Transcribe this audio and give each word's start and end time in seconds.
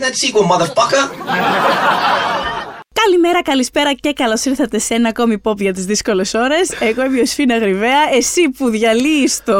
make 0.00 0.06
that 0.06 0.16
sequel, 0.16 0.44
motherfucker. 0.52 1.02
Καλημέρα, 3.04 3.42
καλησπέρα 3.42 3.92
και 3.92 4.12
καλώς 4.12 4.44
ήρθατε 4.44 4.78
σε 4.78 4.94
ένα 4.94 5.08
ακόμη 5.08 5.40
pop 5.44 5.56
για 5.56 5.72
τις 5.72 5.84
δύσκολες 5.84 6.34
ώρες. 6.34 6.70
Εγώ 6.80 7.04
είμαι 7.04 7.20
η 7.20 7.24
Σφίνα 7.24 7.58
Γρυβαία. 7.58 8.00
Εσύ 8.16 8.48
που 8.48 8.68
διαλύεις 8.68 9.40
το, 9.44 9.58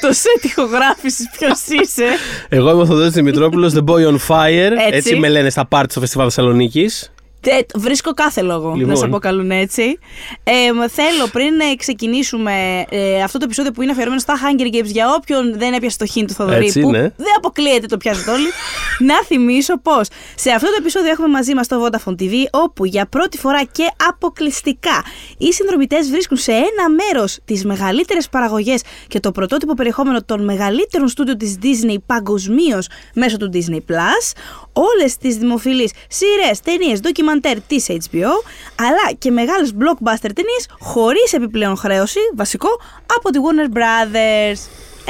το 0.00 0.12
σετ 0.12 0.44
ηχογράφησης, 0.44 1.30
ποιος 1.38 1.60
είσαι; 1.66 2.04
Εγώ 2.48 2.70
είμαι 2.70 2.82
ο 2.82 2.86
Θοδωρής 2.86 3.12
Δημητρόπουλος, 3.12 3.72
The 3.74 3.84
Boy 3.84 4.08
on 4.08 4.18
Fire. 4.28 4.72
Έτσι. 4.72 4.92
Έτσι, 4.92 5.16
με 5.16 5.28
λένε 5.28 5.50
στα 5.50 5.66
πάρτι 5.66 5.90
στο 5.90 6.00
Φεστιβάλ 6.00 6.26
Θεσσαλονίκης. 6.34 7.12
Τε- 7.50 7.70
βρίσκω 7.78 8.12
κάθε 8.12 8.42
λόγο 8.42 8.70
να 8.70 8.76
Λοιπόν. 8.76 8.96
σε 8.96 9.04
αποκαλούν 9.04 9.50
έτσι. 9.50 9.98
Ε, 10.44 10.72
μ, 10.72 10.78
θέλω 10.88 11.26
πριν 11.32 11.60
ε, 11.60 11.74
ξεκινήσουμε 11.76 12.84
ε, 12.88 13.22
αυτό 13.22 13.38
το 13.38 13.44
επεισόδιο 13.44 13.72
που 13.72 13.82
είναι 13.82 13.90
αφιερωμένο 13.90 14.20
στα 14.20 14.34
Hunger 14.34 14.74
Games 14.74 14.84
για 14.84 15.06
όποιον 15.14 15.58
δεν 15.58 15.72
έπιασε 15.72 15.98
το 15.98 16.06
χιν 16.06 16.26
του 16.26 16.32
Θοδωρή, 16.34 16.64
Έτσι, 16.66 16.80
που 16.80 16.90
ναι. 16.90 17.00
δεν 17.00 17.32
αποκλείεται 17.36 17.86
το 17.86 17.96
πιάσετε 17.96 18.30
όλοι, 18.30 18.46
να 19.10 19.14
θυμίσω 19.24 19.78
πως 19.78 20.08
σε 20.34 20.50
αυτό 20.50 20.66
το 20.66 20.74
επεισόδιο 20.78 21.10
έχουμε 21.10 21.28
μαζί 21.28 21.54
μας 21.54 21.66
το 21.68 21.84
Vodafone 21.86 22.14
TV, 22.22 22.32
όπου 22.50 22.84
για 22.84 23.06
πρώτη 23.06 23.38
φορά 23.38 23.62
και 23.72 23.84
αποκλειστικά 24.08 25.04
οι 25.38 25.52
συνδρομητές 25.52 26.10
βρίσκουν 26.10 26.36
σε 26.36 26.52
ένα 26.52 26.90
μέρος 27.04 27.38
τις 27.44 27.64
μεγαλύτερες 27.64 28.28
παραγωγές 28.28 28.82
και 29.08 29.20
το 29.20 29.32
πρωτότυπο 29.32 29.74
περιεχόμενο 29.74 30.22
των 30.24 30.44
μεγαλύτερων 30.44 31.08
στούντιο 31.08 31.36
της 31.36 31.58
Disney 31.62 31.96
παγκοσμίως 32.06 32.88
μέσω 33.14 33.36
του 33.36 33.50
Disney 33.52 33.76
Plus, 33.92 34.32
όλες 34.72 35.16
τις 35.16 35.36
δημοφιλείς 35.36 35.92
σειρές, 36.08 36.60
ταινίες, 36.60 37.00
ντοκιμαντέρ 37.00 37.34
της 37.66 37.86
HBO, 37.88 38.32
αλλά 38.80 39.12
και 39.18 39.30
μεγάλες 39.30 39.72
blockbuster 39.78 40.30
ταινίες 40.34 40.66
χωρίς 40.78 41.32
επιπλέον 41.32 41.76
χρέωση, 41.76 42.18
βασικό, 42.34 42.68
από 43.16 43.30
τη 43.30 43.38
Warner 43.42 43.76
Brothers. 43.76 44.58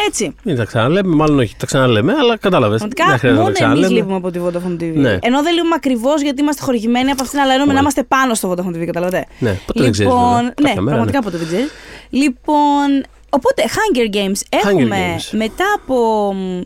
Έτσι. 0.07 0.35
Μην 0.43 0.57
τα 0.57 0.65
ξαναλέμε, 0.65 1.15
μάλλον 1.15 1.39
όχι, 1.39 1.57
τα 1.57 1.67
ξαναλέμε, 1.67 2.13
αλλά 2.13 2.37
κατάλαβες. 2.37 2.79
Πραγματικά, 2.79 3.33
μόνο 3.33 3.73
εμείς 3.73 3.91
λείπουμε 3.91 4.17
από 4.17 4.31
τη 4.31 4.41
Vodafone 4.45 4.83
TV. 4.83 4.93
Ναι. 4.95 5.19
Ενώ 5.23 5.43
δεν 5.43 5.55
λείπουμε 5.55 5.75
ακριβώς 5.75 6.23
γιατί 6.23 6.43
είμαστε 6.43 6.63
χορηγημένοι 6.65 7.11
από 7.11 7.23
αυτήν, 7.23 7.39
αλλά 7.39 7.53
εννοούμε 7.53 7.73
να 7.73 7.79
Ωραία. 7.79 7.81
είμαστε 7.81 8.03
πάνω 8.03 8.35
στο 8.35 8.51
Vodafone 8.51 8.77
TV, 8.77 8.85
καταλαβαίνετε. 8.87 9.29
Ναι, 9.39 9.59
ποτέ 9.67 9.83
δεν 9.83 9.93
ξέρεις, 9.93 10.13
βέβαια. 10.13 10.43
Ναι, 10.43 10.51
Κάποια 10.55 10.83
μέρα, 10.83 10.97
πραγματικά 10.97 11.19
ναι. 11.19 11.25
ποτέ 11.25 11.37
δεν 11.37 11.47
ξέρεις. 11.47 11.71
Λοιπόν, 12.11 13.05
οπότε 13.31 13.63
Hunger 13.67 14.15
Games. 14.17 14.41
Έχουμε 14.49 15.17
Games. 15.17 15.37
μετά 15.39 15.65
από 15.77 16.33
μ, 16.35 16.61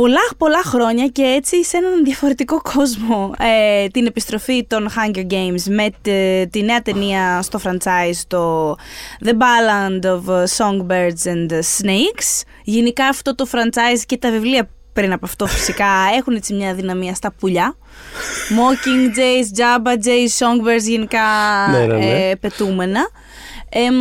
πολλά 0.00 0.20
πολλά 0.38 0.62
χρόνια 0.64 1.06
και 1.06 1.22
έτσι 1.22 1.64
σε 1.64 1.76
έναν 1.76 2.04
διαφορετικό 2.04 2.60
κόσμο 2.74 3.32
ε, 3.38 3.86
την 3.86 4.06
επιστροφή 4.06 4.64
των 4.66 4.88
Hunger 4.88 5.32
Games 5.32 5.62
με 5.68 5.88
τε- 6.02 6.50
τη 6.50 6.62
νέα 6.62 6.82
ταινία 6.82 7.42
στο 7.42 7.60
franchise 7.64 8.20
το 8.26 8.70
The 9.24 9.28
Ballad 9.30 10.04
of 10.04 10.44
Songbirds 10.56 11.24
and 11.32 11.52
Snakes. 11.52 12.42
Γενικά 12.64 13.06
αυτό 13.06 13.34
το 13.34 13.46
franchise 13.52 14.00
και 14.06 14.16
τα 14.16 14.30
βιβλία 14.30 14.68
πριν 14.92 15.12
από 15.12 15.26
αυτό 15.26 15.46
φυσικά 15.46 15.86
έχουν 16.18 16.34
έτσι 16.34 16.54
μια 16.54 16.74
δυναμία 16.74 17.14
στα 17.14 17.32
πουλιά. 17.32 17.76
Mockingjays, 18.50 19.58
Jabba 19.60 19.92
Jays, 19.92 20.38
Songbirds 20.38 20.82
γενικά 20.82 21.20
Ναι, 21.70 21.78
ναι, 21.86 21.96
ναι. 21.96 22.28
ε, 22.30 22.34
πετούμενα. 22.34 23.00
Εμ, 23.68 23.94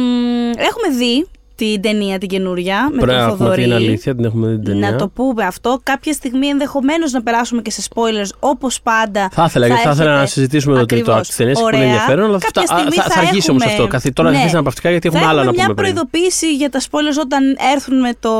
έχουμε 0.49 0.97
δει 0.97 1.27
την 1.59 1.81
ταινία 1.81 2.17
την 2.17 2.29
καινούρια 2.29 2.89
με 2.91 2.97
Πρέπει 2.97 3.11
τον 3.11 3.15
να 3.21 3.25
πούμε 3.25 3.37
Θοδωρή. 3.37 3.51
ότι 3.61 3.63
είναι 3.63 3.75
αλήθεια, 3.75 4.15
την 4.15 4.25
έχουμε 4.25 4.47
δει 4.47 4.55
την 4.55 4.63
ταινία. 4.63 4.91
Να 4.91 4.97
το 4.97 5.07
πούμε 5.07 5.43
αυτό. 5.45 5.79
Κάποια 5.83 6.13
στιγμή 6.13 6.47
ενδεχομένως 6.47 7.11
να 7.11 7.23
περάσουμε 7.23 7.61
και 7.61 7.71
σε 7.71 7.81
spoilers 7.89 8.29
όπως 8.39 8.81
πάντα. 8.81 9.29
Θα 9.31 9.43
ήθελα, 9.47 9.65
γιατί 9.67 9.81
θα 9.81 9.89
ήθελα 9.89 10.03
έχετε- 10.09 10.21
να 10.21 10.25
συζητήσουμε 10.25 10.79
το 10.79 10.85
τρίτο 10.85 11.01
Ακριβώς. 11.11 11.21
act 11.23 11.27
της 11.27 11.35
ταινίας 11.35 11.59
που 11.59 11.67
είναι 11.67 11.77
Ωραία. 11.77 11.87
ενδιαφέρον, 11.89 12.25
αλλά 12.29 12.37
Κάποια 12.39 12.61
αυτά, 12.61 12.73
α, 12.75 12.77
στιγμή 12.79 12.95
θα, 12.95 13.03
θα 13.03 13.19
αργήσει 13.19 13.49
όμω 13.49 13.59
έχουμε- 13.61 13.81
αυτό. 13.83 13.87
Καθ- 13.97 14.13
Τώρα 14.13 14.29
Ναι. 14.29 14.35
αρχίσει 14.37 14.55
να 14.55 14.63
παυτικά 14.63 14.89
γιατί 14.89 15.07
έχουμε 15.07 15.23
θα 15.23 15.29
άλλα 15.29 15.43
να 15.43 15.49
έχουμε 15.49 15.63
πούμε 15.63 15.73
μια 15.73 15.83
πριν. 15.83 15.93
προειδοποίηση 15.93 16.55
για 16.55 16.69
τα 16.69 16.79
spoilers 16.79 17.19
όταν 17.21 17.57
έρθουν 17.73 17.99
με 17.99 18.11
το 18.19 18.33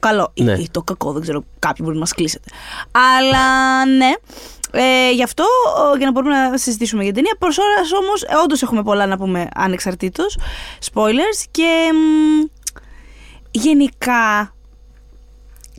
καλό. 0.00 0.30
Ή- 0.34 0.42
Ναι. 0.42 0.52
Ή, 0.52 0.68
το 0.70 0.82
κακό, 0.82 1.12
δεν 1.12 1.22
ξέρω. 1.22 1.44
Κάποιοι 1.58 1.80
μπορεί 1.82 1.94
να 1.94 2.00
μας 2.00 2.12
κλείσετε. 2.12 2.48
Αλλά 2.92 3.46
ναι. 3.96 4.10
Ε, 4.72 5.12
γι' 5.14 5.22
αυτό, 5.22 5.44
ο, 5.92 5.96
για 5.96 6.06
να 6.06 6.12
μπορούμε 6.12 6.48
να 6.48 6.56
συζητήσουμε 6.58 7.02
για 7.02 7.12
την 7.12 7.22
ταινία. 7.22 7.36
Προς 7.38 7.58
ώρας 7.58 7.92
όμως, 7.92 8.24
όντως 8.44 8.62
έχουμε 8.62 8.82
πολλά 8.82 9.06
να 9.06 9.16
πούμε 9.16 9.48
ανεξαρτήτως. 9.54 10.38
Spoilers. 10.92 11.38
Και 11.50 11.68
μ, 11.92 12.44
γενικά 13.50 14.54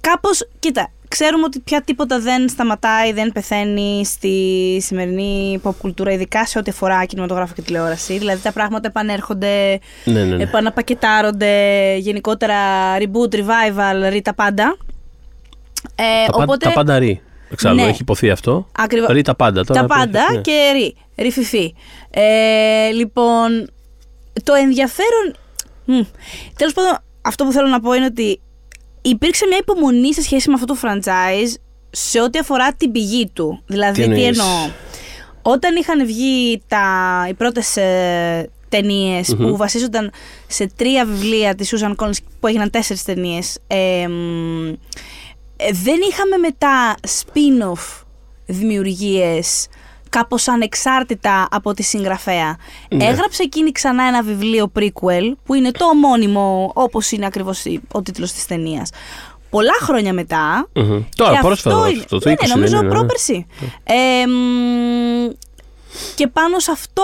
κάπως, 0.01 0.47
κοίτα, 0.59 0.91
ξέρουμε 1.07 1.43
ότι 1.43 1.59
πια 1.59 1.81
τίποτα 1.81 2.19
δεν 2.19 2.49
σταματάει, 2.49 3.13
δεν 3.13 3.31
πεθαίνει 3.31 4.05
στη 4.05 4.77
σημερινή 4.81 5.59
pop 5.63 5.75
κουλτούρα, 5.77 6.11
ειδικά 6.11 6.45
σε 6.45 6.57
ό,τι 6.57 6.71
αφορά 6.71 7.05
κινηματογράφο 7.05 7.53
και 7.53 7.61
τηλεόραση. 7.61 8.17
Δηλαδή 8.17 8.41
τα 8.41 8.51
πράγματα 8.51 8.87
επανέρχονται, 8.87 9.79
Ναι, 10.05 10.23
ναι, 10.23 10.35
ναι. 10.35 10.43
επαναπακετάρονται, 10.43 11.95
γενικότερα 11.97 12.57
reboot, 12.97 13.33
revival, 13.35 14.09
ρί 14.09 14.21
τα 14.21 14.33
πάντα. 14.33 14.77
Ε, 15.95 16.25
Τα, 16.31 16.37
πάντα- 16.37 16.57
τα 16.57 16.71
πάντα 16.71 16.99
ρί. 16.99 17.21
Εξάλλου, 17.51 17.75
Ναι. 17.81 17.87
έχει 17.87 18.01
υποθεί 18.01 18.29
αυτό. 18.29 18.67
Ακριβώς. 18.77 19.09
Ρί 19.09 19.21
τα 19.21 19.35
πάντα. 19.35 19.63
Τώρα 19.63 19.81
τα 19.81 19.87
πρέπει- 19.87 20.11
πάντα 20.11 20.31
ναι. 20.33 20.41
και 20.41 20.71
ρί, 20.73 20.95
ρηφιφί. 21.15 21.75
Ε, 22.09 22.89
λοιπόν, 22.89 23.69
το 24.43 24.53
ενδιαφέρον... 24.53 25.35
Μ, 25.85 25.99
τέλος 26.57 26.73
πάντων, 26.73 26.97
αυτό 27.21 27.45
που 27.45 27.51
θέλω 27.51 27.67
να 27.67 27.79
πω 27.79 27.93
είναι 27.93 28.05
ότι 28.05 28.41
υπήρξε 29.01 29.45
μια 29.47 29.57
υπομονή 29.57 30.13
σε 30.13 30.21
σχέση 30.21 30.49
με 30.49 30.53
αυτό 30.53 30.65
το 30.65 30.77
franchise 30.81 31.53
σε 31.89 32.21
ό,τι 32.21 32.39
αφορά 32.39 32.73
την 32.73 32.91
πηγή 32.91 33.29
του. 33.33 33.63
Δηλαδή, 33.65 34.01
Τι 34.01 34.07
τι, 34.07 34.23
εννοείς; 34.23 34.39
εννοώ; 34.39 34.69
Όταν 35.41 35.75
είχαν 35.75 36.05
βγει 36.05 36.61
τα, 36.67 37.25
οι 37.29 37.33
πρώτες 37.33 37.77
ε, 37.77 38.49
ταινίες 38.69 39.35
που 39.35 39.57
βασίζονταν 39.57 40.11
σε 40.47 40.69
τρία 40.75 41.05
βιβλία 41.05 41.55
της 41.55 41.73
Susan 41.75 41.95
Collins 41.95 42.17
που 42.39 42.47
έγιναν 42.47 42.69
τέσσερις 42.69 43.03
ταινίες 43.03 43.57
ε, 43.67 44.07
μ, 44.07 44.67
ε, 45.57 45.71
δεν 45.71 45.97
είχαμε 46.09 46.37
μετά 46.37 46.95
spin-off 47.07 48.03
δημιουργίες 48.45 49.67
κάπως 50.09 50.47
ανεξάρτητα 50.47 51.47
από 51.51 51.73
τη 51.73 51.83
συγγραφέα. 51.83 52.57
Ναι. 52.89 53.05
Έγραψε 53.05 53.43
εκείνη 53.43 53.71
ξανά 53.71 54.03
ένα 54.03 54.23
βιβλίο 54.23 54.71
prequel 54.79 55.31
που 55.45 55.53
είναι 55.53 55.71
το 55.71 55.85
ομώνυμο 55.85 56.71
όπως 56.75 57.11
είναι 57.11 57.25
ακριβώς 57.25 57.65
η- 57.65 57.81
ο 57.91 58.01
τίτλος 58.01 58.31
της 58.31 58.45
ταινίας. 58.45 58.89
Πολλά 59.49 59.73
χρόνια 59.81 60.13
μετά. 60.13 60.67
Μμμ. 60.75 61.01
Τώρα, 61.15 61.31
και 61.33 61.39
πρόσφατα 61.41 61.75
αυτό 61.75 61.87
αυτό, 61.87 61.89
είναι- 61.89 62.05
το 62.05 62.19
ναι, 62.29 62.31
20 62.31 62.47
ναι, 62.47 62.53
νομίζω 62.53 62.77
είναι, 62.77 62.85
ναι. 62.87 62.93
πρόπερση. 62.93 63.45
Ε, 63.83 64.27
μ, 64.27 65.29
και 66.15 66.27
πάνω 66.27 66.59
σε 66.59 66.71
αυτό 66.71 67.03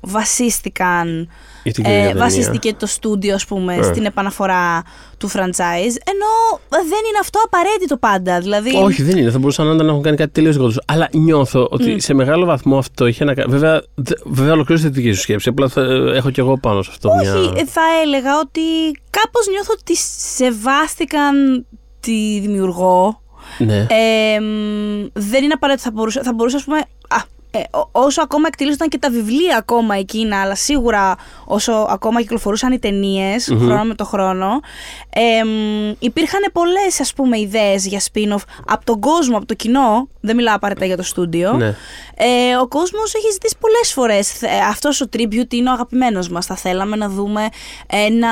βασίστηκαν 0.00 1.06
Για 1.08 1.16
την 1.16 1.24
καινούργια 1.24 1.34
ε, 1.68 1.82
ταινία. 1.82 2.14
βασίστηκε 2.16 2.74
το 2.74 2.86
στούντιο, 2.86 3.34
ας 3.34 3.46
πούμε, 3.46 3.74
Ε. 3.74 3.82
στην 3.82 4.04
επαναφορά 4.04 4.82
του 5.18 5.28
franchise. 5.30 5.96
Ενώ 6.12 6.30
δεν 6.68 7.02
είναι 7.08 7.18
αυτό 7.20 7.38
απαραίτητο 7.44 7.96
πάντα. 7.96 8.40
Δηλαδή, 8.40 8.70
Όχι, 8.76 9.02
δεν 9.02 9.16
είναι. 9.18 9.30
Θα 9.30 9.38
μπορούσαν 9.38 9.76
να 9.76 9.84
έχουν 9.84 10.02
κάνει 10.02 10.16
κάτι 10.16 10.30
τελείως 10.32 10.54
δικό 10.54 10.66
τους. 10.66 10.78
Αλλά 10.86 11.08
νιώθω 11.12 11.68
ότι 11.70 12.00
σε 12.00 12.14
μεγάλο 12.14 12.44
βαθμό 12.44 12.78
αυτό 12.78 13.06
είχε 13.06 13.24
να 13.24 13.34
κάνει. 13.34 13.50
Βέβαια, 13.52 13.82
δε- 13.94 14.14
βέβαια 14.24 14.52
ολοκλήρωσε 14.52 14.88
τη 14.90 15.00
δική 15.00 15.12
σου 15.12 15.20
σκέψη. 15.20 15.48
Απλά 15.48 15.68
θα, 15.68 15.80
έχω 16.14 16.30
κι 16.30 16.40
εγώ 16.40 16.58
πάνω 16.58 16.82
σε 16.82 16.90
αυτό 16.92 17.08
όχι, 17.08 17.30
μια. 17.30 17.52
ε, 17.56 17.64
θα 17.66 17.82
έλεγα 18.02 18.38
ότι 18.38 18.60
κάπως 19.10 19.46
νιώθω 19.50 19.72
ότι 19.80 19.96
σεβάστηκαν 19.96 21.66
τη 22.00 22.38
δημιουργό. 22.40 23.20
Ναι. 23.58 23.76
Ε, 23.76 24.40
μ, 24.40 25.06
δεν 25.12 25.44
είναι 25.44 25.52
απαραίτητο. 25.52 25.84
Θα 25.84 25.90
μπορούσε, 25.94 26.20
θα 26.22 26.32
μπορούσε 26.32 26.56
ας 26.56 26.64
πούμε. 26.64 26.78
Α, 27.54 27.58
ε, 27.58 27.64
ό- 27.70 27.88
όσο 27.92 28.22
ακόμα 28.22 28.46
εκτελήσονταν 28.46 28.88
και 28.88 28.98
τα 28.98 29.10
βιβλία 29.10 29.56
ακόμα 29.56 29.94
εκείνα, 29.96 30.40
αλλά 30.40 30.54
σίγουρα 30.54 31.16
όσο 31.44 31.72
ακόμα 31.72 32.20
κυκλοφορούσαν 32.20 32.72
οι 32.72 32.78
ταινίες 32.78 33.44
χρόνο 33.58 33.84
με 33.84 33.94
το 33.94 34.04
χρόνο, 34.04 34.60
ε, 35.10 35.44
μ, 35.44 35.92
υπήρχαν 35.98 36.40
πολλές 36.52 37.00
ας 37.00 37.12
πούμε 37.12 37.38
ιδέες 37.38 37.86
για 37.86 38.00
spin-off 38.00 38.42
από 38.66 38.84
τον 38.84 39.00
κόσμο, 39.00 39.36
από 39.36 39.46
το 39.46 39.54
κοινό. 39.54 40.08
Δεν 40.20 40.36
μιλάω 40.36 40.54
απαραίτητα 40.54 40.86
για 40.86 40.96
το 40.96 41.02
στούντιο. 41.02 41.52
Ναι. 41.52 41.66
Ε, 42.16 42.56
ο 42.60 42.66
κόσμος 42.68 43.14
έχει 43.14 43.30
ζητήσει 43.32 43.56
πολλές 43.60 43.92
φορές. 43.92 44.32
Αυτός 44.68 45.00
ο 45.00 45.08
tribute 45.16 45.52
είναι 45.54 45.68
ο 45.70 45.72
αγαπημένος 45.72 46.28
μας. 46.28 46.46
Θα 46.46 46.56
θέλαμε 46.56 46.96
να 46.96 47.08
δούμε 47.08 47.48
ένα, 47.86 48.28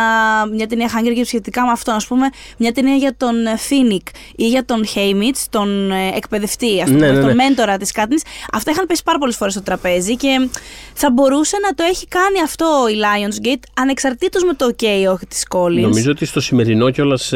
μια 0.53 0.67
ταινία 0.67 0.89
Hunger 0.89 1.19
Games 1.19 1.27
σχετικά 1.27 1.65
με 1.65 1.71
αυτό. 1.71 1.93
Α 1.93 2.01
πούμε, 2.09 2.27
μια 2.59 2.73
ταινία 2.73 2.95
για 2.95 3.17
τον 3.17 3.47
ε, 3.47 3.57
Φίνικ 3.57 4.07
ή 4.37 4.49
για 4.49 4.65
τον 4.65 4.87
Χέιμιτς, 4.87 5.37
τον 5.51 5.91
ε, 5.93 6.09
εκπαιδευτή, 6.15 6.83
ας 6.83 6.91
πούμε, 6.91 7.07
Ναι, 7.07 7.13
ναι, 7.13 7.19
τον 7.21 7.27
ναι. 7.27 7.35
μέντορα 7.35 7.77
της 7.77 7.93
Κάτνις. 7.93 8.17
Αυτά 8.53 8.71
είχαν 8.71 8.87
πέσει 8.87 9.03
πάρα 9.05 9.19
πολλές 9.19 9.37
φορές 9.37 9.53
στο 9.53 9.63
τραπέζι 9.63 10.17
και 10.17 10.49
θα 10.95 11.11
μπορούσε 11.11 11.57
να 11.63 11.75
το 11.75 11.83
έχει 11.91 12.07
κάνει 12.07 12.41
αυτό 12.45 12.67
η 12.91 12.95
Lionsgate 13.05 13.63
ανεξαρτήτως 13.75 14.45
με 14.45 14.55
το 14.55 14.67
OK 14.77 14.83
ή 15.03 15.07
όχι 15.07 15.27
της 15.27 15.47
Collins. 15.55 15.81
Νομίζω 15.81 16.11
ότι 16.11 16.25
στο 16.27 16.41
σημερινό 16.41 16.91
κιόλας. 16.91 17.33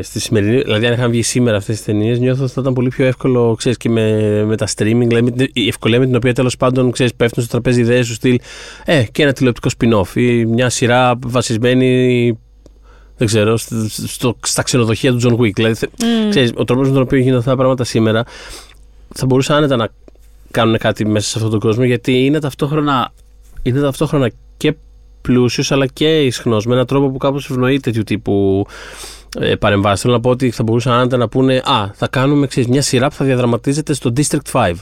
Στη 0.00 0.20
σημερινή, 0.20 0.62
δηλαδή, 0.62 0.86
αν 0.86 0.92
είχαν 0.92 1.10
βγει 1.10 1.22
σήμερα 1.22 1.56
αυτές 1.56 1.76
τις 1.76 1.84
ταινίες, 1.84 2.18
νιώθω 2.18 2.42
ότι 2.44 2.52
θα 2.52 2.60
ήταν 2.60 2.72
πολύ 2.72 2.88
πιο 2.88 3.04
εύκολο 3.06 3.54
ξέρεις, 3.58 3.78
και 3.78 3.88
με, 3.88 4.44
με 4.44 4.56
τα 4.56 4.66
streaming. 4.66 5.04
Δηλαδή, 5.06 5.22
με 5.22 5.30
την- 5.30 5.50
η 5.52 5.68
ευκολία 5.68 5.98
με 5.98 6.06
την 6.06 6.16
οποία 6.16 6.34
τέλος 6.34 6.56
πάντων 6.56 6.90
ξέρεις, 6.90 7.14
πέφτουν 7.14 7.42
στο 7.42 7.52
τραπέζι 7.52 7.80
ιδέες 7.80 8.06
του 8.06 8.14
στυλ. 8.14 8.38
Ε, 8.84 9.02
και 9.12 9.22
ένα 9.22 9.32
τηλεοπτικό 9.32 9.68
spin-off 9.78 10.16
ή 10.16 10.44
μια 10.44 10.68
σειρά 10.70 11.14
βασισμένη. 11.26 12.38
Δεν 13.16 13.26
ξέρω, 13.26 13.56
στο, 13.56 13.74
στο- 13.88 14.36
στα 14.42 14.62
ξενοδοχεία 14.62 15.12
του 15.12 15.20
John 15.22 15.40
Wick. 15.40 15.52
Δηλαδή, 15.52 15.74
θε- 15.74 15.90
ξέρεις, 16.30 16.50
ο 16.54 16.64
τρόπος 16.64 16.86
με 16.88 16.92
τον 16.94 17.02
οποίο 17.02 17.18
γίνονται 17.18 17.38
αυτά 17.38 17.50
τα 17.50 17.56
πράγματα 17.56 17.84
σήμερα 17.84 18.24
θα 19.14 19.26
μπορούσαν 19.26 19.56
άνετα 19.56 19.76
να 19.76 19.88
κάνουν 20.52 20.78
κάτι 20.78 21.06
μέσα 21.06 21.28
σε 21.28 21.32
αυτόν 21.36 21.50
τον 21.50 21.60
κόσμο 21.60 21.84
γιατί 21.84 22.24
είναι 22.24 22.38
ταυτόχρονα, 22.38 23.12
είναι 23.62 23.80
ταυτόχρονα 23.80 24.30
και 24.56 24.74
πλούσιος 25.22 25.72
αλλά 25.72 25.86
και 25.86 26.22
ισχνός 26.24 26.66
με 26.66 26.74
έναν 26.74 26.86
τρόπο 26.86 27.10
που 27.10 27.18
κάπως 27.18 27.50
ευνοεί 27.50 27.80
τέτοιου 27.80 28.02
τύπου 28.02 28.66
ε, 29.40 29.54
παρεμβάσεις. 29.54 30.00
Θέλω 30.00 30.14
να 30.14 30.20
πω 30.20 30.30
ότι 30.30 30.50
θα 30.50 30.62
μπορούσαν 30.62 30.92
άνετα 30.92 31.16
να 31.16 31.28
πούνε 31.28 31.56
Α, 31.64 31.90
θα 31.94 32.08
κάνουμε 32.08 32.46
ξέρεις, 32.46 32.68
μια 32.68 32.82
σειρά 32.82 33.08
που 33.08 33.14
θα 33.14 33.24
διαδραματίζεται 33.24 33.92
στο 33.94 34.12
District 34.16 34.50
5. 34.52 34.72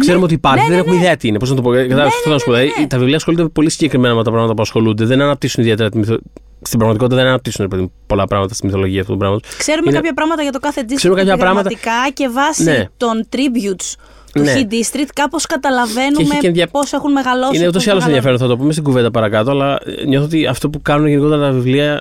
Ξέρουμε 0.00 0.24
ότι 0.24 0.34
υπάρχει, 0.34 0.58
ναι, 0.58 0.64
δεν 0.66 0.74
ναι, 0.74 0.80
έχουμε 0.80 0.94
ναι. 0.94 1.00
ιδέα 1.00 1.16
τι 1.16 1.28
είναι. 1.28 1.38
Πώς 1.38 1.50
να 1.50 1.56
το 1.56 1.62
πω. 1.62 1.68
Κατάλαβες, 1.70 1.96
ναι, 1.96 2.02
αυτό 2.02 2.30
να 2.30 2.38
σου 2.38 2.44
πω. 2.44 2.50
ναι, 2.52 2.58
Δηλαδή, 2.58 2.80
ναι. 2.80 2.86
Τα 2.86 2.98
βιβλία 2.98 3.16
ασχολούνται 3.16 3.48
πολύ 3.48 3.70
συγκεκριμένα 3.70 4.14
με 4.14 4.22
τα 4.24 4.30
πράγματα 4.30 4.54
που 4.54 4.62
ασχολούνται. 4.62 5.04
Δεν 5.04 5.20
αναπτύσσουν 5.20 5.62
ιδιαίτερα 5.62 5.88
τη 5.90 5.98
μυθο... 5.98 6.18
Στην 6.62 6.78
πραγματικότητα 6.78 7.20
δεν 7.20 7.26
αναπτύσσουν 7.30 7.66
ρε 7.70 7.76
παιδί, 7.76 7.90
πολλά 8.06 8.26
πράγματα 8.26 8.54
στη 8.54 8.66
μυθολογία 8.66 9.00
αυτού 9.00 9.12
του 9.12 9.18
πράγματος. 9.18 9.56
Ξέρουμε 9.56 9.82
Είναι- 9.86 9.96
κάποια 9.96 10.12
πράγματα 10.14 10.42
για 10.42 10.52
το 10.52 10.58
κάθε 10.58 10.80
district 10.88 10.94
Ξέρουμε 10.94 11.20
κάποια 11.20 11.36
πράγματα- 11.36 11.68
επιγραμματικά 11.70 12.12
και 12.14 12.28
βάσει 12.28 12.62
Ναι. 12.64 12.84
των 12.96 13.26
tributes 13.32 13.94
του 14.32 14.42
Ναι. 14.42 14.54
Hit 14.56 14.72
District 14.72 15.08
κάπως 15.14 15.46
Και 15.46 15.54
καταλαβαίνουμε 15.54 16.22
έχει 16.22 16.38
και 16.38 16.46
ενδια- 16.46 16.68
πώς 16.68 16.92
έχουν 16.92 17.12
μεγαλώσει. 17.12 17.56
Είναι 17.56 17.66
ούτως 17.68 17.74
πώς 17.74 17.86
ή 17.86 17.90
άλλως 17.90 18.04
μεγαλώνουν. 18.04 18.26
ενδιαφέρον, 18.26 18.38
θα 18.38 18.46
το 18.46 18.56
πούμε 18.56 18.72
στην 18.72 18.84
κουβέντα 18.84 19.10
παρακάτω, 19.10 19.50
αλλά 19.50 19.78
ε, 19.84 20.04
νιώθω 20.06 20.26
ότι 20.26 20.46
αυτό 20.46 20.70
που 20.70 20.82
κάνουν 20.82 21.06
γενικότερα 21.06 21.40
τα 21.42 21.50
βιβλία 21.52 22.00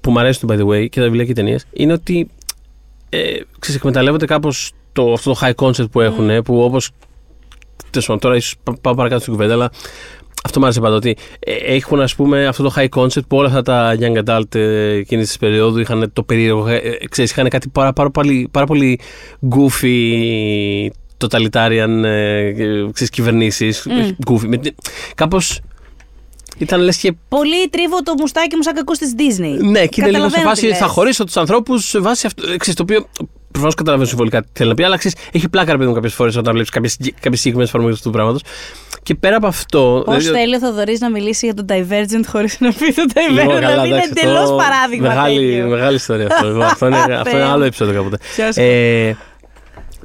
που 0.00 0.10
μου 0.10 0.18
αρέσουν, 0.18 0.48
by 0.52 0.58
the 0.60 0.66
way, 0.66 0.88
και 0.88 0.98
τα 1.00 1.04
βιβλία 1.06 1.24
και 1.24 1.30
οι 1.30 1.34
ταινίες, 1.34 1.64
είναι 1.72 1.92
ότι 1.92 2.28
ε, 3.08 3.18
ξέρεις, 3.58 3.76
εκμεταλλεύονται 3.80 4.24
κάπως 4.26 4.72
το, 4.92 5.12
αυτό 5.12 5.32
το 5.32 5.38
high 5.42 5.54
concept 5.66 5.90
που 5.90 6.00
έχουν, 6.00 6.30
ε, 6.30 6.42
που 6.42 6.62
όπως. 6.62 6.90
Τέλος 7.90 8.06
πάντων, 8.06 8.20
τώρα 8.22 8.36
ίσως 8.36 8.54
πάω 8.80 8.94
παρακάτω 8.94 9.20
στην 9.20 9.32
κουβέντα, 9.32 9.52
αλλά 9.52 9.70
αυτό 10.44 10.58
μου 10.58 10.64
άρεσε 10.64 10.80
πάντα 10.80 10.94
ότι 10.96 11.16
ε, 11.38 11.52
έχουν 11.54 12.00
ας 12.00 12.14
πούμε 12.14 12.46
αυτό 12.46 12.62
το 12.62 12.72
high 12.76 12.88
concept 12.94 13.26
που 13.28 13.36
όλα 13.36 13.46
αυτά 13.46 13.62
τα 13.62 13.96
young 14.00 14.24
adult 14.24 14.54
ε, 14.54 14.92
εκείνης 14.92 15.26
της 15.26 15.36
περίοδου 15.38 15.78
είχαν 15.78 16.10
το 16.12 16.22
περίεργο, 16.22 16.66
ε, 16.68 16.76
ε, 16.76 17.06
ξέρεις, 17.10 17.30
είχαν 17.30 17.48
κάτι 17.48 17.68
πάρα, 17.68 17.92
πάρα, 17.92 18.10
πολύ, 18.10 18.48
πάρα 18.50 18.66
πολύ 18.66 19.00
goofy 19.50 20.88
totalitarian 21.20 22.02
ε, 22.04 22.46
ε, 22.46 22.52
ξέρεις, 22.92 23.10
κυβερνήσεις, 23.10 23.86
Μμ. 23.86 24.08
goofy, 24.32 24.46
με, 24.46 24.56
την- 24.56 24.74
κάπως 25.14 25.60
ήταν 26.58 26.80
λες 26.80 26.96
και 26.96 27.12
Πολύ 27.28 27.68
τρίβω 27.70 28.02
το 28.02 28.14
μουστάκι 28.18 28.56
μου 28.56 28.62
σαν 28.62 28.74
κακό 28.74 28.92
της 28.92 29.14
Disney. 29.18 29.56
ναι, 29.70 29.86
και 29.86 30.00
είναι 30.00 30.10
λίγο 30.10 30.28
σε 30.28 30.30
Καταλαβαίνω 30.30 30.48
φάση 30.48 30.60
τι 30.60 30.66
λες. 30.66 30.78
θα 30.78 30.86
χωρίσω 30.86 31.24
τους 31.24 31.36
ανθρώπους 31.36 31.88
σε 31.88 31.98
βάση 32.00 32.26
αυτό. 32.26 32.50
ε, 32.50 32.56
Ξέρεις, 32.56 32.74
το 32.74 32.82
οποίο 32.82 33.06
προφανώς 33.50 33.74
καταλαβαίνω 33.74 34.08
συμβολικά 34.08 34.42
τι 34.42 34.48
θέλει 34.52 34.68
να 34.68 34.74
πει, 34.74 34.82
αλλά 34.84 34.96
ξέρεις, 34.96 35.16
έχει 35.32 35.48
πλάκα 35.48 35.70
ρε 35.72 35.76
παιδί 35.76 35.88
μου 35.88 35.94
κάποιες 35.94 36.14
φορές 36.14 36.36
όταν 36.36 36.52
βλέπεις 36.52 36.70
κάποιες 36.70 36.92
συγκεκριμένες 37.20 37.68
εφαρμογές 37.68 37.96
αυτού 37.96 38.08
του 38.08 38.14
πράγματος. 38.14 38.42
Και 39.02 39.14
πέρα 39.14 39.36
από 39.36 39.46
αυτό. 39.46 40.02
Πώς 40.04 40.16
δηλαδή, 40.16 40.38
θέλει 40.38 40.54
ο 40.54 40.58
Θοδωρής 40.58 41.00
να 41.00 41.10
μιλήσει 41.10 41.46
για 41.46 41.54
το 41.54 41.64
Divergent 41.68 42.24
χωρίς 42.26 42.60
να 42.60 42.72
πει 42.72 42.92
το 42.92 43.02
Divergent. 43.14 43.30
Λοιπόν, 43.32 43.46
καλά, 43.54 43.68
δηλαδή 43.68 43.88
είναι 43.88 43.96
εντάξει, 43.96 44.12
εντελώ 44.16 44.38
αυτό- 44.38 44.54
παράδειγμα. 44.56 45.08
Μεγάλη, 45.08 45.50
τέτοιο. 45.50 45.68
μεγάλη 45.68 45.94
ιστορία 45.96 46.26
αυτό. 46.26 46.46
Λοιπόν, 46.46 46.62
αυτό, 46.62 46.86
είναι, 46.86 46.96
αυτό 47.02 47.10
είναι 47.14 47.24
Θεέ 47.30 47.42
άλλο 47.42 47.58
μου. 47.58 47.64
επεισόδιο 47.64 47.94
κάποτε. 47.94 48.18
Ποιος- 48.34 48.56
Ε, 48.56 49.16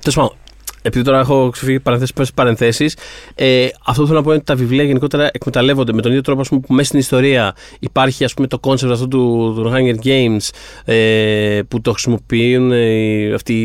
Τέλος 0.02 0.16
πάντων, 0.16 0.32
επειδή 0.86 1.04
τώρα 1.04 1.20
έχω 1.20 1.50
ξεφύγει 1.50 1.80
παρενθέσεις, 1.80 2.34
παρενθέσεις, 2.34 2.98
ε, 3.36 3.68
αυτό 3.86 4.02
που 4.02 4.08
θέλω 4.08 4.20
να 4.20 4.24
πω 4.24 4.30
είναι 4.30 4.38
ότι 4.38 4.46
τα 4.46 4.56
βιβλία 4.56 4.84
γενικότερα 4.84 5.30
εκμεταλλεύονται 5.34 5.94
με 5.94 6.02
τον 6.02 6.12
ίδιο 6.12 6.24
τρόπο 6.24 6.42
ας 6.42 6.48
πούμε, 6.50 6.62
που 6.68 6.74
μέσα 6.74 6.88
στην 6.88 7.00
ιστορία 7.00 7.56
υπάρχει 7.80 8.24
ας 8.24 8.34
πούμε, 8.34 8.48
το 8.48 8.60
concept 8.62 8.90
αυτό 8.92 9.08
του, 9.08 9.54
του 9.56 9.72
Hunger 9.76 10.06
Games 10.06 10.50
ε, 10.86 11.62
που 11.68 11.82
το 11.82 11.92
χρησιμοποιούν 11.92 12.72
ε, 12.72 12.78
οι- 12.86 13.34
αυτή 13.34 13.56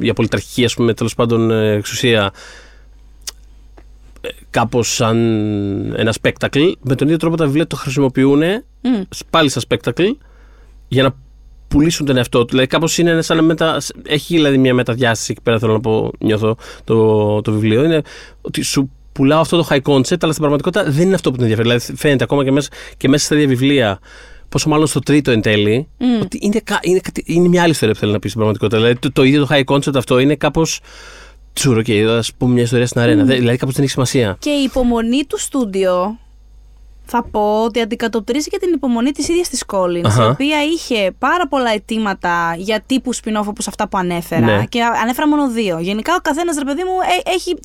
η 0.00 0.08
απολυταρχική 0.08 0.64
ας 0.64 0.74
πούμε, 0.74 0.94
τέλος 0.94 1.14
πάντων 1.14 1.50
ε, 1.50 1.72
εξουσία 1.72 2.32
ε, 4.20 4.28
κάπως 4.50 4.94
σαν 4.94 5.16
ένα 5.96 6.14
spectacle 6.22 6.72
με 6.80 6.94
τον 6.94 7.06
ίδιο 7.06 7.16
τρόπο 7.18 7.36
τα 7.36 7.44
βιβλία 7.44 7.66
το 7.66 7.76
χρησιμοποιούν 7.76 8.42
Μμ. 8.82 9.00
πάλι 9.30 9.48
σαν 9.48 9.62
spectacle 9.68 10.10
για 10.88 11.02
να 11.02 11.14
πουλήσουν 11.70 12.06
τον 12.06 12.16
εαυτό 12.16 12.38
του. 12.40 12.46
Δηλαδή, 12.50 12.66
κάπως 12.66 12.98
είναι 12.98 13.22
σαν 13.22 13.36
να 13.36 13.42
μετα... 13.42 13.80
έχει 14.06 14.34
δηλαδή 14.34 14.58
μια 14.58 14.74
μεταδιάσταση 14.74 15.32
εκεί 15.32 15.40
πέρα, 15.42 15.58
θέλω 15.58 15.72
να 15.72 15.80
πω, 15.80 16.10
νιώθω 16.18 16.56
το, 16.84 17.40
το 17.40 17.52
βιβλίο. 17.52 17.84
Είναι 17.84 18.02
ότι 18.40 18.62
σου 18.62 18.90
πουλάω 19.12 19.40
αυτό 19.40 19.56
το 19.56 19.66
high 19.70 19.74
concept, 19.82 20.16
αλλά 20.20 20.32
στην 20.32 20.36
πραγματικότητα 20.36 20.84
δεν 20.90 21.06
είναι 21.06 21.14
αυτό 21.14 21.30
που 21.30 21.36
την 21.36 21.44
ενδιαφέρει. 21.46 21.68
Δηλαδή, 21.68 21.96
φαίνεται 21.96 22.24
ακόμα 22.24 22.44
και 22.44 22.50
μέσα, 22.52 22.68
και 22.96 23.08
μέσα 23.08 23.24
στα 23.24 23.34
ίδια 23.34 23.46
βιβλία, 23.48 23.98
πόσο 24.48 24.68
μάλλον 24.68 24.86
στο 24.86 25.00
τρίτο 25.00 25.30
εν 25.30 25.40
τέλει, 25.40 25.88
Μμ. 25.98 26.20
ότι 26.22 26.38
είναι, 26.42 26.60
κα- 26.64 26.78
είναι, 26.82 26.98
κάτι- 26.98 27.24
είναι 27.26 27.48
μια 27.48 27.62
άλλη 27.62 27.70
ιστορία 27.70 27.94
που 27.94 28.00
θέλει 28.00 28.12
να 28.12 28.18
πεις 28.18 28.30
στην 28.30 28.42
πραγματικότητα. 28.42 28.80
Δηλαδή, 28.82 28.98
το, 29.00 29.12
το 29.12 29.22
ίδιο 29.22 29.46
το 29.46 29.54
high 29.54 29.74
concept 29.74 29.94
αυτό 29.96 30.18
είναι 30.18 30.34
κάπως. 30.36 30.80
Τσούρο, 31.52 31.82
και 31.82 32.04
θα 32.06 32.22
σου 32.22 32.32
πούμε 32.38 32.52
μια 32.52 32.62
ιστορία 32.62 32.86
στην 32.86 33.00
αρένα. 33.00 33.24
Δεν- 33.24 33.38
Δηλαδή, 33.38 33.56
κάπως 33.56 33.74
δεν 33.74 33.82
έχει 33.82 33.92
σημασία. 33.92 34.36
Και 34.38 34.50
η 34.50 34.62
υπομονή 34.62 35.24
του 35.24 35.38
στούντιο 35.38 36.18
θα 37.10 37.22
πω 37.22 37.62
ότι 37.64 37.80
αντικατοπτρίζει 37.80 38.48
και 38.48 38.58
την 38.58 38.72
υπομονή 38.74 39.10
της 39.10 39.28
ίδιας 39.28 39.48
της 39.48 39.64
Collins, 39.72 40.04
Αχα. 40.04 40.24
η 40.24 40.28
οποία 40.28 40.62
είχε 40.64 41.10
πάρα 41.18 41.48
πολλά 41.48 41.70
αιτήματα 41.72 42.54
για 42.58 42.82
τύπου 42.86 43.14
spin-off 43.14 43.44
όπως 43.46 43.68
αυτά 43.68 43.88
που 43.88 43.98
ανέφερα 43.98 44.46
Ναι. 44.46 44.64
και 44.64 44.82
ανέφερα 45.02 45.28
μόνο 45.28 45.50
δύο. 45.50 45.78
Γενικά 45.80 46.14
ο 46.14 46.20
καθένας, 46.22 46.56
ρε 46.58 46.64
παιδί 46.64 46.82
μου, 46.82 46.92
ε, 47.26 47.30
έχει, 47.30 47.58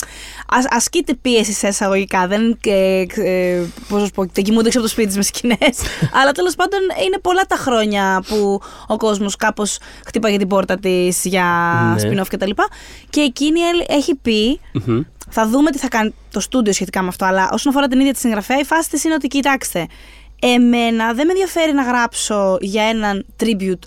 ας, 0.50 0.65
ασκείται 0.69 1.13
πίεση 1.13 1.51
σε 1.53 1.68
εισαγωγικά, 1.68 2.27
δεν 2.27 2.57
ε, 2.65 3.03
ε, 3.15 3.62
πώς 3.89 4.00
να 4.00 4.06
σου 4.06 4.12
πω, 4.12 4.25
δεν 4.33 4.44
κοιμούνται 4.44 4.68
έξω 4.68 4.77
από 4.80 4.88
το 4.88 4.94
σπίτι 4.94 5.07
της 5.07 5.18
με 5.18 5.24
σκηνές, 5.24 5.77
αλλά 6.21 6.31
τέλος 6.31 6.56
πάντων 6.56 6.80
είναι 7.06 7.18
πολλά 7.21 7.41
τα 7.48 7.56
χρόνια 7.56 8.24
που 8.27 8.62
ο 8.88 8.98
κόσμος 8.98 9.36
κάπως 9.36 9.77
χτύπαγε 10.06 10.38
την 10.38 10.48
πόρτα 10.48 10.75
της 10.77 11.25
για 11.25 11.45
Ναι. 11.98 12.01
spin-off 12.21 12.27
κτλ. 12.30 12.50
Και 13.09 13.21
εκείνη 13.21 13.59
έχει 13.88 14.15
πει 14.15 14.59
Μμμ. 14.71 15.01
Θα 15.30 15.48
δούμε 15.48 15.72
τι 15.72 15.77
θα 15.77 15.88
κάνει 15.88 16.13
το 16.31 16.39
στούντιο 16.39 16.74
σχετικά 16.74 17.01
με 17.01 17.07
αυτό. 17.07 17.25
Αλλά 17.25 17.50
όσον 17.51 17.72
αφορά 17.72 17.88
την 17.88 18.00
ίδια 18.00 18.13
τη 18.13 18.19
συγγραφέα, 18.19 18.60
η 18.60 18.63
φάση 18.63 18.89
της 18.89 19.04
είναι 19.04 19.13
ότι 19.13 19.27
κοιτάξτε, 19.27 19.88
εμένα 20.42 21.13
δεν 21.13 21.25
με 21.25 21.31
ενδιαφέρει 21.31 21.74
να 21.74 21.83
γράψω 21.83 22.57
για 22.62 22.83
έναν 22.83 23.25
tribute 23.44 23.83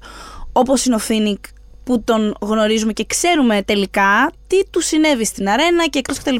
όπως 0.52 0.84
είναι 0.84 0.94
ο 0.94 0.98
Φίνικ 0.98 1.44
που 1.84 2.02
τον 2.04 2.36
γνωρίζουμε 2.40 2.92
και 2.92 3.04
ξέρουμε 3.06 3.62
τελικά 3.62 4.30
τι 4.46 4.64
του 4.70 4.80
συνέβη 4.80 5.24
στην 5.24 5.48
αρένα 5.48 5.86
και 5.86 5.98
εκτός 5.98 6.18
κτλ. 6.18 6.36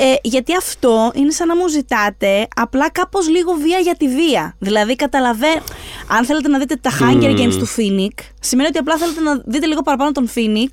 Ε, 0.00 0.14
γιατί 0.22 0.56
αυτό 0.56 1.12
είναι 1.14 1.30
σαν 1.30 1.46
να 1.46 1.56
μου 1.56 1.68
ζητάτε 1.68 2.48
απλά 2.56 2.90
κάπως 2.90 3.28
λίγο 3.28 3.52
βία 3.52 3.78
για 3.78 3.94
τη 3.96 4.08
βία. 4.08 4.56
Δηλαδή 4.58 4.96
καταλαβαίνω, 4.96 5.62
αν 6.08 6.24
θέλετε 6.24 6.48
να 6.48 6.58
δείτε 6.58 6.76
τα 6.76 6.90
Hunger 7.00 7.30
Μμμ. 7.30 7.36
Games 7.38 7.54
του 7.58 7.66
Φίνικ, 7.66 8.18
σημαίνει 8.40 8.68
ότι 8.68 8.78
απλά 8.78 8.96
θέλετε 8.96 9.20
να 9.20 9.42
δείτε 9.44 9.66
λίγο 9.66 9.82
παραπάνω 9.82 10.12
τον 10.12 10.28
Φίνικ 10.28 10.72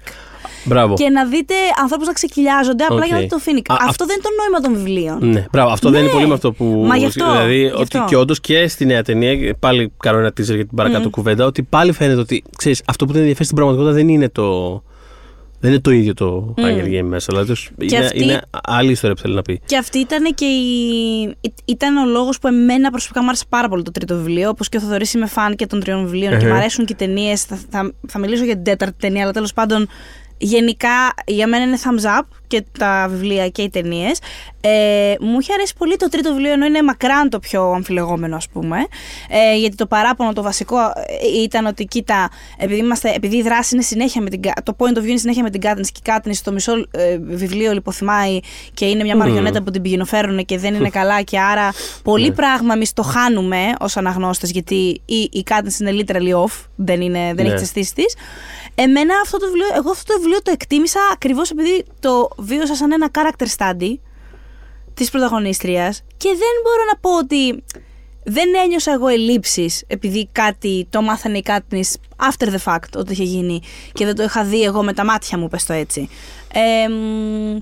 Μπράβο. 0.65 0.93
και 0.95 1.09
να 1.09 1.25
δείτε 1.25 1.53
ανθρώπους 1.81 2.07
να 2.07 2.13
ξεκοιλιάζονται 2.13 2.83
απλά 2.83 2.97
Οκ. 2.97 3.05
για 3.05 3.13
να 3.13 3.19
δείτε 3.21 3.31
τον 3.35 3.43
Φίνικ. 3.43 3.71
Α, 3.71 3.75
Αυτό 3.87 4.05
δεν 4.05 4.15
είναι 4.15 4.23
το 4.23 4.29
νόημα 4.41 4.59
των 4.59 4.73
βιβλίων. 4.83 5.29
Ναι, 5.33 5.45
μπράβο. 5.51 5.71
Αυτό 5.71 5.89
δεν 5.89 5.99
Ναι. 5.99 6.05
είναι 6.05 6.15
πολύ 6.15 6.27
με 6.27 6.33
αυτό 6.33 6.51
που. 6.51 6.83
Μα 6.87 6.97
γι' 6.97 7.05
αυτό, 7.05 7.31
Δηλαδή, 7.31 7.59
γι' 7.59 7.65
ότι 7.65 7.81
αυτό. 7.81 8.03
και 8.07 8.15
όντως 8.15 8.39
και 8.39 8.67
στη 8.67 8.85
νέα 8.85 9.01
ταινία, 9.03 9.55
πάλι 9.59 9.91
κάνω 9.99 10.17
ένα 10.17 10.27
teaser 10.29 10.43
για 10.55 10.65
την 10.67 10.75
παρακάτω 10.75 11.09
κουβέντα, 11.09 11.45
ότι 11.45 11.63
πάλι 11.63 11.91
φαίνεται 11.91 12.19
ότι 12.19 12.43
ξέρεις, 12.57 12.81
αυτό 12.85 13.05
που 13.05 13.11
δεν 13.11 13.19
ενδιαφέρει 13.21 13.45
στην 13.45 13.55
πραγματικότητα 13.57 13.95
δεν 13.97 14.09
είναι 14.09 14.29
το. 14.29 14.83
Δεν 15.59 15.71
είναι 15.73 15.81
το 15.83 15.91
ίδιο 15.91 16.13
το 16.13 16.53
Hunger 16.57 16.85
Game 16.85 17.03
μέσα. 17.03 17.27
Δηλαδή, 17.29 17.47
το- 17.53 17.85
είναι, 17.85 17.97
αυτή- 18.05 18.21
είναι 18.23 18.41
άλλη 18.63 18.91
ιστορία 18.91 19.15
που 19.15 19.21
θέλει 19.21 19.35
να 19.35 19.41
πει. 19.41 19.61
Και 19.65 19.77
αυτή 19.77 19.99
ήταν 19.99 20.33
και 20.33 20.45
η... 20.45 21.35
ήταν 21.65 21.97
ο 21.97 22.05
λόγος 22.05 22.39
που 22.39 22.47
εμένα 22.47 22.89
προσωπικά 22.89 23.21
μου 23.21 23.27
άρεσε 23.27 23.43
πάρα 23.49 23.67
πολύ 23.69 23.83
το 23.83 23.91
τρίτο 23.91 24.15
βιβλίο. 24.15 24.49
Όπως 24.49 24.69
και 24.69 24.77
ο 24.77 24.79
Θοδωρής 24.79 25.13
είμαι 25.13 25.25
φαν 25.25 25.55
και 25.55 25.65
των 25.65 25.79
τριών 25.79 26.03
βιβλίων 26.03 26.29
και 26.29 26.35
Εχε. 26.35 26.47
μου 26.47 26.53
αρέσουν 26.53 26.85
και 26.85 26.93
οι 26.93 26.95
ταινίες. 26.95 27.43
Θα, 27.43 27.59
θα, 27.69 27.93
θα 28.07 28.19
μιλήσω 28.19 28.43
για 28.43 28.53
την 28.53 28.63
τέταρτη 28.63 28.95
ταινία, 28.99 29.23
αλλά 29.23 29.31
τέλος 29.31 29.53
πάντων 29.53 29.87
γενικά 30.37 31.13
για 31.25 31.47
μένα 31.47 31.63
είναι 31.63 31.77
thumbs 31.83 32.19
up 32.19 32.25
και 32.47 32.63
τα 32.77 33.07
βιβλία 33.09 33.49
και 33.49 33.61
οι 33.61 33.69
ταινίες. 33.69 34.19
Ε, 34.67 35.15
μου 35.19 35.39
είχε 35.39 35.53
αρέσει 35.53 35.73
πολύ 35.77 35.95
το 35.95 36.09
τρίτο 36.09 36.29
βιβλίο, 36.29 36.51
ενώ 36.51 36.65
είναι 36.65 36.83
μακράν 36.83 37.29
το 37.29 37.39
πιο 37.39 37.71
αμφιλεγόμενο, 37.71 38.35
ας 38.35 38.47
πούμε. 38.49 38.77
Ε, 39.29 39.55
γιατί 39.57 39.75
το 39.75 39.85
παράπονο, 39.85 40.33
το 40.33 40.41
βασικό 40.41 40.79
ε, 40.79 41.41
ήταν 41.43 41.65
ότι, 41.65 41.85
κοίτα, 41.85 42.29
επειδή, 42.57 42.79
είμαστε, 42.79 43.11
επειδή 43.15 43.37
η 43.37 43.41
δράση 43.41 43.75
είναι 43.75 43.83
συνέχεια 43.83 44.21
με 44.21 44.29
την. 44.29 44.41
Κα- 44.41 44.53
Το 44.63 44.75
point 44.77 44.97
of 44.97 45.01
view 45.01 45.07
είναι 45.07 45.17
συνέχεια 45.17 45.43
με 45.43 45.49
την 45.49 45.61
Κάτνη 45.61 45.83
και 45.83 45.91
η 45.97 46.01
Κάτνη 46.03 46.33
στο 46.35 46.51
μισό 46.51 46.73
ε, 46.91 47.17
βιβλίο 47.21 47.71
λιποθυμάει 47.73 48.39
και 48.73 48.85
είναι 48.85 49.03
μια 49.03 49.15
μαριονέτα 49.15 49.61
που 49.63 49.71
την 49.71 49.81
πηγαινοφέρουν 49.81 50.45
και 50.45 50.57
δεν 50.57 50.73
είναι 50.73 50.89
καλά 50.89 51.21
και 51.21 51.39
άρα 51.39 51.71
πολύ 52.03 52.31
πράγμα 52.31 52.73
εμείς 52.73 52.93
το 52.93 53.01
χάνουμε 53.01 53.57
ως 53.79 53.97
αναγνώστες 53.97 54.51
γιατί 54.51 55.01
η, 55.05 55.29
η 55.31 55.43
Κάτνη 55.43 55.75
είναι 55.79 56.03
literally 56.05 56.43
off, 56.45 56.65
δεν, 56.75 57.01
είναι, 57.01 57.19
δεν 57.19 57.35
Ναι. 57.35 57.41
έχει 57.41 57.53
τις 57.53 57.61
αισθήσεις 57.61 57.93
τη. 57.93 58.03
Εμένα 58.75 59.13
αυτό 59.23 59.37
το 59.37 59.45
βιβλίο, 59.45 59.65
εγώ 59.75 59.89
αυτό 59.89 60.13
το 60.13 60.19
βιβλίο 60.19 60.41
το 60.41 60.51
εκτίμησα 60.51 60.99
ακριβώς 61.13 61.49
επειδή 61.51 61.85
το 61.99 62.29
βίωσα 62.37 62.75
σαν 62.75 62.91
ένα 62.91 63.09
character 63.15 63.45
study 63.57 63.93
της 64.95 65.09
πρωταγωνίστριας 65.09 66.03
και 66.17 66.29
δεν 66.29 66.53
μπορώ 66.63 66.83
να 66.91 66.99
πω 66.99 67.17
ότι 67.17 67.63
δεν 68.23 68.49
ένιωσα 68.63 68.91
εγώ 68.91 69.07
ελλείψεις 69.07 69.83
επειδή 69.87 70.29
κάτι 70.31 70.87
το 70.89 71.01
μάθανε 71.01 71.37
η 71.37 71.41
Κάτνης 71.41 71.97
after 72.17 72.47
the 72.47 72.73
fact 72.73 72.89
ότι 72.97 73.11
είχε 73.11 73.23
γίνει 73.23 73.61
και 73.93 74.05
δεν 74.05 74.15
το 74.15 74.23
είχα 74.23 74.43
δει 74.43 74.63
εγώ 74.63 74.83
με 74.83 74.93
τα 74.93 75.05
μάτια 75.05 75.37
μου, 75.37 75.47
πες 75.47 75.65
το 75.65 75.73
έτσι. 75.73 76.09
Ε, 76.53 76.87
μ, 76.87 77.57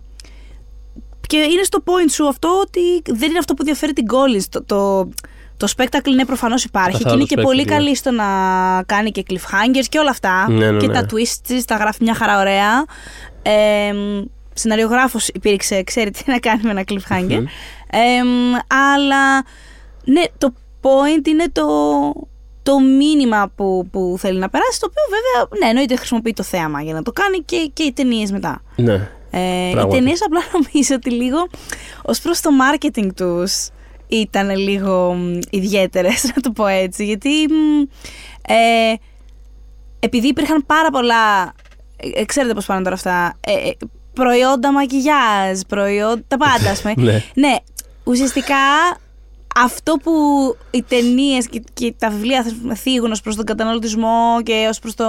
και 1.28 1.38
είναι 1.38 1.64
στο 1.64 1.84
point 1.86 2.10
σου 2.10 2.28
αυτό 2.28 2.50
ότι 2.62 3.02
δεν 3.14 3.30
είναι 3.30 3.38
αυτό 3.38 3.54
που 3.54 3.64
διαφέρει 3.64 3.94
την 3.94 4.06
Collins. 4.10 4.44
Το, 4.50 4.64
το, 4.64 5.10
το 5.58 5.68
spectacle 5.78 6.14
ναι, 6.16 6.26
προφανώς 6.26 6.64
υπάρχει 6.64 6.98
Καθαρό 6.98 7.10
και 7.10 7.20
είναι 7.20 7.30
το 7.30 7.36
και 7.36 7.42
πολύ 7.42 7.64
spectacle. 7.64 7.70
καλή 7.70 7.96
στο 7.96 8.12
να 8.12 8.26
κάνει 8.86 9.12
και 9.12 9.24
cliffhangers 9.30 9.86
και 9.90 10.00
όλα 10.00 10.10
αυτά. 10.10 10.50
Ναι, 10.50 10.72
ναι, 10.72 10.80
και 10.80 10.88
ναι. 10.88 10.94
τα 10.94 11.06
twists 11.12 11.38
της, 11.48 11.66
τα 11.66 11.76
γράφει 11.76 12.04
μια 12.04 12.14
χαρά 12.14 12.40
ωραία. 12.40 12.86
Ε, 13.42 13.94
σεναριογράφος 14.54 15.28
υπήρξε, 15.28 15.84
ξέρει 15.84 16.12
τι 16.12 16.24
να 16.32 16.40
κάνει 16.40 16.62
με 16.64 16.70
ένα 16.70 16.84
cliffhanger. 16.88 17.40
Μμμ. 17.40 17.46
Ε, 17.90 18.20
αλλά 18.68 19.42
ναι, 20.06 20.24
το 20.38 20.54
point 20.82 21.28
είναι 21.28 21.46
το, 21.52 21.66
το 22.64 22.80
μήνυμα 22.80 23.52
που, 23.56 23.88
που 23.92 24.16
θέλει 24.20 24.40
να 24.40 24.50
περάσει, 24.50 24.80
το 24.80 24.88
οποίο 24.90 25.04
βέβαια, 25.10 25.60
ναι, 25.60 25.70
εννοείται 25.70 25.96
χρησιμοποιεί 25.96 26.34
το 26.34 26.44
θέαμα 26.44 26.82
για 26.82 26.94
να 26.94 27.02
το 27.04 27.12
κάνει 27.12 27.38
και, 27.38 27.70
και 27.74 27.84
οι 27.84 27.94
ταινίες 27.94 28.32
μετά. 28.32 28.62
Ναι. 28.76 29.10
Ε, 29.32 29.68
οι 29.68 29.72
Πράγματι. 29.72 29.98
ταινίες 29.98 30.22
απλά 30.22 30.40
νομίζω 30.54 30.96
ότι 30.96 31.10
λίγο 31.12 31.48
ως 32.02 32.20
προς 32.20 32.42
το 32.42 32.50
marketing 32.64 33.08
τους 33.16 33.68
ήταν 34.08 34.58
λίγο 34.58 35.16
ιδιαίτερες, 35.50 36.24
να 36.36 36.42
το 36.42 36.52
πω 36.52 36.68
έτσι. 36.68 37.06
Γιατί 37.06 37.30
μ, 37.50 37.82
ε, 38.48 38.94
επειδή 40.00 40.28
υπήρχαν 40.28 40.66
πάρα 40.66 40.90
πολλά. 40.90 41.44
ε, 41.96 42.20
ε, 42.22 42.26
ξέρετε 42.26 42.54
πώς 42.54 42.66
πάνε 42.66 42.84
τώρα 42.84 42.96
αυτά. 42.96 43.38
Ε, 43.42 43.54
ε, 43.54 43.74
προϊόντα 44.14 44.72
μακιγιάζ, 44.72 45.60
προϊόντα. 45.68 46.24
τα 46.28 46.38
πάντα, 46.38 46.70
ας 46.70 46.82
πούμε. 46.82 46.94
Ναι. 47.12 47.24
ναι, 47.34 47.56
ουσιαστικά 48.04 48.56
αυτό 49.56 49.94
που 50.04 50.12
οι 50.72 50.84
ταινίες 50.84 51.48
και, 51.48 51.64
και 51.74 51.94
τα 51.98 52.10
βιβλία 52.10 52.46
θα 52.68 52.76
θίγουν 52.76 53.12
ως 53.12 53.22
προς 53.22 53.36
τον 53.36 53.46
καταναλωτισμό 53.46 54.42
και 54.44 54.68
ως 54.70 54.80
προς 54.80 54.96
το, 54.96 55.06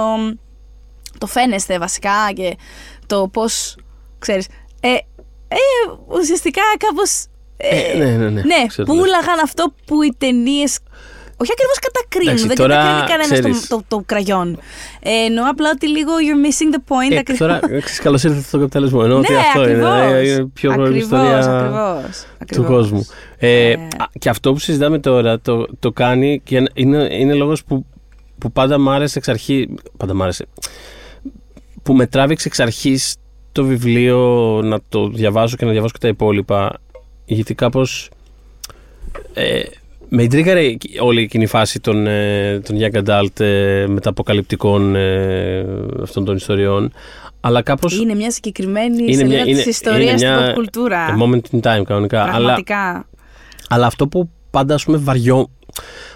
το 1.17 1.27
φαίνεστε 1.27 1.77
βασικά 1.79 2.31
και 2.35 2.57
το 3.05 3.27
πώς. 3.27 3.77
ξέρεις. 4.19 4.47
Ε, 4.79 4.93
ε, 5.47 5.57
ουσιαστικά 6.07 6.61
κάπως. 6.77 7.25
Ε, 7.57 7.97
ναι, 7.97 8.05
ναι, 8.05 8.29
ναι. 8.29 8.65
Ξέρω 8.67 8.87
τι 8.87 8.95
λες. 8.95 9.01
πούλαγαν 9.01 9.39
αυτό 9.43 9.73
που 9.85 10.03
οι 10.03 10.15
ταινίες. 10.17 10.79
Όχι 11.37 11.51
ακριβώς 11.51 11.79
κατακρίνουν, 11.79 12.27
Εντάξει, 12.27 12.47
δεν 12.47 12.55
τώρα, 12.57 12.75
κατακρίνει 12.75 13.07
κανένας 13.09 13.39
ξέρεις. 13.39 13.67
το, 13.67 13.75
το, 13.77 13.83
το 13.87 14.03
κραγιόν. 14.05 14.59
Ε, 14.99 15.09
εννοώ 15.25 15.43
απλά 15.49 15.69
ότι 15.75 15.87
λίγο 15.87 16.11
you're 16.25 16.41
missing 16.45 16.75
the 16.75 16.79
point. 16.93 17.13
Ε, 17.13 17.17
ακριβώς. 17.17 17.37
τώρα, 17.37 17.59
ξέρεις, 17.59 17.99
καλώς 17.99 18.23
ήρθατε 18.23 18.43
στον 18.43 18.59
καπιταλισμό. 18.59 18.99
Εννοώ 19.03 19.17
ότι 19.17 19.31
ναι, 19.33 19.37
αυτό 19.39 19.61
ακριβώς, 19.61 19.89
είναι, 19.89 20.19
είναι 20.19 20.45
πιο 20.53 20.71
γνωστή 20.73 20.95
ακριβώς, 20.97 21.19
ιστορία 21.19 21.37
ακριβώς, 21.37 22.19
του 22.19 22.27
ακριβώς. 22.39 22.67
κόσμου. 22.67 23.05
Ε, 23.37 23.69
Ε. 23.69 23.73
α, 23.73 24.05
και 24.19 24.29
αυτό 24.29 24.53
που 24.53 24.59
συζητάμε 24.59 24.99
τώρα 24.99 25.39
το, 25.39 25.67
το 25.79 25.91
κάνει 25.91 26.41
και 26.43 26.63
είναι, 26.73 27.07
είναι 27.11 27.33
λόγος 27.33 27.63
που, 27.63 27.85
που 28.37 28.51
πάντα 28.51 28.77
μ' 28.77 28.89
άρεσε 28.89 29.17
εξ 29.17 29.27
αρχή. 29.27 29.69
Πάντα 29.97 30.13
μ' 30.13 30.21
άρεσε. 30.21 30.45
Που 31.83 31.93
με 31.93 32.07
τράβηξε 32.07 32.47
εξ 32.47 32.59
αρχής 32.59 33.15
το 33.51 33.63
βιβλίο 33.63 34.19
να 34.63 34.79
το 34.89 35.07
διαβάσω 35.07 35.55
και 35.55 35.65
να 35.65 35.71
διαβάσω 35.71 35.93
και 35.93 35.99
τα 35.99 36.07
υπόλοιπα. 36.07 36.71
Γιατί 37.25 37.53
κάπως 37.53 38.09
ε, 39.33 39.61
με 40.09 40.23
ιντρίγαρε 40.23 40.75
όλη 41.01 41.21
εκείνη 41.21 41.43
η 41.43 41.47
φάση 41.47 41.79
των, 41.79 42.07
ε, 42.07 42.59
των 42.59 42.77
young 42.79 43.03
adult 43.05 43.39
ε, 43.39 43.85
μεταποκαλυπτικών 43.87 44.95
ε, 44.95 45.65
αυτών 46.01 46.25
των 46.25 46.35
ιστοριών. 46.35 46.91
Αλλά 47.41 47.61
κάπως 47.61 47.97
Είναι 47.97 48.15
μια 48.15 48.31
συγκεκριμένη 48.31 49.03
Είναι 49.03 49.11
σελίδα 49.13 49.25
μια- 49.35 49.43
είναι- 49.45 49.57
της 49.57 49.65
ιστορίας 49.65 50.09
είναι 50.09 50.17
στην 50.17 50.29
μια- 50.29 50.51
pop 50.51 50.53
κουλτούρα. 50.53 51.05
a 51.17 51.21
moment 51.23 51.41
in 51.55 51.59
time 51.79 51.83
κανονικά. 51.83 52.21
Αλλά, 52.21 52.31
Πραγματικά. 52.31 53.05
αλλά 53.69 53.85
αυτό 53.85 54.07
που 54.07 54.29
πάντα 54.51 54.73
ας 54.73 54.83
πούμε 54.85 54.97
βαριό. 54.97 55.49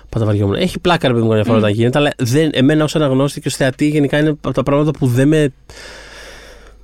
Πάντα 0.09 0.25
βαριόμουν. 0.25 0.55
Έχει 0.55 0.79
πλάκα 0.79 1.07
ρε 1.07 1.13
παιδί 1.13 1.23
μου 1.25 1.29
καμιά 1.29 1.43
φορά 1.45 1.57
Μμ. 1.57 1.61
όταν 1.61 1.73
γίνεται, 1.75 1.97
αλλά 1.99 2.11
δεν, 2.17 2.49
εμένα 2.53 2.83
ως 2.83 2.95
αναγνώστη 2.95 3.41
και 3.41 3.47
ως 3.47 3.55
θεατή 3.55 3.87
γενικά 3.87 4.19
είναι 4.19 4.29
από 4.29 4.51
τα 4.51 4.63
πράγματα 4.63 4.91
που 4.91 5.07
δεν 5.07 5.27
με, 5.27 5.53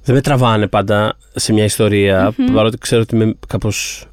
δεν 0.03 0.15
με 0.15 0.21
τραβάνε 0.21 0.67
πάντα 0.67 1.17
σε 1.35 1.53
μια 1.53 1.63
ιστορια 1.63 2.33
Μμμ. 2.37 2.53
παρότι 2.53 2.77
ξέρω 2.77 3.01
ότι 3.01 3.15
είμαι 3.15 3.35
κάπως, 3.47 4.01
ε, 4.01 4.07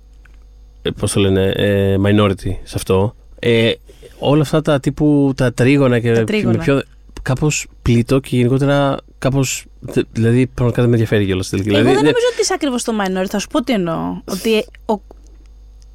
πώς 1.01 1.13
το 1.13 1.21
λένε, 1.21 1.45
ε, 1.57 1.97
minority 2.07 2.51
σε 2.63 2.75
αυτό. 2.75 3.15
Ε, 3.39 3.73
όλα 4.19 4.43
αυτά 4.43 4.63
τα 4.63 4.81
τύπου, 4.81 5.33
τα 5.37 5.53
τρίγωνα 5.53 5.99
και 6.01 6.13
Τα 6.13 6.25
τρίγωνα. 6.25 6.57
με 6.57 6.63
πιο, 6.65 6.83
κάπως 7.23 7.67
πλήττω 7.83 8.19
και 8.21 8.37
γενικότερα 8.37 8.97
κάπως, 9.19 9.65
δε- 9.81 10.03
δηλαδή 10.13 10.47
πραγματικά 10.47 10.81
δεν 10.83 10.91
με 10.91 10.97
ενδιαφέρει 10.97 11.25
κιόλας. 11.27 11.47
στην 11.47 11.59
τελική. 11.59 11.77
Εγώ 11.77 11.85
Δηλαδή, 11.89 12.05
δεν 12.05 12.13
νομίζω 12.13 12.27
ότι 12.33 12.43
είσαι 12.43 12.55
ακριβώς 12.55 12.85
το 12.85 12.93
minority. 13.01 13.29
Θα 13.31 13.39
σου 13.39 13.47
πω 13.49 13.63
τι 13.65 13.73
εννοώ. 13.73 14.21
Ότι 14.25 14.65
ο, 14.87 15.01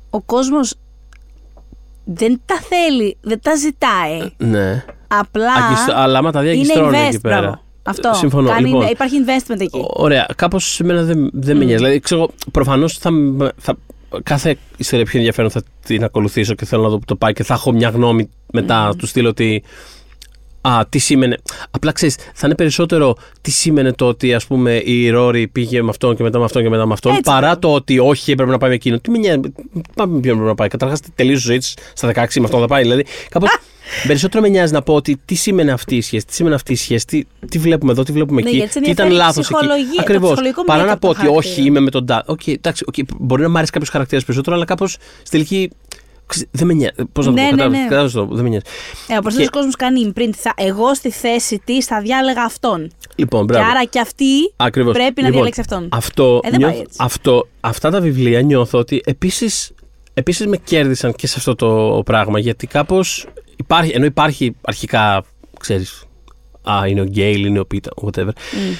ο 0.09 0.21
κόσμος 0.21 0.73
δεν 2.03 2.41
τα 2.45 2.55
θέλει, 2.55 3.17
δεν 3.21 3.39
τα 3.41 3.55
ζητάει. 3.55 4.31
ναι. 4.37 4.85
Απλά 5.07 5.53
Αγκιστρώ- 5.53 5.95
αλλά 5.97 6.17
άμα 6.17 6.31
τα 6.31 6.41
δει 6.41 6.47
είναι 6.47 6.55
αγκιστρώνει 6.59 6.97
invest. 6.97 7.07
εκεί 7.07 7.19
πέρα. 7.19 7.39
μπράβο. 7.39 7.59
Αυτό. 7.83 8.13
Συμφωνώ. 8.13 8.49
Κάνει, 8.49 8.69
λοιπόν, 8.69 8.87
Υπάρχει 8.87 9.15
investment 9.25 9.59
εκεί. 9.59 9.85
Ωραία. 9.87 10.25
Κάπως 10.35 10.73
σε 10.73 10.83
μένα 10.83 11.01
δεν, 11.03 11.29
δεν 11.33 11.57
με 11.57 11.63
Μμ. 11.63 11.67
νοιάζει. 11.67 11.83
Δηλαδή, 11.83 11.99
ξέρω, 11.99 12.29
προφανώς 12.51 12.97
θα, 12.97 13.11
μ- 13.11 13.47
θα, 13.57 13.77
κάθε 14.23 14.57
ιστορία 14.77 15.05
πιο 15.05 15.17
ενδιαφέρον 15.17 15.51
θα 15.51 15.63
την 15.85 16.03
ακολουθήσω 16.03 16.53
και 16.53 16.65
θέλω 16.65 16.81
να 16.81 16.89
δω 16.89 16.97
που 16.97 17.05
το 17.05 17.15
πάει 17.15 17.33
και 17.33 17.43
θα 17.43 17.53
έχω 17.53 17.71
μια 17.71 17.89
γνώμη 17.89 18.29
μετά 18.53 18.93
του 18.97 19.07
στυλ 19.07 19.29
ότι. 19.29 19.63
Α, 20.61 20.85
τι 20.89 20.97
σήμαινε. 20.97 21.37
Απλά 21.71 21.91
ξέρεις, 21.91 22.15
θα 22.15 22.47
είναι 22.47 22.55
περισσότερο 22.55 23.15
τι 23.41 23.51
σήμαινε 23.51 23.93
το 23.93 24.07
ότι 24.07 24.33
ας 24.33 24.45
πούμε 24.45 24.75
η 24.75 25.09
Ρόρι 25.09 25.47
πήγε 25.47 25.81
με 25.81 25.89
αυτόν 25.89 26.15
και 26.15 26.23
μετά 26.23 26.39
με 26.39 26.45
αυτόν 26.45 26.63
και 26.63 26.69
μετά 26.69 26.85
με 26.85 26.93
αυτόν, 26.93 27.11
Έτσι. 27.11 27.23
παρά 27.23 27.59
το 27.59 27.73
ότι 27.73 27.99
όχι 27.99 28.31
έπρεπε 28.31 28.51
να 28.51 28.57
πάει 28.57 28.69
με 28.69 28.75
εκείνον. 28.75 29.01
Τι 29.01 29.09
με 29.11 29.17
νοιάζει, 29.17 29.39
πάμε 29.95 30.13
με 30.13 30.19
ποιον 30.19 30.33
έπρεπε 30.33 30.49
να 30.49 30.55
πάει. 30.55 30.67
Καταρχάς, 30.67 30.99
τελείωσε 31.15 31.39
η 31.39 31.47
ζωή 31.47 31.57
της 31.57 31.77
στα 31.93 32.07
16 32.07 32.13
με 32.13 32.45
αυτόν 32.45 32.59
θα 32.59 32.67
πάει. 32.67 32.81
Δηλαδή, 32.81 33.05
κάπως 33.29 33.49
περισσότερο 34.07 34.41
με 34.43 34.49
νοιάζει 34.49 34.73
να 34.73 34.81
πω 34.81 34.93
ότι 34.93 35.17
τι 35.25 35.35
σήμαινε 35.35 35.71
αυτή 35.71 35.95
η 35.95 36.01
σχέση, 36.01 36.25
τι 36.25 36.33
σήμαινε 36.33 36.55
αυτή 36.55 36.71
η 36.71 36.75
σχέση, 36.75 37.05
τι, 37.05 37.23
τι 37.49 37.57
βλέπουμε 37.59 37.91
εδώ, 37.91 38.03
τι 38.03 38.11
βλέπουμε 38.11 38.41
Ναι, 38.41 38.47
εκεί, 38.47 38.57
γιατί 38.57 38.71
σε 38.71 38.79
τι 38.81 38.89
ήταν 38.89 39.05
ενδιαφέρει 39.05 39.23
η 39.23 39.27
λάθος 39.27 39.49
εκεί. 39.49 39.53
ψυχολογία, 39.67 39.93
το 39.95 40.01
Ακριβώς. 40.01 40.27
ψυχολογικό 40.29 40.63
Παρά 40.63 40.83
να 40.83 40.93
makeup 40.93 40.99
πω 40.99 41.07
του 41.13 41.15
ότι 41.19 41.27
όχι, 41.27 41.35
χαρακτήρα. 41.37 41.67
είμαι 41.67 41.79
με 41.79 41.89
τον 41.89 42.03
Ντά. 42.05 42.23
Οκ, 42.25 42.47
εντάξει, 42.47 42.83
οκ, 42.87 42.93
μπορεί 43.19 43.41
να 43.41 43.49
μ' 43.49 43.55
αρέσει 43.57 43.71
κάποιος 43.71 43.89
χαρακτήρας 43.91 44.25
περισσότερο, 44.25 44.55
αλλά 44.55 44.65
κάπως 44.65 44.91
στη 45.19 45.29
τελική. 45.29 45.69
ξέρεις, 46.25 46.47
Δεν 46.51 46.67
με 46.67 46.73
νοιάζει. 46.73 46.93
Πώς 47.11 47.25
να 47.25 47.33
το 47.33 47.41
Ναι, 47.41 47.49
πω, 47.49 47.55
ναι, 47.55 47.61
κατάλαβες, 47.61 47.77
ναι. 47.79 47.83
κατάλαβες 47.83 48.11
το, 48.13 48.25
δεν 48.31 48.43
με 48.43 48.49
νοιάζει. 48.49 48.63
Ε, 49.07 49.17
ο 49.17 49.21
περισσότερο 49.21 49.49
κόσμος 49.49 49.75
κάνει 49.75 50.11
imprint. 50.15 50.29
Θα, 50.35 50.53
εγώ 50.57 50.93
στη 50.95 51.11
θέση 51.11 51.61
της 51.65 51.85
θα 51.85 52.01
διάλεγα 52.01 52.43
αυτόν. 52.43 52.91
Λοιπόν, 53.15 53.47
Και 53.47 53.53
μπράβο. 53.53 53.69
άρα 53.69 53.83
και 53.83 53.99
αυτή 53.99 54.53
Ακριβώς. 54.55 54.93
πρέπει 54.93 55.13
να 55.15 55.21
Λοιπόν, 55.21 55.31
διαλέξει 55.31 55.59
αυτόν. 55.59 55.89
Αυτό, 55.91 56.39
Ε, 56.43 56.49
δεν 56.49 56.59
νιώθω- 56.59 56.75
πάει 56.75 56.85
έτσι. 56.85 56.97
αυτό, 57.01 57.47
αυτά 57.59 57.89
τα 57.89 58.01
βιβλία 58.01 58.41
νιώθω 58.41 58.79
ότι 58.79 59.01
επίσης, 59.05 59.71
επίσης 60.13 60.47
με 60.47 60.57
κέρδισαν 60.57 61.13
και 61.13 61.27
σε 61.27 61.35
αυτό 61.37 61.55
το 61.55 62.01
πράγμα 62.05 62.39
γιατί 62.39 62.67
κάπως 62.67 63.25
υπάρχει, 63.57 63.91
ενώ 63.95 64.05
υπάρχει 64.05 64.55
αρχικά, 64.61 65.23
ξέρεις, 65.59 66.03
α, 66.61 66.87
είναι 66.87 67.01
ο 67.01 67.05
Γκέιλ, 67.05 67.45
είναι 67.45 67.59
ο 67.59 67.65
Πίτα, 67.65 67.91
whatever. 68.01 68.25
Μμ. 68.25 68.73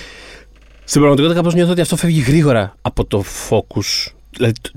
Στην 0.84 1.02
πραγματικότητα 1.02 1.34
κάπως 1.34 1.54
νιώθω 1.54 1.72
ότι 1.72 1.82
αυτό 1.82 1.96
φεύγει 1.96 2.20
γρήγορα 2.20 2.76
από 2.82 3.06
το 3.06 3.24
focus, 3.50 4.12
δηλαδή 4.32 4.54
το, 4.62 4.72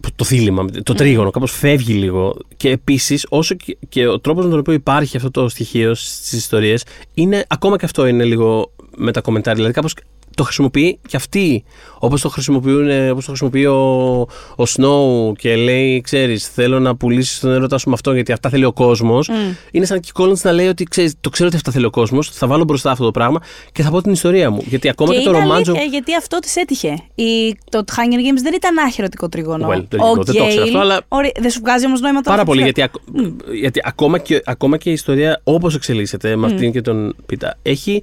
το, 0.00 0.10
το 0.16 0.24
θύλημα, 0.24 0.64
το 0.82 0.94
τρίγωνο, 0.94 1.30
κάπως 1.30 1.52
φεύγει 1.52 1.92
λίγο. 1.92 2.36
Και 2.56 2.70
επίσης, 2.70 3.26
όσο 3.28 3.54
και, 3.54 3.76
και 3.88 4.06
ο 4.06 4.20
τρόπος 4.20 4.44
με 4.44 4.50
τον 4.50 4.58
οποίο 4.58 4.72
υπάρχει 4.72 5.16
αυτό 5.16 5.30
το 5.30 5.48
στοιχείο 5.48 5.94
στις 5.94 6.32
ιστορίες, 6.32 6.84
είναι, 7.14 7.44
ακόμα 7.48 7.76
και 7.76 7.84
αυτό 7.84 8.06
είναι 8.06 8.24
λίγο 8.24 8.72
με 8.96 9.12
τα 9.12 9.20
κομμεντάρια, 9.20 9.54
δηλαδή 9.54 9.74
κάπως 9.74 9.94
το 10.36 10.42
χρησιμοποιεί 10.44 10.98
και 11.08 11.16
αυτοί, 11.16 11.64
όπως 11.98 12.20
το, 12.20 12.28
χρησιμοποιούν, 12.28 12.88
ε, 12.88 13.10
όπως 13.10 13.24
το 13.24 13.30
χρησιμοποιεί 13.30 13.66
ο, 13.66 13.76
ο 14.56 14.64
Snow 14.76 15.32
και 15.38 15.56
λέει, 15.56 16.00
ξέρεις, 16.00 16.48
θέλω 16.48 16.80
να 16.80 16.96
πουλήσεις 16.96 17.40
τον 17.40 17.50
έρωτά 17.52 17.78
σου 17.78 17.88
με 17.88 17.94
αυτό 17.94 18.12
γιατί 18.14 18.32
αυτά 18.32 18.48
θέλει 18.48 18.64
ο 18.64 18.72
κόσμος. 18.72 19.28
Μμ. 19.28 19.34
Είναι 19.70 19.84
σαν 19.86 20.00
και 20.00 20.08
η 20.08 20.22
Collins 20.22 20.40
να 20.42 20.52
λέει 20.52 20.66
ότι 20.68 20.84
ξέρεις, 20.84 21.14
το 21.20 21.30
ξέρω 21.30 21.48
ότι 21.48 21.56
αυτά 21.56 21.70
θέλει 21.72 21.84
ο 21.84 21.90
κόσμος, 21.90 22.30
θα 22.30 22.46
βάλω 22.46 22.64
μπροστά 22.64 22.90
αυτό 22.90 23.04
το 23.04 23.10
πράγμα 23.10 23.40
και 23.72 23.82
θα 23.82 23.90
πω 23.90 24.02
την 24.02 24.12
ιστορία 24.12 24.50
μου. 24.50 24.62
Γιατί 24.66 24.88
ακόμα 24.88 25.14
και, 25.14 25.20
το 25.22 25.30
είναι 25.30 25.38
ρομάντζο... 25.38 25.70
αλήθεια, 25.72 25.88
γιατί 25.90 26.14
αυτό 26.16 26.38
της 26.38 26.56
έτυχε. 26.56 26.96
Η, 27.14 27.56
το 27.70 27.84
Hunger 27.86 28.18
Games 28.18 28.42
δεν 28.42 28.52
ήταν 28.54 28.78
άχυρωτικό 28.78 29.28
τρίγωνο. 29.28 29.66
Well, 29.68 29.84
δεν 29.88 30.00
είναι- 30.00 30.22
δεν 30.24 30.34
το 30.34 30.44
ήξερα 30.44 30.62
αυτό, 30.62 30.78
αλλά- 30.78 31.00
Ωραία, 31.08 31.30
δεν 31.40 31.50
σου 31.50 31.60
βγάζει 31.62 31.86
όμως 31.86 32.00
νόημα 32.00 32.20
τώρα. 32.20 32.36
Πάρα 32.36 32.40
αυτό 32.40 32.52
πολύ, 32.52 32.58
που 32.60 32.64
γιατί, 32.74 32.82
ακ- 32.82 33.54
γιατί 33.54 33.80
ακόμα, 33.84 34.18
και, 34.18 34.42
ακόμα 34.44 34.76
και 34.76 34.90
η 34.90 34.92
ιστορία 34.92 35.40
όπως 35.44 35.74
εξελίσσεται 35.74 36.36
με 36.36 36.46
αυτήν 36.46 36.68
Μμ. 36.68 36.70
και 36.72 36.80
τον 36.80 37.14
Πίτα 37.26 37.58
έχει, 37.62 38.02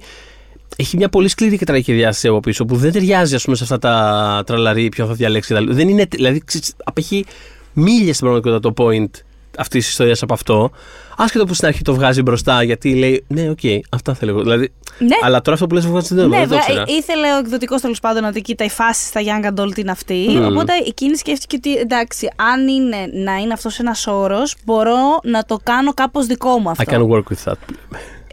έχει 0.76 0.96
μια 0.96 1.08
πολύ 1.08 1.28
σκληρή 1.28 1.58
και 1.58 1.64
τραγική 1.64 1.92
διάσταση 1.92 2.28
από 2.28 2.40
πίσω 2.40 2.64
που 2.64 2.76
δεν 2.76 2.92
ταιριάζει 2.92 3.34
ας 3.34 3.44
πούμε, 3.44 3.56
σε 3.56 3.62
αυτά 3.62 3.78
τα 3.78 4.42
τραλαρί 4.46 4.88
ποιον 4.88 5.08
θα 5.08 5.14
διαλέξει. 5.14 5.54
κτλ. 5.54 5.72
Δεν 5.72 5.88
είναι, 5.88 6.04
δηλαδή 6.10 6.42
ξέρεις, 6.44 6.74
απέχει 6.84 7.24
μίλια 7.72 8.14
στην 8.14 8.26
πραγματικότητα 8.26 8.72
το 8.74 8.84
point 8.84 9.10
αυτής 9.58 9.80
της 9.82 9.88
ιστορίας 9.90 10.22
από 10.22 10.34
αυτό. 10.34 10.70
Άσχετο 11.16 11.44
που 11.44 11.54
στην 11.54 11.66
αρχή 11.68 11.82
το 11.82 11.94
βγάζει 11.94 12.22
μπροστά 12.22 12.62
γιατί 12.62 12.94
λέει 12.94 13.24
Ναι, 13.28 13.50
οκ, 13.50 13.58
αυτά 13.90 14.14
θέλω 14.14 14.30
εγώ. 14.30 14.42
Δηλαδή, 14.42 14.72
Ναι. 14.98 15.16
Αλλά 15.22 15.40
τώρα 15.40 15.54
αυτό 15.54 15.66
που 15.66 15.74
λες 15.74 15.86
βγάζει 15.86 16.14
δεν, 16.14 16.28
Ναι, 16.28 16.36
δεν 16.36 16.48
το 16.48 16.54
βγα- 16.54 16.58
ήξερα. 16.58 16.84
ήθελε 16.86 17.34
ο 17.34 17.38
εκδοτικός 17.38 17.80
τέλος 17.80 18.00
πάντων 18.00 18.24
ότι 18.24 18.40
κοίτα 18.40 18.64
η 18.64 18.70
φάση 18.70 19.06
στα 19.06 19.20
Young 19.24 19.52
Adult 19.60 19.76
είναι 19.78 19.90
αυτή. 19.90 20.26
Μμμ. 20.28 20.46
Οπότε 20.46 20.72
εκείνη 20.86 21.16
σκέφτηκε 21.16 21.56
ότι 21.56 21.76
εντάξει, 21.76 22.28
αν 22.36 22.68
είναι 22.68 22.96
να 23.24 23.36
είναι 23.36 23.52
αυτός 23.52 23.78
ένας 23.78 24.06
όρος, 24.06 24.54
μπορώ 24.64 25.18
να 25.22 25.44
το 25.44 25.58
κάνω 25.62 25.92
κάπως 25.94 26.26
δικό 26.26 26.58
μου 26.58 26.68
I 26.68 26.72
αυτό. 26.78 26.94
can 27.08 27.14
work 27.16 27.22
with 27.34 27.52
that. 27.52 27.56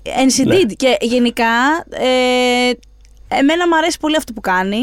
And 0.05 0.41
she 0.41 0.45
Ναι. 0.45 0.55
did. 0.55 0.71
Και 0.75 0.97
γενικά, 1.01 1.45
ε, 1.89 2.71
εμένα 3.27 3.67
μου 3.67 3.75
αρέσει 3.77 3.97
πολύ 3.99 4.15
αυτό 4.15 4.33
που 4.33 4.41
κάνει. 4.41 4.79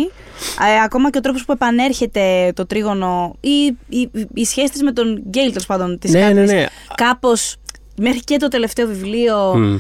Ε, 0.77 0.83
ακόμα 0.85 1.11
και 1.11 1.19
ο 1.19 1.21
τρόπος 1.21 1.45
που 1.45 1.53
επανέρχεται 1.53 2.53
το 2.55 2.67
τρίγωνο 2.67 3.37
ή 3.41 3.77
η, 3.89 4.11
η 4.35 4.45
σχέση 4.45 4.71
της 4.73 4.83
με 4.83 4.93
τον 4.93 5.23
Γκέιλ, 5.29 5.49
τέλος 5.49 5.67
πάντων, 5.67 5.99
της 5.99 6.13
Ναι, 6.13 6.19
ναι, 6.21 6.27
Κάτνις, 6.27 6.53
ναι. 6.53 6.67
κάπως 6.95 7.57
μέχρι 7.97 8.21
και 8.21 8.37
το 8.37 8.49
τελευταίο 8.49 8.87
βιβλίο 8.87 9.55
Μμ. 9.57 9.79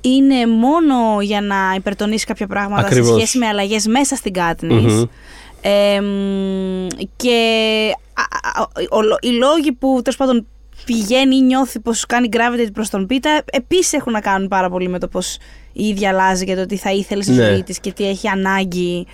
είναι 0.00 0.46
μόνο 0.46 1.20
για 1.20 1.40
να 1.40 1.56
υπερτονίσει 1.76 2.26
κάποια 2.26 2.46
πράγματα 2.46 2.86
Ακριβώς. 2.86 3.08
σε 3.08 3.14
σχέση 3.14 3.38
με 3.38 3.46
αλλαγές 3.46 3.86
μέσα 3.86 4.16
στην 4.16 4.32
Κάτνης. 4.32 4.92
Μμμ. 4.92 5.04
Ε, 5.64 6.00
μ, 6.00 6.86
και 7.16 7.36
α, 8.14 8.22
α, 8.60 8.66
ο- 8.90 9.18
οι 9.20 9.28
λόγοι 9.30 9.72
που 9.72 10.00
τέλος 10.04 10.16
πάντων 10.18 10.46
πηγαίνει 10.84 11.36
ή 11.36 11.40
νιώθει 11.40 11.80
πως 11.80 12.06
κάνει 12.06 12.28
gravitate 12.32 12.72
προς 12.72 12.90
τον 12.90 13.06
Πίτα 13.06 13.42
επίσης 13.52 13.92
έχουν 13.92 14.12
να 14.12 14.20
κάνουν 14.20 14.48
πάρα 14.48 14.70
πολύ 14.70 14.88
με 14.88 14.98
το 14.98 15.08
πως 15.08 15.36
η 15.72 15.86
ίδια 15.88 16.08
αλλάζει 16.08 16.44
και 16.44 16.54
το 16.54 16.66
τι 16.66 16.76
θα 16.76 16.90
ήθελε 16.92 17.22
στη 17.22 17.32
Ναι. 17.32 17.44
ζωή 17.44 17.62
της 17.62 17.80
και 17.80 17.92
τι 17.92 18.08
έχει 18.08 18.28
ανάγκη 18.28 19.06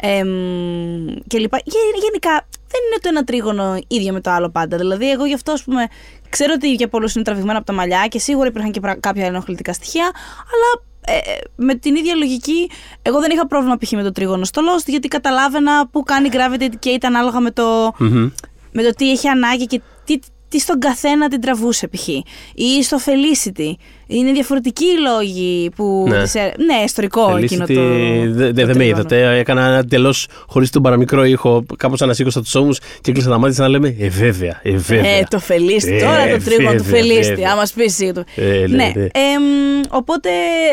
ε, 0.00 0.24
μ, 0.24 1.06
και 1.26 1.38
λοιπά. 1.38 1.56
Γε- 1.64 2.02
Γενικά 2.02 2.30
δεν 2.68 2.80
είναι 2.86 3.00
το 3.00 3.08
ένα 3.08 3.24
τρίγωνο 3.24 3.78
ίδιο 3.88 4.12
με 4.12 4.20
το 4.20 4.30
άλλο 4.30 4.50
πάντα. 4.50 4.76
Δηλαδή 4.76 5.10
εγώ 5.10 5.24
γι' 5.24 5.34
αυτό 5.34 5.52
ας 5.52 5.62
πούμε 5.64 5.86
ξέρω 6.28 6.52
ότι 6.56 6.72
για 6.72 6.88
πολλούς 6.88 7.14
είναι 7.14 7.24
τραβηγμένα 7.24 7.58
από 7.58 7.66
τα 7.66 7.72
μαλλιά 7.72 8.06
και 8.08 8.18
σίγουρα 8.18 8.48
υπήρχαν 8.48 8.70
και 8.70 8.80
πρα- 8.80 9.00
κάποια 9.00 9.26
ενοχλητικά 9.26 9.72
στοιχεία 9.72 10.04
αλλά 10.04 10.84
ε, 11.18 11.18
με 11.56 11.74
την 11.74 11.94
ίδια 11.96 12.14
λογική, 12.14 12.70
εγώ 13.02 13.20
δεν 13.20 13.30
είχα 13.30 13.46
πρόβλημα 13.46 13.76
π.χ. 13.76 13.90
με 13.92 14.02
το 14.02 14.12
τρίγωνο 14.12 14.44
στο 14.44 14.62
Lost, 14.62 14.84
γιατί 14.86 15.08
καταλάβαινα 15.08 15.88
που 15.88 16.02
κάνει 16.02 16.28
gravitate 16.32 16.74
και 16.78 16.90
ήταν 16.90 17.14
ανάλογα 17.16 17.40
με 17.40 17.50
το, 17.50 17.92
Μμμ. 17.98 18.28
με 18.72 18.82
το 18.82 18.90
τι 18.90 19.10
έχει 19.10 19.28
ανάγκη 19.28 19.66
και 19.66 19.80
τι, 20.04 20.18
τι 20.56 20.62
στον 20.62 20.80
καθένα 20.80 21.28
την 21.28 21.40
τραβούσε 21.40 21.88
π.χ. 21.88 22.08
ή 22.54 22.82
στο 22.82 22.98
Felicity. 23.04 23.72
Είναι 24.08 24.32
διαφορετικοί 24.32 24.84
οι 24.84 24.98
λόγοι 25.08 25.70
που. 25.76 26.04
Ναι. 26.08 26.22
τις 26.22 26.34
ε- 26.34 26.54
ναι, 26.66 26.82
ιστορικό 26.84 27.36
εκείνο 27.36 27.66
το. 27.66 27.74
Δεν 27.74 28.36
το 28.36 28.52
δε, 28.52 28.52
με 28.52 28.52
τρίγωνο. 28.72 28.82
είδατε. 28.82 29.38
Έκανα 29.38 29.66
ένα 29.66 29.76
εντελώς 29.78 30.26
χωρίς 30.48 30.70
τον 30.70 30.82
παραμικρό 30.82 31.24
ήχο. 31.24 31.64
Κάπως 31.76 32.02
ανασήκωσα 32.02 32.40
τους 32.42 32.54
ώμους 32.54 32.78
και 33.00 33.12
κλείσα 33.12 33.28
τα 33.28 33.38
μάτια 33.38 33.54
σαν 33.54 33.64
να 33.64 33.70
λέμε 33.70 33.96
Ε, 33.98 34.08
βέβαια, 34.08 34.60
ε, 34.62 34.70
βέβαια. 34.76 35.10
Ε, 35.10 35.22
το 35.30 35.38
φελίστη. 35.38 35.94
Ε, 35.96 35.98
Τώρα 36.00 36.28
το 36.38 36.44
τρίγωνο 36.44 36.76
του 36.76 36.82
βέβαια, 36.84 37.00
φελίστη. 37.00 37.34
βέβαια. 37.34 37.50
Άμα 37.52 37.62
πει 37.74 37.82
εσύ. 37.82 38.12
το- 38.12 38.24
Ε, 38.36 38.42
ναι, 38.42 38.66
ναι. 38.66 38.92
ναι. 38.94 39.02
εμ, 39.02 39.80
οπότε 39.90 40.28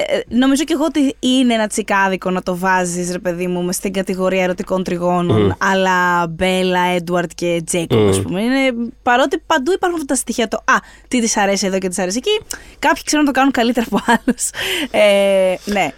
ε, 0.08 0.36
νομίζω 0.36 0.63
και 0.63 0.74
εγώ 0.74 0.84
ότι 0.86 1.16
είναι 1.20 1.54
ένα 1.54 1.68
τσικάδικο 1.68 2.30
να 2.30 2.42
το 2.44 2.58
βάζεις, 2.58 3.12
ρε 3.12 3.20
παιδί 3.20 3.48
μου, 3.48 3.62
μες 3.63 3.75
στην 3.75 3.94
κατηγορία 3.94 4.44
ερωτικών 4.44 4.84
τριγώνων. 4.84 5.56
Αλλά 5.58 6.28
Μπέλα, 6.28 6.80
Έντουαρτ 6.96 7.32
και 7.36 7.62
Τζέικοπ, 7.66 8.08
ας 8.10 8.22
πούμε. 8.22 8.42
Είναι, 8.42 8.74
παρότι 9.04 9.38
παντού 9.46 9.72
υπάρχουν 9.72 10.00
αυτά 10.02 10.13
τα 10.13 10.20
στοιχεία. 10.20 10.48
Το 10.48 10.58
Α, 10.58 10.74
τι 11.08 11.22
της 11.22 11.38
αρέσει 11.38 11.66
εδώ 11.66 11.78
και 11.78 11.88
της 11.88 12.00
αρέσει 12.00 12.18
εκεί. 12.18 12.46
Κάποιοι 12.80 13.04
ξέρουν 13.04 13.23
να 13.24 13.32
το 13.32 13.32
κάνουν 13.32 13.51
καλύτερα 13.51 13.86
από 13.92 14.00
άλλους. 14.08 14.50
Ε, 14.92 15.72
ναι. 15.72 15.92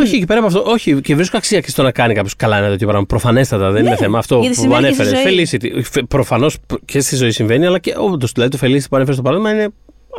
Όχι, 0.00 0.18
και 0.18 0.24
πέρα 0.24 0.38
από 0.38 0.48
αυτό, 0.48 0.70
όχι, 0.70 1.00
και 1.00 1.14
βρίσκω 1.14 1.36
αξία 1.36 1.60
και 1.60 1.70
στο 1.70 1.82
να 1.82 1.90
κάνει 1.90 2.14
κάποιος 2.14 2.36
καλά 2.36 2.56
ένα 2.56 2.68
τέτοιο 2.68 2.86
πράγμα. 2.86 3.06
Προφανέστατα 3.06 3.70
δεν 3.70 3.82
Ναι, 3.82 3.88
είναι 3.88 3.96
θέμα. 3.96 4.18
Αυτό 4.18 4.38
γιατί 4.40 4.54
που 4.54 4.60
συμβαίνει 4.60 4.86
και 4.86 4.92
στη 4.92 5.02
ανέφερε. 5.02 5.46
ζωή. 5.50 5.82
Felicity. 5.92 6.02
Προφανώς 6.08 6.56
και 6.84 7.00
στη 7.00 7.16
ζωή 7.16 7.30
συμβαίνει, 7.30 7.66
αλλά 7.66 7.78
και 7.78 7.94
όντως 7.98 8.32
δηλαδή 8.32 8.50
το 8.50 8.58
Felicity 8.62 8.88
που 8.90 8.96
ανέφερες 8.96 9.14
στο 9.14 9.22
παράδειγμα 9.22 9.50
είναι 9.52 9.68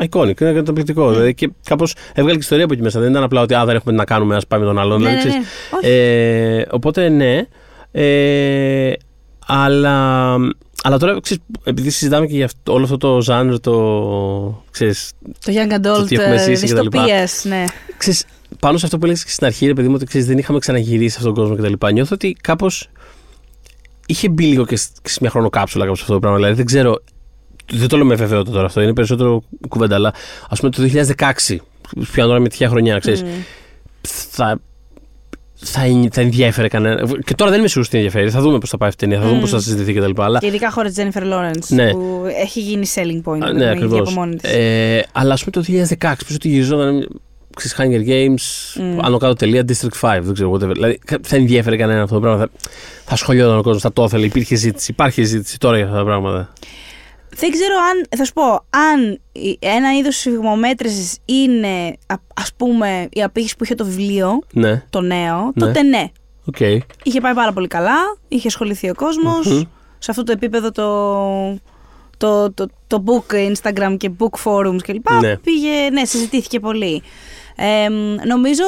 iconic, 0.10 0.42
είναι 0.42 0.54
καταπληκτικό. 0.54 1.06
Ναι. 1.06 1.12
Δηλαδή, 1.12 1.34
και 1.34 1.50
κάπως 1.64 1.96
έβγαλε 2.14 2.34
και 2.36 2.42
ιστορία 2.42 2.64
από 2.64 2.74
εκεί 2.74 2.82
μέσα. 2.82 3.00
Δεν 3.00 3.10
ήταν 3.10 3.24
απλά 3.24 3.42
ότι 3.42 3.54
α, 3.54 3.66
δεν 3.66 3.76
έχουμε 3.76 3.92
τι 3.92 3.98
να 4.00 4.06
κάνουμε, 4.06 4.36
ας 4.36 4.48
πάμε 4.48 4.64
με 4.64 4.70
τον 4.70 4.80
άλλον. 4.80 5.02
Ναι, 5.02 5.10
δηλαδή, 5.10 5.28
ναι, 5.30 5.34
ναι. 5.34 5.42
ξέρεις. 5.80 5.98
Ε, 6.60 6.66
οπότε 6.72 7.10
ναι. 7.10 7.42
Ε, 7.92 8.92
αλλά, 9.48 10.36
αλλά 10.84 10.98
τώρα, 10.98 11.20
ξέρεις, 11.22 11.44
επειδή 11.64 11.90
συζητάμε 11.90 12.26
και 12.26 12.36
για 12.36 12.46
αυτό, 12.46 12.74
όλο 12.74 12.84
αυτό 12.84 12.98
το 12.98 13.22
ζάνρο, 13.22 13.60
το, 13.60 14.64
ξέρεις, 14.72 15.12
Το 15.46 15.52
Young 15.52 15.80
Το 15.82 16.06
τι 16.06 16.16
Adult 16.16 16.20
έχουμε 16.20 16.36
ε, 16.36 16.44
ζήσει 16.44 16.66
και 16.66 16.74
τα 16.74 16.82
λοιπά. 16.82 17.02
δυστοπίας, 17.02 17.46
ναι. 17.46 17.66
ξέρεις, 17.98 18.26
πάνω 18.60 18.78
σε 18.78 18.86
αυτό 18.86 18.98
που 18.98 19.06
έλεγες 19.06 19.24
και 19.24 19.32
στην 19.32 19.46
αρχή, 19.46 19.66
ρε 19.66 19.74
παιδί 19.74 19.88
μου, 19.88 19.94
ότι 19.96 20.06
ξέρεις, 20.06 20.28
δεν 20.28 20.38
είχαμε 20.38 20.60
ξαναγυρίσει 20.60 21.10
σε 21.10 21.18
αυτόν 21.18 21.34
τον 21.34 21.58
κόσμο 21.58 21.76
κτλ. 21.76 21.88
Νιώθω 21.94 22.12
ότι 22.14 22.38
κάπως 22.42 22.90
είχε 24.06 24.30
μπει 24.30 24.44
λίγο 24.46 24.66
και 24.66 24.76
σε 24.76 25.18
μια 25.22 25.30
χρονοκάψουλα 25.30 25.84
κάπως 25.86 26.02
αυτό 26.02 26.14
το 26.14 26.20
πράγμα. 26.20 26.38
Δηλαδή 26.38 26.56
δεν 26.56 26.66
ξέρω. 26.66 27.04
Δεν 27.74 27.88
το 27.88 27.98
λέω 27.98 28.06
με 28.06 28.16
βεβαιότητα 28.16 28.52
τώρα 28.52 28.66
αυτό, 28.66 28.82
είναι 28.82 28.94
περισσότερο 28.94 29.44
κουβέντα. 29.68 29.96
Αλλά 29.96 30.14
ας 30.50 30.60
πούμε 30.60 30.72
το 30.72 30.84
2016, 30.84 31.58
πιάνω 32.12 32.30
τώρα 32.30 32.40
με 32.40 32.50
τυχαία 32.50 32.70
χρονιά, 32.70 33.00
ξέρεις, 33.00 33.24
Μμ. 33.24 33.28
θα, 34.08 34.60
θα, 35.64 35.82
θα 36.12 36.22
ενδιαφέρε 36.22 36.68
κανένα. 36.68 37.08
Και 37.26 37.36
τώρα 37.36 37.50
δεν 37.52 37.60
είμαι 37.60 37.68
σίγουρος 37.68 37.88
ότι 37.88 37.98
ενδιαφέρει. 37.98 38.30
Θα 38.30 38.42
δούμε 38.42 38.58
πώς 38.58 38.70
θα 38.70 38.78
πάει 38.78 38.90
αυτή 38.90 39.06
η 39.06 39.08
ταινία, 39.08 39.22
θα 39.24 39.28
δούμε 39.30 39.38
Μμ. 39.38 39.42
πώς 39.42 39.52
θα 39.52 39.60
συζητηθεί 39.60 39.94
κτλ. 39.94 40.22
Αλλά 40.22 40.40
Και 40.40 40.48
ειδικά 40.48 40.72
χωρίς 40.72 40.94
Jennifer 40.98 41.22
Lawrence. 41.24 41.68
Ναι. 41.68 41.92
Που 41.92 42.24
έχει 42.42 42.60
γίνει 42.60 42.86
selling 42.96 43.32
point. 43.32 43.42
Α, 43.44 43.46
δεν 43.48 43.56
ναι, 43.56 43.66
έχει 43.66 43.74
βγει 43.74 43.84
ακριβώς. 43.86 44.00
από 44.00 44.12
μόνη 44.20 44.36
της. 44.36 44.52
Ε, 44.52 45.06
αλλά 45.12 45.34
ας 45.34 45.44
πούμε 45.44 45.52
το 45.52 45.72
2016, 45.72 46.14
πίσω 46.18 46.36
ότι 46.36 46.48
γυριζόταν. 46.50 47.08
Ξέρεις, 47.56 47.78
Hunger 47.80 48.10
Games, 48.10 48.80
Mm. 48.82 49.00
άνω 49.02 49.18
κάτω 49.18 49.34
τελεία, 49.34 49.64
District 49.68 50.00
5, 50.00 50.20
δεν 50.22 50.34
ξέρω, 50.34 50.52
whatever. 50.52 50.72
Δηλαδή, 50.74 51.00
θα 51.22 51.36
ενδιαφέρε 51.36 51.76
κανένα 51.78 52.02
αυτό 52.02 52.16
το 52.16 52.22
πράγμα. 52.22 52.40
Θα, 52.40 52.50
θα 53.06 53.16
σχολιόταν 53.16 53.58
ο 53.58 53.62
κόσμος, 53.62 53.82
θα 53.82 53.94
το 53.94 54.04
ήθελε, 54.04 54.26
υπήρχε 54.26 54.56
ζήτηση. 54.56 54.92
Υπάρχει 54.92 55.24
ζήτηση 55.24 55.58
τώρα 55.58 55.78
για 55.78 55.86
αυτά 55.86 55.98
τα 55.98 56.04
πράγματα. 56.04 56.54
Δεν 57.36 57.52
ξέρω 57.52 57.74
αν, 57.92 58.06
θα 58.18 58.26
σου 58.26 58.34
πω, 58.34 58.44
αν 58.70 59.20
η- 59.32 59.58
ένα 59.60 59.98
είδος 59.98 60.16
σφιγμομέτρησης 60.16 61.18
είναι, 61.26 61.98
α- 62.08 62.16
ας 62.36 62.52
πούμε, 62.58 63.08
η 63.14 63.24
απήχηση 63.24 63.56
που 63.56 63.64
είχε 63.64 63.76
το 63.76 63.86
βιβλίο, 63.86 64.40
Ναι, 64.54 64.84
το 64.90 65.02
νέο, 65.02 65.44
Ναι. 65.46 65.52
τότε 65.66 65.82
ναι. 65.82 66.06
οκ. 66.46 66.60
Είχε 67.04 67.22
πάει 67.22 67.34
πάρα 67.34 67.54
πολύ 67.54 67.68
καλά, 67.68 67.98
είχε 68.28 68.48
ασχοληθεί 68.48 68.90
ο 68.90 68.94
κόσμος, 68.94 69.48
Μμμ. 69.48 69.62
σε 70.00 70.12
αυτό 70.12 70.24
το 70.24 70.32
επίπεδο 70.32 70.72
το, 70.72 71.60
το, 72.18 72.52
το, 72.54 72.68
το 72.88 73.04
book 73.08 73.34
Instagram 73.54 73.96
και 73.98 74.12
book 74.20 74.44
forums 74.44 74.82
κλπ. 74.84 75.12
Ναι. 75.12 75.38
Πήγε, 75.38 75.90
ναι, 75.92 76.06
συζητήθηκε 76.06 76.60
πολύ. 76.60 77.02
Ε, 77.56 77.90
μ, 77.90 78.16
νομίζω 78.28 78.64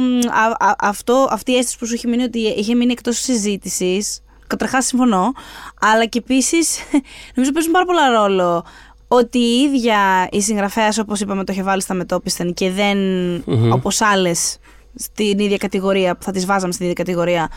μ, 0.00 0.18
α, 0.28 0.68
α- 0.68 0.76
αυτό, 0.80 1.28
αυτή 1.30 1.52
η 1.52 1.56
αίσθηση 1.56 1.78
που 1.78 1.86
σου 1.86 1.94
είχε 1.94 2.08
μείνει 2.08 2.22
ότι 2.22 2.38
είχε 2.38 2.74
μείνει 2.74 2.92
εκτός 2.92 3.18
συζήτησης, 3.18 4.20
καταρχάς 4.56 4.86
συμφωνώ, 4.86 5.32
αλλά 5.80 6.04
και 6.06 6.18
επίσης 6.18 6.78
νομίζω 7.34 7.52
παίζουν 7.52 7.72
πάρα 7.72 7.84
πολλά 7.84 8.10
ρόλο 8.10 8.64
ότι 9.08 9.38
η 9.38 9.60
ίδια 9.60 10.28
η 10.30 10.40
συγγραφέας, 10.40 10.98
όπως 10.98 11.20
είπαμε, 11.20 11.44
το 11.44 11.52
είχε 11.52 11.62
βάλει 11.62 11.82
στα 11.82 11.94
μετόπισθεν 11.94 12.54
και 12.54 12.70
δεν 12.70 12.98
Μμμ. 13.46 13.72
όπως 13.72 14.00
άλλες 14.00 14.58
στην 14.94 15.38
ίδια 15.38 15.56
κατηγορία, 15.56 16.16
που 16.16 16.22
θα 16.22 16.32
τις 16.32 16.46
βάζαμε 16.46 16.72
στην 16.72 16.84
ίδια 16.84 17.04
κατηγορία, 17.04 17.50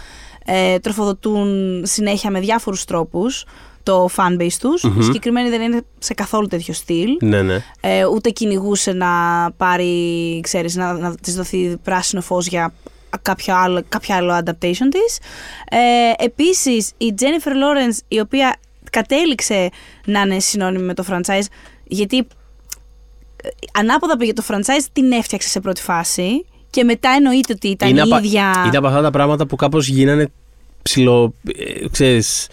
ε, 0.45 0.79
τροφοδοτούν 0.79 1.81
συνέχεια 1.85 2.31
με 2.31 2.39
διάφορους 2.39 2.85
τρόπους 2.85 3.45
το 3.83 4.09
fanbase 4.15 4.57
τους. 4.59 4.83
Η 4.83 5.01
συγκεκριμένη 5.03 5.49
δεν 5.49 5.61
είναι 5.61 5.81
σε 5.99 6.13
καθόλου 6.13 6.47
τέτοιο 6.47 6.73
στυλ. 6.73 7.09
Ναι, 7.21 7.41
ναι. 7.41 7.63
Ε, 7.81 8.05
ούτε 8.05 8.29
κυνηγούσε 8.29 8.93
να 8.93 9.07
πάρει, 9.57 10.39
ξέρεις, 10.43 10.75
να, 10.75 10.93
να 10.93 11.15
της 11.15 11.35
δοθεί 11.35 11.77
πράσινο 11.83 12.21
φως 12.21 12.47
για 12.47 12.73
κάποιο 13.21 13.55
άλλο, 13.55 13.83
κάποιο 13.89 14.15
άλλο 14.15 14.37
adaptation 14.37 14.87
της. 14.91 15.19
Ε, 15.69 16.23
επίσης, 16.23 16.91
η 16.97 17.13
Jennifer 17.19 17.49
Lawrence, 17.51 17.97
η 18.07 18.19
οποία 18.19 18.55
κατέληξε 18.91 19.69
να 20.05 20.21
είναι 20.21 20.39
συνώνυμη 20.39 20.83
με 20.85 20.93
το 20.93 21.03
franchise, 21.09 21.45
γιατί 21.83 22.17
ε, 22.17 23.47
ανάποδα 23.73 24.17
πήγε 24.17 24.33
το 24.33 24.43
franchise, 24.47 24.85
την 24.93 25.11
έφτιαξε 25.11 25.49
σε 25.49 25.59
πρώτη 25.59 25.81
φάση 25.81 26.45
και 26.69 26.83
μετά 26.83 27.09
εννοείται 27.09 27.53
ότι 27.53 27.67
ήταν 27.67 27.95
η 27.95 27.99
απα- 28.01 28.17
ίδια 28.17 28.63
είναι 28.65 28.77
από 28.77 28.87
αυτά 28.87 29.01
τα 29.01 29.11
πράγματα 29.11 29.45
που 29.45 29.55
κάπως 29.55 29.87
γίνανε 29.87 30.27
ψηλό. 30.87 31.33
Ε, 31.57 31.87
ξέρεις, 31.91 32.47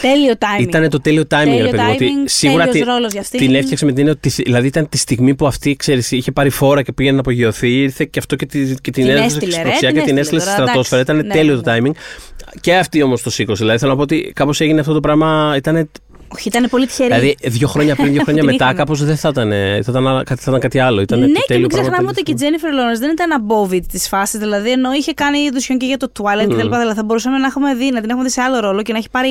τέλειο 0.00 0.34
timing. 0.38 0.60
Ήταν 0.60 0.88
το 0.88 1.00
τέλειο 1.00 1.22
timing, 1.22 1.26
Τέλειο 1.44 1.64
ρε 1.64 1.70
παιδί 1.70 1.82
μου. 1.82 1.90
Ότι 1.92 2.04
timing, 2.04 2.24
σίγουρα 2.24 2.64
τέλειος 2.64 2.84
την, 2.84 2.94
ρόλος 2.94 3.12
για 3.12 3.20
αυτήν. 3.20 3.38
την 3.38 3.54
έφτιαξε 3.54 3.84
με 3.84 3.90
την 3.90 4.00
έννοια 4.00 4.14
ότι. 4.16 4.42
Δηλαδή 4.42 4.66
ήταν 4.66 4.88
τη 4.88 4.98
στιγμή 4.98 5.34
που 5.34 5.46
αυτή, 5.46 5.76
ξέρεις, 5.76 6.10
είχε 6.10 6.32
πάρει 6.32 6.50
φόρα 6.50 6.82
και 6.82 6.92
πήγαινε 6.92 7.14
να 7.14 7.20
απογειωθεί. 7.20 7.80
Ήρθε 7.80 8.04
και 8.04 8.18
αυτό 8.18 8.36
και, 8.36 8.46
τη, 8.46 8.58
και 8.64 8.90
την, 8.90 8.92
Την 8.92 9.08
έδωσε 9.08 9.24
έστειλε, 9.24 9.50
στην 9.50 9.62
ρε, 9.62 9.68
προξιά 9.68 9.88
την 9.88 9.98
και 9.98 10.04
την 10.04 10.18
έστειλε 10.18 10.20
έστειλε 10.20 10.40
στη 10.40 10.50
τώρα, 10.50 10.62
στρατόσφαιρα. 10.62 11.00
Ήταν 11.00 11.18
εντάξει. 11.18 11.36
Ναι, 11.36 11.42
τέλειο 11.42 11.56
ναι, 11.56 11.62
το 11.62 11.90
timing. 11.90 11.94
Και 12.60 12.76
αυτή 12.76 13.02
όμως 13.02 13.22
το 13.22 13.30
σήκωσε. 13.30 13.62
Δηλαδή 13.62 13.78
θέλω 13.78 13.90
να 13.90 13.96
πω 13.96 14.02
ότι 14.02 14.32
κάπως 14.34 14.60
έγινε 14.60 14.80
αυτό 14.80 14.92
το 14.92 15.00
πράγμα. 15.00 15.54
Ήταν, 15.56 15.90
Όχι, 16.28 16.48
ήταν 16.48 16.66
πολύ 16.70 16.86
τυχερή. 16.86 17.08
δηλαδή 17.14 17.36
δύο 17.42 17.68
χρόνια 17.68 17.94
πριν, 17.96 18.12
δύο 18.12 18.22
χρόνια 18.24 18.42
Την 18.42 18.50
μετά, 18.50 18.64
είχαμε. 18.64 18.78
κάπως 18.78 19.04
δεν 19.04 19.16
θα 19.16 19.28
ήταν, 19.28 19.50
θα 19.82 19.90
ήταν, 19.90 20.06
άλλα- 20.06 20.22
κάτι- 20.24 20.40
θα 20.42 20.46
ήταν 20.50 20.60
κάτι 20.60 20.78
άλλο. 20.78 21.00
Ήταν 21.00 21.18
ναι, 21.18 21.26
το 21.26 21.32
και 21.32 21.44
τέλειο 21.46 21.60
μην 21.60 21.68
πράγμα 21.70 21.88
ξεχνάμε 21.88 22.08
ότι 22.10 22.22
και 22.22 22.30
η 22.30 22.34
τέλειο. 22.34 22.58
Jennifer 22.58 22.94
Lawrence 22.96 22.98
δεν 23.00 23.10
ήταν 23.10 23.46
above 23.46 23.72
it 23.74 23.86
της 23.92 24.08
φάσης. 24.08 24.38
Δηλαδή, 24.38 24.70
ενώ 24.70 24.92
είχε 24.92 25.12
κάνει 25.12 25.48
δουσιόν 25.50 25.78
και 25.78 25.86
για 25.86 25.96
το 25.96 26.12
Twilight 26.18 26.44
Mm. 26.48 26.54
κτλ. 26.54 26.68
Δηλαδή, 26.68 26.94
θα 26.94 27.04
μπορούσαμε 27.04 27.38
να 27.38 27.46
έχουμε 27.46 27.74
δει, 27.74 27.90
να 27.90 28.00
την 28.00 28.10
έχουμε 28.10 28.24
δει 28.24 28.30
σε 28.30 28.40
άλλο 28.40 28.60
ρόλο 28.60 28.82
και 28.82 28.92
να 28.92 28.98
έχει 28.98 29.10
πάρει 29.10 29.30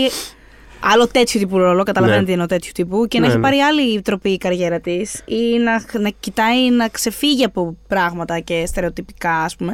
άλλο 0.79 1.07
τέτοιο 1.07 1.39
τύπου 1.39 1.57
ρόλο. 1.57 1.83
Καταλαβαίνετε 1.83 2.19
Ναι. 2.21 2.25
τι 2.27 2.31
εννοώ 2.31 2.47
τέτοιου 2.47 2.71
τύπου. 2.73 3.05
Και 3.07 3.17
να 3.19 3.25
Ναι, 3.25 3.31
έχει 3.31 3.37
ναι. 3.41 3.43
πάρει 3.49 3.57
άλλη 3.59 4.01
τροπή 4.01 4.29
η 4.29 4.37
καριέρα 4.37 4.79
της 4.79 5.21
ή 5.25 5.57
να, 5.57 5.99
να 6.01 6.09
κοιτάει 6.19 6.69
να 6.71 6.87
ξεφύγει 6.87 7.43
από 7.43 7.77
πράγματα 7.87 8.39
και 8.39 8.63
στερεοτυπικά, 8.67 9.31
ας 9.33 9.55
πούμε. 9.55 9.73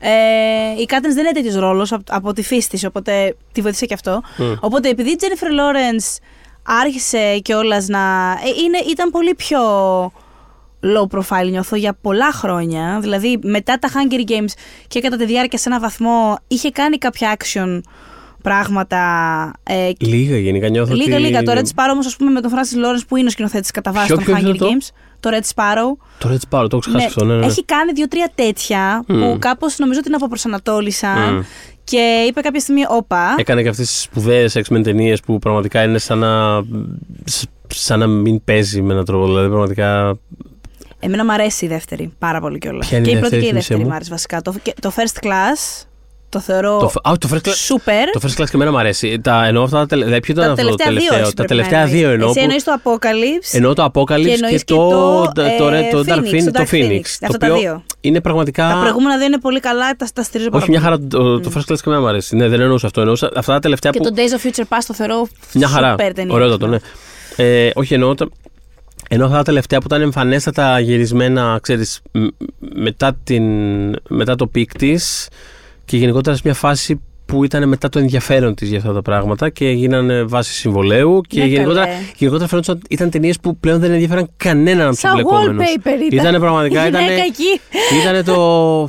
Ε, 0.00 0.80
η 0.80 0.84
Κάτριν 0.84 1.14
δεν 1.14 1.24
είναι 1.24 1.34
τέτοιος 1.34 1.54
ρόλος 1.54 1.92
από, 1.92 2.02
από 2.08 2.32
τη 2.32 2.42
φύση 2.42 2.68
της, 2.68 2.84
οπότε 2.84 3.36
τη 3.52 3.60
βοήθησε 3.60 3.86
και 3.86 3.94
αυτό. 3.94 4.22
Mm. 4.38 4.56
Οπότε 4.60 4.88
επειδή 4.88 5.10
η 5.10 5.16
Jennifer 5.20 5.46
Lawrence 5.60 6.16
άρχισε 6.64 7.38
κιόλας 7.38 7.86
να. 7.88 7.98
Ε, 8.44 8.62
είναι, 8.64 8.78
ήταν 8.90 9.10
πολύ 9.10 9.34
πιο 9.34 9.60
low 10.82 11.18
profile 11.18 11.50
νιώθω 11.50 11.76
για 11.76 11.96
πολλά 12.00 12.32
χρόνια. 12.32 12.98
Δηλαδή 13.00 13.38
μετά 13.42 13.78
τα 13.78 13.88
Hunger 13.88 14.30
Games 14.30 14.52
και 14.88 15.00
κατά 15.00 15.16
τη 15.16 15.24
διάρκεια 15.24 15.58
σε 15.58 15.68
ένα 15.68 15.80
βαθμό 15.80 16.36
είχε 16.48 16.70
κάνει 16.70 16.98
κάποια 16.98 17.36
action 17.38 17.80
πράγματα. 18.42 19.00
Ε, 19.62 19.92
και- 19.96 20.06
Λίγα 20.06 20.36
γενικά 20.38 20.68
νιώθω. 20.68 20.94
λίγα, 20.94 21.14
ότι... 21.14 21.22
λίγα. 21.24 21.42
Το 21.42 21.52
Red 21.52 21.64
Sparrow 21.74 21.90
όμως, 21.92 22.06
ας 22.06 22.16
πούμε, 22.16 22.30
με 22.30 22.40
τον 22.40 22.50
Francis 22.50 22.76
Lawrence 22.86 23.02
που 23.08 23.16
είναι 23.16 23.26
ο 23.26 23.30
σκηνοθέτης 23.30 23.70
κατά 23.70 23.92
βάση 23.92 24.06
Ποιο- 24.06 24.16
των 24.16 24.24
ποιο 24.24 24.34
Hunger 24.36 24.40
είναι 24.40 24.56
το; 24.56 24.66
Games. 24.66 24.88
Το 25.20 25.30
Red 25.32 25.54
Sparrow. 25.54 25.96
Το 26.18 26.28
Red 26.28 26.34
Sparrow, 26.34 26.68
το 26.68 26.76
έχω 26.76 26.78
ξεχάσει 26.78 27.06
αυτό. 27.06 27.24
Ναι, 27.24 27.34
ναι. 27.34 27.46
Έχει 27.46 27.64
κάνει 27.64 27.92
δύο-τρία 27.92 28.30
τέτοια 28.34 29.02
που 29.06 29.14
Μμ. 29.14 29.38
κάπως 29.38 29.78
νομίζω 29.78 30.00
την 30.00 30.14
αποπροσανατόλισαν 30.14 31.34
Μμ. 31.34 31.40
Και 31.84 32.24
είπε 32.28 32.40
κάποια 32.40 32.60
στιγμή, 32.60 32.82
Όπα. 32.88 33.34
Έκανε 33.38 33.62
και 33.62 33.68
αυτές 33.68 33.86
τις 33.86 34.00
σπουδαίες 34.02 34.56
X-Men 34.56 34.80
ταινίες 34.82 35.20
που 35.20 35.38
πραγματικά 35.38 35.82
είναι 35.82 35.98
σαν 35.98 36.18
να, 36.18 36.62
σαν 37.66 37.98
να 37.98 38.06
μην 38.06 38.44
παίζει 38.44 38.82
με 38.82 38.92
έναν 38.92 39.04
τρόπο. 39.04 39.26
Δηλαδή, 39.26 39.48
πραγματικά. 39.48 40.18
Εμένα 41.00 41.24
μου 41.24 41.32
αρέσει 41.32 41.64
η 41.64 41.68
δεύτερη 41.68 42.12
πάρα 42.18 42.40
πολύ 42.40 42.58
κιόλας. 42.58 42.88
Ποια 42.88 42.98
είναι 42.98 43.06
Και 43.06 43.12
η 43.12 43.16
η 43.16 43.20
πρώτη 43.20 43.34
και 43.38 43.46
η 43.46 43.52
δεύτερη, 43.52 43.62
θύμισε 43.62 43.68
δεύτερη 43.68 43.80
μου. 43.82 43.88
μου 43.88 43.94
άρεσε 43.94 44.10
βασικά. 44.10 44.42
Το, 44.42 44.54
και- 44.62 44.74
το 44.80 44.92
First 44.96 45.24
Class 45.26 45.84
το 46.34 46.40
θεωρώ 46.40 46.78
Το, 46.78 47.10
α, 47.10 47.12
το 47.18 47.28
First 47.32 47.48
Class. 47.48 47.54
σούπερ. 47.54 48.10
Το 48.10 48.20
first 48.22 48.40
class 48.40 48.44
και 48.44 48.50
εμένα 48.54 48.70
μου 48.70 48.78
αρέσει. 48.78 49.20
Τα, 49.20 49.46
εννοώ 49.46 49.62
αυτά 49.62 49.78
τα 49.78 49.86
τελευταία. 49.86 50.20
Ποιο 50.20 50.32
ήταν 50.34 50.44
τα 50.46 50.52
αυτό 50.52 50.68
το 50.68 50.74
τελευταία 50.74 50.90
δύο. 50.92 51.08
τελευταίο. 51.08 51.20
εσύ 51.26 51.34
Τα 51.34 51.44
πρέπει 51.44 51.60
να 51.60 51.68
τελευταία 51.68 51.80
εννοείς. 51.80 52.00
δύο 52.00 52.10
εννοώ. 52.10 52.28
Εσύ 52.28 52.38
που- 52.38 52.44
εννοείς 52.44 52.64
το 52.64 52.72
Apocalypse. 52.84 53.48
Εννοώ 53.56 53.72
το 53.74 53.84
Apocalypse 53.94 54.16
Και 54.22 54.22
και, 54.28 54.32
εννοείς 54.32 54.64
και 54.64 54.74
το, 54.74 54.88
το, 55.34 55.42
το, 55.58 55.68
ε, 55.68 55.88
το, 55.92 55.98
Dark 56.06 56.18
Phoenix, 56.18 56.32
Phoenix. 56.32 56.44
το 56.44 56.50
Το 56.50 56.60
Dark 56.62 56.74
Phoenix. 56.74 56.90
Phoenix. 56.90 57.02
Το 57.20 57.26
Αυτά 57.26 57.38
τα 57.38 57.46
οποίο 57.46 57.58
δύο. 57.58 57.82
είναι 58.00 58.20
πραγματικά. 58.20 58.68
Τα 58.68 58.78
προηγούμενα 58.80 59.16
δύο 59.16 59.26
είναι 59.26 59.38
πολύ 59.40 59.60
καλά, 59.60 59.96
τα, 59.96 60.06
τα 60.14 60.22
στηρίζω 60.22 60.48
πάρα 60.50 60.62
Όχι, 60.62 60.70
μια 60.70 60.80
πολύ. 60.80 60.92
χαρά. 60.92 61.06
Το, 61.08 61.40
το 61.40 61.50
First 61.54 61.72
Class 61.72 61.76
και 61.76 61.82
εμένα 61.86 62.00
μου 62.02 62.08
αρέσει. 62.08 62.36
Ναι, 62.36 62.48
δεν 62.48 62.60
εννοούσα 62.60 62.86
αυτό. 62.86 63.00
Εννοούσα 63.00 63.30
αυτά 63.36 63.52
τα 63.52 63.58
τελευταία 63.60 63.90
Και 63.92 63.98
που. 63.98 64.04
το 64.04 64.14
Days 64.16 64.38
of 64.38 64.46
Future 64.46 64.68
Past 64.76 64.82
το 64.86 64.94
θεωρώ 64.94 65.26
Μια 65.54 65.68
χαρά. 65.68 65.90
σούπερ 65.90 66.12
ταινία. 66.12 66.34
Ωραιότατο, 66.34 66.66
ναι. 66.66 66.78
Ε, 67.36 67.70
όχι, 67.74 67.94
εννοώ, 67.94 68.14
τα- 68.14 68.28
εννοώ 69.08 69.26
αυτά 69.26 69.38
τα 69.38 69.44
τελευταία 69.44 69.78
που 69.78 69.86
ήταν 69.86 70.00
εμφανέστατα 70.00 70.78
γυρισμένα, 70.80 71.58
ξέρεις, 71.62 72.00
μ- 72.12 72.26
μετά, 72.74 73.16
την, 73.24 73.44
μετά 74.08 74.34
το 74.36 74.46
peak 74.46 74.72
της 74.78 75.28
και 75.84 75.96
γενικότερα 75.96 76.36
σε 76.36 76.42
μια 76.44 76.54
φάση 76.54 77.00
που 77.26 77.44
ήταν 77.44 77.68
μετά 77.68 77.88
το 77.88 77.98
ενδιαφέρον 77.98 78.54
της 78.54 78.68
για 78.68 78.78
αυτά 78.78 78.92
τα 78.92 79.02
πράγματα 79.02 79.48
και 79.50 79.68
γίνανε 79.70 80.22
βάση 80.22 80.52
συμβολαίου. 80.52 81.20
Και 81.28 81.40
Ναι, 81.40 81.46
γενικότερα, 81.46 81.84
καλέ. 81.84 81.96
γενικότερα 82.16 82.48
φαίνονταν 82.48 82.74
ότι 82.76 82.86
ήταν 82.88 83.10
ταινίες 83.10 83.40
που 83.40 83.56
πλέον 83.56 83.80
δεν 83.80 83.92
ενδιαφέραν 83.92 84.30
κανέναν 84.36 84.80
από 84.80 84.90
τους 84.90 84.98
Σαν 84.98 85.10
εμπλεκόμενους. 85.10 85.56
wallpaper 85.64 85.86
ήταν. 86.12 86.18
Ήτανε 86.18 86.38
πραγματικά. 86.38 86.84
Η 86.84 86.88
Ήτανε, 86.88 87.04
γυναίκα 87.04 87.22
εκεί. 87.24 87.60
ήτανε 88.00 88.22
το. 88.22 88.88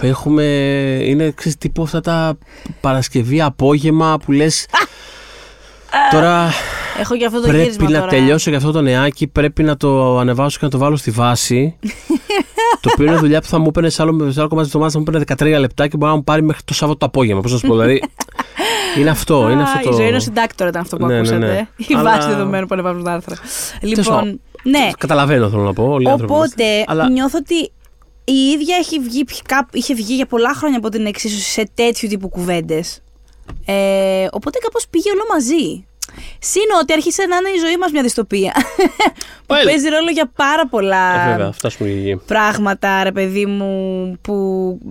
Έχουμε. 0.00 0.42
Είναι 1.02 1.30
ξέρεις, 1.30 1.58
τύπου 1.58 1.82
αυτά 1.82 2.00
τα 2.00 2.38
Παρασκευή 2.80 3.40
απόγευμα 3.42 4.16
που 4.24 4.32
λες. 4.32 4.66
Τώρα 6.10 6.50
Έχω 7.00 7.16
και 7.16 7.24
αυτό 7.26 7.40
το 7.40 7.46
πρέπει 7.46 7.62
γύρισμα 7.62 7.90
να 7.90 7.98
τώρα. 7.98 8.10
τελειώσω 8.10 8.48
για 8.50 8.58
αυτό 8.58 8.70
το 8.70 8.80
νεάκι. 8.80 9.26
Πρέπει 9.26 9.62
να 9.62 9.76
το 9.76 10.18
ανεβάσω 10.18 10.58
και 10.58 10.64
να 10.64 10.70
το 10.70 10.78
βάλω 10.78 10.96
στη 10.96 11.10
βάση. 11.10 11.76
το 12.80 12.90
οποίο 12.92 13.06
είναι 13.06 13.16
δουλειά 13.16 13.40
που 13.40 13.46
θα 13.46 13.58
μου 13.58 13.66
έπαιρνε 13.68 13.88
σε 13.88 14.02
άλλο, 14.02 14.30
σε 14.30 14.40
άλλο 14.40 14.48
κομμάτι 14.48 14.68
της 14.68 14.74
εβδομάδας, 14.76 14.92
θα 14.92 14.98
μου 14.98 15.04
έπαιρνε 15.08 15.54
13 15.56 15.60
λεπτά 15.60 15.88
και 15.88 15.96
μπορεί 15.96 16.10
να 16.10 16.16
μου 16.16 16.24
πάρει 16.24 16.42
μέχρι 16.42 16.62
το 16.64 16.74
Σάββατο 16.74 16.98
το 16.98 17.06
απόγευμα. 17.06 17.42
Πώς 17.42 17.52
να 17.52 17.58
σου 17.58 17.66
πω, 17.66 17.72
δηλαδή. 17.76 18.02
είναι 18.98 19.10
αυτό. 19.10 19.50
Είναι 19.50 19.60
Α, 19.62 19.64
αυτό 19.64 19.88
το... 19.88 19.90
Η 19.90 19.98
ζωή 19.98 20.06
ενός 20.06 20.22
συντάκτορα 20.22 20.70
ήταν 20.70 20.82
αυτό 20.82 20.96
που 20.96 21.06
Ναι, 21.06 21.12
ναι, 21.12 21.18
ακούσατε. 21.18 21.38
ναι. 21.38 21.68
Η 21.76 21.94
Αλλά- 21.94 22.02
βάση 22.16 22.28
δεδομένου 22.28 22.66
που 22.66 22.74
ανεβάζουν 22.74 23.04
τα 23.04 23.12
άρθρα. 23.12 23.36
Τέλος 23.80 24.08
πάντων. 24.08 24.24
Λοιπόν, 24.24 24.40
ναι. 24.62 24.90
Καταλαβαίνω, 24.98 25.48
θέλω 25.50 25.62
να 25.62 25.72
πω. 25.72 25.84
Όλοι 25.92 26.06
οι 26.06 26.10
άνθρωποι 26.10 26.32
Οπότε 26.32 26.64
είμαστε. 26.64 26.84
Αλλά 26.92 27.08
νιώθω 27.10 27.38
ότι 27.40 27.54
η 28.24 28.32
ίδια 28.54 28.76
έχει 28.76 28.98
βγει, 29.00 29.24
κάπου- 29.46 29.74
είχε 29.76 29.94
βγει 29.94 30.14
για 30.14 30.26
πολλά 30.26 30.54
χρόνια 30.54 30.78
από 30.78 30.88
την 30.88 31.06
εξίσωση 31.06 31.42
σε 31.50 31.70
τέτοιου 31.74 32.08
τύπου 32.08 32.28
κουβέντες. 32.28 33.00
Ε, 33.64 34.26
οπότε 34.30 34.58
κάπως 34.62 34.86
πήγε 34.90 35.10
όλο 35.10 35.22
μαζί. 35.32 35.86
Σύνο 36.38 36.74
ότι 36.82 36.92
άρχισε 36.92 37.22
να 37.26 37.36
είναι 37.36 37.48
η 37.48 37.58
ζωή 37.66 37.76
μας 37.76 37.90
μια 37.90 38.02
δυστοπία. 38.02 38.52
που 39.46 39.54
Well. 39.54 39.64
παίζει 39.64 39.88
ρόλο 39.88 40.10
για 40.10 40.30
πάρα 40.36 40.66
πολλά 40.66 41.24
ε, 41.26 41.30
βέβαια, 41.30 41.52
φτάσουμε 41.52 41.88
εκεί. 41.88 42.20
πράγματα, 42.26 43.02
ρε 43.04 43.12
παιδί 43.12 43.46
μου, 43.46 43.72
που 44.20 44.34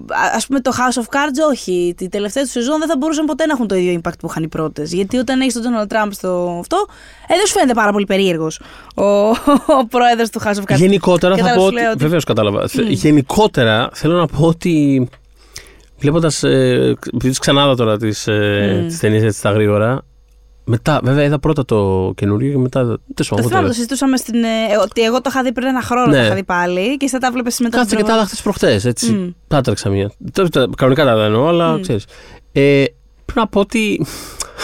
α- 0.08 0.36
ας 0.36 0.48
πούμε 0.48 0.60
το 0.60 0.72
House 0.78 1.00
of 1.02 1.04
Cards 1.04 1.50
όχι. 1.52 1.94
Τη 1.98 2.10
τελευταία 2.10 2.44
του 2.44 2.50
σεζόν 2.50 2.80
δεν 2.80 2.88
θα 2.88 2.98
μπορούσαν 2.98 3.26
ποτέ 3.26 3.46
να 3.46 3.54
έχουν 3.54 3.68
το 3.68 3.76
ίδιο 3.76 4.02
impact 4.04 4.20
που 4.20 4.28
είχαν 4.30 4.44
οι 4.44 4.48
πρώτες. 4.48 4.94
Γιατί 4.94 5.18
όταν 5.18 5.42
έχεις 5.42 5.54
τον 5.54 5.64
Donald 5.64 5.94
Trump 5.96 6.08
στο 6.12 6.58
αυτό, 6.60 6.86
ε, 7.28 7.36
δεν 7.36 7.46
σου 7.46 7.54
φαίνεται 7.54 7.74
πάρα 7.74 7.92
πολύ 7.92 8.06
περίεργος 8.06 8.62
ο, 8.96 9.04
ο 9.04 9.86
πρόεδρος 9.90 10.30
του 10.30 10.42
House 10.42 10.56
of 10.56 10.74
Cards. 10.74 10.78
Γενικότερα 10.78 11.36
θα 11.36 11.42
Κατάλαβες, 11.42 11.64
πω 11.64 11.70
σου 11.70 11.74
λέω 11.74 11.84
ότι. 11.86 11.94
ότι- 11.94 12.04
Βεβαίως 12.04 12.24
κατάλαβα. 12.24 12.68
Θε- 12.68 12.86
Γενικότερα 12.90 13.90
θέλω 13.94 14.16
να 14.18 14.26
πω 14.28 14.46
ότι. 14.48 15.08
Βλέποντας. 16.00 16.44
Ε, 16.44 16.96
επειδή 17.14 17.30
τις 17.30 17.40
ξανάδα 17.40 17.76
τώρα 17.76 17.98
τις 17.98 18.28
ε, 18.28 18.80
Mm. 18.84 18.88
τις 18.88 19.00
ταινίες 19.00 19.24
έτσι 19.24 19.38
στα 19.38 19.52
γρήγορα. 19.52 20.02
Μετά, 20.70 21.00
βέβαια, 21.04 21.24
είδα 21.24 21.40
πρώτα 21.40 21.66
το 21.66 22.12
καινούριο 22.16 22.52
και 22.52 22.58
μετά. 22.58 23.00
Τι 23.14 23.24
σου 23.24 23.36
Το 23.36 23.42
πω, 23.42 23.48
θυμάμαι, 23.48 23.68
το 23.68 23.74
συζητούσαμε 23.74 24.18
στην. 24.18 24.44
ε, 24.44 24.48
ότι 24.84 25.02
εγώ 25.02 25.22
το 25.22 25.30
είχα 25.30 25.44
δει 25.44 25.52
πριν 25.52 25.68
ένα 25.68 25.82
χρόνο, 25.82 26.08
Ναι. 26.12 26.18
το 26.20 26.24
είχα 26.26 26.36
δει 26.36 26.44
πάλι 26.44 26.98
και 26.98 27.06
εσύ 27.06 27.18
τα 27.18 27.32
βλέπεις 27.32 27.60
μετά. 27.60 27.78
Κάτσε 27.78 27.96
την 27.96 27.98
και 27.98 28.12
τα 28.12 28.16
προηγούμενη- 28.18 28.20
άλλα 28.20 28.26
χθες 28.26 28.42
προχτέ. 28.42 28.90
Έτσι. 28.90 29.12
Μμ. 29.12 29.30
Τα 29.48 29.58
έτρεξα 29.58 29.90
μία. 29.90 30.12
Τώρα, 30.32 30.50
τα- 30.50 30.70
Κανονικά 30.78 31.04
τα 31.06 31.24
εννοώ, 31.26 31.48
αλλά 31.48 31.78
Μμ. 31.78 31.82
ξέρεις. 31.82 32.06
Ε, 32.52 32.84
πρέπει 33.26 33.40
να 33.40 33.48
πω 33.48 33.60
ότι 33.60 34.06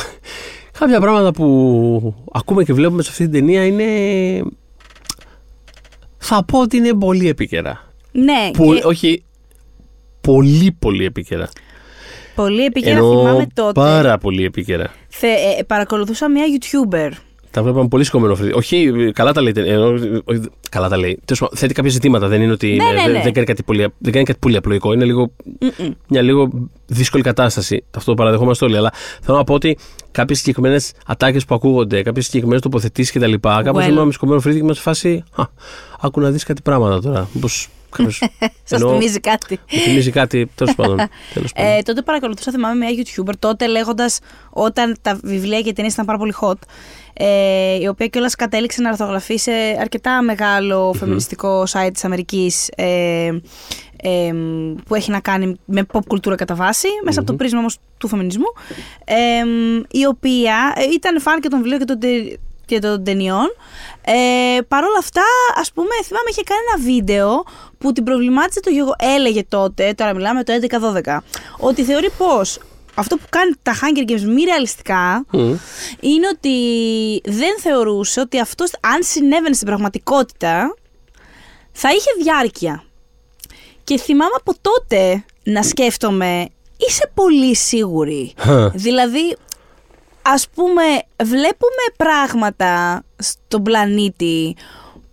κάποια 0.80 1.00
πράγματα 1.00 1.32
που 1.32 2.16
ακούμε 2.32 2.64
και 2.64 2.74
βλέπουμε 2.74 3.02
σε 3.04 3.10
αυτή 3.10 3.24
την 3.24 3.32
ταινία 3.32 3.66
είναι. 3.66 3.86
Θα 6.18 6.44
πω 6.46 6.60
ότι 6.60 6.78
είναι 6.78 6.94
πολύ 6.94 7.28
επίκαιρα. 7.28 7.82
Ναι, 8.12 8.50
Πολύ- 8.58 8.80
και 8.82 8.88
Όχι. 8.88 9.24
Πολύ, 10.22 10.76
πολύ 10.80 11.06
επίκαιρα. 11.06 11.50
Πολύ 12.36 12.64
επίκαιρα 12.64 12.96
Εννοώ 12.98 13.20
θυμάμαι 13.20 13.48
τότε. 13.54 13.72
Πάρα 13.80 14.18
πολύ 14.18 14.44
επίκαιρα. 14.46 14.92
Θε, 15.08 15.28
ε, 15.28 15.64
παρακολουθούσα 15.68 16.30
μια 16.30 16.44
YouTuber. 16.46 17.10
Τα 17.52 17.64
βλέπαμε 17.64 17.88
πολύ 17.88 18.04
σκομμένο 18.04 18.36
φρύδι. 18.36 18.54
Όχι, 18.54 18.92
καλά 19.14 19.32
τα 19.32 19.42
λέει. 19.42 19.54
εννοώ, 19.56 19.90
όχι, 20.26 20.42
καλά 20.70 20.90
τα 20.90 20.98
λέει. 20.98 21.20
Τέλος 21.26 21.40
πάντων, 21.40 21.58
θέτει 21.58 21.74
κάποια 21.74 21.90
ζητήματα. 21.92 22.28
Δεν 22.28 22.42
είναι 22.42 22.52
ότι 22.52 22.68
Ναι, 22.68 22.74
είναι- 22.74 22.84
ναι, 22.94 23.02
δεν, 23.02 23.12
ναι. 23.12 23.22
δεν 23.22 23.34
κάνει 23.34 23.46
κάτι 23.46 23.64
πολύ, 23.64 23.88
δεν 23.98 24.12
κάνει 24.14 24.26
κάτι 24.26 24.40
πολύ 24.40 24.56
απλοϊκό. 24.58 24.94
Είναι 24.94 25.06
λίγο 25.06 25.32
Μμμ. 25.60 25.92
μια 26.08 26.22
λίγο 26.22 26.50
δύσκολη 26.86 27.24
κατάσταση. 27.24 27.84
Αυτό 27.98 28.12
το 28.12 28.18
παραδεχόμαστε 28.18 28.66
όλοι. 28.66 28.78
Αλλά 28.78 28.94
θέλω 29.22 29.38
να 29.38 29.44
πω 29.44 29.54
ότι 29.54 29.78
κάποιες 30.12 30.38
συγκεκριμένες 30.38 30.92
ατάκες 31.06 31.46
που 31.46 31.56
ακούγονται, 31.56 32.02
κάποιες 32.02 32.26
συγκεκριμένες 32.26 32.62
τοποθετήσεις 32.62 33.14
κτλ. 33.14 33.34
Κάπως 33.40 33.86
Well. 33.86 33.90
είμαι 33.90 34.06
με 34.06 34.12
σκομμένο 34.12 34.40
φρύδι 34.42 34.58
και 34.58 34.64
είμαι 34.64 34.74
σε 34.74 34.82
φάση. 34.82 35.24
«Α, 35.36 35.44
Άκου 36.02 36.20
να 36.20 36.30
δεις 36.30 36.44
κάτι 36.44 36.62
πράγματα 36.62 37.02
τώρα. 37.02 37.28
Μήπως 37.34 37.68
κάποιο. 37.68 37.83
Σας 38.64 38.82
θυμίζει 38.82 39.20
κάτι. 39.20 39.60
Μου 39.72 39.80
θυμίζει 39.80 40.12
κάτι. 40.12 40.50
Τέλος 40.56 40.76
πάντων. 40.76 40.98
Τέλος 41.34 41.54
πάντων. 41.54 41.72
Ε, 41.78 41.82
τότε 41.82 42.02
παρακολουθούσα, 42.02 42.52
θυμάμαι, 42.52 42.76
μια 42.86 42.90
YouTuber, 43.04 43.34
τότε 43.40 43.68
λέγοντας 43.68 44.20
όταν 44.50 44.96
τα 45.02 45.20
βιβλία 45.24 45.62
και 45.62 45.70
οι 45.70 45.74
ταινίες 45.74 45.94
ήταν 45.94 46.06
πάρα 46.06 46.18
πολύ 46.18 46.34
hot, 46.42 46.54
ε, 47.14 47.76
η 47.82 47.88
οποία 47.88 48.08
κιόλας 48.08 48.36
κατέληξε 48.36 48.82
να 48.82 48.90
αρθογραφεί 48.90 49.38
σε 49.38 49.52
αρκετά 49.80 50.22
μεγάλο 50.22 50.94
φεμινιστικό 50.98 51.64
site 51.70 51.90
της 51.94 52.06
Αμερικής. 52.06 52.70
Ε, 52.76 53.30
ε, 54.06 54.34
που 54.86 54.96
έχει 54.96 55.12
να 55.12 55.20
κάνει 55.20 55.56
με 55.66 55.86
pop 55.94 56.00
κουλτούρα 56.08 56.36
κατά 56.36 56.56
βάση, 56.56 56.88
μέσα 57.04 57.20
από 57.20 57.32
το 57.32 57.36
πρίσμα 57.38 57.60
όμως 57.60 57.78
του 57.98 58.08
φεμινισμού, 58.08 58.46
ε, 59.06 59.16
η 59.92 60.06
οποία 60.06 60.74
ε, 60.76 60.84
ήταν 60.94 61.22
φαν 61.22 61.40
και 61.40 61.48
των 61.48 61.60
βιβλίων 61.60 61.80
και 61.80 61.86
των, 61.86 62.00
τε- 62.00 62.38
και 62.74 62.80
των 62.80 63.04
ταινιών. 63.04 63.56
Ε, 64.02 64.58
Παρ' 64.68 64.84
όλα 64.84 64.98
αυτά, 65.00 65.24
ας 65.56 65.72
πούμε, 65.72 65.90
θυμάμαι 66.04 66.30
είχε 66.30 66.44
κάνει 66.44 66.62
ένα 66.74 66.84
βίντεο 66.94 67.44
που 67.78 67.92
την 67.92 68.04
προβλημάτισε 68.04 68.60
το 68.60 68.70
γεγονό. 68.70 68.94
Έλεγε 69.00 69.44
τότε, 69.50 69.94
τώρα 69.98 70.14
μιλάμε 70.14 70.44
το 70.44 70.54
11-12, 71.04 71.18
ότι 71.60 71.84
θεωρεί 71.84 72.10
πως 72.18 72.58
αυτό 72.96 73.16
που 73.18 73.24
κάνει 73.30 73.52
τα 73.62 73.74
Hunger 73.74 74.12
Games 74.12 74.22
μη 74.22 74.44
ρεαλιστικά 74.44 75.26
Μμ. 75.32 75.54
είναι 76.00 76.28
ότι 76.34 76.56
δεν 77.24 77.60
θεωρούσε 77.60 78.20
ότι 78.20 78.40
αυτός, 78.40 78.72
αν 78.82 79.04
συνέβαινε 79.04 79.54
στην 79.56 79.68
πραγματικότητα, 79.68 80.76
θα 81.72 81.90
είχε 81.90 82.10
διάρκεια. 82.24 82.84
Και 83.84 83.98
θυμάμαι 83.98 84.34
από 84.40 84.54
τότε 84.62 85.24
να 85.44 85.64
σκέφτομαι, 85.64 86.48
είσαι 86.78 87.12
πολύ 87.14 87.56
σίγουρη. 87.56 88.34
Χα. 88.38 88.70
δηλαδή, 88.70 89.38
ας 90.24 90.48
πούμε, 90.56 90.84
βλέπουμε 91.24 91.84
πράγματα 91.98 93.04
στον 93.18 93.64
πλανήτη 93.64 94.56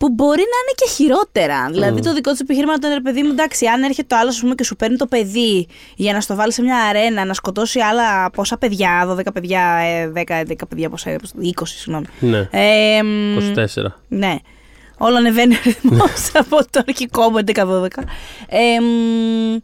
που 0.01 0.09
μπορεί 0.09 0.41
να 0.41 0.59
είναι 0.61 0.75
και 0.75 0.89
χειρότερα. 0.89 1.69
Δηλαδή, 1.71 2.01
το 2.01 2.13
δικό 2.13 2.31
τους 2.31 2.41
επιχείρημα 2.41 2.75
ήταν 2.75 2.93
ρε 2.93 3.01
παιδί 3.01 3.23
μου, 3.23 3.31
εντάξει, 3.31 3.67
αν 3.67 3.83
έρχεται 3.83 4.07
το 4.07 4.17
άλλος 4.17 4.35
ας 4.35 4.41
πούμε, 4.41 4.55
και 4.55 4.65
σου 4.65 4.77
παίρνει 4.77 4.97
το 4.97 5.07
παιδί 5.07 5.67
για 5.97 6.13
να 6.13 6.21
στο 6.21 6.35
βάλει 6.35 6.53
σε 6.53 6.63
μια 6.63 6.77
αρένα, 6.77 7.25
να 7.25 7.35
σκοτώσει 7.35 7.81
άλλα 7.81 8.31
πόσα 8.31 8.57
παιδιά, 8.59 9.17
12 9.19 9.33
παιδιά, 9.33 9.63
ε, 9.63 10.13
10, 10.15 10.41
11 10.41 10.55
παιδιά, 10.69 10.91
πόσα, 10.91 11.17
20, 11.43 11.51
συγγνώμη. 11.65 12.07
Ναι. 12.21 12.49
Ε, 12.51 13.03
μ, 13.03 13.39
24. 13.39 13.87
ναι. 14.09 14.37
Όλο 15.03 15.17
ανεβαίνει 15.17 15.55
ο 15.55 15.59
ρυθμός 15.65 16.31
από 16.43 16.57
το 16.71 16.83
αρχικό 16.87 17.31
μου 17.31 17.39
11-12. 17.55 17.87
Ε, 18.49 18.81
μ, 18.81 19.57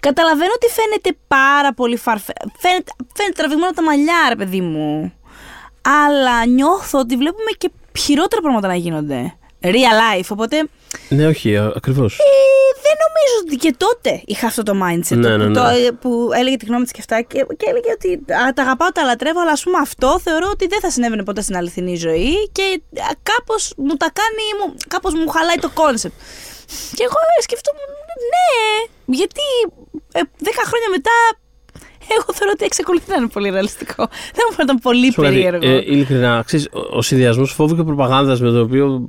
καταλαβαίνω 0.00 0.50
ότι 0.54 0.66
φαίνεται 0.68 1.18
πάρα 1.28 1.72
πολύ 1.74 1.96
φαρφέ. 1.96 2.32
Φαίνεται, 2.58 2.92
φαίνεται 3.16 3.34
τραβηγμένο 3.36 3.66
από 3.68 3.76
τα 3.76 3.82
μαλλιά, 3.82 4.26
ρε 4.28 4.36
παιδί 4.36 4.60
μου. 4.60 5.12
Αλλά 5.82 6.46
νιώθω 6.46 6.98
ότι 6.98 7.16
βλέπουμε 7.16 7.50
και 7.58 7.70
χειρότερα 7.98 8.40
πράγματα 8.42 8.68
να 8.68 8.74
γίνονται. 8.74 9.32
Real 9.62 9.94
life. 10.18 10.26
Οπότε 10.28 10.68
Ναι, 11.08 11.26
όχι, 11.26 11.56
ακριβώς. 11.56 12.18
ε, 12.18 12.22
δεν 12.82 12.92
νομίζω 13.06 13.34
ότι 13.46 13.56
και 13.56 13.74
τότε 13.76 14.22
είχα 14.26 14.46
αυτό 14.46 14.62
το 14.62 14.72
mindset. 14.72 15.16
Ναι, 15.16 15.22
το, 15.28 15.36
ναι, 15.36 15.44
που, 15.44 15.50
ναι. 15.50 15.54
το- 15.54 15.66
ε, 15.66 15.90
που 16.00 16.30
έλεγε 16.34 16.56
τη 16.56 16.64
γνώμη 16.66 16.82
της 16.82 16.92
και 16.92 16.98
αυτά 17.00 17.20
και, 17.20 17.46
και 17.56 17.66
έλεγε 17.68 17.90
ότι 17.92 18.12
α, 18.32 18.52
τα 18.52 18.62
αγαπάω, 18.62 18.88
τα 18.92 19.02
λατρεύω, 19.04 19.40
αλλά 19.40 19.50
ας 19.50 19.62
πούμε 19.62 19.78
αυτό 19.82 20.20
θεωρώ 20.24 20.48
ότι 20.52 20.66
δεν 20.66 20.80
θα 20.80 20.90
συνέβαινε 20.90 21.22
ποτέ 21.24 21.40
στην 21.42 21.56
αληθινή 21.56 21.96
ζωή 21.96 22.48
και 22.52 22.80
κάπως 23.22 23.72
μου 23.76 23.94
τα 23.96 24.10
κάνει, 24.12 24.66
μου, 24.68 24.74
κάπως 24.88 25.14
μου 25.14 25.28
χαλάει 25.28 25.56
το 25.56 25.70
concept. 25.74 26.14
Και 26.96 27.02
εγώ 27.08 27.18
ε, 27.38 27.42
σκεφτόμουν, 27.42 27.90
ναι, 28.32 28.50
γιατί 29.18 29.46
ε, 30.12 30.20
δέκα 30.38 30.62
χρόνια 30.70 30.88
μετά 30.96 31.16
εγώ 32.16 32.24
θεωρώ 32.32 32.52
ότι 32.54 32.64
εξακολουθεί 32.64 33.10
να 33.10 33.16
είναι 33.16 33.28
πολύ 33.28 33.48
ρεαλιστικό. 33.50 34.08
Δεν 34.34 34.44
μου 34.48 34.54
φαίνεται 34.54 34.78
πολύ 34.82 35.06
Σου 35.06 35.14
πω 35.14 35.22
κάτι, 35.22 35.34
περίεργο. 35.34 35.68
Ε, 35.68 35.76
ειλικρινά, 35.76 36.42
ξέρεις, 36.46 36.66
ο, 36.72 36.96
ο 36.96 37.02
συνδυασμός 37.02 37.52
φόβου 37.52 37.76
και 37.76 37.82
προπαγάνδας 37.82 38.40
με 38.40 38.50
το 38.50 38.60
οποίο 38.60 39.08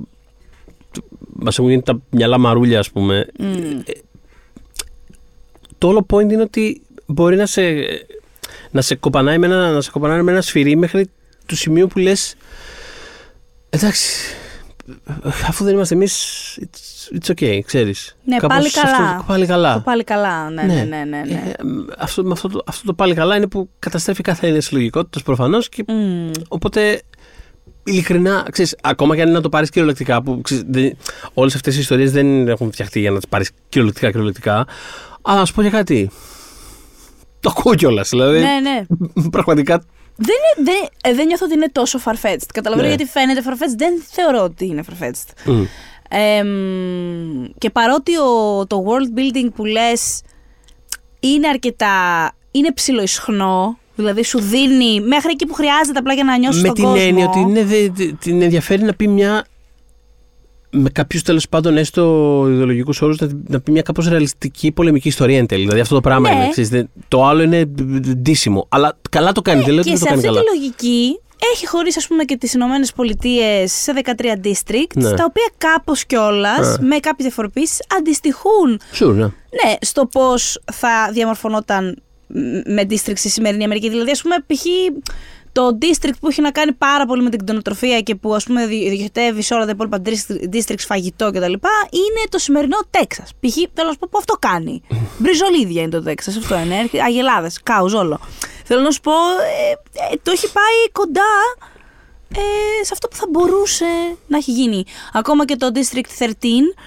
μας 1.28 1.58
έχουν 1.58 1.70
γίνει 1.70 1.82
τα 1.82 2.00
μυαλά 2.10 2.38
μαρούλια, 2.38 2.78
ας 2.78 2.90
πούμε. 2.90 3.26
Μμ. 3.38 3.44
ε, 3.84 3.92
Το 5.78 5.88
όλο 5.88 6.06
point 6.12 6.30
είναι 6.32 6.42
ότι 6.42 6.82
μπορεί 7.06 7.36
να 7.36 7.46
σε, 7.46 7.62
να 8.70 8.80
σε, 8.80 8.94
κοπανάει, 8.94 9.38
με 9.38 9.46
ένα, 9.46 9.70
να 9.70 9.80
σε 9.80 9.90
κοπανάει 9.90 10.22
με 10.22 10.32
ένα 10.32 10.40
σφυρί 10.40 10.76
μέχρι 10.76 11.10
του 11.46 11.56
σημείου 11.56 11.86
που 11.86 11.98
λες. 11.98 12.34
Εντάξει, 13.70 14.34
αφού 15.22 15.64
δεν 15.64 15.74
είμαστε 15.74 15.94
εμείς, 15.94 16.58
it's, 16.60 17.18
it's 17.18 17.30
okay, 17.30 17.60
ξέρεις. 17.64 18.16
Ναι, 18.24 18.36
πάλι 18.36 18.70
καλά. 18.70 19.24
πάλι 19.26 19.46
καλά. 19.46 19.74
Το 19.74 19.80
πάλι 19.80 20.04
καλά, 20.04 20.50
ναι, 20.50 20.62
ναι, 20.62 20.74
ναι. 20.74 20.82
ναι, 20.82 21.04
ναι. 21.04 21.42
Ε, 21.46 21.52
αυτό, 21.98 22.24
με 22.24 22.32
αυτό, 22.32 22.48
το, 22.48 22.62
αυτό 22.66 22.86
το 22.86 22.94
πάλι 22.94 23.14
καλά 23.14 23.36
είναι 23.36 23.46
που 23.46 23.68
καταστρέφει 23.78 24.22
κάθε 24.22 24.46
έννοια 24.46 24.60
της 24.60 24.72
λογικότητας 24.72 25.22
προφανώς 25.22 25.68
και 25.68 25.84
Μμ. 25.88 26.30
Οπότε, 26.48 27.02
ειλικρινά, 27.84 28.46
ξέρεις, 28.50 28.76
ακόμα 28.82 29.14
και 29.14 29.20
αν 29.20 29.26
είναι 29.26 29.36
να 29.36 29.42
το 29.42 29.48
πάρεις 29.48 29.70
κυριολεκτικά, 29.70 30.22
που 30.22 30.40
όλες 31.34 31.54
αυτές 31.54 31.76
οι 31.76 31.78
ιστορίες 31.78 32.12
δεν 32.12 32.48
έχουν 32.48 32.72
φτιαχτεί 32.72 33.00
για 33.00 33.10
να 33.10 33.16
τις 33.16 33.28
πάρεις 33.28 33.50
κυριολεκτικά, 33.68 34.10
κυριολεκτικά. 34.10 34.66
Αλλά 35.22 35.38
να 35.38 35.44
σου 35.44 35.54
πω 35.54 35.60
για 35.60 35.70
κάτι. 35.70 36.10
Το 37.40 37.52
ακούω 37.56 37.74
κιόλας. 37.74 38.08
Δηλαδή, 38.08 38.38
ναι, 38.38 38.60
ναι. 38.60 38.84
πραγματικά. 39.30 39.82
Δεν, 40.22 40.36
είναι, 40.58 40.70
δεν, 40.70 40.88
ε, 41.12 41.14
δεν 41.16 41.26
νιώθω 41.26 41.44
ότι 41.44 41.54
είναι 41.54 41.68
τόσο 41.72 41.98
farfetched. 42.04 42.46
Καταλαβαίνω 42.54 42.88
Ναι. 42.88 42.94
γιατί 42.94 43.10
φαίνεται 43.10 43.42
farfetched. 43.46 43.76
Δεν 43.76 44.02
θεωρώ 44.10 44.42
ότι 44.42 44.66
είναι 44.66 44.82
farfetched. 44.90 45.52
μ, 45.52 45.62
Εμ, 46.12 47.44
και 47.58 47.70
παρότι 47.70 48.16
ο, 48.18 48.66
το 48.66 48.84
world 48.86 49.18
building 49.18 49.48
που 49.54 49.64
λες 49.64 50.22
είναι 51.20 51.48
αρκετά 51.48 51.92
είναι 52.50 52.72
ψιλοϊσχνό. 52.72 53.78
Δηλαδή 53.94 54.24
σου 54.24 54.40
δίνει 54.40 55.00
μέχρι 55.00 55.30
εκεί 55.30 55.46
που 55.46 55.54
χρειάζεται 55.54 55.98
απλά 55.98 56.12
για 56.14 56.24
να 56.24 56.38
νιώσεις 56.38 56.60
Με 56.60 56.66
τον 56.66 56.74
την 56.76 56.84
κόσμο. 56.84 57.02
έννοια 57.06 57.28
ότι 57.28 57.38
είναι, 57.38 57.64
δε- 57.64 57.88
δε- 57.92 58.12
την 58.20 58.42
ενδιαφέρει 58.42 58.82
να 58.82 58.94
πει 58.94 59.08
μια. 59.08 59.44
Με 60.72 60.90
κάποιους 60.90 61.22
τέλος 61.22 61.48
πάντων, 61.48 61.76
έστω 61.76 62.46
ιδεολογικούς 62.50 63.02
όρους, 63.02 63.18
να, 63.18 63.28
να 63.48 63.60
πει 63.60 63.70
μια 63.70 63.82
κάπως 63.82 64.08
ρεαλιστική 64.08 64.72
πολεμική 64.72 65.08
ιστορία 65.08 65.38
εν 65.38 65.46
τέλει. 65.46 65.62
Δηλαδή 65.62 65.80
αυτό 65.80 65.94
το 65.94 66.00
πράγμα 66.00 66.28
Ναι. 66.30 66.34
είναι. 66.36 66.48
Ξέρεις, 66.50 66.70
δεν- 66.70 66.90
το 67.08 67.26
άλλο 67.26 67.42
είναι 67.42 67.64
ντύσιμο. 68.12 68.66
Αλλά 68.68 68.96
καλά 69.10 69.32
το 69.32 69.42
κάνει. 69.42 69.60
δεν 69.62 69.70
λέω 69.72 69.80
ότι 69.80 69.90
και 69.90 69.96
δεν 69.96 70.00
το 70.00 70.04
σε 70.06 70.14
κάνει 70.14 70.26
αυτή 70.26 70.38
καλά. 70.38 70.50
τη 70.50 70.58
λογική 70.58 71.20
έχει 71.54 71.66
χωρίσει 71.66 71.98
ας 71.98 72.06
πούμε 72.06 72.24
και 72.24 72.36
τις 72.36 72.52
Ηνωμένες 72.52 72.92
Πολιτείες 72.92 73.72
σε 73.72 73.92
13 73.92 74.46
districts, 74.46 74.94
Ναι. 74.94 75.10
τα 75.14 75.24
οποία 75.28 75.48
κάπως 75.58 76.04
κιόλας 76.04 76.78
με 76.80 76.94
κάποιες 76.94 77.16
διαφοροποιήσεις 77.26 77.78
αντιστοιχούν 77.98 78.80
Sure, 78.98 79.14
ναι. 79.14 79.24
ναι, 79.24 79.74
στο 79.80 80.06
πώς 80.06 80.60
θα 80.72 81.10
διαμορφωνόταν 81.12 82.02
μ, 82.26 82.72
με 82.72 82.82
districts 82.90 83.12
στη 83.16 83.28
σημερινή 83.28 83.64
Αμερική. 83.64 83.88
Δηλαδή, 83.88 84.10
ας 84.10 84.22
πούμε, 84.22 84.36
π.χ. 84.46 84.64
το 85.52 85.78
district 85.82 86.12
που 86.20 86.28
έχει 86.28 86.40
να 86.40 86.50
κάνει 86.50 86.72
πάρα 86.72 87.06
πολύ 87.06 87.22
με 87.22 87.30
την 87.30 87.38
κτηνοτροφία 87.38 88.00
και 88.00 88.14
που 88.14 88.34
ας 88.34 88.44
πούμε 88.44 88.66
δι- 88.66 88.88
διοχετεύει 88.88 89.42
σε 89.42 89.54
όλα 89.54 89.64
τα 89.64 89.70
υπόλοιπα 89.70 90.02
distri- 90.04 90.54
districts 90.54 90.84
φαγητό 90.86 91.30
κτλ. 91.30 91.40
είναι 91.42 92.22
το 92.28 92.38
σημερινό 92.38 92.76
Τέξας. 92.90 93.30
Π.χ. 93.40 93.54
θέλω 93.74 93.86
να 93.86 93.92
σου 93.92 93.98
πω 93.98 94.08
που 94.10 94.18
αυτό 94.18 94.34
κάνει. 94.38 94.82
Μπριζολίδια 95.18 95.82
είναι 95.82 95.90
το 95.90 96.02
Τέξας. 96.02 96.36
Αυτό 96.36 96.58
είναι. 96.58 96.90
Αγελάδες, 97.06 97.60
κάου, 97.62 97.90
όλο. 97.94 98.20
Θέλω 98.64 98.80
να 98.80 98.90
σου 98.90 99.00
πω, 99.00 99.12
ε, 99.12 99.70
ε, 100.12 100.16
το 100.22 100.30
έχει 100.30 100.52
πάει 100.52 100.90
κοντά 100.92 101.30
ε, 102.36 102.84
σε 102.84 102.90
αυτό 102.92 103.08
που 103.08 103.16
θα 103.16 103.26
μπορούσε 103.30 103.84
να 104.26 104.36
έχει 104.36 104.50
γίνει. 104.52 104.84
Ακόμα 105.12 105.44
και 105.44 105.56
το 105.56 105.70
District 105.74 106.24
13, 106.24 106.32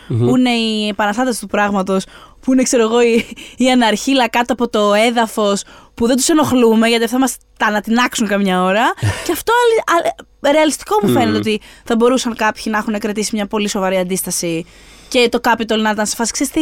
που 0.08 0.38
είναι 0.38 0.49
οι 0.49 0.88
επαναστάτες 0.88 1.39
του 1.39 1.47
πράγματος, 1.47 2.03
που 2.39 2.53
είναι, 2.53 2.63
ξέρω 2.63 2.84
εγώ, 2.84 3.01
η, 3.01 3.25
η 3.58 3.71
αναρχίλα 3.71 4.29
κάτω 4.29 4.53
από 4.53 4.69
το 4.69 4.93
έδαφος, 4.93 5.63
που 5.93 6.08
δεν 6.08 6.15
τους 6.15 6.29
ενοχλούμε, 6.29 6.88
γιατί 6.88 7.08
θα 7.08 7.19
μας 7.19 7.36
τα 7.58 7.65
ανατινάξουν 7.65 8.27
καμιά 8.27 8.63
ώρα. 8.63 8.93
και 9.25 9.32
αυτό 9.32 9.53
αλη- 9.63 10.06
α- 10.06 10.51
ρεαλιστικό 10.51 10.99
μου 11.03 11.10
φαίνεται 11.10 11.38
ότι 11.38 11.62
θα 11.84 11.95
μπορούσαν 11.95 12.36
κάποιοι 12.36 12.63
να 12.65 12.77
έχουν 12.77 12.99
κρατήσει 12.99 13.29
μια 13.34 13.47
πολύ 13.47 13.67
σοβαρή 13.69 13.97
αντίσταση 13.97 14.65
και 15.08 15.29
το 15.32 15.39
Capitol 15.43 15.77
να 15.82 15.89
ήταν 15.89 16.06
σε 16.06 16.15
φάση, 16.15 16.32
ξέρεις 16.32 16.51
τι, 16.53 16.62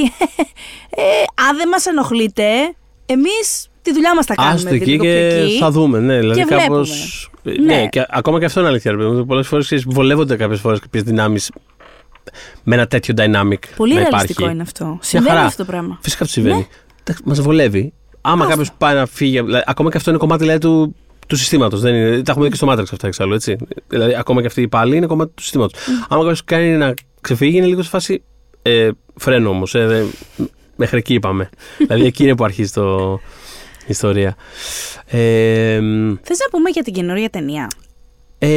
ε, 1.02 1.04
αν 1.50 1.58
δεν 1.58 1.67
μας 1.67 1.86
ενοχλείτε, 1.86 2.46
εμείς 3.06 3.70
τη 3.82 3.94
δουλειά 3.94 4.15
μας 4.15 4.26
θα 4.26 4.36
κάνουμε. 4.36 4.56
Άστο 4.56 4.67
την 4.70 4.76
εκεί 4.82 4.91
και 4.98 5.28
τηλεοπτική. 5.30 5.58
θα 5.58 5.72
δούμε. 5.72 6.00
Ναι, 6.00 6.17
δηλαδή 6.20 6.39
Και 6.39 6.46
κάπως... 6.56 6.89
βλέπουμε. 6.89 7.31
Ναι, 7.44 7.54
Ναι. 7.76 7.88
και 7.88 8.06
ακόμα 8.10 8.40
και 8.40 8.46
αυτό 8.46 8.60
είναι 8.60 8.70
αλήθεια. 8.70 8.96
Πολλές 9.28 9.48
φορές 9.48 9.84
βολεύονται 9.88 10.36
κάποιες 10.36 10.60
φορές 10.60 10.80
κάποιες 10.80 11.04
δυνάμεις 11.04 11.52
με 12.64 12.76
ένα 12.76 12.88
τέτοιο 12.88 13.14
dynamic. 13.18 13.58
Πολύ 13.76 13.94
να 13.94 14.00
ρεαλιστικό 14.00 14.32
υπάρχει. 14.32 14.52
είναι 14.54 14.62
αυτό. 14.62 14.86
Μια 14.86 14.98
Συμβαίνει 15.02 15.36
χαρά. 15.36 15.46
αυτό 15.48 15.64
το 15.66 15.72
πράγμα. 15.72 15.98
Φυσικά 16.02 16.24
αυτό 16.24 16.34
συμβαίνει. 16.42 16.68
Ναι. 17.10 17.16
Μας 17.26 17.42
βολεύει. 17.42 17.94
Άμα 18.22 18.46
κάποιος 18.46 18.72
πάει 18.78 18.96
να 18.96 19.06
φύγει. 19.06 19.42
δηλαδή, 19.42 19.64
ακόμα 19.68 19.90
και 19.92 19.98
αυτό 19.98 20.10
είναι 20.10 20.20
κομμάτι 20.20 20.42
δηλαδή, 20.44 20.60
του, 20.60 20.96
του 21.28 21.36
συστήματος. 21.36 21.82
Τα 21.82 21.90
έχουμε 22.28 22.44
δει 22.46 22.50
και 22.50 22.56
στο 22.56 22.68
Matrix 22.72 22.84
αυτά 22.92 23.08
εξάλλου. 23.08 23.34
Έτσι. 23.34 23.56
Δηλαδή, 23.88 24.16
ακόμα 24.16 24.42
και 24.42 24.48
αυτή 24.48 24.62
η 24.62 24.68
πάλι 24.68 24.96
είναι 24.96 25.06
κομμάτι 25.06 25.32
του 25.36 25.42
συστήματος. 25.42 25.80
Άμα 26.10 26.22
κάποιος 26.22 26.44
κάνει 26.44 26.70
να 26.78 26.94
ξεφύγει, 27.22 27.58
είναι 27.58 27.66
λίγο 27.66 27.82
σε 27.82 27.90
φάση. 27.90 28.24
Ε, 28.62 28.90
φρένο 29.16 29.50
όμως. 29.50 29.76
Ε, 29.76 29.86
δε- 29.86 30.04
μέχρι 30.76 30.98
εκεί 30.98 31.14
είπαμε. 31.14 31.50
δηλαδή, 31.88 32.06
εκεί 32.06 32.24
είναι 32.24 32.36
που 32.36 32.44
αρχίζει 32.44 32.72
το, 32.72 33.14
η 33.14 33.20
ιστορία. 33.88 34.36
Ε, 35.06 35.80
μ, 35.82 36.13
Θες 36.22 36.39
να 36.39 36.50
πούμε 36.52 36.70
για 36.70 36.84
την 36.84 36.94
καινούργια 36.94 37.30
ταινία; 37.30 37.67
ε, 38.38 38.48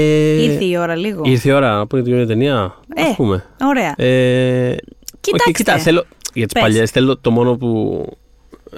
Ήρθε 0.42 0.64
η 0.64 0.76
ώρα 0.76 0.94
λίγο. 0.96 1.22
ήρθε 1.24 1.48
η 1.48 1.52
ώρα 1.52 1.76
να 1.78 1.86
πούμε 1.86 2.02
την 2.02 2.12
καινούργια 2.12 2.34
ταινία. 2.34 2.74
Ε, 2.94 3.02
Ας 3.02 3.16
πούμε. 3.16 3.44
Ωραία. 3.60 3.94
Ε, 3.96 4.76
Κοιτάξτε. 5.20 5.50
οκ, 5.50 5.56
κοίτα, 5.56 5.78
θέλω, 5.78 6.04
για 6.34 6.44
τις 6.46 6.52
Πες. 6.52 6.62
παλιές, 6.62 6.90
θέλω 6.90 7.18
το 7.18 7.30
μόνο 7.30 7.56
που. 7.56 8.06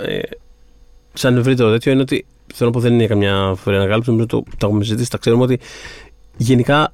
Ε, 0.04 0.18
σαν 1.12 1.36
ευρύτερο 1.36 1.70
τέτοιο 1.70 1.92
είναι 1.92 2.00
ότι. 2.00 2.26
Θέλω 2.54 2.70
να 2.70 2.74
πω 2.76 2.82
δεν 2.82 2.92
είναι 2.92 3.06
καμιά 3.06 3.54
φορά 3.56 3.76
ανακάλυψη, 3.76 4.10
νομίζω 4.10 4.26
το, 4.28 4.42
το 4.58 4.66
έχουμε 4.66 4.84
συζητήσει, 4.84 5.10
τα 5.10 5.18
ξέρουμε 5.18 5.42
ότι 5.42 5.58
γενικά 6.36 6.92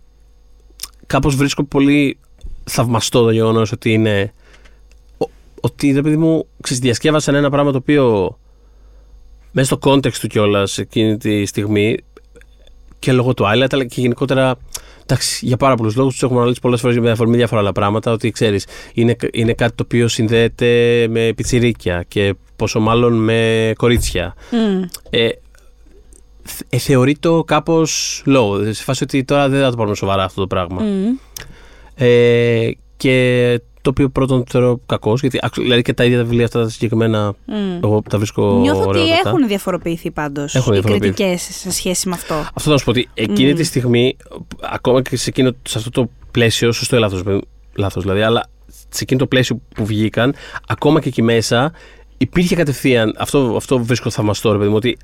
κάπως 1.06 1.36
βρίσκω 1.36 1.64
πολύ 1.64 2.18
θαυμαστό 2.64 3.22
το 3.24 3.30
γεγονός 3.30 3.72
ότι 3.72 3.92
είναι. 3.92 4.32
ο- 5.18 5.30
Ότι 5.60 5.92
ρε 5.92 6.02
παιδί 6.02 6.16
μου, 6.16 6.46
ξέρεις, 6.60 6.82
διασκεύασαν 6.82 7.34
ένα 7.34 7.50
πράγμα 7.50 7.70
το 7.72 7.76
οποίο 7.78 8.38
μέσα 9.52 9.76
στο 9.76 9.90
context 9.90 10.14
του 10.20 10.26
κιόλας 10.26 10.78
εκείνη 10.78 11.16
τη 11.16 11.46
στιγμή 11.46 11.96
και 12.98 13.12
λόγω 13.12 13.34
του 13.34 13.46
Άιλατ, 13.46 13.74
αλλά 13.74 13.84
και 13.84 14.00
γενικότερα. 14.00 14.56
Εντάξει, 15.02 15.46
για 15.46 15.56
πάρα 15.56 15.74
πολλούς 15.74 15.96
λόγους 15.96 16.12
τους 16.12 16.22
έχουμε 16.22 16.38
αναλύσει 16.38 16.60
πολλές 16.60 16.80
φορές 16.80 16.98
με 16.98 17.10
αφορμή 17.10 17.36
διάφορα 17.36 17.60
άλλα 17.60 17.72
πράγματα. 17.72 18.12
Ότι 18.12 18.30
ξέρεις, 18.30 18.66
είναι, 18.94 19.16
είναι 19.32 19.52
κάτι 19.52 19.74
το 19.74 19.82
οποίο 19.82 20.08
συνδέεται 20.08 20.66
με 21.10 21.32
πιτσιρίκια 21.36 22.04
και 22.08 22.34
πόσο 22.56 22.80
μάλλον 22.80 23.12
με 23.12 23.72
κορίτσια. 23.76 24.34
Μμ. 24.50 24.82
Ε, 25.10 25.28
θε- 26.42 26.66
ε, 26.68 26.78
θεωρεί 26.78 27.16
το 27.16 27.44
κάπως 27.44 28.22
low. 28.26 28.72
Σε 28.72 28.82
φάση 28.82 29.02
ότι 29.04 29.24
τώρα 29.24 29.48
δεν 29.48 29.60
θα 29.62 29.70
το 29.70 29.76
πάρουμε 29.76 29.94
σοβαρά 29.94 30.24
αυτό 30.24 30.40
το 30.40 30.46
πράγμα. 30.46 30.82
Μμ. 30.82 31.04
Ε, 31.94 32.70
και 32.96 33.60
το 33.82 33.90
οποίο 33.90 34.08
πρώτον 34.08 34.44
θεωρώ 34.48 34.80
κακός, 34.86 35.20
γιατί 35.20 35.38
άξ- 35.42 35.58
δηλαδή 35.60 35.82
και 35.82 35.92
τα 35.92 36.04
ίδια 36.04 36.16
τα 36.18 36.24
βιβλία 36.24 36.44
αυτά 36.44 36.62
τα 36.62 36.68
συγκεκριμένα 36.68 37.34
Μμ. 37.46 37.54
εγώ 37.84 38.02
τα 38.10 38.18
βρίσκω 38.18 38.58
Νιώθω 38.60 38.80
ότι 38.80 38.88
ωραιότατα. 38.88 39.28
έχουν 39.28 39.46
διαφοροποιηθεί 39.46 40.10
πάντως 40.10 40.54
Έχουν 40.54 40.72
οι 40.72 40.78
διαφοροποιηθεί. 40.78 41.14
κριτικές 41.14 41.56
σε 41.56 41.70
σχέση 41.72 42.08
με 42.08 42.14
αυτό. 42.14 42.34
Αυτό 42.54 42.70
θα 42.70 42.78
σου 42.78 42.84
πω 42.84 42.90
ότι 42.90 43.08
εκείνη 43.14 43.52
τη 43.54 43.64
στιγμή, 43.64 44.16
ακόμα 44.60 45.02
και 45.02 45.16
σε, 45.16 45.28
εκείνο, 45.28 45.50
σε 45.62 45.78
αυτό 45.78 45.90
το 45.90 46.10
πλαίσιο, 46.30 46.72
σωστό 46.72 46.96
ή 46.96 46.98
λάθος, 46.98 47.22
λάθος 47.74 48.02
δηλαδή, 48.02 48.22
αλλά 48.22 48.44
σε 48.68 48.98
εκείνο 49.02 49.18
το 49.18 49.26
πλαίσιο 49.26 49.60
που 49.74 49.84
βγήκαν, 49.86 50.34
ακόμα 50.68 51.00
και 51.00 51.08
εκεί 51.08 51.22
μέσα, 51.22 51.72
υπήρχε 52.18 52.54
κατευθείαν, 52.54 53.14
αυτό, 53.18 53.54
αυτό 53.56 53.78
βρίσκω 53.84 54.10
θαυμαστό, 54.10 54.52
ρε 54.52 54.58
παιδί 54.58 54.70
μου, 54.70 54.76
ότι 54.76 54.96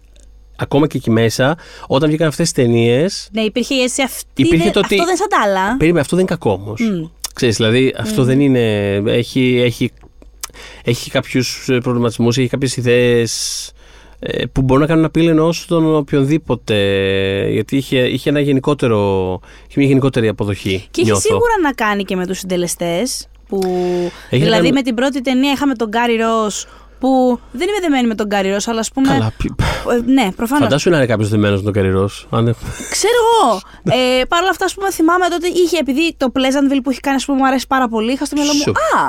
ακόμα 0.57 0.87
και 0.87 0.97
εκεί 0.97 1.11
μέσα, 1.11 1.57
όταν 1.87 2.09
βγήκαν 2.09 2.29
αυτές 2.29 2.53
τις 2.53 2.65
ταινίες. 2.65 3.29
Ναι, 3.33 3.41
υπήρχε 3.41 3.75
η 3.75 3.81
αίσθηση 3.83 4.03
αυτή. 4.03 4.43
Υπήρχε 4.43 4.65
δεν- 4.65 4.73
το 4.73 4.79
ότι- 4.79 4.95
Αυτό 4.95 5.07
δεν 5.07 5.17
σαν 5.17 5.29
τα 5.29 5.41
άλλα. 5.45 5.77
Περίμενε, 5.77 6.01
αυτό 6.01 6.17
δεν 6.17 6.25
είναι 6.29 6.35
κακό 6.37 6.53
όμως. 6.63 6.81
Μμ. 6.81 7.05
Ξέρεις, 7.39 7.57
δηλαδή 7.57 7.95
αυτό 7.99 8.23
δεν 8.25 8.41
είναι. 8.41 8.95
Έχει, 9.07 9.61
έχει, 9.65 9.91
έχει 10.85 11.11
κάποιους 11.11 11.69
προβληματισμούς, 11.83 12.39
έχει 12.39 12.49
κάποιες 12.49 12.77
ιδέες 12.77 13.73
που 14.53 14.63
μπορούν 14.63 14.83
να 14.83 14.89
κάνουν 14.89 15.05
απειλή 15.05 15.29
ενό 15.29 15.53
στον 15.53 15.95
οποιονδήποτε. 15.97 16.75
Γιατί 17.51 17.77
είχε, 17.77 17.99
είχε, 17.99 18.29
ένα 18.31 18.41
γενικότερο, 18.41 18.99
είχε 19.69 19.79
μια 19.79 19.89
γενικότερη 19.89 20.29
αποδοχή. 20.29 20.87
Και 20.91 21.01
έχει 21.01 21.11
νιώθω. 21.11 21.21
σίγουρα 21.21 21.53
να 21.63 21.73
κάνει 21.73 22.05
και 22.05 22.17
με 22.17 22.27
τους 22.27 22.39
συντελεστές. 22.39 23.29
Που... 23.49 23.59
Έχει 24.31 24.43
να 24.43 24.45
δηλαδή 24.45 24.63
κάνει- 24.63 24.73
με 24.75 24.83
την 24.83 24.95
πρώτη 24.95 25.21
ταινία 25.21 25.53
είχαμε 25.53 25.75
τον 25.75 25.89
Γκάρι 25.89 26.17
Ρο. 26.17 26.51
Που 27.01 27.41
δεν 27.53 27.69
είμαι 27.69 27.79
δεμένη 27.81 28.07
με 28.07 28.15
τον 28.15 28.27
Γκάρι 28.27 28.51
Ρο, 28.51 28.57
αλλά 28.67 28.81
ας 28.81 28.91
πούμε. 28.93 29.09
Καλά, 29.09 29.33
πι- 29.37 29.53
Ε, 29.93 30.01
Ναι, 30.13 30.33
προφανώς. 30.37 30.65
Φαντάσου 30.65 30.91
να 30.91 30.97
είναι 30.97 31.07
κάποιος 31.07 31.29
δεμένος 31.29 31.59
με 31.59 31.65
τον 31.65 31.73
Καρυρό. 31.73 32.11
Αν... 32.31 32.57
Ξέρω 32.91 33.13
εγώ. 33.43 33.61
Ε, 34.21 34.25
Παρ' 34.25 34.41
όλα 34.41 34.51
αυτά, 34.51 34.65
ας 34.65 34.75
πούμε, 34.75 34.91
θυμάμαι 34.91 35.29
τότε 35.29 35.47
είχε, 35.47 35.79
επειδή 35.79 36.15
το 36.17 36.27
Pleasantville 36.35 36.81
που 36.83 36.91
έχει 36.91 37.01
κάνει, 37.01 37.17
ας 37.17 37.25
πούμε, 37.25 37.39
μου 37.39 37.47
αρέσει 37.47 37.67
πάρα 37.67 37.89
πολύ, 37.89 38.13
είχα 38.13 38.25
στο 38.25 38.37
μυαλό 38.37 38.53
μου. 38.53 38.61
Σου. 38.61 38.71
Α, 38.71 39.01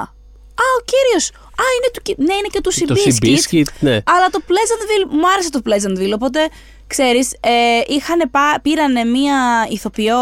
α, 0.64 0.66
ο 0.80 0.84
κύριος. 0.92 1.30
Α, 1.62 1.64
είναι 1.76 1.90
του, 1.94 2.02
Ki- 2.06 2.18
ναι, 2.28 2.34
είναι 2.34 2.48
και 2.52 2.62
του 2.62 2.72
το 2.88 2.96
Seabiscuit. 3.06 3.36
Seabiscuit, 3.36 3.68
ναι. 3.80 3.92
Αλλά 3.92 4.28
το 4.32 4.40
Pleasantville, 4.48 5.08
μου 5.10 5.28
άρεσε 5.34 5.50
το 5.50 5.62
Pleasantville. 5.66 6.14
Οπότε, 6.14 6.40
ξέρεις, 6.88 7.32
ε, 7.40 7.82
είχαν 7.88 8.20
πά, 8.32 8.60
πήρανε 8.62 9.04
μία 9.04 9.36
ηθοποιό 9.70 10.18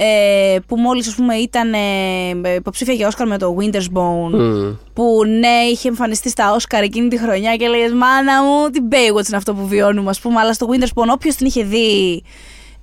ε, 0.00 0.58
που 0.66 0.76
μόλις 0.76 1.08
ας 1.08 1.14
πούμε 1.14 1.34
ήταν 1.34 1.72
ε, 1.72 2.54
υποψήφια 2.54 2.94
για 2.94 3.06
Όσκαρ 3.06 3.26
με 3.26 3.38
το 3.38 3.56
Winter's 3.60 3.98
Bone. 3.98 4.30
Μμ. 4.30 4.76
Που 4.92 5.24
ναι, 5.24 5.64
είχε 5.70 5.88
εμφανιστεί 5.88 6.28
στα 6.28 6.52
Όσκαρ 6.52 6.82
εκείνη 6.82 7.08
τη 7.08 7.18
χρονιά 7.18 7.56
και 7.56 7.64
έλεγες 7.64 7.92
Μάνα 7.92 8.42
μου, 8.42 8.70
την 8.70 8.84
Baywatch 8.90 9.26
είναι 9.26 9.36
αυτό 9.36 9.54
που 9.54 9.66
βιώνουμε, 9.66 10.10
ας 10.10 10.20
πούμε. 10.20 10.40
Αλλά 10.40 10.52
στο 10.52 10.66
Winter's 10.70 11.02
Bone, 11.02 11.12
όποιος 11.12 11.34
την 11.34 11.46
είχε 11.46 11.62
δει, 11.64 12.22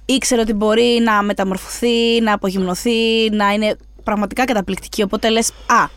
ήξερε 0.06 0.42
ότι 0.42 0.54
μπορεί 0.54 1.02
να 1.04 1.24
μεταμορφωθεί, 1.24 2.22
να 2.22 2.34
απογυμνωθεί, 2.34 3.30
να 3.32 3.54
είναι 3.54 3.78
πραγματικά 4.04 4.46
καταπληκτική. 4.46 5.04
Οπότε 5.04 5.30
λες, 5.30 5.50
Α, 5.50 5.88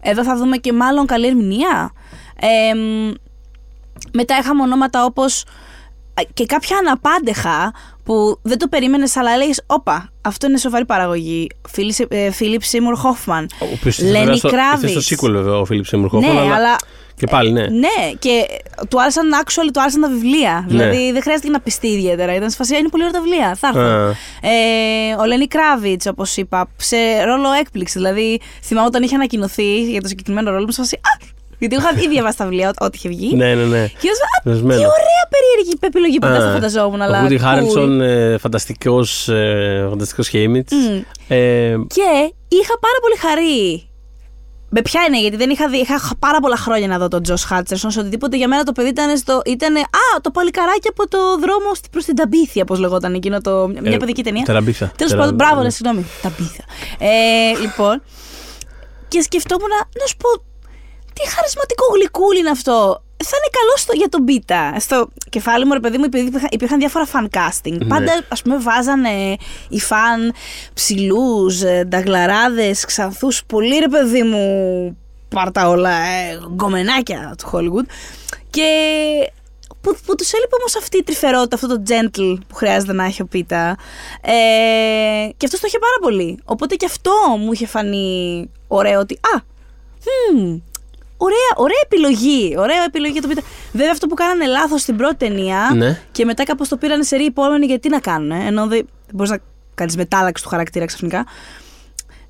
εδώ 0.00 0.24
θα 0.24 0.36
δούμε 0.36 0.56
και 0.56 0.72
μάλλον 0.72 1.06
καλή 1.06 1.26
ερμηνεία. 1.26 1.92
Ε, 2.40 2.74
μ, 2.74 3.12
μετά 4.12 4.38
είχαμε 4.38 4.62
ονόματα 4.62 5.04
όπως 5.04 5.44
α, 6.14 6.22
και 6.34 6.46
κάποια 6.46 6.76
αναπάντεχα 6.76 7.72
που 8.08 8.38
δεν 8.42 8.58
το 8.58 8.68
περίμενες 8.68 9.16
αλλά 9.16 9.30
έλεγες 9.32 9.62
«Όπα, 9.66 10.12
αυτό 10.20 10.46
είναι 10.46 10.58
σοβαρή 10.58 10.84
παραγωγή». 10.84 11.46
Φίλιπ 12.32 12.62
Σίμουρ 12.62 12.94
Χόφμαν, 12.96 13.48
Ο 13.60 13.66
οποίος 13.74 13.98
Λένι 13.98 14.12
βέβαια 14.18 14.36
στο- 14.36 14.48
ήρθε 14.48 14.60
Κράβιτς. 14.70 15.04
στο 15.04 15.16
sequel 15.16 15.30
βέβαια 15.32 15.58
ο 15.58 15.64
Φίλιπ 15.64 15.84
Σίμουρ 15.86 16.12
Ναι, 16.12 16.26
Χόφμαν, 16.26 16.52
αλλά 16.52 16.76
Και 17.16 17.26
πάλι, 17.26 17.52
ναι. 17.52 17.60
ναι, 17.66 18.12
και 18.18 18.46
του 18.88 19.00
άρεσαν 19.00 19.28
actually, 19.44 19.70
του 19.72 19.80
άρεσαν 19.80 20.00
τα 20.00 20.08
βιβλία. 20.08 20.64
Ναι. 20.68 20.76
Δηλαδή 20.76 21.12
δεν 21.12 21.22
χρειάζεται 21.22 21.48
να 21.48 21.60
πιστεί 21.60 21.86
ιδιαίτερα. 21.86 22.34
Ήταν 22.34 22.50
σφασία, 22.50 22.78
είναι 22.78 22.88
πολύ 22.88 23.02
ωραία 23.04 23.14
τα 23.20 23.26
βιβλία. 23.26 23.54
Θα 23.54 23.68
έρθω. 23.68 23.80
Α. 23.80 24.08
Ε, 24.48 25.14
ο 25.20 25.24
Λένι 25.24 25.46
Κράβιτς, 25.46 26.06
όπως 26.06 26.36
είπα, 26.36 26.68
σε 26.76 26.96
ρόλο 27.24 27.52
έκπληξη. 27.52 27.98
Δηλαδή 27.98 28.40
θυμάμαι 28.62 28.86
όταν 28.86 29.02
είχε 29.02 29.14
ανακοινωθεί 29.14 29.82
για 29.90 30.00
το 30.00 30.08
συγκεκριμένο 30.08 30.50
ρόλο 30.50 30.64
μου, 30.64 30.70
σφασία. 30.72 30.98
Α! 31.02 31.36
Γιατί 31.58 31.74
είχα 31.76 31.90
ήδη 31.96 32.08
διαβάσει 32.08 32.36
τα 32.36 32.44
βιβλία, 32.44 32.68
ό- 32.68 32.84
ό,τι 32.84 32.96
είχε 32.98 33.08
βγει. 33.08 33.36
Ναι, 33.36 33.54
ναι, 33.54 33.64
ναι. 33.64 33.86
Και 33.86 34.06
ήμουν, 34.08 34.22
α, 34.36 34.42
τι 34.42 34.48
Δεσμένο. 34.50 34.80
ωραία 34.80 35.24
περίεργη 35.34 35.78
επιλογή 35.80 36.18
που 36.18 36.26
δεν 36.26 36.40
θα 36.40 36.48
Α, 36.48 36.52
φανταζόμουν. 36.52 37.00
Ο 37.00 37.04
Αλλά 37.04 37.26
Woody 37.28 37.38
cool. 37.40 37.44
Harrelson, 37.44 38.00
ε, 38.00 38.38
φανταστικός, 38.38 39.28
ε, 39.28 39.86
φανταστικός 39.90 40.28
Χέιμιτς. 40.28 40.72
Μμ. 40.72 40.96
Ε, 41.28 41.36
Και 41.86 42.32
είχα 42.48 42.74
πάρα 42.80 42.98
πολύ 43.00 43.16
χαρή 43.20 43.82
Με 44.70 44.82
ποια 44.82 45.00
είναι, 45.08 45.20
γιατί 45.20 45.36
δεν 45.36 45.50
είχα 45.50 45.68
δει, 45.68 45.76
είχα 45.78 46.00
πάρα 46.18 46.38
πολλά 46.40 46.56
χρόνια 46.56 46.88
να 46.88 46.98
δω 46.98 47.08
τον 47.08 47.22
Τζο 47.22 47.34
Χάτσερσον. 47.46 47.90
Σε 47.90 48.00
οτιδήποτε 48.00 48.36
για 48.36 48.48
μένα 48.48 48.62
το 48.62 48.72
παιδί 48.72 48.88
ήταν 48.88 49.16
στο. 49.16 49.42
Ήτανε, 49.46 49.80
α, 49.80 50.20
το 50.20 50.30
παλικαράκι 50.30 50.88
από 50.88 51.08
το 51.08 51.18
δρόμο 51.40 51.70
προς 51.90 52.04
την 52.04 52.14
Ταμπίθια, 52.16 52.64
πώ 52.64 52.74
λεγόταν 52.74 53.14
εκείνο 53.14 53.40
το. 53.40 53.68
Μια 53.68 53.92
Ε, 53.92 53.96
παιδική 53.96 54.22
ταινία. 54.22 54.44
Τεραμπίθα. 54.44 54.92
Τέλος 54.96 55.10
Τερα- 55.12 55.22
πάντων, 55.22 55.34
μπράβο, 55.36 55.56
ναι. 55.56 55.62
ναι, 55.62 55.70
συγγνώμη. 55.70 56.06
Ταμπίθα. 56.22 56.62
Ε, 56.98 57.08
λοιπόν. 57.60 58.02
Και 59.08 59.20
σκεφτόμουν, 59.22 59.68
να 60.00 60.06
σου 60.06 60.16
πω, 60.16 60.28
τι 61.18 61.28
χαρισματικό 61.28 61.84
γλυκούλι 61.94 62.38
είναι 62.38 62.50
αυτό. 62.50 63.02
Θα 63.24 63.36
είναι 63.36 63.50
καλό 63.50 63.76
στο, 63.76 63.92
για 63.96 64.08
τον 64.08 64.24
Πίτα. 64.24 64.74
Στο 64.78 65.08
κεφάλι 65.30 65.64
μου, 65.64 65.72
ρε 65.72 65.80
παιδί 65.80 65.98
μου, 65.98 66.04
επειδή 66.04 66.26
υπήρχαν, 66.26 66.48
υπήρχαν 66.52 66.78
διάφορα 66.78 67.06
fan 67.12 67.26
casting. 67.36 67.78
Ναι. 67.78 67.84
Πάντα, 67.86 68.24
ας 68.28 68.42
πούμε, 68.42 68.58
βάζανε 68.58 69.36
οι 69.68 69.80
φαν 69.80 70.32
ψηλούς, 70.74 71.62
νταγλαράδες, 71.86 72.84
ξανθούς. 72.84 73.44
Πολύ, 73.44 73.78
ρε 73.78 73.88
παιδί 73.88 74.22
μου, 74.22 74.42
πάρτα 75.28 75.68
όλα, 75.68 75.90
ε, 75.90 76.38
γκομενάκια 76.54 77.34
του 77.38 77.50
Hollywood. 77.52 77.86
Και 78.50 78.68
που, 79.80 79.96
που 80.06 80.14
τους 80.14 80.32
έλειπε 80.32 80.54
όμως 80.58 80.76
αυτή 80.76 80.98
η 80.98 81.02
τρυφερότητα, 81.02 81.54
αυτό 81.54 81.68
το 81.68 81.82
gentle 81.88 82.38
που 82.48 82.54
χρειάζεται 82.54 82.92
να 82.92 83.04
έχει 83.04 83.22
ο 83.22 83.26
Πίτα. 83.26 83.76
Ε, 84.20 84.32
και 85.36 85.44
αυτός 85.44 85.60
το 85.60 85.66
είχε 85.66 85.78
πάρα 85.78 85.96
πολύ. 86.00 86.38
Οπότε 86.44 86.74
και 86.74 86.86
αυτό 86.86 87.12
μου 87.38 87.52
είχε 87.52 87.66
φανεί 87.66 88.50
ωραίο 88.68 89.00
ότι. 89.00 89.14
Α, 89.14 89.40
hmm, 90.04 90.60
ωραία, 91.18 91.50
ωραία 91.56 91.80
επιλογή. 91.84 92.54
Ωραία 92.58 92.82
επιλογή 92.86 93.12
για 93.12 93.22
το 93.22 93.28
Πίτα. 93.28 93.42
Βέβαια, 93.72 93.90
αυτό 93.92 94.06
που 94.06 94.14
κάνανε 94.14 94.46
λάθος 94.46 94.80
στην 94.80 94.96
πρώτη 94.96 95.16
ταινία 95.16 95.70
Ναι. 95.74 96.00
και 96.12 96.24
μετά 96.24 96.44
κάπως 96.44 96.68
το 96.68 96.76
πήραν 96.76 97.04
σε 97.04 97.16
ρή 97.16 97.24
επόμενη 97.24 97.66
γιατί 97.66 97.88
να 97.88 97.98
κάνουν. 98.00 98.30
Ενώ 98.30 98.66
δεν 98.66 98.86
μπορείς 99.12 99.30
να 99.30 99.38
κάνεις 99.74 99.96
μετάλλαξη 99.96 100.42
του 100.42 100.48
χαρακτήρα 100.48 100.84
ξαφνικά. 100.84 101.26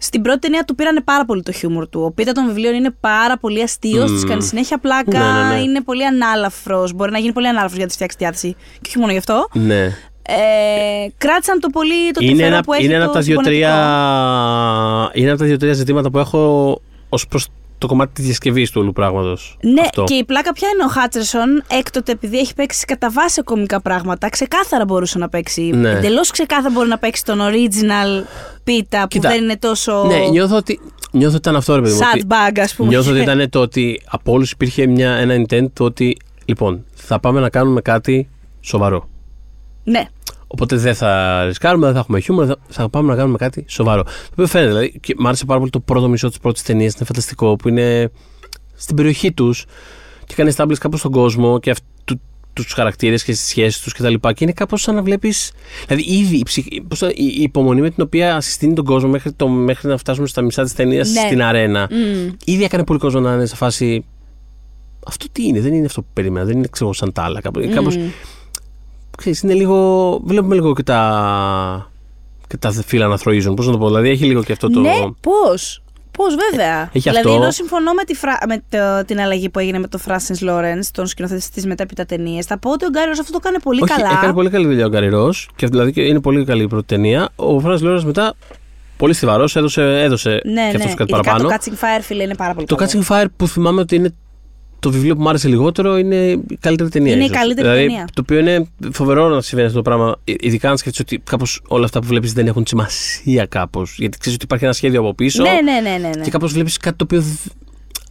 Στην 0.00 0.22
πρώτη 0.22 0.38
ταινία 0.38 0.64
του 0.64 0.74
πήρανε 0.74 1.00
πάρα 1.00 1.24
πολύ 1.24 1.42
το 1.42 1.52
χιούμορ 1.52 1.88
του. 1.88 2.00
Ο 2.04 2.10
Πίτα 2.12 2.32
των 2.32 2.46
βιβλίων 2.46 2.74
είναι 2.74 2.90
πάρα 3.00 3.38
πολύ 3.38 3.62
αστείος, 3.62 4.10
Μμμ. 4.10 4.20
τη 4.20 4.26
κάνει 4.26 4.42
συνέχεια 4.42 4.78
πλάκα, 4.78 5.18
Ναι, 5.18 5.42
ναι, 5.48 5.54
ναι. 5.54 5.60
είναι 5.60 5.82
πολύ 5.82 6.06
ανάλαφρος. 6.06 6.92
Μπορεί 6.92 7.10
να 7.10 7.18
γίνει 7.18 7.32
πολύ 7.32 7.46
ανάλαφρος 7.48 7.76
για 7.76 7.82
να 7.84 7.88
τη 7.88 7.94
φτιάξει 7.94 8.16
τη 8.16 8.24
διάθεση. 8.24 8.56
Και 8.80 8.86
όχι 8.88 8.98
μόνο 8.98 9.12
γι' 9.12 9.18
αυτό. 9.18 9.48
Ναι. 9.52 9.84
Ε, 10.30 11.08
κράτησαν 11.18 11.60
το 11.60 11.68
πολύ 11.68 12.10
το 12.12 12.20
είναι 12.22 12.30
τρυφερό 12.32 12.54
ένα, 12.54 12.62
που 12.62 12.72
έχει 12.72 12.84
είναι 12.84 12.94
ένα 12.94 13.02
το 13.04 13.10
από 13.10 13.18
τα 13.18 13.24
δύο-τρία 13.24 13.68
συμπονετικό. 13.68 15.10
είναι 15.20 15.30
από 15.30 15.38
τα 15.38 15.44
δύο-τρία 15.44 15.72
ζητήματα 15.72 16.10
που 16.10 16.18
έχω 16.18 16.80
ως 17.08 17.26
προς 17.26 17.46
το 17.78 17.86
κομμάτι 17.86 18.12
της 18.12 18.24
διασκευής 18.24 18.70
του 18.70 18.80
όλου 18.80 18.92
πράγματος. 18.92 19.56
Ναι, 19.62 20.04
και 20.04 20.14
η 20.14 20.24
πλάκα 20.24 20.52
πια 20.52 20.68
είναι 20.68 20.84
ο 20.84 20.88
Χάτσερσον 20.88 21.62
έκτοτε 21.70 22.12
επειδή 22.12 22.38
έχει 22.38 22.54
παίξει 22.54 22.84
κατά 22.84 23.10
βάση 23.10 23.42
κομικά 23.42 23.80
πράγματα, 23.80 24.28
ξεκάθαρα 24.28 24.84
μπορούσε 24.84 25.18
να 25.18 25.28
παίξει. 25.28 25.62
Ναι. 25.62 25.90
Εντελώς 25.90 26.30
ξεκάθαρα 26.30 26.70
μπορεί 26.74 26.88
να 26.88 26.98
παίξει 26.98 27.24
τον 27.24 27.38
original 27.40 28.24
πίτα 28.64 29.00
που 29.00 29.06
Κοίτα, 29.08 29.28
δεν 29.28 29.42
είναι 29.42 29.56
τόσο. 29.56 30.04
Ναι, 30.06 30.16
νιώθω 30.30 30.56
ότι, 30.56 30.80
νιώθω 31.10 31.36
ότι 31.36 31.48
ήταν 31.48 31.56
αυτό 31.56 31.74
ρε 31.74 31.80
παιδί 31.80 31.94
μου. 31.94 32.00
sad 32.00 32.14
ότι- 32.14 32.26
bag, 32.28 32.60
ας 32.60 32.74
πούμε. 32.74 32.88
Νιώθω 32.88 33.10
ότι 33.10 33.20
ήταν 33.30 33.50
το 33.50 33.60
ότι 33.60 34.00
από 34.08 34.32
όλους 34.32 34.50
υπήρχε 34.50 34.86
μια, 34.86 35.10
ένα 35.10 35.34
intent 35.34 35.66
το 35.72 35.84
ότι 35.84 36.16
λοιπόν 36.44 36.84
θα 36.94 37.20
πάμε 37.20 37.40
να 37.40 37.48
κάνουμε 37.50 37.80
κάτι 37.80 38.28
σοβαρό. 38.60 39.08
Ναι. 39.84 40.08
Οπότε 40.50 40.76
δεν 40.76 40.94
θα 40.94 41.42
ρισκάρουμε, 41.46 41.84
δεν 41.84 41.94
θα 41.94 42.00
έχουμε 42.00 42.20
χιούμορ, 42.20 42.46
θα, 42.46 42.56
θα 42.68 42.88
πάμε 42.88 43.08
να 43.10 43.16
κάνουμε 43.16 43.36
κάτι 43.38 43.64
σοβαρό. 43.68 44.02
Το 44.02 44.10
οποίο 44.32 44.46
φαίνεται. 44.46 44.68
Δηλαδή, 44.70 44.98
και 45.00 45.14
μ' 45.18 45.26
άρεσε 45.26 45.44
πάρα 45.44 45.58
πολύ 45.58 45.70
το 45.70 45.80
πρώτο 45.80 46.08
μισό 46.08 46.28
της 46.28 46.38
πρώτης 46.38 46.62
ταινίας. 46.62 46.94
Είναι 46.94 47.04
φανταστικό 47.04 47.56
που 47.56 47.68
είναι 47.68 48.10
στην 48.74 48.96
περιοχή 48.96 49.32
τους 49.32 49.64
και 50.26 50.34
κάνει 50.34 50.52
establish 50.56 50.76
κάπως 50.78 51.00
τον 51.00 51.10
κόσμο 51.10 51.58
και 51.58 51.70
αυτού, 51.70 52.20
τους 52.52 52.72
χαρακτήρες 52.72 53.24
και 53.24 53.32
τι 53.32 53.38
σχέσεις 53.38 53.80
τους 53.82 53.92
κτλ. 53.92 54.14
Και, 54.14 54.32
και 54.32 54.44
είναι 54.44 54.52
κάπως 54.52 54.82
σαν 54.82 54.94
να 54.94 55.02
βλέπεις. 55.02 55.52
Δηλαδή, 55.86 56.04
ήδη 56.18 56.36
η, 56.36 56.42
ψυχ- 56.42 56.82
πώς 56.88 56.98
το- 56.98 57.08
η, 57.08 57.12
η 57.38 57.42
υπομονή 57.42 57.80
με 57.80 57.90
την 57.90 58.02
οποία 58.04 58.40
συστήνει 58.40 58.74
τον 58.74 58.84
κόσμο 58.84 59.08
μέχρι, 59.08 59.32
το, 59.32 59.48
μέχρι 59.48 59.88
να 59.88 59.96
φτάσουμε 59.96 60.26
στα 60.26 60.42
μισά 60.42 60.62
της 60.62 60.74
ταινίας 60.74 61.10
Ναι. 61.12 61.20
στην 61.20 61.42
αρένα. 61.42 61.88
Μμ. 61.90 62.28
Ήδη 62.44 62.64
έκανε 62.64 62.84
πολύ 62.84 62.98
κόσμο 62.98 63.20
να 63.20 63.32
είναι 63.32 63.46
σε 63.46 63.56
φάση. 63.56 64.04
Αυτό 65.06 65.26
τι 65.32 65.46
είναι, 65.46 65.60
δεν 65.60 65.74
είναι 65.74 65.86
αυτό 65.86 66.00
που 66.00 66.08
περίμενα, 66.12 66.46
δεν 66.46 66.56
είναι 66.56 66.68
ξέρω, 66.70 66.92
σαν 66.92 67.12
τα 67.12 67.22
άλλα. 67.22 67.40
Κάπως, 67.40 67.66
κάπως, 67.74 67.96
Μμ. 67.96 68.02
Ξέρεις, 69.18 69.40
είναι 69.42 69.54
λίγο. 69.54 70.20
Βλέπουμε 70.24 70.54
λίγο 70.54 70.74
και 70.74 70.82
τα. 70.82 71.90
και 72.46 72.56
τα 72.56 72.72
φύλλα 72.72 73.06
να 73.06 73.16
θροίζουν. 73.16 73.54
Πώς 73.54 73.66
να 73.66 73.72
το 73.72 73.78
πω, 73.78 73.86
δηλαδή 73.86 74.08
έχει 74.08 74.24
λίγο 74.24 74.42
και 74.42 74.52
αυτό 74.52 74.70
το. 74.70 74.80
Ναι, 74.80 74.94
πώς. 75.20 75.82
Πώς, 76.18 76.34
βέβαια. 76.50 76.90
Έχει 76.92 77.10
δηλαδή, 77.10 77.28
αυτό. 77.28 77.42
ενώ 77.42 77.50
συμφωνώ 77.50 77.92
με, 77.92 78.04
τη 78.04 78.14
φρα... 78.14 78.38
με 78.48 78.62
το... 78.68 79.04
την 79.04 79.20
αλλαγή 79.20 79.48
που 79.48 79.58
έγινε 79.58 79.78
με 79.78 79.86
τον 79.88 80.00
Φράσιν 80.00 80.36
Λόρεν, 80.40 80.80
τον 80.92 81.06
σκηνοθέτη 81.06 81.50
της 81.50 81.66
μετέπειτα 81.66 82.06
ταινίε, 82.06 82.42
θα 82.42 82.58
πω 82.58 82.70
ότι 82.70 82.84
ο 82.84 82.88
Γκάριο 82.88 83.10
αυτό 83.10 83.32
το 83.32 83.38
κάνει 83.38 83.60
πολύ 83.60 83.82
Όχι, 83.82 83.92
καλά. 83.92 84.10
έκανε 84.10 84.32
πολύ 84.32 84.50
καλή 84.50 84.66
δουλειά 84.66 84.86
ο 84.86 84.88
Γκαριρό 84.88 85.34
και 85.56 85.66
δηλαδή 85.66 85.92
και 85.92 86.02
είναι 86.02 86.20
πολύ 86.20 86.44
καλή 86.44 86.62
η 86.62 86.66
πρώτη 86.66 86.86
ταινία. 86.86 87.28
Ο 87.36 87.60
Φραν 87.60 87.82
Λόρεν 87.82 88.06
μετά, 88.06 88.34
πολύ 88.96 89.14
στιβαρός, 89.14 89.56
έδωσε, 89.56 90.02
έδωσε 90.02 90.30
Ναι, 90.30 90.70
και 90.70 90.76
ναι. 90.76 90.84
αυτό 90.84 90.94
κάτι 90.96 91.12
Ειδικά 91.12 91.20
παραπάνω. 91.20 91.48
Το 91.48 91.54
Catching 91.54 91.84
Fire, 91.84 92.02
φίλε, 92.02 92.22
είναι 92.22 92.34
πάρα 92.34 92.54
πολύ 92.54 92.66
Το 92.66 92.74
καλό. 92.74 92.90
Catching 92.92 93.12
Fire 93.12 93.26
που 93.36 93.48
θυμάμαι 93.48 93.80
ότι 93.80 93.96
είναι 93.96 94.14
το 94.80 94.90
βιβλίο 94.90 95.14
που 95.16 95.22
μου 95.22 95.28
άρεσε 95.28 95.48
λιγότερο 95.48 95.96
είναι 95.98 96.16
η 96.26 96.58
καλύτερη 96.60 96.88
ταινία. 96.90 97.12
Είναι 97.12 97.22
η 97.22 97.24
ίσως. 97.24 97.36
καλύτερη 97.36 97.68
δηλαδή, 97.68 97.86
ταινία. 97.86 98.04
Το 98.14 98.20
οποίο 98.20 98.38
είναι 98.38 98.68
φοβερό 98.92 99.28
να 99.28 99.40
συμβαίνει 99.40 99.68
αυτό 99.68 99.82
το 99.82 99.90
πράγμα. 99.90 100.16
Ε, 100.24 100.32
Ειδικά 100.40 100.70
αν 100.70 100.76
σκέφτεσαι 100.78 101.02
ότι 101.02 101.18
κάπως 101.30 101.60
όλα 101.68 101.84
αυτά 101.84 102.00
που 102.00 102.06
βλέπεις 102.06 102.32
δεν 102.32 102.46
έχουν 102.46 102.64
σημασία 102.66 103.46
κάπως. 103.46 103.94
Γιατί 103.98 104.18
ξέρεις 104.18 104.34
ότι 104.36 104.44
υπάρχει 104.44 104.64
ένα 104.64 104.72
σχέδιο 104.72 105.00
από 105.00 105.14
πίσω. 105.14 105.42
Ναι, 105.42 105.50
ναι, 105.50 105.80
ναι. 105.90 105.96
ναι, 105.98 106.08
ναι. 106.16 106.22
Και 106.24 106.30
κάπως 106.30 106.52
βλέπεις 106.52 106.76
κάτι 106.76 106.96
το 106.96 107.04
οποίο. 107.04 107.20
δ- 107.20 107.50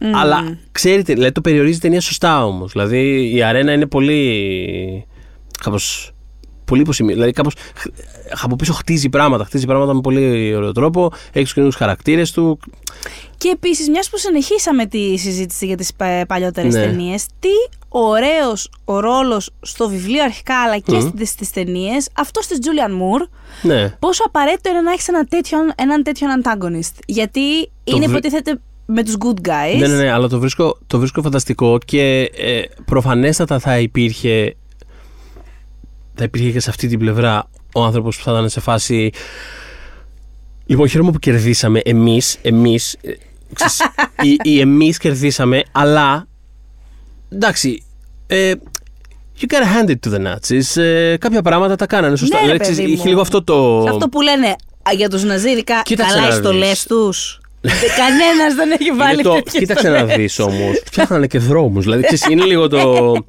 Μμμ. 0.00 0.14
Αλλά 0.16 0.58
ξέρετε, 0.72 1.12
δηλαδή 1.14 1.32
το 1.32 1.40
περιορίζει 1.40 1.76
η 1.76 1.80
ταινία 1.80 2.00
σωστά 2.00 2.44
όμως. 2.44 2.72
Δηλαδή 2.72 3.30
η 3.34 3.42
αρένα 3.42 3.72
είναι 3.72 3.86
πολύ. 3.86 5.06
κάπως. 5.62 6.12
Πολύ 6.64 6.80
υποσημεία. 6.80 7.14
Δηλαδή 7.14 7.32
κάπως 7.32 7.54
από 8.40 8.56
πίσω 8.56 8.72
χτίζει 8.72 9.08
πράγματα. 9.08 9.44
Χτίζει 9.44 9.66
πράγματα 9.66 9.94
με 9.94 10.00
πολύ 10.00 10.54
ωραίο 10.54 10.72
τρόπο. 10.72 11.10
Έχει 11.32 11.44
τους 11.44 11.52
καινούριους 11.52 11.78
χαρακτήρες 11.78 12.30
του. 12.30 12.58
Και 13.38 13.48
επίσης, 13.48 13.88
μιας 13.88 14.10
που 14.10 14.18
συνεχίσαμε 14.18 14.86
τη 14.86 15.16
συζήτηση 15.16 15.66
για 15.66 15.76
τις 15.76 15.90
παλιότερες 16.26 16.74
Ναι. 16.74 16.80
ταινίες, 16.80 17.26
τι 17.40 17.48
ωραίος 17.88 18.70
ο 18.84 19.00
ρόλος 19.00 19.50
στο 19.60 19.88
βιβλίο 19.88 20.22
αρχικά 20.22 20.62
αλλά 20.62 20.78
και 20.78 20.96
Μμμ. 20.96 21.10
στις 21.24 21.50
ταινίες 21.50 22.08
αυτός 22.14 22.46
της 22.46 22.58
Τζούλιαν 22.58 22.92
Μουρ. 22.94 23.22
Ναι. 23.62 23.88
Πόσο 23.98 24.22
απαραίτητο 24.26 24.70
είναι 24.70 24.80
να 24.80 24.92
έχεις 24.92 25.08
έναν 25.08 25.28
τέτοιον, 25.28 25.72
έναν 25.76 26.02
τέτοιον 26.02 26.30
antagonist. 26.42 26.92
Γιατί 27.06 27.40
είναι 27.84 27.98
βρ- 28.06 28.08
υποτίθεται 28.10 28.60
με 28.86 29.02
τους 29.04 29.16
good 29.24 29.48
guys. 29.48 29.78
Ναι, 29.78 29.86
ναι, 29.86 29.96
ναι, 29.96 30.10
αλλά 30.12 30.28
το 30.28 30.38
βρίσκω, 30.38 30.78
το 30.86 30.98
βρίσκω 30.98 31.22
φανταστικό 31.22 31.78
και 31.84 32.30
ε, 32.36 32.62
προφανέστατα 32.84 33.58
θα 33.58 33.78
υπήρχε 33.78 34.56
θα 36.14 36.24
υπήρχε 36.24 36.50
και 36.50 36.60
σε 36.60 36.70
αυτή 36.70 36.88
την 36.88 36.98
πλευρά 36.98 37.50
ο 37.78 37.84
άνθρωπος 37.84 38.16
που 38.16 38.22
θα 38.22 38.30
ήταν 38.30 38.48
σε 38.48 38.60
φάση 38.60 39.10
Λοιπόν, 40.66 40.88
χαίρομαι 40.88 41.10
που 41.10 41.18
κερδίσαμε 41.18 41.80
εμείς, 41.84 42.38
εμείς, 42.42 42.96
ε, 43.00 43.12
ξέρεις, 43.54 43.80
οι, 44.22 44.36
οι 44.42 44.60
εμείς 44.60 44.98
κερδίσαμε, 44.98 45.62
αλλά 45.72 46.26
εντάξει, 47.28 47.82
ε, 48.26 48.52
you 49.40 49.44
gotta 49.54 49.86
hand 49.86 49.90
it 49.90 49.94
to 50.08 50.14
the 50.14 50.26
Nazis. 50.26 50.82
Ε, 50.82 51.16
κάποια 51.16 51.42
πράγματα 51.42 51.76
τα 51.76 51.86
κάνανε 51.86 52.16
σωστά. 52.16 52.34
Ναι, 52.34 52.40
ρε, 52.40 52.46
Δηλαδή, 52.46 52.62
ξέρεις, 52.62 52.80
παιδί 52.80 52.90
είχε 52.92 53.02
μου. 53.02 53.08
λίγο 53.08 53.20
αυτό 53.20 53.42
το... 53.44 53.82
Σε 53.84 53.88
αυτό 53.90 54.08
που 54.08 54.20
λένε 54.20 54.46
α, 54.88 54.92
για 54.96 55.08
τους 55.08 55.24
Ναζίρικα, 55.24 55.82
Κοίταξε 55.84 56.14
καλά 56.14 56.26
οι 56.26 56.30
να 56.30 56.34
στολέ 56.36 56.68
δεις. 56.68 56.82
τους. 56.86 57.40
Κανένας 57.96 58.54
δεν 58.54 58.70
έχει 58.70 58.90
βάλει 58.90 59.12
Είναι 59.12 59.22
το, 59.22 59.32
τέτοιες 59.34 59.54
κοίταξε 59.54 59.88
να 59.88 59.96
στολές. 59.98 60.16
δεις 60.16 60.38
όμως. 60.38 60.82
Φτιάχνανε 60.84 61.26
και 61.26 61.38
δρόμους. 61.38 61.84
Δηλαδή, 61.84 62.02
ξέρεις, 62.02 62.24
είναι 62.30 62.44
λίγο 62.44 62.68
το. 62.68 62.78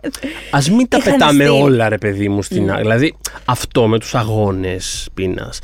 Α 0.58 0.60
μην 0.76 0.88
τα 0.88 0.98
Είχαν 0.98 1.12
πετάμε 1.14 1.44
στυλ. 1.46 1.62
όλα, 1.62 1.90
ρε 1.90 1.98
παιδί 1.98 2.30
μου, 2.30 2.42
στην. 2.44 2.70
άκρη. 2.72 2.82
Δηλαδή, 2.82 3.16
αυτό 3.46 3.88
με 3.88 4.00
τους 4.00 4.16
αγώνες 4.16 5.08
πείνας. 5.14 5.60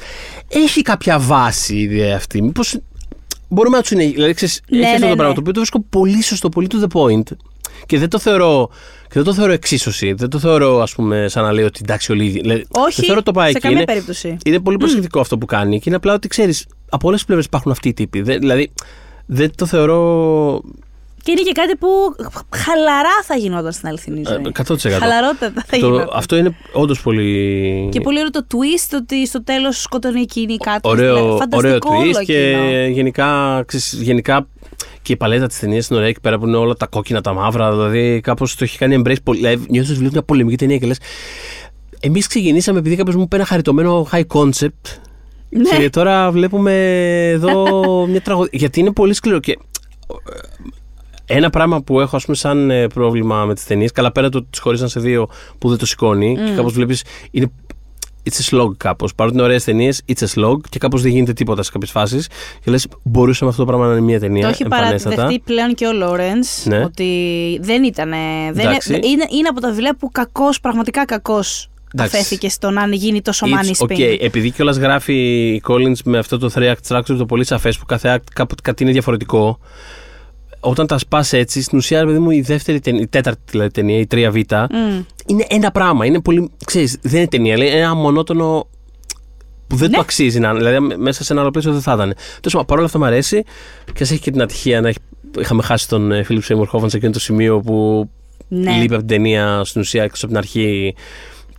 Έχει 0.47 0.81
κάποια 0.81 1.19
βάση 1.19 1.75
η 1.75 1.81
ιδέα 1.81 2.15
αυτή. 2.15 2.41
Μήπως. 2.41 2.77
Μπορούμε 3.49 3.75
να 3.75 3.81
τους 3.81 3.89
συνεχίσουμε. 3.89 4.15
Δηλαδή, 4.21 4.33
ξέρεις, 4.33 4.61
Ναι, 4.69 4.77
έχει 4.77 4.85
αυτό 4.93 4.99
ναι, 5.05 5.09
το 5.09 5.15
πράγμα 5.15 5.27
ναι. 5.27 5.33
το 5.33 5.39
οποίο 5.39 5.51
το 5.53 5.59
βρίσκω 5.59 5.85
πολύ 5.89 6.23
σωστό, 6.23 6.49
πολύ 6.49 6.67
to 6.71 6.75
the 6.87 6.99
point. 7.01 7.35
Και 7.85 7.97
δεν 7.99 8.09
το 8.09 8.19
θεωρώ. 8.19 8.69
Και 9.03 9.11
δεν 9.13 9.23
το 9.23 9.33
θεωρώ 9.33 9.51
εξίσωση. 9.51 10.13
Δεν 10.13 10.29
το 10.29 10.39
θεωρώ, 10.39 10.81
ας 10.81 10.93
πούμε, 10.93 11.27
σαν 11.27 11.43
να 11.43 11.51
λέει 11.51 11.63
ότι 11.65 11.79
εντάξει, 11.83 12.11
όλοι. 12.11 12.23
οι 12.23 12.27
ίδιοι. 12.27 12.39
Δηλαδή, 12.39 12.65
Όχι, 12.71 12.95
δεν 12.95 13.05
θεωρώ 13.05 13.23
το 13.23 13.31
πάει 13.31 13.45
σε 13.51 13.57
εκεί. 13.57 13.59
καμία 13.59 13.77
Είναι- 13.77 13.85
περίπτωση. 13.85 14.37
είναι 14.45 14.59
πολύ 14.59 14.77
προσεκτικό 14.77 15.19
αυτό 15.19 15.37
που 15.37 15.45
κάνει 15.45 15.77
και 15.77 15.83
είναι 15.85 15.95
απλά 15.95 16.13
ότι 16.13 16.27
ξέρεις, 16.27 16.65
από 16.95 17.07
όλες 17.07 17.17
τις 17.19 17.25
πλευρές 17.25 17.45
υπάρχουν 17.47 17.71
αυτοί 17.71 17.87
οι 17.89 17.93
τύποι. 17.93 18.21
Δεν- 18.21 18.39
δηλαδή, 18.39 18.71
δεν 19.25 19.51
το 19.55 19.65
θεωρώ. 19.65 20.61
Και 21.23 21.31
είναι 21.31 21.41
και 21.41 21.51
κάτι 21.51 21.75
που 21.75 21.87
χαλαρά 22.55 23.09
θα 23.23 23.35
γινόταν 23.35 23.71
στην 23.71 23.87
αληθινή 23.87 24.23
ζωή. 24.27 24.35
ε, 24.45 24.49
100%. 24.49 24.97
Χαλαρότατα 24.99 25.63
θα 25.67 25.77
Το, 25.79 25.85
γινόταν. 25.85 26.09
αυτό 26.13 26.35
είναι 26.35 26.55
όντως 26.73 27.01
πολύ. 27.01 27.89
Και 27.91 28.01
πολύ 28.01 28.17
ωραίο 28.17 28.29
το 28.29 28.45
twist 28.51 28.97
ότι 29.01 29.27
στο 29.27 29.43
τέλος 29.43 29.81
σκοτώνει 29.81 30.21
εκείνη 30.21 30.57
κάτι. 30.57 30.87
ωραίο, 30.89 31.13
ωραίο 31.23 31.37
Φανταστικό 31.37 31.95
όλο 31.95 32.11
twist 32.19 32.23
και 32.25 32.47
εκείνο. 32.49 32.87
γενικά, 32.93 33.63
ξέρεις, 33.67 33.93
γενικά 34.01 34.47
και 35.01 35.13
η 35.13 35.17
παλέτα 35.17 35.47
της 35.47 35.59
ταινίας 35.59 35.87
είναι 35.87 35.97
ωραία 35.97 36.09
εκεί 36.09 36.19
πέρα 36.21 36.39
που 36.39 36.47
είναι 36.47 36.57
όλα 36.57 36.73
τα 36.73 36.85
κόκκινα, 36.87 37.21
τα 37.21 37.33
μαύρα. 37.33 37.71
Δηλαδή 37.71 38.19
κάπως 38.21 38.55
το 38.55 38.63
έχει 38.63 38.77
κάνει 38.77 39.01
embrace 39.05 39.15
πολύ. 39.23 39.39
Δηλαδή, 39.39 39.65
νιώθω 39.69 39.89
ότι 39.89 39.97
βλέπει 39.99 40.13
μια 40.13 40.23
πολεμική 40.23 40.57
ταινία 40.57 40.77
και 40.77 40.85
λες. 40.85 40.97
Εμείς 41.99 42.27
ξεκινήσαμε 42.27 42.79
επειδή 42.79 42.95
κάποιος 42.95 43.15
μου 43.15 43.21
είπε 43.21 43.35
ένα 43.35 43.45
χαριτωμένο 43.45 44.07
high 44.11 44.23
concept. 44.33 44.97
Ναι. 45.55 45.77
Και 45.77 45.89
τώρα 45.89 46.31
βλέπουμε 46.31 46.73
εδώ 47.29 47.65
μια 48.11 48.21
τραγωδία. 48.21 48.51
Γιατί 48.53 48.79
είναι 48.79 48.91
πολύ 48.91 49.13
σκληρό. 49.13 49.39
Και 49.39 49.51
ε, 51.27 51.35
ένα 51.37 51.49
πράγμα 51.49 51.81
που 51.81 51.99
έχω 51.99 52.15
ας 52.15 52.23
πούμε, 52.25 52.37
σαν 52.37 52.69
ε, 52.71 52.87
πρόβλημα 52.87 53.45
με 53.45 53.53
τις 53.53 53.65
ταινίες, 53.65 53.91
καλά 53.91 54.11
πέρα 54.11 54.29
το 54.29 54.37
ότι 54.37 54.47
τις 54.49 54.59
χωρίσαν 54.59 54.89
σε 54.89 54.99
δύο 54.99 55.27
που 55.57 55.69
δεν 55.69 55.77
το 55.77 55.85
σηκώνει 55.85 56.35
και 56.45 56.51
κάπως 56.55 56.73
βλέπεις. 56.73 57.03
Είναι, 57.31 57.51
it's 58.29 58.53
a 58.53 58.55
slog 58.57 58.71
κάπως. 58.77 59.15
Παρότι 59.15 59.35
είναι 59.35 59.45
ωραίες 59.45 59.63
ταινίες, 59.63 60.01
it's 60.07 60.23
a 60.25 60.27
slog 60.41 60.57
και 60.69 60.79
κάπως 60.79 61.01
δεν 61.01 61.11
γίνεται 61.11 61.33
τίποτα 61.33 61.63
σε 61.63 61.71
κάποιες 61.71 61.91
φάσεις. 61.91 62.27
Και 62.63 62.71
λες, 62.71 62.87
μπορούσαμε 63.03 63.49
αυτό 63.51 63.63
το 63.63 63.67
πράγμα 63.67 63.87
να 63.87 63.91
είναι 63.93 64.01
μια 64.01 64.19
ταινία. 64.19 64.41
Το 64.41 64.47
έχει 64.47 64.63
εμφανέστατα. 64.63 65.15
παραδεχτεί 65.15 65.43
πλέον 65.45 65.73
και 65.73 65.87
ο 65.87 65.93
Λόρενς 65.93 66.65
Ναι. 66.65 66.83
ότι 66.83 67.09
δεν 67.61 67.83
ήταν. 67.83 68.09
Δεν 68.53 68.67
Εντάξει. 68.67 68.93
είναι, 68.93 69.25
είναι 69.29 69.47
από 69.49 69.61
τα 69.61 69.69
βιβλία 69.69 69.95
που 69.95 70.09
κακός, 70.11 70.59
πραγματικά 70.59 71.05
κακός 71.05 71.47
Εντάξει. 71.57 71.74
Αφέθηκε 72.03 72.49
στο 72.49 72.69
να 72.69 72.85
γίνει 72.95 73.21
τόσο 73.21 73.45
money 73.47 73.71
It's 73.71 73.87
spin. 73.87 73.97
okay. 73.97 74.17
Επειδή 74.19 74.51
κιόλας 74.51 74.77
γράφει 74.77 75.13
η 75.53 75.61
Collins 75.67 75.97
με 76.05 76.17
αυτό 76.17 76.37
το 76.37 76.51
3 76.55 76.59
act 76.71 76.75
structure 76.95 77.15
το 77.17 77.25
πολύ 77.25 77.45
σαφές 77.45 77.77
που 77.77 77.85
κάθε 77.85 78.15
act 78.17 78.23
κάπου 78.33 78.55
κάτι 78.63 78.83
είναι 78.83 78.91
διαφορετικό. 78.91 79.59
Όταν 80.59 80.87
τα 80.87 80.97
σπάς 80.97 81.33
έτσι, 81.33 81.61
στην 81.61 81.77
ουσία, 81.77 81.99
ρε 81.99 82.05
παιδί 82.05 82.19
μου, 82.19 82.29
η 82.31 82.41
δεύτερη 82.41 82.79
ταινία, 82.79 83.01
η 83.01 83.07
τέταρτη 83.07 83.41
δηλαδή, 83.51 83.69
ταινία, 83.71 83.99
η 83.99 84.07
3Β, 84.11 84.35
Μμ. 84.71 85.01
είναι 85.25 85.45
ένα 85.49 85.71
πράγμα. 85.71 86.05
Είναι 86.05 86.21
πολύ. 86.21 86.51
Ξέρεις, 86.65 86.97
δεν 87.01 87.19
είναι 87.19 87.27
ταινία, 87.29 87.57
λέει, 87.57 87.67
είναι 87.67 87.77
ένα 87.79 87.93
μονότονο 87.95 88.67
που 89.67 89.75
δεν 89.75 89.89
Ναι. 89.89 89.95
το 89.95 90.01
αξίζει 90.01 90.39
να 90.39 90.49
είναι. 90.49 90.57
Δηλαδή, 90.57 90.95
μέσα 90.97 91.23
σε 91.23 91.33
ένα 91.33 91.41
άλλο 91.41 91.51
πλαίσιο 91.51 91.71
δεν 91.71 91.81
θα 91.81 91.93
ήταν. 91.93 92.13
Τέλος 92.41 92.65
παρόλα 92.65 92.85
αυτά 92.85 92.97
μου 92.99 93.05
αρέσει 93.05 93.43
και 93.93 94.03
ας 94.03 94.11
έχει 94.11 94.19
και 94.21 94.31
την 94.31 94.41
ατυχία 94.41 94.81
να 94.81 94.87
έχει. 94.87 94.97
Είχαμε 95.39 95.63
χάσει 95.63 95.87
τον 95.87 96.11
ε, 96.11 96.23
Φίλιπ 96.23 96.43
Σέιμουρ 96.43 96.67
Χόφαν 96.67 96.89
σε 96.89 96.97
εκείνο 96.97 97.11
το 97.11 97.19
σημείο 97.19 97.59
που 97.59 98.09
Ναι. 98.47 98.71
λείπει 98.71 98.93
από 98.93 99.03
την 99.05 99.07
ταινία 99.07 99.61
στην 99.65 99.81
ουσία 99.81 100.03
έξω 100.03 100.25
από 100.25 100.27
την 100.27 100.37
αρχή 100.37 100.95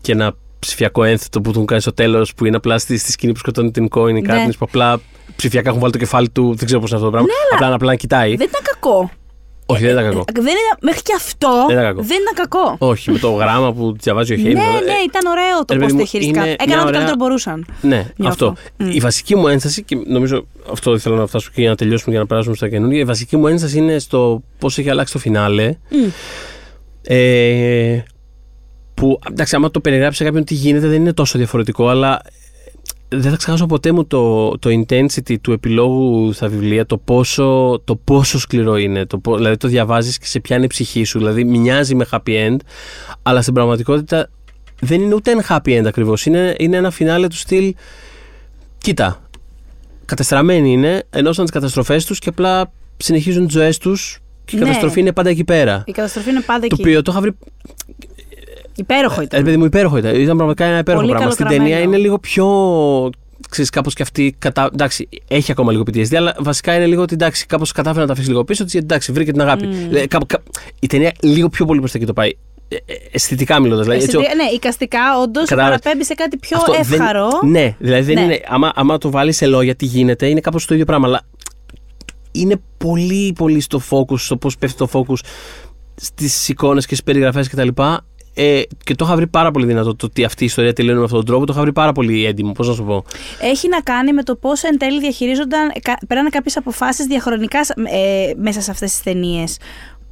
και 0.06 0.12
ένα 0.12 0.34
ψηφιακό 0.58 1.04
ένθετο 1.04 1.40
που 1.40 1.48
του 1.48 1.54
έχουν 1.54 1.66
κάνει 1.66 1.80
στο 1.80 1.92
τέλος 1.92 2.34
που 2.34 2.44
είναι 2.46 2.56
απλά 2.56 2.78
στη, 2.78 2.98
στη 2.98 3.10
σκηνή 3.12 3.32
που 3.32 3.38
σκοτώνει 3.38 3.70
την 3.70 3.88
κόινη 3.88 4.20
Ναι. 4.20 4.26
κάτι 4.26 4.50
που 4.50 4.56
απλά 4.68 5.00
ψηφιακά 5.36 5.68
έχουν 5.68 5.80
βάλει 5.80 5.92
το 5.92 5.98
κεφάλι 5.98 6.28
του. 6.30 6.54
Δεν 6.54 6.66
ξέρω 6.66 6.80
πώς 6.80 6.90
είναι 6.90 6.98
αυτό 6.98 7.10
το 7.10 7.16
πράγμα. 7.16 7.28
απλά, 7.52 7.74
απλά 7.74 7.86
να 7.88 7.94
κοιτάει. 7.94 8.36
Δεν 8.36 8.46
ήταν 8.48 8.60
κακό. 8.62 9.10
Όχι, 9.66 9.82
δεν 9.82 9.90
ήταν 9.90 10.04
κακό. 10.04 10.18
Ε, 10.18 10.32
Δεν 10.32 10.42
ήταν, 10.44 10.78
μέχρι 10.80 11.02
και 11.02 11.12
αυτό 11.16 11.48
Δεν 11.68 11.76
ήταν 11.76 11.86
κακό. 11.88 12.02
δεν 12.02 12.18
ήταν 12.20 12.34
κακό. 12.48 12.76
Όχι, 12.78 13.10
με 13.10 13.18
το 13.18 13.30
γράμμα 13.30 13.72
που 13.72 13.96
διαβάζει 14.00 14.32
ο 14.32 14.36
ναι, 14.36 14.42
Χέιν. 14.42 14.54
ναι, 14.56 14.62
ήταν 15.06 15.26
ωραίο 15.30 15.64
το 15.64 15.74
ρε 15.74 15.78
πώς 15.78 15.86
παιδί 15.86 15.90
το 15.92 15.96
μου, 15.98 16.04
χειριστήκαν. 16.06 16.42
είναι 16.44 16.52
Έκαναν 16.52 16.68
μια 16.68 16.76
ό,τι 16.78 16.86
ωραία- 16.88 16.92
καλύτερο 17.00 17.16
μπορούσαν. 17.18 17.66
Ναι, 17.82 18.10
Νιώθω. 18.16 18.28
αυτό. 18.48 18.54
Μμ. 18.76 18.90
Η 18.90 18.98
βασική 18.98 19.36
μου 19.36 19.48
ένσταση, 19.48 19.82
και 19.82 19.96
νομίζω 20.06 20.46
αυτό 20.72 20.94
ήθελα 20.94 21.16
να 21.16 21.26
φτάσω 21.26 21.50
και 21.54 21.60
για 21.60 21.70
να 21.70 21.76
τελειώσουμε 21.76 22.10
για 22.10 22.20
να 22.20 22.26
περάσουμε 22.26 22.56
στα 22.56 22.68
καινούργια. 22.68 23.00
Η 23.00 23.04
βασική 23.04 23.36
μου 23.36 23.46
ένσταση 23.46 23.78
είναι 23.78 23.98
στο 23.98 24.42
πώς 24.58 24.78
έχει 24.78 24.90
αλλάξει 24.90 25.12
το 25.12 25.18
φινάλε. 25.18 25.74
Μμ. 25.90 26.08
Ε, 27.02 28.04
που 28.96 29.18
εντάξει, 29.30 29.56
άμα 29.56 29.70
το 29.70 29.80
περιγράψει 29.80 30.18
σε 30.18 30.24
κάποιον 30.24 30.44
τι 30.44 30.54
γίνεται, 30.54 30.86
δεν 30.86 31.00
είναι 31.00 31.12
τόσο 31.12 31.38
διαφορετικό, 31.38 31.88
αλλά 31.88 32.20
δεν 33.08 33.30
θα 33.30 33.36
ξεχάσω 33.36 33.66
ποτέ 33.66 33.92
μου 33.92 34.06
το, 34.06 34.50
το 34.58 34.70
intensity 34.70 35.36
του 35.40 35.52
επιλόγου 35.52 36.32
στα 36.32 36.48
βιβλία, 36.48 36.86
το 36.86 36.96
πόσο, 36.98 37.80
το 37.84 37.96
πόσο 37.96 38.38
σκληρό 38.38 38.76
είναι. 38.76 39.06
Το, 39.06 39.18
πο- 39.18 39.36
δηλαδή 39.36 39.56
το 39.56 39.68
διαβάζεις 39.68 40.18
και 40.18 40.26
σε 40.26 40.40
πιάνει 40.40 40.64
η 40.64 40.66
ψυχή 40.66 41.04
σου. 41.04 41.18
Δηλαδή 41.18 41.44
μοιάζει 41.44 41.94
με 41.94 42.06
happy 42.10 42.48
end, 42.48 42.56
αλλά 43.22 43.42
στην 43.42 43.54
πραγματικότητα 43.54 44.28
δεν 44.80 45.00
είναι 45.00 45.14
ούτε 45.14 45.30
ένα 45.30 45.44
happy 45.48 45.80
end 45.80 45.84
ακριβώς. 45.86 46.26
Είναι, 46.26 46.54
είναι 46.58 46.76
ένα 46.76 46.90
φινάλε 46.90 47.26
του 47.28 47.36
στυλ. 47.36 47.74
Κοίτα, 48.78 49.22
κατεστραμμένοι 50.04 50.72
είναι, 50.72 51.02
ενώσαν 51.10 51.44
τις 51.44 51.52
καταστροφές 51.54 52.04
τους 52.04 52.18
και 52.18 52.28
απλά 52.28 52.72
συνεχίζουν 52.96 53.44
τις 53.46 53.54
ζωές 53.54 53.78
τους 53.78 54.18
και 54.44 54.56
η 54.56 54.58
Ναι. 54.58 54.64
καταστροφή 54.64 55.00
είναι 55.00 55.12
πάντα 55.12 55.28
εκεί 55.30 55.44
πέρα. 55.44 55.82
Η 55.86 55.92
καταστροφή 55.92 56.30
είναι 56.30 56.40
πάντα 56.40 56.60
Το 56.60 56.66
εκεί. 56.70 56.80
οποίο 56.80 57.02
το 57.02 57.10
είχα 57.12 57.20
βρει 57.20 57.36
Υπέροχο 58.76 59.20
ε, 59.20 59.24
ήταν. 59.24 59.44
παιδί 59.44 59.56
μου, 59.56 59.64
υπέροχο 59.64 59.96
ήταν. 59.96 60.14
Ήταν 60.14 60.36
πραγματικά 60.36 60.64
ένα 60.64 60.78
υπέροχο 60.78 61.02
Πολύ 61.04 61.14
πράγμα. 61.16 61.32
Στην 61.32 61.44
καλογραμμένο. 61.44 61.76
ταινία 61.80 61.92
είναι 61.92 62.02
λίγο 62.06 62.18
πιο. 62.18 62.46
Ξέρεις, 63.50 63.70
κάπως 63.70 63.94
και 63.94 64.02
αυτή. 64.02 64.34
Κατα... 64.38 64.68
Εντάξει, 64.72 65.08
έχει 65.28 65.50
ακόμα 65.52 65.72
λίγο 65.72 65.82
PTSD, 65.86 66.14
αλλά 66.14 66.34
βασικά 66.38 66.74
είναι 66.74 66.86
λίγο 66.86 67.02
ότι 67.02 67.14
εντάξει, 67.14 67.46
κάπως 67.46 67.72
κατάφερε 67.72 68.00
να 68.00 68.06
τα 68.06 68.12
αφήσει 68.12 68.28
λίγο 68.28 68.44
πίσω 68.44 68.62
της, 68.64 68.72
γιατί 68.72 68.86
εντάξει, 68.86 69.12
βρήκε 69.12 69.32
την 69.32 69.40
αγάπη. 69.40 69.66
Δηλαδή, 69.66 70.06
κάπου- 70.06 70.26
κά- 70.26 70.42
Η 70.80 70.86
ταινία 70.86 71.12
λίγο 71.22 71.48
πιο 71.48 71.64
πολύ 71.64 71.78
προς 71.78 71.92
τα 71.92 71.98
εκεί 71.98 72.06
το 72.06 72.12
πάει. 72.12 72.30
Ε, 72.68 72.74
ε, 72.76 72.94
αισθητικά 73.12 73.60
μιλώντας. 73.60 73.84
Δηλαδή, 73.86 74.02
έτσι, 74.04 74.16
Αισθητικά- 74.16 74.44
ναι, 74.44 74.50
οικαστικά 74.54 74.98
όντως 75.22 75.48
Κατάλαβες. 75.48 75.78
παραπέμπει 75.78 76.04
σε 76.04 76.14
κάτι 76.14 76.36
πιο 76.36 76.56
αυτό 76.56 76.72
δεν- 76.72 76.80
εύχαρο. 76.80 77.28
ναι, 77.44 77.74
δηλαδή 77.78 78.02
δεν 78.02 78.14
Ναι. 78.14 78.20
είναι. 78.20 78.40
Άμα, 78.48 78.72
άμα 78.74 78.98
το 78.98 79.10
βάλεις 79.10 79.36
σε 79.36 79.46
λόγια 79.46 79.74
τι 79.74 79.84
γίνεται, 79.84 80.26
είναι 80.28 80.40
κάπως 80.40 80.66
το 80.66 80.74
ίδιο 80.74 80.86
πράγμα. 80.86 81.06
Αλλά 81.06 81.20
είναι 82.32 82.60
πολύ, 82.78 83.32
πολύ 83.38 83.60
στο 83.60 83.80
focus, 83.90 84.18
στο 84.18 84.36
πώς 84.36 84.56
πέφτει 84.58 84.76
το 84.76 84.88
focus 84.92 85.16
στις 85.94 86.48
εικόνες 86.48 86.86
και 86.86 86.94
στις 86.94 87.04
περιγραφές 87.06 87.48
κτλ. 87.48 87.68
Ε, 88.38 88.62
και 88.84 88.94
το 88.94 89.04
είχα 89.04 89.16
βρει 89.16 89.26
πάρα 89.26 89.50
πολύ 89.50 89.66
δυνατό 89.66 89.96
το 89.96 90.06
ότι 90.06 90.24
αυτή 90.24 90.42
η 90.42 90.46
ιστορία 90.46 90.72
τελειώνει 90.72 90.98
με 90.98 91.04
αυτόν 91.04 91.18
τον 91.18 91.26
τρόπο. 91.28 91.46
Το 91.46 91.52
είχα 91.52 91.62
βρει 91.62 91.72
πάρα 91.72 91.92
πολύ 91.92 92.24
έντιμο. 92.26 92.52
Πώς 92.52 92.68
να 92.68 92.74
σου 92.74 92.84
πω. 92.84 93.04
Έχει 93.40 93.68
να 93.68 93.80
κάνει 93.80 94.12
με 94.12 94.22
το 94.22 94.36
πώς 94.36 94.62
εν 94.62 94.78
τέλει 94.78 95.00
διαχειρίζονταν, 95.00 95.72
κα- 95.82 95.98
πέρανε 96.06 96.28
κάποιες 96.28 96.56
αποφάσεις 96.56 97.06
διαχρονικά 97.06 97.58
ε, 97.90 98.32
μέσα 98.36 98.60
σε 98.60 98.70
αυτές 98.70 98.90
τις 98.90 99.02
ταινίες. 99.02 99.56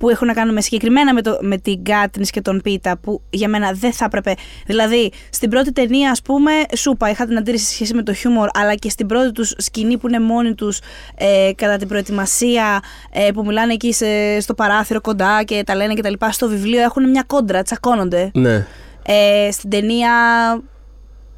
Που 0.04 0.10
έχουν 0.10 0.26
να 0.26 0.32
κάνουν 0.32 0.54
με 0.54 0.60
συγκεκριμένα 0.60 1.14
με, 1.14 1.22
το, 1.22 1.38
με 1.40 1.56
την 1.58 1.84
Κάτνη 1.84 2.26
και 2.26 2.40
τον 2.40 2.60
Πίτα, 2.62 2.98
που 2.98 3.22
για 3.30 3.48
μένα 3.48 3.72
δεν 3.72 3.92
θα 3.92 4.04
έπρεπε. 4.04 4.34
Δηλαδή, 4.66 5.10
στην 5.30 5.50
πρώτη 5.50 5.72
ταινία, 5.72 6.10
ας 6.10 6.22
πούμε, 6.22 6.50
σούπα, 6.76 7.10
είχα 7.10 7.26
την 7.26 7.36
αντίρρηση 7.36 7.64
σε 7.64 7.72
σχέση 7.72 7.94
με 7.94 8.02
το 8.02 8.12
χιούμορ, 8.12 8.48
αλλά 8.54 8.74
και 8.74 8.90
στην 8.90 9.06
πρώτη 9.06 9.32
τους 9.32 9.54
σκηνή 9.56 9.98
που 9.98 10.08
είναι 10.08 10.20
μόνοι 10.20 10.54
τους 10.54 10.80
ε, 11.16 11.50
κατά 11.56 11.76
την 11.76 11.88
προετοιμασία, 11.88 12.82
ε, 13.12 13.30
που 13.34 13.44
μιλάνε 13.44 13.72
εκεί 13.72 13.92
σε, 13.92 14.40
στο 14.40 14.54
παράθυρο 14.54 15.00
κοντά 15.00 15.42
και 15.44 15.62
τα 15.66 15.74
λένε 15.74 15.94
κτλ. 15.94 16.12
Στο 16.30 16.48
βιβλίο 16.48 16.80
έχουν 16.82 17.10
μια 17.10 17.24
κόντρα, 17.26 17.62
τσακώνονται. 17.62 18.30
Ναι. 18.34 18.66
Ε, 19.06 19.48
στην 19.52 19.70
ταινία 19.70 20.10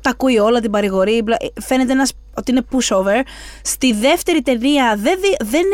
τα 0.00 0.10
ακούει 0.10 0.38
όλα, 0.38 0.60
την 0.60 0.70
παρηγορεί. 0.70 1.22
μπλα- 1.22 1.36
ε, 1.40 1.60
Φαίνεται 1.60 1.92
ένας, 1.92 2.12
ότι 2.34 2.50
είναι 2.50 2.62
pushover. 2.72 3.22
Στη 3.62 3.92
δεύτερη 3.92 4.42
ταινία 4.42 4.96
δεν, 4.98 5.18
δι- 5.20 5.48
δεν 5.50 5.64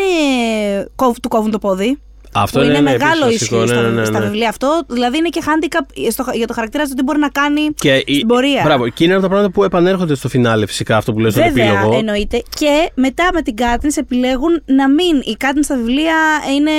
ε, 0.78 0.84
κόβ- 0.97 1.20
του 1.22 1.28
κόβουν 1.28 1.51
το 1.51 1.59
πόδι. 1.59 1.99
Αυτό 2.35 2.59
που 2.59 2.64
είναι, 2.64 2.78
είναι 2.78 2.91
ναι, 2.91 2.99
μεγάλο 2.99 3.26
επίσης 3.26 3.49
issue 3.49 3.57
βασικό, 3.59 3.66
στα, 3.66 3.83
ναι, 3.83 3.89
ναι, 3.89 4.01
ναι, 4.01 4.05
στα 4.05 4.18
ναι. 4.18 4.24
βιβλία 4.24 4.49
αυτό. 4.49 4.83
Δηλαδή 4.89 5.18
είναι 5.18 5.28
και 5.28 5.43
handicap 5.45 6.09
στο, 6.11 6.24
για 6.35 6.47
το 6.47 6.53
χαρακτήρα 6.53 6.85
του 6.85 6.95
τι 6.95 7.03
μπορεί 7.03 7.18
να 7.18 7.28
κάνει 7.28 7.61
Και 7.74 8.03
η- 8.07 8.14
στην 8.14 8.26
πορεία. 8.26 8.62
Μπράβο, 8.64 8.89
και 8.89 9.05
είναι 9.05 9.12
από 9.12 9.22
τα 9.22 9.28
πράγματα 9.28 9.53
που 9.55 9.64
επανέρχονται 9.64 10.14
στο 10.14 10.28
φινάλε 10.28 10.66
φυσικά 10.66 10.97
αυτό 10.97 11.12
που 11.12 11.18
λες 11.18 11.33
στον 11.33 11.45
Βέβαια, 11.45 11.64
επίλογο. 11.72 11.99
εννοείται. 11.99 12.43
Και 12.59 12.91
μετά 12.95 13.30
με 13.35 13.43
την 13.43 13.57
Κάτνης 13.57 13.97
επιλέγουν 13.97 14.62
να 14.64 14.89
μην. 14.89 15.20
Η 15.24 15.37
Κάτνης 15.37 15.64
στα 15.64 15.76
βιβλία 15.76 16.14
είναι 16.57 16.70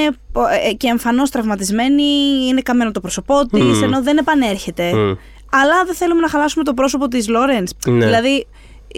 ε, 0.70 0.74
και 0.74 0.88
εμφανώς 0.88 1.30
τραυματισμένη, 1.30 2.04
είναι 2.50 2.62
καμένο 2.62 2.92
το 2.92 3.00
πρόσωπό 3.00 3.46
της, 3.46 3.62
Μμμ. 3.64 3.84
ενώ 3.84 4.02
δεν 4.04 4.18
επανέρχεται. 4.18 4.94
Μμ. 4.94 5.12
Αλλά 5.56 5.84
δεν 5.86 5.96
θέλουμε 5.96 6.22
να 6.22 6.30
χαλάσουμε 6.30 6.64
το 6.64 6.74
πρόσωπο 6.74 7.08
της 7.08 7.28
Λόρενς. 7.28 7.72
Ναι. 7.88 8.06
Δηλαδή, 8.06 8.48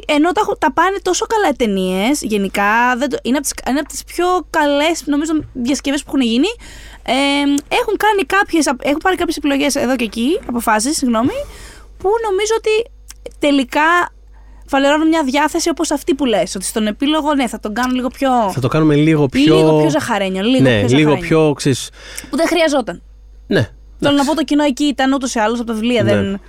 ενώ 0.07 0.31
τα, 0.31 0.41
έχω- 0.43 0.57
τα 0.57 0.73
πάνε 0.73 0.97
τόσο 1.01 1.25
καλά 1.25 1.49
οι 1.49 1.55
ταινίες, 1.55 2.21
γενικά, 2.21 2.95
δεν 2.97 3.09
το- 3.09 3.17
είναι 3.23 3.37
από 3.37 3.45
τις, 3.45 3.53
είναι 3.69 3.79
από 3.79 3.89
τις 3.89 4.03
πιο 4.03 4.25
καλές, 4.49 5.03
νομίζω, 5.05 5.31
διασκευές 5.53 6.03
που 6.03 6.07
έχουν 6.15 6.21
γίνει. 6.21 6.47
Ε, 7.03 7.13
έχουν, 7.75 7.97
κάνει 7.97 8.23
κάποιες, 8.25 8.65
έχουν 8.81 8.99
πάρει 9.03 9.15
κάποιες 9.15 9.37
επιλογές 9.37 9.75
εδώ 9.75 9.95
και 9.95 10.03
εκεί, 10.03 10.39
αποφάσεις, 10.47 10.97
συγγνώμη, 10.97 11.33
που 11.97 12.09
νομίζω 12.29 12.53
ότι 12.57 12.91
τελικά 13.39 14.13
φαλερώνουν 14.67 15.07
μια 15.07 15.23
διάθεση 15.23 15.69
όπως 15.69 15.91
αυτή 15.91 16.13
που 16.15 16.25
λες, 16.25 16.55
ότι 16.55 16.65
στον 16.65 16.87
επίλογο, 16.87 17.33
ναι, 17.33 17.47
θα 17.47 17.59
τον 17.59 17.73
κάνουν 17.73 17.95
λίγο 17.95 18.07
πιο... 18.07 18.29
Θα 18.51 18.59
το 18.59 18.67
κάνουμε 18.67 18.95
λίγο 18.95 19.25
πιο. 19.27 19.55
Λίγο 19.55 19.79
πιο 19.79 19.89
ζαχαρένιο, 19.89 20.41
λίγο 20.43 20.63
ναι, 20.63 20.79
πιο 20.79 20.97
λίγο 20.97 21.09
ζαχαρένιο. 21.09 21.27
πιο. 21.27 21.53
Ξέρεις, 21.53 21.89
Που 22.29 22.35
δεν 22.37 22.47
χρειαζόταν. 22.47 23.01
ναι. 23.47 23.69
Θέλω 23.99 24.17
να 24.17 24.25
πω 24.25 24.35
το 24.35 24.43
κοινό 24.43 24.63
εκεί 24.63 24.83
ήταν 24.83 25.13
ούτως 25.13 25.33
ή 25.35 25.39
άλλως 25.39 25.59
από 25.59 25.67
τα 25.67 25.73
βιβλία, 25.73 26.03
Ναι. 26.03 26.13
δεν... 26.15 26.41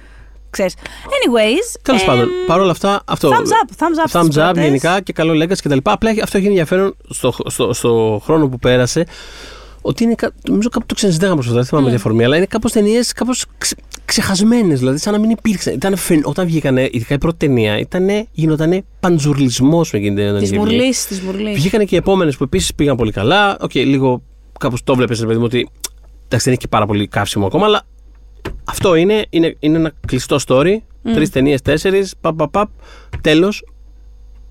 Ξέρεις. 0.56 0.74
Anyways. 1.04 1.78
Τέλος 1.82 2.00
εμ, 2.00 2.06
πάντων, 2.06 2.28
παρόλα 2.46 2.70
αυτά. 2.70 3.02
Αυτό, 3.06 3.28
Thumbs 3.28 3.34
up, 3.34 3.82
thumbs 3.82 4.08
up. 4.08 4.20
thumbs 4.20 4.24
στις 4.24 4.36
up 4.42 4.44
πρώτες. 4.44 4.64
γενικά 4.64 5.00
και 5.00 5.12
καλό 5.12 5.32
legacy 5.44 5.56
κτλ. 5.62 5.78
Απλά 5.82 6.10
έχει- 6.10 6.20
αυτό 6.22 6.38
έχει 6.38 6.46
ενδιαφέρον 6.46 6.96
στο, 7.10 7.34
στο, 7.46 7.72
στο 7.72 8.20
χρόνο 8.24 8.48
που 8.48 8.58
πέρασε. 8.58 9.06
Ότι 9.82 10.04
είναι. 10.04 10.14
κα- 10.14 10.32
Νομίζω 10.48 10.68
κάπου 10.68 10.86
το 10.86 10.94
ξενζητάγαμε 10.94 11.40
αυτό, 11.40 11.52
δεν 11.52 11.64
θυμάμαι 11.64 11.86
Mm. 11.86 11.90
τη 11.90 11.94
διαφορμή, 11.96 12.24
αλλά 12.24 12.36
είναι 12.36 12.46
κάπως 12.46 12.72
ταινίες 12.72 13.12
κάπως 13.12 13.44
ξε, 13.58 13.74
ξεχασμένες. 14.04 14.78
Δηλαδή, 14.78 14.98
σαν 14.98 15.12
να 15.12 15.18
μην 15.18 15.30
υπήρξαν. 15.30 15.74
Ήταν, 15.74 15.96
φεν- 15.96 16.26
όταν 16.26 16.46
βγήκανε, 16.46 16.88
ειδικά 16.90 17.14
η 17.14 17.18
πρώτη 17.18 17.36
ταινία, 17.46 17.78
ήτανε, 17.78 18.26
γινότανε 18.32 18.84
πανζουρλισμό 19.00 19.78
με 19.78 19.98
εκείνη 19.98 20.06
την 20.06 20.14
ταινία. 20.16 20.30
όταν 20.30 20.42
Της 20.42 20.50
είχε 20.50 20.60
βγει. 20.60 20.74
μουρλής, 20.74 21.06
της 21.06 21.20
μουρλής. 21.20 21.54
Βγήκανε 21.54 21.84
και 21.84 21.94
οι 21.94 21.98
επόμενες 21.98 22.36
που 22.36 22.44
επίσης 22.44 22.74
πήγαν 22.74 22.96
πολύ 22.96 23.12
καλά. 23.12 23.56
Οκ, 23.60 23.74
λίγο 23.74 24.22
κάπως 24.58 24.82
το 24.84 24.94
βλέπεις, 24.94 25.20
ρε 25.20 25.26
παιδί 25.26 25.38
μου, 25.38 25.44
ότι 25.44 25.58
εντάξει, 26.24 26.44
δεν 26.44 26.52
έχει 26.52 26.56
και 26.62 26.68
πάρα 26.68 26.86
πολύ 26.86 27.06
καύσιμο 27.08 27.46
ακόμα, 27.46 27.66
αλλά 27.66 27.82
αυτό 28.64 28.94
είναι, 28.94 29.26
είναι, 29.30 29.56
είναι 29.58 29.76
ένα 29.78 29.92
κλειστό 30.06 30.36
story. 30.46 30.74
Μμ. 30.76 31.10
Τρεις 31.14 31.30
ταινίες, 31.30 31.62
τέσσερις, 31.62 32.14
παπ, 32.20 32.36
παπ, 32.36 32.50
παπ. 32.50 32.68
Τέλος. 33.20 33.64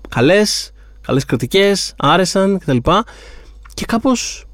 Καλές, 0.08 0.70
καλές 1.00 1.24
κριτικές, 1.24 1.94
άρεσαν 1.98 2.58
κτλ. 2.58 2.76
Και 3.74 3.84
κάπως 3.84 4.44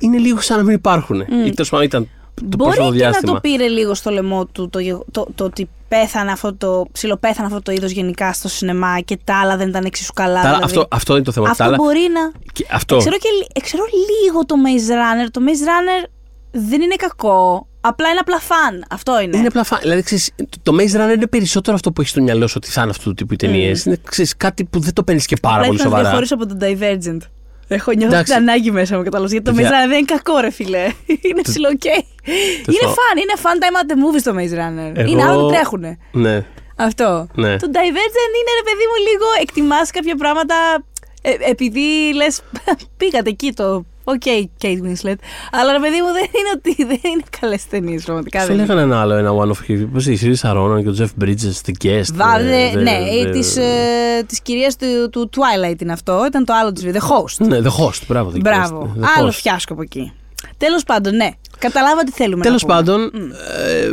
είναι 0.00 0.18
λίγο 0.18 0.40
σαν 0.40 0.56
να 0.56 0.62
μην 0.62 0.74
υπάρχουν. 0.74 1.20
Ή 1.20 1.50
τέλος 1.50 1.68
πάντων 1.68 1.84
ήταν 1.86 2.08
το 2.34 2.42
Μπορεί 2.44 2.56
πρόσφατο 2.56 2.82
και 2.96 3.02
να 3.04 3.10
διάστημα. 3.10 3.32
το 3.32 3.40
πήρε 3.40 3.68
λίγο 3.68 3.94
στο 3.94 4.10
λαιμό 4.10 4.46
του 4.46 4.68
το, 4.68 4.78
γεγο- 4.78 5.04
το, 5.10 5.26
το 5.34 5.44
ότι 5.44 5.68
πέθανε 5.88 6.32
αυτό 6.32 6.54
το. 6.54 6.86
ψιλοπέθανε 6.92 7.46
αυτό 7.46 7.62
το 7.62 7.72
είδος 7.72 7.90
γενικά 7.90 8.32
στο 8.32 8.48
σινεμά 8.48 9.00
και 9.00 9.18
τα 9.24 9.40
άλλα 9.40 9.56
δεν 9.56 9.68
ήταν 9.68 9.84
εξίσου 9.84 10.12
καλά. 10.12 10.32
Τα 10.34 10.48
άλλα- 10.48 10.50
δηλαδή. 10.56 10.64
αυτό, 10.78 10.86
αυτό 10.90 11.14
είναι 11.14 11.24
το 11.24 11.32
θέμα. 11.32 11.44
Τα 11.46 11.50
Αυτό 11.50 11.64
άλλα- 11.64 11.76
μπορεί 11.76 12.00
να. 12.12 12.40
και 12.52 12.66
αυτό. 12.70 12.96
Ξέρω, 12.96 13.16
και, 13.16 13.28
λι- 13.38 13.62
ξέρω 13.64 13.82
λίγο 13.92 14.44
το 14.46 14.54
Maze 14.64 14.90
Runner. 14.90 15.28
Το 15.30 15.40
Maze 15.46 15.64
Runner 15.66 16.08
δεν 16.50 16.80
είναι 16.80 16.94
κακό. 16.94 17.66
Απλά 17.88 18.08
είναι 18.08 18.18
απλά 18.20 18.38
φαν. 18.38 18.84
Αυτό 18.90 19.20
είναι. 19.20 19.36
Είναι 19.36 19.46
απλά 19.46 19.64
φα... 19.64 19.78
Δηλαδή, 19.78 20.02
ξέρεις, 20.02 20.30
το 20.62 20.72
Maze 20.78 20.96
Runner 21.00 21.14
είναι 21.14 21.26
περισσότερο 21.26 21.76
αυτό 21.76 21.92
που 21.92 22.00
έχει 22.00 22.10
στο 22.10 22.22
μυαλό 22.22 22.46
σου 22.46 22.54
ότι 22.56 22.70
θα 22.70 22.80
είναι 22.82 22.90
αυτού 22.90 23.08
του 23.08 23.14
τύπου 23.14 23.32
οι 23.32 23.36
ταινίες. 23.36 23.84
Είναι 23.84 23.98
ξέρεις, 24.10 24.36
κάτι 24.36 24.64
που 24.64 24.80
δεν 24.80 24.92
το 24.92 25.02
παίρνεις 25.02 25.26
και 25.26 25.36
πάρα 25.36 25.54
Απλά 25.56 25.66
πολύ 25.66 25.78
ήθελα 25.78 25.90
να 25.90 25.96
σοβαρά. 26.04 26.18
διαχωρίσω 26.26 26.34
από 26.34 26.46
τον 26.46 26.58
Divergent. 26.62 27.26
Έχω 27.68 27.90
νιώθει 27.92 28.12
Εντάξει. 28.14 28.32
την 28.32 28.42
ανάγκη 28.42 28.70
μέσα 28.70 28.96
μου 28.96 29.02
κατάλαβα. 29.02 29.30
Γιατί 29.32 29.44
το 29.44 29.52
Maze 29.52 29.54
Παιδιά. 29.56 29.70
Runner 29.70 29.88
δεν 29.88 29.96
είναι 29.98 30.06
κακό, 30.14 30.38
ρε 30.38 30.50
φιλέ. 30.50 30.84
είναι 31.28 31.42
ψιλοκέ. 31.42 31.96
είναι 32.72 32.78
πάντων. 32.82 32.94
φαν, 32.98 33.14
είναι 33.22 33.34
fun 33.44 33.56
time 33.62 33.76
at 33.80 33.86
the 33.90 33.96
movies 34.04 34.22
το 34.28 34.32
Maze 34.38 34.56
Runner. 34.62 34.92
Εγώ- 34.98 35.10
Είναι 35.10 35.22
άλλοι 35.24 35.52
τρέχουνε. 35.52 35.98
Ναι. 36.12 36.44
Αυτό. 36.76 37.26
Ναι. 37.34 37.56
Το 37.56 37.66
Divergent 37.76 38.32
είναι 38.40 38.52
ρε 38.60 38.64
παιδί 38.68 38.84
μου 38.90 38.98
λίγο 39.08 39.26
εκτιμάς 39.42 39.90
κάποια 39.90 40.16
πράγματα 40.16 40.54
ε, 41.22 41.30
επειδή 41.50 42.12
λες 42.14 42.40
πήγατε 42.98 43.28
εκεί 43.30 43.52
το 43.52 43.84
Οκ, 44.12 44.22
Kate 44.62 44.66
Winslet. 44.66 45.18
Αλλά 45.52 45.72
ρε 45.72 45.78
παιδί 45.80 46.00
μου 46.00 46.12
δεν 46.12 46.24
είναι 46.38 46.50
ότι 46.56 46.74
δεν 47.00 47.10
είναι 47.12 47.22
καλές 47.40 47.66
ταινίες 47.66 48.04
πραγματικά. 48.04 48.38
Στο 48.38 48.46
δεν 48.48 48.56
είναι. 48.56 48.66
λέγανε 48.66 48.82
ένα 48.92 49.00
άλλο, 49.00 49.14
ένα 49.14 49.30
one 49.32 49.48
of 49.50 49.86
Πώς 49.92 50.06
η 50.06 50.16
Σιρή 50.16 50.34
Σαρόνα 50.34 50.82
και 50.82 50.88
ο 50.88 50.94
Jeff 50.98 51.24
Bridges, 51.24 51.70
The 51.70 51.84
Guest. 51.86 52.14
Βάδε, 52.14 52.62
ε, 52.62 52.70
δε- 52.74 52.82
ναι, 52.82 52.98
δε- 53.24 53.30
της, 53.30 53.56
ε, 53.56 54.22
της 54.26 54.40
κυρίας 54.40 54.76
του, 54.76 54.86
του 55.12 55.30
Twilight 55.36 55.80
είναι 55.82 55.92
αυτό. 55.92 56.24
Ήταν 56.26 56.44
το 56.44 56.52
άλλο 56.60 56.72
της 56.72 56.84
βίντεο. 56.84 57.00
The 57.02 57.10
Host. 57.12 57.46
Ναι, 57.46 57.58
The 57.62 57.84
Host, 57.84 58.00
μπράβο. 58.08 58.30
The 58.34 58.40
Μπράβο. 58.40 58.92
Guest, 58.96 59.00
The 59.02 59.06
Άλλο 59.18 59.28
Host. 59.28 59.32
φιάσκο 59.32 59.72
από 59.72 59.82
εκεί. 59.82 60.12
Τέλος 60.56 60.84
πάντων, 60.84 61.16
ναι. 61.16 61.28
Καταλάβα 61.58 62.02
τι 62.04 62.10
θέλουμε 62.12 62.42
Τέλος 62.42 62.64
να 62.64 62.68
πούμε. 62.68 62.80
πάντων, 62.80 63.10
ε, 63.58 63.88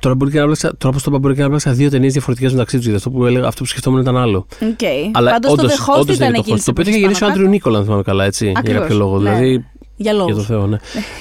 τώρα, 0.00 0.14
μπορεί 0.14 0.30
και 0.30 0.38
να 0.38 0.44
μπλέξα, 0.44 0.68
τώρα 0.68 0.88
όπως 0.88 1.02
το 1.02 1.10
είπα, 1.10 1.18
μπορεί 1.18 1.34
και 1.34 1.42
να 1.42 1.48
μπλέξα 1.48 1.72
δύο 1.72 1.90
ταινίες 1.90 2.12
διαφορετικές 2.12 2.52
μεταξύ 2.52 2.76
τους. 2.76 2.84
Γιατί 2.84 2.98
αυτό 2.98 3.10
που, 3.10 3.26
έλεγα, 3.26 3.46
αυτό 3.46 3.62
που 3.62 3.68
σκεφτόμουν 3.68 4.00
ήταν 4.00 4.16
άλλο. 4.16 4.46
Οκ. 4.62 4.78
Αλλά 5.12 5.30
Πάντως 5.30 5.52
όντως, 5.52 5.76
το 5.76 5.84
The 5.84 5.90
Host 5.94 6.00
όντως 6.00 6.06
δεν 6.06 6.14
ήταν 6.16 6.28
είναι 6.28 6.36
το 6.36 6.42
εκείνη 6.44 6.58
host. 6.58 6.64
Το 6.64 6.70
οποίο 6.70 6.90
είχε 6.90 6.98
γυρίσει 6.98 7.24
ο 7.24 7.26
Άντριου 7.26 7.48
Νίκολ, 7.48 7.78
αν 7.78 7.84
θυμάμαι 7.84 8.02
καλά, 8.02 8.24
έτσι. 8.24 8.44
Για 8.44 8.54
Ακριβώς, 8.58 8.82
κάποιο 8.82 8.96
λόγο. 8.96 9.18
ναι. 9.18 9.30
Δηλαδή, 9.30 9.64
Για 9.96 10.12
λόγους. 10.12 10.32
για 10.32 10.40
το 10.42 10.42
Θεό, 10.48 10.66
ναι. 10.66 10.76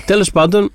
Τέλος 0.05 0.31
πάντων, 0.31 0.71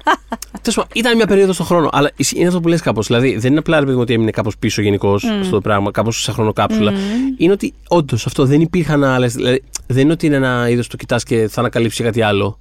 τέλος 0.62 0.74
πάντων, 0.76 0.90
ήταν 0.94 1.16
μια 1.16 1.26
περίοδος 1.26 1.54
στον 1.54 1.66
χρόνο. 1.66 1.88
Αλλά 1.92 2.10
είναι 2.34 2.46
αυτό 2.48 2.60
που 2.60 2.68
λες 2.68 2.80
κάπως. 2.80 3.06
Δηλαδή, 3.06 3.36
δεν 3.36 3.50
είναι 3.50 3.58
απλά 3.58 3.78
ρε 3.78 3.84
παιδί 3.84 3.94
μου 3.96 4.02
ότι 4.02 4.12
έμεινε 4.14 4.30
κάπως 4.30 4.58
πίσω 4.58 4.82
γενικώς 4.82 5.24
αυτό 5.24 5.50
το 5.54 5.60
πράγμα, 5.60 5.90
κάπως 5.90 6.22
σε 6.22 6.32
χρονοκάψουλα. 6.32 6.92
Είναι 7.36 7.52
ότι 7.52 7.74
όντως 7.88 8.26
αυτό 8.26 8.44
δεν 8.44 8.60
υπήρχαν 8.60 9.04
άλλες. 9.04 9.26
Δηλαδή, 9.26 9.62
δεν 9.86 10.02
είναι 10.02 10.12
ότι 10.12 10.26
είναι 10.26 10.36
ένα 10.36 10.68
είδος 10.68 10.84
που 10.84 10.90
το 10.90 10.96
κοιτάς 10.96 11.22
και 11.22 11.48
θα 11.50 11.60
ανακαλύψει 11.60 12.02
κάτι 12.02 12.22
άλλο. 12.22 12.58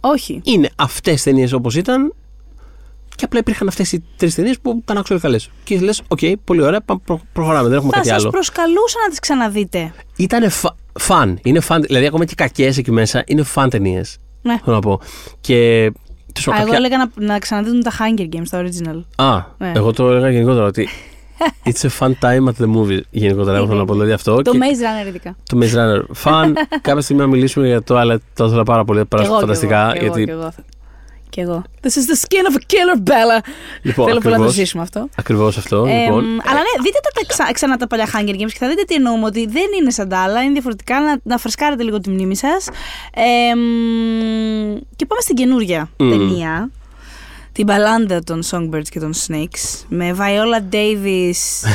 Όχι. 0.00 0.40
Είναι 0.44 0.70
αυτές 0.76 1.22
οι 1.22 1.30
ταινίες 1.30 1.52
όπως 1.52 1.76
ήταν 1.76 2.14
και 3.22 3.28
απλά 3.28 3.40
υπήρχαν 3.40 3.68
αυτές 3.68 3.92
οι 3.92 4.04
τρεις 4.16 4.34
ταινίες 4.34 4.58
που 4.60 4.78
ήταν 4.82 4.96
εξίσου 4.98 5.18
καλές. 5.18 5.50
Και 5.64 5.78
λες, 5.80 6.02
οκ, 6.08 6.18
πολύ 6.44 6.62
ωραία, 6.62 6.80
πάμε, 6.80 7.00
προ- 7.04 7.20
προχωράμε, 7.32 7.68
δεν 7.68 7.76
έχουμε 7.76 7.90
Θα 7.92 7.96
κάτι 7.96 8.08
σας 8.08 8.20
άλλο. 8.20 8.30
προσκαλούσα 8.30 8.98
να 9.04 9.08
τις 9.10 9.18
ξαναδείτε. 9.18 9.92
Ήταν 10.16 10.50
fun. 10.98 11.38
Είναι 11.42 11.60
fun. 11.60 11.82
Δηλαδή, 11.82 12.06
ακόμα 12.06 12.24
και 12.24 12.34
κακές 12.36 12.76
εκεί 12.78 12.90
μέσα 12.90 13.22
είναι 13.26 13.42
fun 13.42 13.70
ταινίες. 13.70 14.16
Ναι. 14.42 14.56
Θέλω 14.64 14.76
να 14.76 14.82
πω. 14.82 15.00
Και. 15.40 15.56
τέλος 16.32 16.46
Α, 16.46 16.50
πάντων, 16.50 16.60
εγώ 16.60 16.64
κάποια- 16.64 16.76
έλεγα 16.76 16.96
να, 16.96 17.26
να 17.26 17.38
ξαναδείτε 17.38 17.78
τα 17.78 17.90
Hunger 17.98 18.34
Games, 18.36 18.46
τα 18.50 18.62
original. 18.64 19.24
Α, 19.24 19.36
Ναι. 19.58 19.72
εγώ 19.74 19.92
το 19.92 20.08
έλεγα 20.08 20.30
γενικότερα 20.30 20.64
ότι. 20.66 20.88
It's 21.68 21.88
a 21.88 21.90
fun 21.98 22.08
time 22.20 22.48
at 22.48 22.64
the 22.64 22.74
movie. 22.76 23.00
Γενικότερα, 23.10 23.56
εγώ 23.56 23.66
θέλω 23.66 23.78
να 23.78 23.84
πω. 23.84 23.92
Δηλαδή 23.92 24.12
αυτό. 24.12 24.42
Το 24.42 24.50
και- 24.50 24.58
Maze 24.60 25.04
Runner 25.04 25.08
ειδικά. 25.08 25.36
το 25.48 25.58
Maze 25.62 25.74
Runner. 25.76 26.02
Φαν. 26.12 26.54
Κάποια 26.80 27.00
στιγμή 27.02 27.22
να 27.22 27.28
μιλήσουμε 27.28 27.66
για 27.66 27.82
το, 27.82 27.96
αλλά 27.96 28.20
το 28.34 28.44
ήθελα 28.44 28.62
πάρα 28.62 28.84
πολύ. 28.84 29.00
Κι 29.00 29.06
Περάσω 29.06 29.30
εγώ, 29.30 29.40
φανταστικά. 29.40 29.90
κι 29.92 30.04
εγώ, 30.04 30.06
γιατί 30.06 30.24
κι 30.24 30.30
εγώ. 30.30 30.52
Κι 31.32 31.40
εγώ. 31.40 31.62
This 31.82 31.86
is 31.86 31.90
the 32.12 32.18
skin 32.24 32.44
of 32.50 32.54
a 32.54 32.58
killer, 32.72 33.08
Bella. 33.10 33.44
Λοιπόν, 33.82 34.06
Θέλω 34.06 34.18
πολύ 34.18 34.18
να 34.18 34.20
το 34.20 34.28
ακριβώς. 34.28 34.52
ζήσουμε 34.54 34.82
αυτό. 34.82 35.08
Ακριβώς 35.16 35.56
αυτό. 35.56 35.76
Ε, 35.88 35.98
λοιπόν. 36.04 36.24
αλλά 36.24 36.58
ναι, 36.58 36.82
δείτε 36.82 36.98
τα, 37.02 37.10
τα 37.20 37.26
ξα- 37.26 37.52
ξανά 37.52 37.76
τα 37.76 37.86
παλιά 37.86 38.06
Hunger 38.06 38.30
Games 38.34 38.50
και 38.52 38.58
θα 38.58 38.68
δείτε 38.68 38.82
τι 38.82 38.94
εννοούμε. 38.94 39.24
Ότι 39.26 39.46
δεν 39.46 39.64
είναι 39.80 39.90
σαν 39.90 40.08
τα 40.08 40.22
άλλα, 40.22 40.42
είναι 40.42 40.52
διαφορετικά. 40.52 41.00
Να, 41.00 41.18
να 41.22 41.36
φρεσκάρετε 41.38 41.82
λίγο 41.82 42.00
τη 42.00 42.10
μνήμη 42.10 42.36
σας. 42.36 42.68
και 44.96 45.06
πάμε 45.06 45.20
στην 45.20 45.34
καινούρια 45.36 45.90
Μμμ. 45.98 46.10
ταινία. 46.10 46.70
Την 47.52 47.64
μπαλάντα 47.64 48.22
των 48.24 48.42
Songbirds 48.50 48.88
και 48.90 49.00
των 49.00 49.12
Snakes. 49.26 49.84
Με 49.88 50.16
Viola 50.18 50.74
Davis 50.74 51.68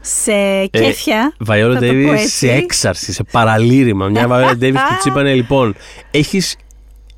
σε 0.00 0.66
κέφια. 0.66 1.32
Βαϊόλα 1.38 1.74
θα 1.74 1.80
το 1.80 1.86
πω 1.86 1.92
Ντέιβι 1.92 2.10
έτσι. 2.10 2.28
σε 2.28 2.50
έξαρση, 2.52 3.12
σε 3.12 3.24
παραλήρημα. 3.32 4.08
Μια 4.08 4.26
Βαϊόλα 4.28 4.56
Ντέιβι 4.56 4.76
που 4.78 4.94
της 4.96 5.04
είπανε 5.04 5.34
λοιπόν, 5.34 5.74
έχεις 6.10 6.56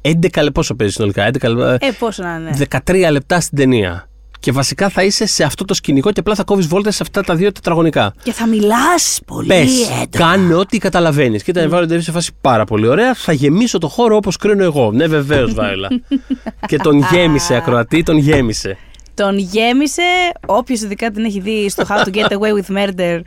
11 0.03 0.11
λεπτά. 0.23 0.53
Πόσο 0.53 0.75
παίζεις 0.75 0.95
συνολικά, 0.97 1.27
11 1.27 1.49
λεπτά. 1.49 1.87
Ε, 1.87 1.91
πόσο 1.99 2.23
να 2.23 2.35
είναι; 2.35 2.57
13 2.85 3.11
λεπτά 3.11 3.41
στην 3.41 3.59
ταινία. 3.59 4.07
Και 4.41 4.53
βασικά 4.53 4.89
θα 4.89 5.03
είσαι 5.03 5.27
σε 5.27 5.45
αυτό 5.45 5.65
το 5.65 5.75
σκηνικό 5.75 6.13
και 6.13 6.21
απλά 6.21 6.35
θα 6.35 6.45
κόβεις 6.45 6.67
βόλτες 6.67 6.95
σε 6.97 7.03
αυτά 7.03 7.23
τα 7.23 7.35
δύο 7.35 7.53
τετραγωνικά. 7.53 8.15
Και 8.23 8.33
θα 8.33 8.47
μιλάς 8.47 9.21
πολύ 9.27 9.47
Πες, 9.47 9.83
έντονα. 9.83 10.07
κάνε 10.11 10.55
ό,τι 10.55 10.79
καταλαβαίνεις. 10.79 11.43
Και 11.43 11.51
ήταν 11.51 11.65
η 11.65 11.69
Βάιολα 11.69 11.87
Ντέιβι 11.87 12.03
σε 12.03 12.13
φάση 12.13 12.31
πάρα 12.41 12.65
πολύ 12.65 12.87
ωραία. 12.87 13.15
Θα 13.15 13.33
γεμίσω 13.33 13.79
το 13.79 13.89
χώρο 13.89 14.17
όπως 14.17 14.37
κρίνω 14.37 14.65
εγώ. 14.65 14.93
Ναι, 14.93 15.07
βεβαίως, 15.07 15.55
Βάιολα. 15.55 15.89
και 16.69 16.77
τον 16.77 16.99
γέμισε, 17.13 17.55
ακροατή, 17.55 18.03
τον 18.03 18.17
γέμισε. 18.17 18.79
Τον 19.15 19.39
γέμισε. 19.39 20.03
Όποιος 20.47 20.81
ειδικά 20.81 21.11
την 21.11 21.25
έχει 21.25 21.41
δει 21.41 21.69
στο 21.71 21.85
How 21.89 22.05
to 22.05 22.15
Get 22.15 22.27
Away 22.27 22.53
with 22.63 22.77
Murder, 22.77 23.21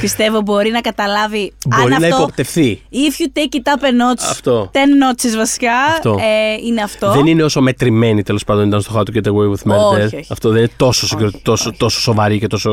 πιστεύω 0.00 0.40
μπορεί 0.40 0.70
να 0.70 0.80
καταλάβει 0.80 1.52
Μπορεί 1.68 1.82
αν 1.94 2.00
να 2.00 2.06
αυτό. 2.06 2.22
υποπτευθεί. 2.22 2.82
If 2.92 3.22
you 3.22 3.40
take 3.40 3.54
it 3.56 3.72
up 3.72 3.84
a 3.84 3.90
notch, 3.90 4.22
Αυτό. 4.30 4.70
10 4.72 4.76
notches 4.76 5.36
βασικά, 5.36 5.72
Αυτό. 5.96 6.10
Ε, 6.20 6.66
είναι 6.66 6.82
αυτό. 6.82 7.12
Δεν 7.12 7.26
είναι 7.26 7.42
όσο 7.42 7.60
μετρημένη 7.60 8.22
τέλος 8.22 8.44
πάντων 8.44 8.66
ήταν 8.66 8.80
στο 8.80 8.92
How 8.96 9.00
to 9.00 9.16
Get 9.16 9.28
Away 9.32 9.50
with 9.52 9.72
Murder. 9.72 10.04
Όχι, 10.04 10.16
όχι. 10.16 10.26
Αυτό 10.30 10.48
δεν 10.48 10.58
είναι 10.58 10.70
τόσο, 10.76 11.06
συγκρο... 11.06 11.26
Όχι, 11.26 11.40
τόσο, 11.42 11.68
όχι. 11.68 11.78
τόσο 11.78 12.00
σοβαρή 12.00 12.38
και 12.38 12.46
τόσο. 12.46 12.70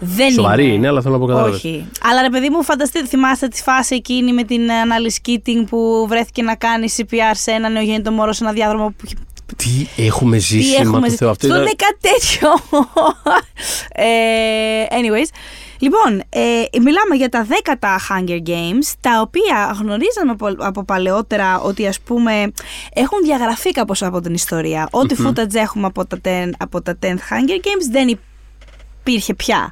Δεν 0.00 0.32
Σοβαρή 0.32 0.74
είναι, 0.74 0.88
αλλά 0.88 1.00
θέλω 1.00 1.14
να 1.14 1.20
πω 1.20 1.26
κατάλαβες. 1.26 1.56
Όχι. 1.56 1.86
Αλλά 2.02 2.22
ρε 2.22 2.30
παιδί 2.30 2.48
μου, 2.50 2.62
φανταστείτε, 2.62 3.06
θυμάστε 3.06 3.48
τη 3.48 3.62
φάση 3.62 3.94
εκείνη 3.94 4.32
με 4.32 4.42
την 4.42 4.72
ανάλυση 4.72 5.20
Keating 5.26 5.64
που 5.68 6.06
βρέθηκε 6.08 6.42
να 6.42 6.54
κάνει 6.54 6.86
CPR 6.96 7.32
σε 7.32 7.50
ένα 7.50 7.68
νεογέννητο 7.68 8.10
μωρό 8.10 8.32
σε 8.32 8.44
ένα 8.44 8.52
διάδρομο 8.52 8.86
που 8.88 9.04
είχε 9.04 9.14
Τι 9.62 10.02
έχουμε 10.04 10.36
Τι 10.36 10.42
ζήσει, 10.42 10.74
μα 10.74 10.80
έχουμε 10.80 10.98
το 11.00 11.04
ζήσει. 11.04 11.16
Θεό. 11.16 11.30
Αυτό 11.30 11.46
Αυτό 11.46 11.46
ήταν- 11.46 11.60
είναι 11.60 11.70
κάτι 11.76 11.98
τέτοιο. 12.00 12.48
ε, 13.92 14.84
anyways. 14.90 15.28
Λοιπόν, 15.80 16.22
ε, 16.28 16.78
μιλάμε 16.80 17.14
για 17.16 17.28
τα 17.28 17.44
δέκατα 17.44 17.98
Hunger 18.08 18.48
Games, 18.48 18.92
τα 19.00 19.20
οποία 19.20 19.76
γνωρίζαμε 19.80 20.30
από, 20.30 20.54
από 20.58 20.84
παλαιότερα 20.84 21.60
ότι 21.60 21.86
ας 21.86 22.00
πούμε 22.00 22.32
έχουν 22.92 23.18
διαγραφεί 23.22 23.70
κάπως 23.70 24.02
από 24.02 24.20
την 24.20 24.34
ιστορία. 24.34 24.88
Ό,τι 24.90 25.14
footage 25.24 25.54
έχουμε 25.54 25.86
από 25.86 26.06
τα, 26.06 26.18
10, 26.24 26.28
από 26.58 26.82
τα 26.82 26.98
10 27.02 27.06
Hunger 27.06 27.56
Games 27.64 27.86
δεν 27.90 28.08
υπήρχε 29.08 29.34
πια. 29.34 29.70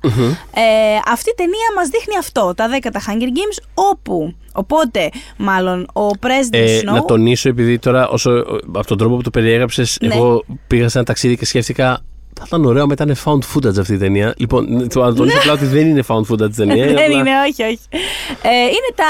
Ε, 0.54 0.60
αυτή 1.06 1.30
η 1.30 1.34
ταινία 1.36 1.68
μας 1.76 1.88
δείχνει 1.88 2.16
αυτό, 2.18 2.52
τα 2.56 2.68
δέκατα 2.68 3.00
Hunger 3.00 3.22
Games, 3.38 3.64
όπου, 3.74 4.34
οπότε, 4.52 5.10
μάλλον, 5.36 5.86
ο 5.92 6.06
President 6.06 6.48
Ε, 6.50 6.78
Snow... 6.80 6.84
να 6.94 7.04
τονίσω, 7.04 7.48
επειδή 7.48 7.78
τώρα, 7.78 8.08
όσο, 8.08 8.30
από 8.72 8.86
τον 8.86 8.98
τρόπο 8.98 9.16
που 9.16 9.22
το 9.22 9.30
περιέγραψες, 9.30 9.98
Ναι. 10.00 10.14
εγώ 10.14 10.44
πήγα 10.66 10.88
σε 10.88 10.98
ένα 10.98 11.06
ταξίδι 11.06 11.36
και 11.36 11.44
σκέφτηκα. 11.44 12.00
Θα 12.38 12.44
ήταν 12.46 12.64
ωραίο 12.64 12.86
μετά 12.86 13.04
είναι 13.04 13.16
found 13.24 13.38
footage 13.54 13.78
αυτή 13.78 13.92
η 13.94 13.98
ταινία. 13.98 14.34
Λοιπόν, 14.36 14.88
το 14.88 15.00
να 15.00 15.14
τονίσω 15.14 15.38
απλά 15.38 15.52
ότι 15.52 15.64
δεν 15.66 15.86
είναι 15.86 16.02
found 16.08 16.20
footage 16.32 16.52
ταινία. 16.56 16.86
δεν 16.86 16.92
απλά- 16.98 17.06
είναι, 17.18 17.30
όχι, 17.48 17.62
όχι. 17.62 17.78
Ε, 18.42 18.60
είναι 18.62 18.92
τα 18.94 19.04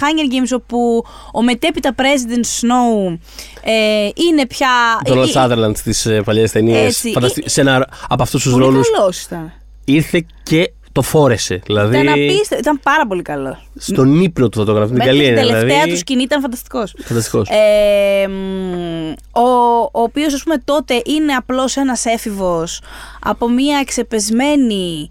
Hunger 0.00 0.32
Games 0.34 0.58
όπου 0.60 1.04
ο 1.32 1.42
μετέπειτα 1.42 1.94
President 1.96 2.44
Snow 2.60 3.18
ε, 3.62 4.08
είναι 4.28 4.46
πια. 4.46 4.68
Τον 5.04 5.16
ε, 5.16 5.20
Ροτ 5.20 5.28
ε, 5.28 5.32
Σάδερλαντ 5.32 5.76
στις 5.76 6.08
παλιές 6.24 6.52
ταινίες. 6.52 7.04
Έτσι. 7.04 7.42
Σε 7.44 7.60
ένα 7.60 7.88
από 8.08 8.22
αυτούς 8.22 8.42
τους 8.42 8.52
Πολύ 8.52 8.64
ρόλους 8.64 8.90
καλός 8.90 9.20
ήταν. 9.22 9.52
ήρθε 9.84 10.26
και 10.42 10.72
το 11.02 11.06
φόρεσε. 11.08 11.60
Δηλαδή. 11.66 11.96
Ήταν 11.98 12.08
απίστευτο. 12.08 12.56
Ήταν 12.58 12.80
πάρα 12.82 13.06
πολύ 13.06 13.22
καλό. 13.22 13.58
Στον 13.76 14.20
ύπνο 14.20 14.48
του 14.48 14.58
θα 14.58 14.64
το 14.64 14.72
γράφει. 14.72 14.88
Την 14.88 14.96
Μέχρι 14.96 15.10
καλή 15.12 15.24
την 15.28 15.28
έννοια. 15.36 15.46
τελευταία 15.52 15.74
Δηλαδή, 15.76 15.90
του 15.90 15.96
σκηνή 15.96 16.22
ήταν 16.22 16.40
φανταστικός. 16.40 16.94
Φανταστικός. 16.98 17.48
Ε, 17.48 18.26
μ, 18.28 19.10
ο, 19.40 19.80
ο 19.92 20.02
οποίος 20.02 20.34
ας 20.34 20.42
πούμε 20.42 20.56
τότε 20.64 21.02
είναι 21.06 21.32
απλώς 21.32 21.76
ένας 21.76 22.04
έφηβος 22.04 22.80
από 23.20 23.48
μια 23.48 23.78
εξεπεσμένη 23.80 25.10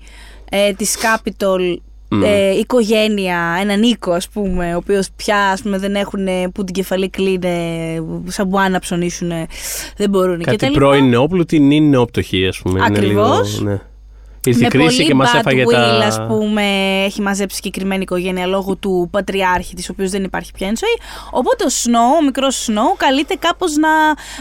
ε, 0.49 0.73
της 0.73 0.97
Capitol 1.01 1.75
ε, 2.23 2.57
οικογένεια, 2.57 3.57
έναν 3.61 3.83
οίκο 3.83 4.11
ας 4.11 4.29
πούμε, 4.29 4.73
ο 4.73 4.77
οποίος 4.77 5.07
πια 5.15 5.37
ας 5.37 5.61
πούμε, 5.61 5.77
δεν 5.77 5.95
έχουν 5.95 6.27
που 6.53 6.63
την 6.63 6.73
κεφαλή 6.73 7.09
κλείνε, 7.09 7.57
σαν 8.27 8.47
μπουά 8.47 8.69
να 8.69 8.79
ψωνίσουν, 8.79 9.31
δεν 9.97 10.09
μπορούν 10.09 10.41
Κάτι 10.43 10.55
κτλ. 10.65 10.71
πρώην 10.73 11.09
νεόπλουτοι 11.09 11.55
είναι 11.55 11.79
νεοπτωχοί, 11.79 12.47
ας 12.47 12.57
πούμε. 12.57 12.77
Είναι 12.77 12.87
Ακριβώς. 12.87 13.57
λίγο, 13.59 13.69
ναι. 13.71 13.79
Ήρθε 14.45 14.59
η 14.59 14.63
με 14.63 14.67
κρίση 14.67 14.95
πολύ 14.95 15.07
και 15.07 15.13
μας 15.13 15.31
bad 15.33 15.39
έφαγε 15.39 15.63
will, 15.67 15.71
τα. 15.71 16.05
ας 16.05 16.21
πούμε, 16.27 16.63
έχει 17.05 17.21
μαζέψει 17.21 17.55
συγκεκριμένη 17.55 18.01
οικογένεια 18.01 18.45
λόγω 18.45 18.75
του 18.75 19.07
πατριάρχη 19.11 19.75
της, 19.75 19.89
ο 19.89 19.91
οποίος 19.91 20.11
δεν 20.11 20.23
υπάρχει 20.23 20.51
πια 20.51 20.67
εν 20.67 20.77
ζωή. 20.77 21.07
Οπότε 21.31 21.63
ο 21.63 21.69
Σνόου, 21.69 22.15
ο 22.19 22.23
μικρός 22.23 22.63
Σνόου, 22.63 22.95
καλείται 22.97 23.35
κάπως 23.35 23.75
να 23.75 23.89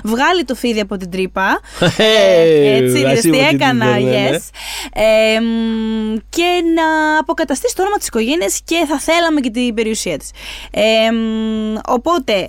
βγάλει 0.04 0.44
το 0.44 0.54
φίδι 0.54 0.80
από 0.80 0.96
την 0.96 1.10
τρύπα. 1.10 1.60
Ε, 2.00 2.76
έτσι, 2.76 3.02
I 3.04 3.08
see 3.08 3.10
είδες 3.10 3.20
τι 3.20 3.30
what 3.32 3.34
you 3.34 3.50
did 3.50 3.54
έκανα, 3.54 3.96
there, 3.96 4.02
ναι, 4.02 4.10
ναι. 4.10 4.30
yes. 4.30 4.40
Ε, 4.92 5.40
μ, 5.40 6.16
και 6.28 6.62
να 6.74 7.18
αποκαταστήσει 7.18 7.74
το 7.74 7.82
όνομα 7.82 7.96
της 7.96 8.06
οικογένειας 8.06 8.60
και 8.64 8.84
θα 8.88 8.98
θέλαμε 8.98 9.40
και 9.40 9.50
την 9.50 9.74
περιουσία 9.74 10.18
της. 10.18 10.30
Ε, 10.70 11.10
μ, 11.12 11.76
οπότε, 11.86 12.46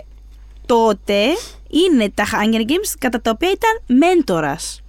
τότε 0.65 1.23
είναι 1.69 2.11
τα 2.13 2.23
Hunger 2.25 2.61
Games 2.69 2.93
κατά 2.99 3.21
τα 3.21 3.31
οποία 3.31 3.49
ήταν 3.49 3.97
μέντορας. 3.97 4.81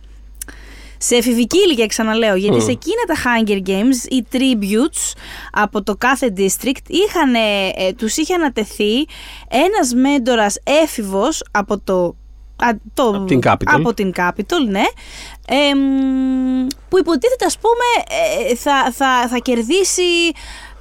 Σε 1.02 1.16
εφηβική 1.16 1.58
ηλικία, 1.58 1.86
ξαναλέω, 1.86 2.34
γιατί 2.34 2.62
σε 2.62 2.70
εκείνα 2.70 3.02
τα 3.06 3.14
Hunger 3.24 3.68
Games 3.68 4.12
οι 4.12 4.26
tributes 4.32 5.16
από 5.52 5.82
το 5.82 5.96
κάθε 5.96 6.32
district 6.36 6.86
είχαν, 6.86 7.34
ε, 7.34 7.92
τους 7.96 8.16
είχε 8.16 8.34
ανατεθεί 8.34 9.06
ένας 9.48 9.94
μέντορας 9.94 10.58
έφηβος 10.82 11.42
από 11.50 11.78
το... 11.78 12.16
α, 12.56 12.68
το 12.94 13.08
Από 13.08 13.24
την 13.24 13.40
Capitol. 13.44 13.64
Από 13.64 13.94
την 13.94 14.12
Capitol, 14.16 14.68
ναι. 14.68 14.82
εμ, 15.46 16.66
που 16.88 16.98
υποτίθεται, 16.98 17.44
ας 17.44 17.58
πούμε, 17.58 18.14
ε, 18.50 18.54
θα, 18.54 18.92
θα, 18.92 19.28
θα 19.28 19.38
κερδίσει... 19.38 20.02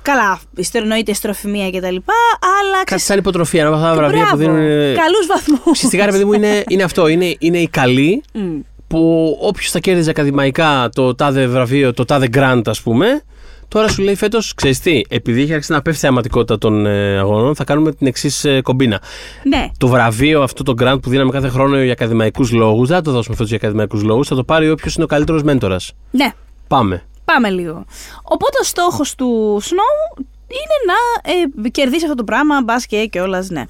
Καλά, 0.01 0.39
εννοείται 0.71 1.13
στροφημία 1.13 1.69
και 1.69 1.81
τα 1.81 1.91
λοιπά, 1.91 2.13
αλλά... 2.61 2.73
Κάτι 2.73 2.85
ξέρεις, 2.85 3.03
σαν 3.03 3.17
υποτροφία, 3.17 3.61
ένα 3.61 3.69
από 3.69 3.77
αυτά 3.77 3.89
τα 3.89 3.95
βραβεία 3.95 4.29
που 4.29 4.37
μπράβο, 4.37 4.57
δίνουν. 4.57 4.95
Καλούς 4.95 5.27
βαθμούς. 5.27 5.65
Ουσιαστικά, 5.65 6.05
ρε 6.05 6.11
παιδί 6.11 6.25
μου, 6.25 6.33
είναι, 6.33 6.63
είναι 6.67 6.83
αυτό. 6.83 7.07
Είναι, 7.07 7.35
είναι 7.39 7.57
οι 7.57 7.67
καλοί 7.67 8.23
Μμ. 8.33 8.59
Που 8.89 9.37
όποιος 9.41 9.71
θα 9.71 9.79
κέρδιζε 9.79 10.09
ακαδημαϊκά 10.09 10.89
το 10.95 11.15
τάδε 11.15 11.47
βραβείο, 11.47 11.93
το 11.93 12.05
τάδε 12.05 12.27
grant, 12.33 12.61
ας 12.65 12.81
πούμε, 12.81 13.21
τώρα 13.67 13.87
σου 13.87 14.01
λέει 14.01 14.15
φέτος, 14.15 14.53
ξέρεις 14.53 14.79
τι, 14.79 15.01
επειδή 15.09 15.41
έχει 15.41 15.53
αρχίσει 15.53 15.71
να 15.71 15.81
πέφτει 15.81 15.99
η 15.99 16.01
θεαματικότητα 16.01 16.57
των 16.57 16.85
ε, 16.85 17.17
αγώνων, 17.17 17.55
θα 17.55 17.63
κάνουμε 17.63 17.91
την 17.91 18.07
εξής 18.07 18.45
ε, 18.45 18.61
κομπίνα. 18.61 19.01
Ναι. 19.43 19.67
Το 19.77 19.87
βραβείο, 19.87 20.41
αυτό 20.41 20.63
το 20.63 20.73
grant 20.79 20.97
που 21.01 21.09
δίναμε 21.09 21.31
κάθε 21.31 21.47
χρόνο 21.47 21.81
για 21.81 21.91
ακαδημαϊκούς 21.91 22.51
λόγους, 22.51 22.87
δεν 22.87 22.97
θα 22.97 23.03
το 23.03 23.11
δώσουμε 23.11 23.35
φέτος 23.35 23.49
για 23.49 23.59
ακαδημαϊκούς 23.61 24.03
λόγους, 24.03 24.27
θα 24.27 24.35
το 24.35 24.43
πάρει 24.43 24.69
όποιος 24.69 24.95
είναι 24.95 25.03
ο 25.03 25.07
καλύτερος 25.07 25.43
μέντορας. 25.43 25.93
Ναι. 26.11 26.33
Πάμε. 26.67 27.03
Πάμε 27.25 27.49
λίγο. 27.49 27.85
Οπότε 28.23 28.57
ο 28.61 28.63
στόχος 28.63 29.15
του 29.15 29.59
Snow 29.61 30.21
είναι 30.47 30.77
να 30.85 31.31
ε, 31.65 31.69
κερδίσει 31.69 32.03
αυτό 32.03 32.15
το 32.15 32.23
πράγμα, 32.23 32.61
μπας 32.63 32.85
και 32.85 33.05
κιόλας, 33.05 33.49
ναι. 33.49 33.63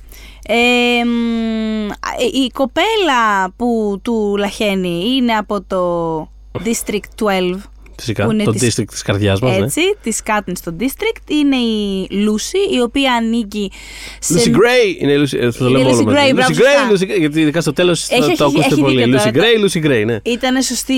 Ε, 0.52 1.04
μ, 1.06 1.90
ε, 1.90 2.26
η 2.44 2.50
κοπέλα 2.54 3.52
που 3.56 4.00
του 4.02 4.36
λαχαίνει 4.38 5.16
είναι 5.16 5.34
από 5.34 5.62
το 5.62 6.22
District 6.64 7.26
12. 7.26 7.56
Φυσικά. 8.00 8.26
Που 8.26 8.32
είναι 8.32 8.44
Το 8.44 8.52
της- 8.52 8.76
district 8.80 8.88
της 8.90 9.02
καρδιάς 9.02 9.40
μας. 9.42 9.58
Ναι. 9.58 9.64
Έτσι, 9.66 9.82
της 10.04 10.24
Κάτνη 10.24 10.56
στο 10.56 10.76
District. 10.80 11.30
Είναι 11.32 11.56
η 11.56 12.08
Lucy, 12.12 12.74
η 12.76 12.80
οποία 12.82 13.14
ανήκει 13.14 13.72
σε. 14.20 14.34
Lucy 14.34 14.48
Gray 14.48 15.02
είναι 15.02 15.12
η 15.12 15.16
Lucy. 15.24 15.38
ε, 15.40 15.50
Το 15.52 15.70
λέμε 15.70 15.90
Lucy 15.90 15.94
όλο 15.94 16.04
μαζί. 16.04 16.30
Gray, 16.30 16.34
μπράβο, 16.36 16.54
Lucy 16.54 16.58
Gray, 16.58 16.92
σωστά. 16.92 17.08
Lucy 17.08 17.12
Gray, 17.16 17.20
γιατί 17.20 17.42
ειδικά 17.42 17.62
στο 17.62 17.74
τέλος 17.74 18.10
Έχει, 18.10 18.20
το 18.20 18.26
έχει, 18.26 18.44
ακούσετε 18.44 18.66
έχει 18.74 18.82
πολύ. 18.82 19.04
δίκιο 19.04 19.20
Lucy 19.20 19.32
τώρα. 19.34 19.46
Gray, 19.48 19.66
Lucy 19.66 19.86
Gray, 19.88 20.06
ναι. 20.06 20.18
Ήταν 20.24 20.62
σωστή, 20.62 20.96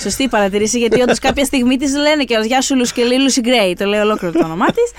σωστή 0.00 0.22
η 0.22 0.28
παρατηρήση, 0.28 0.78
γιατί 0.78 1.00
όντως 1.00 1.18
κάποια 1.18 1.44
στιγμή 1.44 1.76
της 1.76 1.96
λένε 1.96 2.24
και 2.24 2.34
Γεια 2.46 2.60
σου, 2.60 2.76
Λουσκελή 2.76 3.20
Λουσι 3.22 3.40
Γκρέι. 3.40 3.74
Το 3.78 3.84
λέει 3.84 4.00
ολόκληρο 4.00 4.32
το 4.38 4.44
όνομά 4.44 4.66
της. 4.66 4.90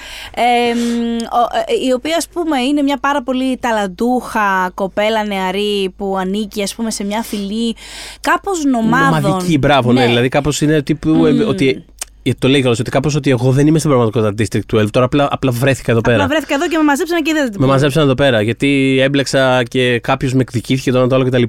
η 1.87 1.91
οποία, 1.93 2.15
ας 2.17 2.27
πούμε, 2.27 2.59
είναι 2.61 2.81
μια 2.81 2.97
πάρα 2.97 3.23
πολύ 3.23 3.57
ταλαντούχα 3.57 4.71
κοπέλα 4.73 5.23
νεαρή 5.25 5.93
που 5.97 6.17
ανήκει, 6.19 6.61
ας 6.61 6.75
πούμε, 6.75 6.91
σε 6.91 7.03
μια 7.03 7.21
φυλή 7.21 7.75
κάπως 8.21 8.63
νομάδων. 8.65 9.21
Νομαδική, 9.21 9.57
μπράβο, 9.57 9.91
ναι. 9.91 10.05
Δηλαδή 10.05 10.29
κάπως 10.29 10.61
είναι 10.61 10.81
τύπου. 10.81 11.25
Ε, 11.27 11.43
ότι, 11.43 11.85
ε, 12.23 12.31
το 12.39 12.47
λέει 12.47 12.59
κιόλας, 12.59 12.79
ότι 12.79 12.89
κάπως 12.89 13.15
ότι 13.15 13.29
εγώ 13.29 13.51
δεν 13.51 13.67
είμαι 13.67 13.79
στην 13.79 13.91
πραγματικότητα 13.91 14.43
District 14.43 14.79
12. 14.79 14.89
Τώρα 14.91 15.05
απλά, 15.05 15.27
απλά 15.31 15.51
βρέθηκα 15.51 15.91
εδώ 15.91 16.01
πέρα. 16.01 16.15
Απλά 16.15 16.27
βρέθηκα 16.27 16.55
εδώ 16.55 16.67
και 16.67 16.77
με 16.77 16.83
μαζέψανε 16.83 17.21
και 17.21 17.33
δεν 17.33 17.51
Με 17.57 17.65
μαζέψαν 17.65 18.03
εδώ 18.03 18.13
πέρα 18.13 18.41
γιατί 18.41 18.97
έμπλεξα 19.01 19.63
και 19.63 19.99
κάποιος 19.99 20.33
με 20.33 20.41
εκδικήθηκε 20.41 20.91
το 20.91 20.97
ένα 20.97 21.07
το 21.07 21.15
άλλο 21.15 21.25
κτλ. 21.25 21.43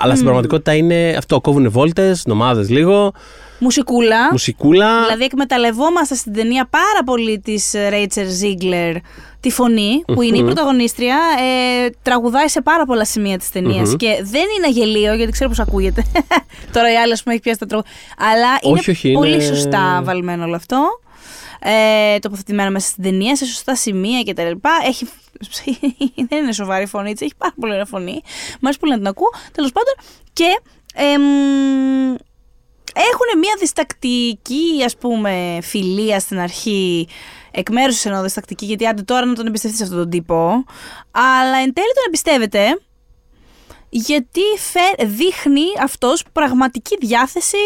Αλλά 0.00 0.12
στην 0.12 0.24
πραγματικότητα 0.24 0.74
είναι 0.74 1.14
αυτό. 1.18 1.40
Κόβουν 1.40 1.70
βόλτες, 1.70 2.22
νομάδες 2.26 2.70
λίγο, 2.70 3.12
Μουσικούλα. 3.58 4.28
μουσικούλα. 4.30 5.02
Δηλαδή 5.04 5.24
εκμεταλλευόμαστε 5.24 6.14
στην 6.14 6.32
ταινία 6.32 6.66
πάρα 6.70 7.02
πολύ 7.04 7.40
της 7.40 7.72
Ρέιτσερ 7.88 8.26
Ζίγκλερ 8.28 8.94
τη 9.40 9.50
φωνή 9.50 10.02
που 10.06 10.22
είναι 10.22 10.36
η 10.38 10.42
πρωταγωνίστρια 10.44 11.18
ε, 11.84 11.88
τραγουδάει 12.02 12.48
σε 12.48 12.60
πάρα 12.60 12.84
πολλά 12.86 13.04
σημεία 13.04 13.38
της 13.38 13.50
ταινιας 13.50 13.88
Μμμ. 13.88 13.96
και 13.96 14.18
δεν 14.22 14.44
είναι 14.58 14.68
γελίο 14.70 15.14
γιατί 15.14 15.32
ξέρω 15.32 15.48
πως 15.48 15.58
ακούγεται. 15.58 16.04
Τώρα 16.72 16.92
η 16.92 16.96
άλλη 16.96 17.12
ας 17.12 17.22
πούμε 17.22 17.34
έχει 17.34 17.42
πιάσει 17.42 17.58
τα 17.58 17.66
τραγούδια 17.66 17.92
αλλά 18.18 18.58
είναι 18.62 18.78
Όχι, 18.78 18.90
όχι, 18.90 19.12
πολύ 19.12 19.32
είναι- 19.32 19.42
σωστά 19.44 20.00
βαλμένο 20.04 20.44
όλο 20.44 20.54
αυτό. 20.56 20.86
Ε, 21.60 22.18
τοποθετημένο 22.18 22.70
μέσα 22.70 22.88
στην 22.88 23.02
ταινία 23.02 23.36
σε 23.36 23.44
σωστά 23.46 23.74
σημεία 23.76 24.22
και 24.22 24.34
τα 24.34 24.48
λοιπά. 24.48 24.70
Έχει 24.86 25.08
δεν 26.28 26.42
είναι 26.42 26.52
σοβαρή 26.52 26.86
φωνή 26.86 27.12
της, 27.12 27.20
έχει 27.20 27.34
πάρα 27.38 27.54
πολύ 27.60 27.72
ωραία 27.72 27.84
φωνή. 27.84 28.12
Μου 28.52 28.58
αρέσει 28.62 28.78
πολύ 28.78 28.92
να 28.92 28.98
την 28.98 29.06
ακούω. 29.06 29.28
Τέλος 29.52 29.72
πάντων 29.72 29.94
και 30.32 30.60
εμ, 30.94 31.22
έχουν 32.98 33.38
μια 33.38 33.54
διστακτική 33.58 34.82
ας 34.84 34.96
πούμε 34.96 35.58
φιλία 35.62 36.20
στην 36.20 36.38
αρχή 36.38 37.08
εκ 37.50 37.70
μέρους 37.70 37.94
της 37.94 38.04
εννοώ 38.06 38.22
διστακτική 38.22 38.64
γιατί 38.64 38.86
άντε 38.86 39.02
τώρα 39.02 39.26
να 39.26 39.34
τον 39.34 39.46
εμπιστευτείς 39.46 39.82
αυτόν 39.82 39.98
τον 39.98 40.10
τύπο 40.10 40.64
αλλά 41.10 41.56
εν 41.56 41.72
τέλει 41.72 41.92
τον 41.94 42.04
εμπιστεύεται 42.06 42.80
γιατί 43.88 44.40
φε- 44.58 45.06
δείχνει 45.08 45.64
αυτός 45.82 46.22
πραγματική 46.32 46.96
διάθεση 47.00 47.56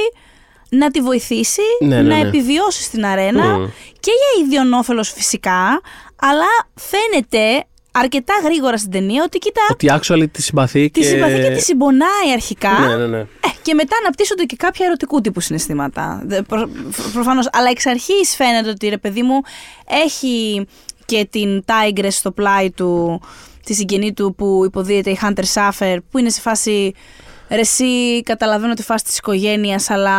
να 0.68 0.90
τη 0.90 1.00
βοηθήσει 1.00 1.60
Ναι, 1.80 2.02
ναι, 2.02 2.02
να 2.16 2.22
ναι. 2.22 2.28
επιβιώσει 2.28 2.82
στην 2.82 3.04
αρένα 3.06 3.44
Μμμ. 3.58 3.66
και 4.00 4.10
για 4.10 4.44
ιδιονόφελος 4.44 5.12
φυσικά 5.12 5.80
αλλά 6.20 6.46
φαίνεται 6.74 7.64
αρκετά 7.92 8.34
γρήγορα 8.44 8.76
στην 8.76 8.90
ταινία 8.90 9.22
ότι 9.26 9.38
κοίτα 9.38 9.60
Ότι 9.70 9.86
actually 9.90 10.24
τη 10.32 10.42
συμπαθεί 10.42 10.90
τη 10.90 11.00
και. 11.00 11.06
συμπαθεί 11.06 11.40
και 11.42 11.50
τη 11.50 11.60
συμπονάει 11.60 12.32
αρχικά 12.32 12.78
Ναι, 12.78 12.96
ναι, 12.96 13.06
ναι. 13.06 13.18
ε, 13.18 13.26
και 13.62 13.74
μετά 13.74 13.96
αναπτύσσονται 14.00 14.44
και 14.44 14.56
κάποια 14.56 14.86
ερωτικού 14.86 15.20
τύπου 15.20 15.40
συναισθήματα. 15.40 16.22
Δε- 16.24 16.42
Προ, 16.42 16.68
προφανώς, 17.12 17.48
αλλά 17.52 17.70
εξ 17.70 17.86
αρχής 17.86 18.34
φαίνεται 18.36 18.68
ότι 18.68 18.88
ρε 18.88 18.98
παιδί 18.98 19.22
μου 19.22 19.40
έχει 19.88 20.66
και 21.04 21.26
την 21.30 21.64
Tigress 21.66 22.06
στο 22.10 22.30
πλάι 22.30 22.70
του, 22.70 23.20
τη 23.64 23.74
συγγενή 23.74 24.12
του 24.12 24.34
που 24.34 24.62
υποδίεται 24.66 25.10
η 25.10 25.18
Hunter 25.22 25.44
Suffer, 25.54 25.96
που 26.10 26.18
είναι 26.18 26.30
σε 26.30 26.40
φάση 26.40 26.94
ρε 27.50 27.60
εσύ 27.60 28.22
καταλαβαίνω 28.22 28.74
τη 28.74 28.82
φάση 28.82 29.04
της 29.04 29.16
οικογένειας, 29.18 29.90
αλλά 29.90 30.16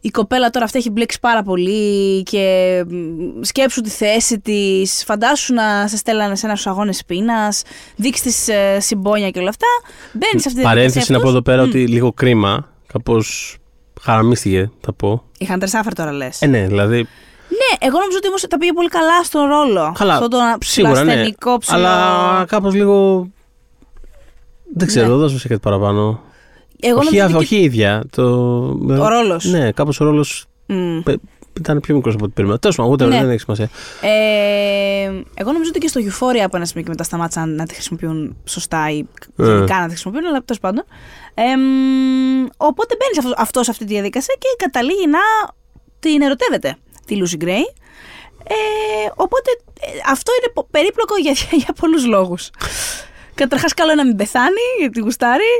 η 0.00 0.10
κοπέλα 0.10 0.50
τώρα 0.50 0.64
αυτή 0.64 0.78
έχει 0.78 0.90
μπλέξει 0.90 1.18
πάρα 1.20 1.42
πολύ 1.42 2.22
και 2.22 2.84
μ, 2.88 3.42
σκέψου 3.42 3.80
τη 3.80 3.90
θέση 3.90 4.40
της, 4.40 5.04
φαντάσου 5.06 5.54
να 5.54 5.88
σε 5.88 5.96
στέλνανε 5.96 6.36
σε 6.36 6.46
ένας 6.46 6.60
στους 6.60 6.72
αγώνες 6.72 7.04
πείνας, 7.06 7.62
δείξεις 7.96 8.22
της 8.22 8.48
ε, 8.48 8.80
συμπόνια 8.80 9.30
και 9.30 9.38
όλα 9.38 9.48
αυτά. 9.48 9.66
Μπαίνεις 10.12 10.42
σε 10.42 10.48
αυτή 10.48 10.54
τη 10.54 10.62
Παρένθεση 10.62 10.92
διαδικασία 11.06 11.16
να 11.16 11.20
πω 11.22 11.28
αυτός. 11.28 11.40
εδώ 11.40 11.42
πέρα 11.42 11.62
ότι 11.62 11.92
λίγο 11.92 12.12
κρίμα. 12.12 12.68
Κάπως 12.92 13.56
χαραμίστηκε, 14.00 14.70
θα 14.80 14.92
πω. 14.92 15.22
Η 15.38 15.46
Hunter 15.50 15.68
Suffer 15.68 15.90
τώρα 15.94 16.12
λες. 16.12 16.42
Ε, 16.42 16.46
ναι, 16.46 16.66
δηλαδή. 16.66 16.96
ναι, 16.96 17.86
εγώ 17.86 17.98
νομίζω 17.98 18.16
ότι 18.16 18.28
όμως 18.28 18.46
τα 18.48 18.58
πήγε 18.58 18.72
πολύ 18.72 18.88
καλά 18.88 19.24
στον 19.24 19.46
ρόλο. 19.48 19.92
Καλά. 19.98 20.12
Αυτό 20.14 20.28
το 20.28 20.38
σίγουρα, 20.60 21.04
ναι. 21.04 21.12
ασθενικό 21.12 21.58
ψηλό. 21.58 21.76
Αλλά 21.76 22.44
κάπως 22.48 22.74
λίγο. 22.74 23.28
Δεν 24.74 24.86
ξέρω, 24.86 25.06
Ναι. 25.08 25.14
δώσ' 25.14 25.32
μου 25.32 25.38
σε 25.38 25.48
κάτι 25.48 25.60
παραπάνω. 25.60 26.20
Εγώ 26.82 26.98
όχι, 26.98 27.16
νομίζω 27.16 27.36
ότι 27.36 27.44
όχι 27.44 27.56
η 27.56 27.62
ίδια. 27.62 28.02
Το... 28.10 28.22
Ο 28.88 29.08
ρόλος. 29.08 29.44
Ναι, 29.44 29.72
κάπως 29.72 30.00
ο 30.00 30.04
ρόλος 30.04 30.46
Μμ. 30.66 31.00
ήταν 31.58 31.80
πιο 31.80 31.94
μικρός 31.94 32.14
από 32.14 32.24
ό,τι 32.24 32.32
περίμενα. 32.32 32.58
Τέλος 32.60 32.76
πάντων, 32.76 32.92
ούτε 32.92 33.04
Ναι. 33.06 33.20
δεν 33.20 33.30
έχει 33.30 33.40
σημασία. 33.40 33.68
Ε, 34.00 35.04
εγώ 35.34 35.52
νομίζω 35.52 35.70
ότι 35.70 35.78
και 35.78 35.88
στο 35.88 36.00
Euphoria 36.00 36.38
από 36.44 36.56
ένα 36.56 36.64
σημείο 36.64 36.82
και 36.82 36.88
μετά 36.90 37.04
σταμάτησαν 37.04 37.54
να 37.54 37.66
τη 37.66 37.74
χρησιμοποιούν 37.74 38.36
σωστά 38.44 38.90
ή 38.90 38.98
Ε. 39.38 39.44
γενικά 39.44 39.74
να 39.78 39.84
τη 39.84 39.88
χρησιμοποιούν, 39.90 40.24
αλλά 40.26 40.42
τέλος 40.44 40.60
πάντων. 40.60 40.84
Ε, 41.34 41.56
μ, 41.56 42.46
οπότε 42.56 42.96
μπαίνει 42.98 43.18
αυτό, 43.28 43.42
αυτός 43.42 43.64
σε 43.64 43.70
αυτή 43.70 43.84
τη 43.84 43.92
διαδικασία 43.92 44.34
και 44.38 44.46
καταλήγει 44.64 45.06
να 45.06 45.18
την 46.00 46.22
ερωτεύεται 46.22 46.76
τη 47.06 47.16
Lucy 47.20 47.44
Gray. 47.44 47.66
Ε, 48.44 48.54
οπότε 49.14 49.50
ε, 49.80 49.86
αυτό 50.10 50.32
είναι 50.42 50.52
πο- 50.54 50.66
περίπλοκο 50.70 51.16
για, 51.16 51.32
για 51.64 51.74
πολλούς 51.80 52.06
λόγους. 52.06 52.50
Καταρχάς 53.34 53.74
καλό 53.74 53.92
είναι 53.92 54.02
να 54.02 54.08
μην 54.08 54.16
πεθάνει 54.16 54.64
γιατί 54.78 55.00
γουστάρει. 55.00 55.52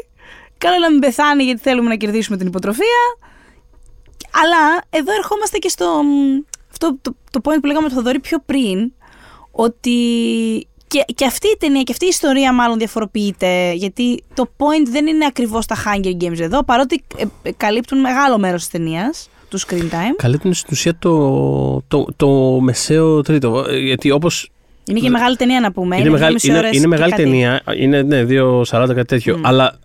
Καλό 0.60 0.74
είναι 0.74 0.84
να 0.84 0.90
μην 0.90 1.00
πεθάνει 1.00 1.42
γιατί 1.42 1.60
θέλουμε 1.60 1.88
να 1.88 1.96
κερδίσουμε 1.96 2.36
την 2.36 2.46
υποτροφία. 2.46 3.00
Αλλά 4.42 4.82
εδώ 4.90 5.12
ερχόμαστε 5.12 5.58
και 5.58 5.68
στο 5.68 6.02
μ, 6.02 6.42
αυτό 6.70 6.98
το, 7.02 7.16
το 7.30 7.40
point 7.44 7.58
που 7.60 7.66
λέγαμε 7.66 7.88
το 7.88 7.94
Θοδωρή 7.94 8.20
πιο 8.20 8.38
πριν, 8.46 8.92
ότι 9.50 9.98
και, 10.86 11.04
και 11.14 11.24
αυτή 11.24 11.48
η 11.48 11.56
ταινία 11.58 11.82
και 11.82 11.92
αυτή 11.92 12.04
η 12.04 12.08
ιστορία 12.08 12.52
μάλλον 12.52 12.78
διαφοροποιείται, 12.78 13.72
γιατί 13.72 14.22
το 14.34 14.50
point 14.56 14.88
δεν 14.90 15.06
είναι 15.06 15.24
ακριβώς 15.26 15.66
τα 15.66 15.76
Hunger 15.76 16.24
Games 16.24 16.38
εδώ, 16.38 16.64
παρότι 16.64 17.02
ε, 17.16 17.24
ε, 17.42 17.50
καλύπτουν 17.56 18.00
μεγάλο 18.00 18.38
μέρος 18.38 18.60
της 18.60 18.70
ταινίας, 18.70 19.30
του 19.48 19.60
screen 19.60 19.82
time. 19.90 20.14
Καλύπτουν 20.16 20.54
στην 20.54 20.68
ουσία 20.72 20.98
το, 20.98 21.82
το, 21.88 22.06
το 22.16 22.28
μεσαίο 22.60 23.22
τρίτο. 23.22 23.64
Ε, 23.68 23.78
Γιατί 23.78 24.10
όπως. 24.10 24.50
Είναι 24.84 25.00
και 25.00 25.10
μεγάλη 25.10 25.36
ταινία 25.36 25.60
να 25.60 25.72
πούμε. 25.72 25.94
Είναι, 25.94 26.04
δύο 26.04 26.12
μεγάλη, 26.12 26.32
μισή 26.32 26.48
είναι, 26.48 26.58
ώρες 26.58 26.70
είναι 26.70 26.80
και 26.80 26.88
μεγάλη 26.88 27.10
κάτι. 27.10 27.22
ταινία. 27.22 27.62
Είναι 27.76 28.02
ναι, 28.02 28.24
2.40 28.28 28.62
κάτι 28.70 29.04
τέτοιο. 29.04 29.38
Μμ. 29.38 29.46
Αλλά 29.46 29.78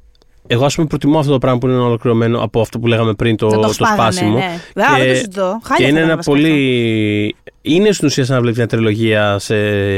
εγώ 0.47 0.65
ας 0.65 0.75
πούμε 0.75 0.87
προτιμώ 0.87 1.19
αυτό 1.19 1.31
το 1.31 1.37
πράγμα 1.37 1.59
που 1.59 1.67
είναι 1.67 1.77
ολοκληρωμένο 1.77 2.41
από 2.41 2.61
αυτό 2.61 2.79
που 2.79 2.87
λέγαμε 2.87 3.13
πριν 3.13 3.35
το, 3.35 3.49
Δεν 3.49 3.59
το, 3.59 3.73
σπάγανε, 3.73 4.01
σπάσιμο. 4.01 4.37
Ναι. 4.37 4.83
Α, 4.83 4.97
δεν 4.97 5.07
το 5.07 5.13
συζητώ. 5.13 5.59
και 5.61 5.67
Χάλια 5.67 5.87
είναι 5.87 5.99
θα 5.99 6.03
ένα 6.03 6.13
ήταν 6.13 6.15
βασικά 6.15 6.35
πολύ. 6.35 7.35
Είναι 7.61 7.91
στην 7.91 8.07
ουσία 8.07 8.25
σαν 8.25 8.35
να 8.35 8.41
βλέπεις 8.41 8.57
μια 8.57 8.67
τριλογία 8.67 9.39
σε 9.39 9.55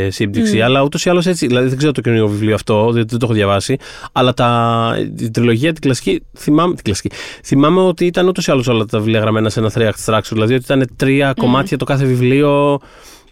σύμπτυξη, 0.09 0.57
Μμ. 0.57 0.63
αλλά 0.63 0.81
ούτως 0.81 1.05
ή 1.05 1.09
άλλως 1.09 1.25
έτσι. 1.25 1.47
Δηλαδή 1.47 1.67
δεν 1.67 1.77
ξέρω 1.77 1.91
το 1.91 2.01
καινούργιο 2.01 2.27
βιβλίο 2.27 2.55
αυτό, 2.55 2.91
δεν, 2.91 3.05
δεν 3.07 3.19
το 3.19 3.25
έχω 3.25 3.33
διαβάσει. 3.33 3.77
Αλλά 4.11 4.33
τα, 4.33 5.07
την 5.17 5.31
τριλογία, 5.31 5.73
την 5.73 5.81
κλασική. 5.81 6.23
Θυμάμαι, 6.37 6.73
την 6.73 6.83
κλασική. 6.83 7.09
Θυμάμαι 7.43 7.81
ότι 7.81 8.05
ήταν 8.05 8.27
ούτως 8.27 8.47
ή 8.47 8.51
άλλως 8.51 8.67
όλα 8.67 8.85
τα 8.85 8.97
βιβλία 8.97 9.19
γραμμένα 9.19 9.49
σε 9.49 9.59
ένα 9.59 9.71
three 9.73 9.87
act 9.87 10.13
structure. 10.13 10.31
Δηλαδή 10.31 10.53
ότι 10.53 10.63
ήταν 10.63 10.89
τρία 10.95 11.33
κομμάτια 11.37 11.77
το 11.77 11.85
κάθε 11.85 12.05
βιβλίο. 12.05 12.79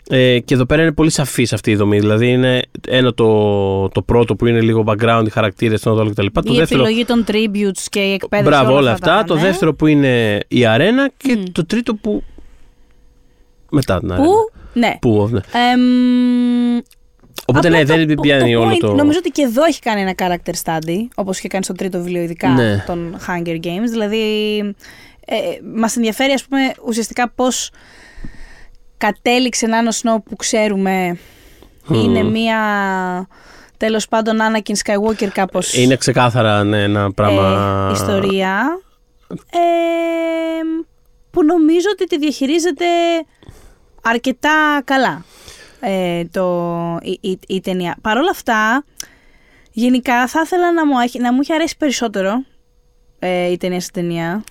Ε, 0.10 0.40
και 0.40 0.54
εδώ 0.54 0.66
πέρα 0.66 0.82
είναι 0.82 0.92
πολύ 0.92 1.10
σαφής 1.10 1.54
αυτή 1.54 1.72
η 1.72 1.76
δομή. 1.76 2.00
Δηλαδή 2.00 2.32
είναι 2.32 2.62
ένα 2.88 3.14
το, 3.14 3.90
το 3.90 4.02
πρώτο 4.02 4.36
που 4.36 4.46
είναι 4.46 4.62
λίγο 4.62 4.84
background, 4.88 5.24
οι 5.26 5.30
χαρακτήρες, 5.30 5.82
το 5.82 5.92
άλλο 5.92 6.10
κτλ. 6.10 6.26
Το 6.34 6.42
Η 6.54 6.56
δεύτερο. 6.58 6.82
επιλογή 6.84 7.06
των 7.06 7.26
tributes 7.28 7.84
και 7.90 8.00
η 8.00 8.14
εκπαίδευση. 8.14 8.50
Μπράβο, 8.60 8.76
όλα 8.78 8.92
αυτά. 8.92 9.18
τα, 9.18 9.24
Το 9.24 9.36
ναι. 9.36 9.42
δεύτερο 9.42 9.74
που 9.74 9.88
είναι 9.88 10.40
η 10.48 10.66
αρένα 10.66 11.10
και 11.18 11.36
Μμ. 11.36 11.44
το 11.52 11.66
τρίτο 11.66 11.96
που. 11.96 12.24
Μετά 13.72 14.00
την 14.00 14.12
αρένα. 14.12 14.28
Που, 14.28 14.34
ναι. 14.74 14.98
Που, 15.02 15.30
ναι. 15.32 15.40
Εμ, 15.74 16.78
Οπότε 17.46 17.68
απλά 17.68 17.80
ναι, 17.80 17.86
το- 17.86 17.96
δεν 17.96 18.16
το- 18.16 18.22
πιάνει 18.22 18.54
το 18.54 18.60
όλο 18.60 18.72
point, 18.72 18.78
το. 18.80 18.94
Νομίζω 18.94 19.18
ότι 19.20 19.30
και 19.30 19.42
εδώ 19.42 19.64
έχει 19.66 19.80
κάνει 19.80 20.02
ένα 20.02 20.14
character 20.18 20.54
study, 20.64 20.98
όπως 21.16 21.38
είχε 21.38 21.48
κάνει 21.48 21.64
στο 21.64 21.74
τρίτο 21.74 21.98
βιβλίο, 21.98 22.22
ειδικά 22.22 22.50
Ναι. 22.50 22.84
των 22.88 23.16
Hunger 23.28 23.56
Games. 23.66 23.90
Δηλαδή, 23.92 24.24
ε, 25.26 25.36
μας 25.76 25.96
ενδιαφέρει, 25.96 26.32
ας 26.32 26.46
πούμε, 26.46 26.62
ουσιαστικά 26.88 27.30
πώς 27.30 27.72
κατέληξε 28.98 29.68
να 29.68 29.78
είναι 29.78 29.90
ο 29.90 29.92
Snow 30.02 30.24
που 30.26 30.36
ξέρουμε. 30.36 31.18
Μμμ. 31.88 32.00
Είναι 32.04 32.24
μία, 32.24 32.58
τέλος 33.78 34.08
πάντων, 34.08 34.38
Anakin 34.42 34.74
Skywalker 34.84 35.28
κάπως 35.34 35.74
Είναι 35.78 35.96
ξεκάθαρα 35.96 36.64
ναι, 36.64 36.84
ένα 36.84 37.12
πράγμα. 37.14 37.88
ε, 37.90 37.94
ιστορία. 37.94 38.80
ε, 39.30 39.58
που 41.32 41.44
νομίζω 41.46 41.88
ότι 41.92 42.06
τη 42.06 42.18
διαχειρίζεται 42.18 42.86
αρκετά 44.02 44.82
καλά 44.84 45.26
ε, 45.80 46.24
το, 46.32 46.98
η, 47.02 47.18
η, 47.22 47.40
η 47.48 47.62
ταινία. 47.62 47.96
Παρ' 48.02 48.18
όλα 48.18 48.30
αυτά, 48.32 48.84
γενικά 49.72 50.28
θα 50.28 50.42
ήθελα 50.44 50.74
να 50.74 50.86
μου, 50.86 51.00
έχει- 51.00 51.20
να 51.20 51.34
μου 51.34 51.40
είχε 51.42 51.54
αρέσει 51.54 51.78
περισσότερο 51.78 52.44
ε, 53.20 53.52
η 53.52 53.58
ταινία 53.58 53.80
στην 53.80 53.94
ταινία. 53.94 54.44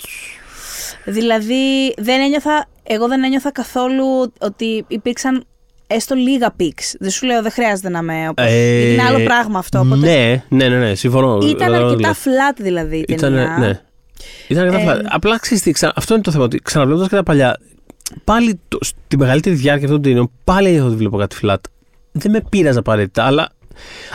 Δηλαδή, 1.05 1.95
δεν 1.97 2.21
ένιωθα, 2.21 2.67
εγώ 2.87 3.09
δεν 3.09 3.25
ένιωθα 3.25 3.53
καθόλου 3.53 4.33
ότι 4.41 4.85
υπήρξαν 4.89 5.45
έστω 5.87 6.15
λίγα 6.15 6.55
pics. 6.61 6.95
Δεν 6.99 7.11
σου 7.11 7.27
λέω, 7.27 7.43
δεν 7.43 7.51
χρειάζεται 7.51 7.89
να 7.89 8.03
με 8.03 8.29
όπως... 8.29 8.45
Ε, 8.47 8.77
γιατί 8.79 8.93
είναι 8.93 9.03
άλλο 9.03 9.25
πράγμα 9.25 9.59
αυτό. 9.59 9.79
Οπότε... 9.79 9.97
Ναι, 9.97 10.45
ναι, 10.49 10.69
ναι, 10.69 10.79
ναι, 10.79 10.95
συμφωνώ. 10.95 11.37
Ήταν 11.37 11.51
Καταλαβαίνω 11.57 11.87
τι 11.87 11.93
αρκετά 11.93 12.09
λες. 12.09 12.19
flat 12.25 12.57
δηλαδή 12.61 13.05
η 13.09 13.15
ταινία. 13.15 13.43
Ήταν, 13.43 13.61
ναι. 13.61 13.81
Ήταν 14.49 14.65
αρκετά 14.65 14.93
Ε, 14.93 14.97
flat. 14.99 15.05
Απλά 15.09 15.39
ξέρεις 15.39 15.63
τι, 15.63 15.71
ξα- 15.73 15.93
αυτό 15.97 16.15
είναι 16.15 16.23
το 16.23 16.31
θέμα. 16.31 16.45
Ότι 16.45 16.59
ξαναβλέποντας 16.59 17.09
και 17.09 17.15
τα 17.15 17.23
παλιά, 17.23 17.59
πάλι 18.25 18.61
το, 18.69 18.79
στη 18.81 19.17
μεγαλύτερη 19.17 19.55
διάρκεια 19.55 19.85
αυτών 19.85 20.03
των 20.03 20.11
ταινιών, 20.11 20.31
πάλι 20.45 20.69
έχω 20.69 20.87
ότι 20.87 20.97
βλέπω 20.97 21.17
κάτι 21.17 21.37
flat. 21.43 21.57
Δεν 22.13 22.31
με 22.31 22.41
πείραζε 22.49 22.79
απαραίτητα, 22.79 23.25
αλλά 23.25 23.49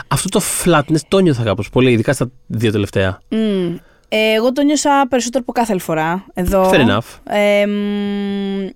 αυτό 0.08 0.28
το 0.28 0.40
flatness 0.64 1.00
το 1.08 1.18
νιώθα 1.18 1.42
κάπως 1.42 1.70
πολύ, 1.70 1.90
ειδικά 1.92 2.12
στα 2.12 2.30
δύο 2.46 2.70
τελευταία. 2.72 3.20
Μμ. 3.28 3.76
Ε, 4.12 4.32
εγώ 4.32 4.52
το 4.52 4.62
νιώσα 4.62 5.06
περισσότερο 5.08 5.42
από 5.42 5.52
κάθε 5.52 5.72
άλλη 5.72 5.80
φορά. 5.80 6.24
Εδώ. 6.34 6.70
Fair 6.72 6.88
enough. 6.88 7.34
Ε, 7.34 7.66
μ, 7.66 8.68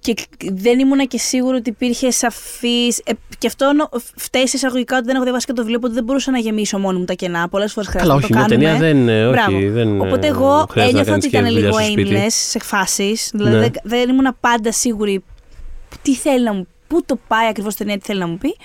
και 0.00 0.14
δεν 0.52 0.78
ήμουνα 0.78 1.04
και 1.04 1.18
σίγουρη 1.18 1.56
ότι 1.56 1.70
υπήρχε 1.70 2.10
σαφής. 2.10 2.98
Ε, 3.04 3.12
και 3.38 3.46
αυτό 3.46 3.72
νο- 3.72 3.88
φταίει 4.16 4.46
σε 4.46 4.56
εισαγωγικά 4.56 4.96
ότι 4.96 5.04
δεν 5.06 5.14
έχω 5.14 5.24
διαβάσει 5.24 5.46
και 5.46 5.52
το 5.52 5.60
βιβλίο, 5.60 5.78
οπότε 5.78 5.94
δεν 5.94 6.04
μπορούσα 6.04 6.30
να 6.30 6.38
γεμίσω 6.38 6.78
μόνη 6.78 6.98
μου 6.98 7.04
τα 7.04 7.12
κενά. 7.14 7.48
Πολλές 7.48 7.72
φορές 7.72 7.88
χρειάζεται 7.88 8.12
Καλά, 8.14 8.20
να 8.20 8.26
όχι, 8.26 8.48
το 8.48 8.56
μια 8.58 8.70
κάνουμε. 8.70 8.88
ταινία 8.88 9.04
δεν. 9.04 9.08
ε, 9.08 9.26
Όχι, 9.26 9.32
Μπράβο. 9.32 9.72
δεν 9.72 10.00
Οπότε 10.00 10.26
ε, 10.26 10.30
εγώ 10.30 10.66
χρειάζεται 10.70 10.80
να 10.80 11.00
ένιωθα 11.00 11.04
κάνεις 11.10 11.24
ότι 11.24 11.28
και 11.28 11.36
ήταν 11.36 11.48
δουλειά 11.52 11.60
λίγο 11.68 11.78
στο 11.80 11.90
σπίτι. 11.90 12.10
aimless 12.14 12.30
σε 12.30 12.58
φάσεις. 12.58 13.30
Δηλαδή 13.34 13.54
Ναι. 13.56 13.60
δεν, 13.60 13.70
δεν 13.82 14.08
ήμουν 14.08 14.36
πάντα 14.40 14.72
σίγουρη 14.72 15.24
τι 16.02 16.14
θέλει 16.14 16.44
να 16.44 16.52
μου 16.54 16.66
Πού 16.86 17.02
το 17.06 17.18
πάει 17.28 17.46
ακριβώς 17.48 17.74
η 17.74 17.76
ταινία, 17.76 17.98
τι 17.98 18.04
θέλει 18.04 18.18
να 18.18 18.26
μου 18.26 18.38
πει. 18.38 18.56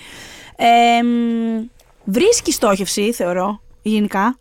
Ε, 0.55 1.03
μ, 1.03 1.63
βρίσκει 2.03 2.51
στόχευση, 2.51 3.11
θεωρώ, 3.13 3.61
γενικά. 3.81 4.37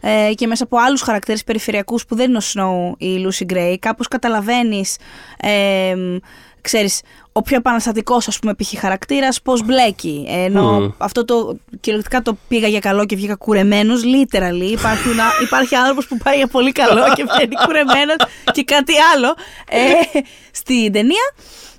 Ε, 0.00 0.32
και 0.34 0.46
μέσα 0.46 0.64
από 0.64 0.76
άλλους 0.78 1.00
χαρακτήρες 1.02 1.44
περιφερειακούς 1.44 2.06
που 2.06 2.14
δεν 2.16 2.28
είναι 2.28 2.38
ο 2.38 2.40
Snow 2.54 2.94
ή 2.98 3.06
η 3.12 3.26
Lucy 3.28 3.52
Gray, 3.52 3.74
κάπως 3.78 4.08
καταλαβαίνεις, 4.08 4.96
ε, 5.40 5.94
μ, 5.96 6.16
ξέρεις, 6.60 7.00
ο 7.32 7.42
πιο 7.42 7.56
επαναστατικός 7.56 8.28
ας 8.28 8.38
πούμε 8.38 8.54
π.χ. 8.54 8.78
χαρακτήρας 8.80 9.42
πώς 9.42 9.64
μπλέκει. 9.64 10.24
Ε, 10.28 10.42
Ενώ 10.44 10.80
Μμμ. 10.80 10.90
αυτό 10.98 11.24
το 11.24 11.56
κυριολεκτικά 11.80 12.22
το 12.22 12.36
πήγα 12.48 12.68
για 12.68 12.78
καλό 12.80 13.04
και 13.06 13.16
βγήκα 13.16 13.34
κουρεμένος, 13.34 14.02
literally. 14.04 14.70
Υπάρχει, 14.70 15.08
ένα, 15.08 15.24
υπάρχει 15.42 15.74
άνθρωπος 15.74 16.06
που 16.06 16.16
πάει 16.16 16.36
για 16.36 16.46
πολύ 16.46 16.72
καλό 16.72 17.02
και 17.14 17.24
βγαίνει 17.24 17.54
κουρεμένος 17.66 18.16
και 18.52 18.64
κάτι 18.64 18.92
άλλο 19.14 19.34
ε, 19.68 20.18
στην 20.50 20.92
ταινία. 20.92 21.32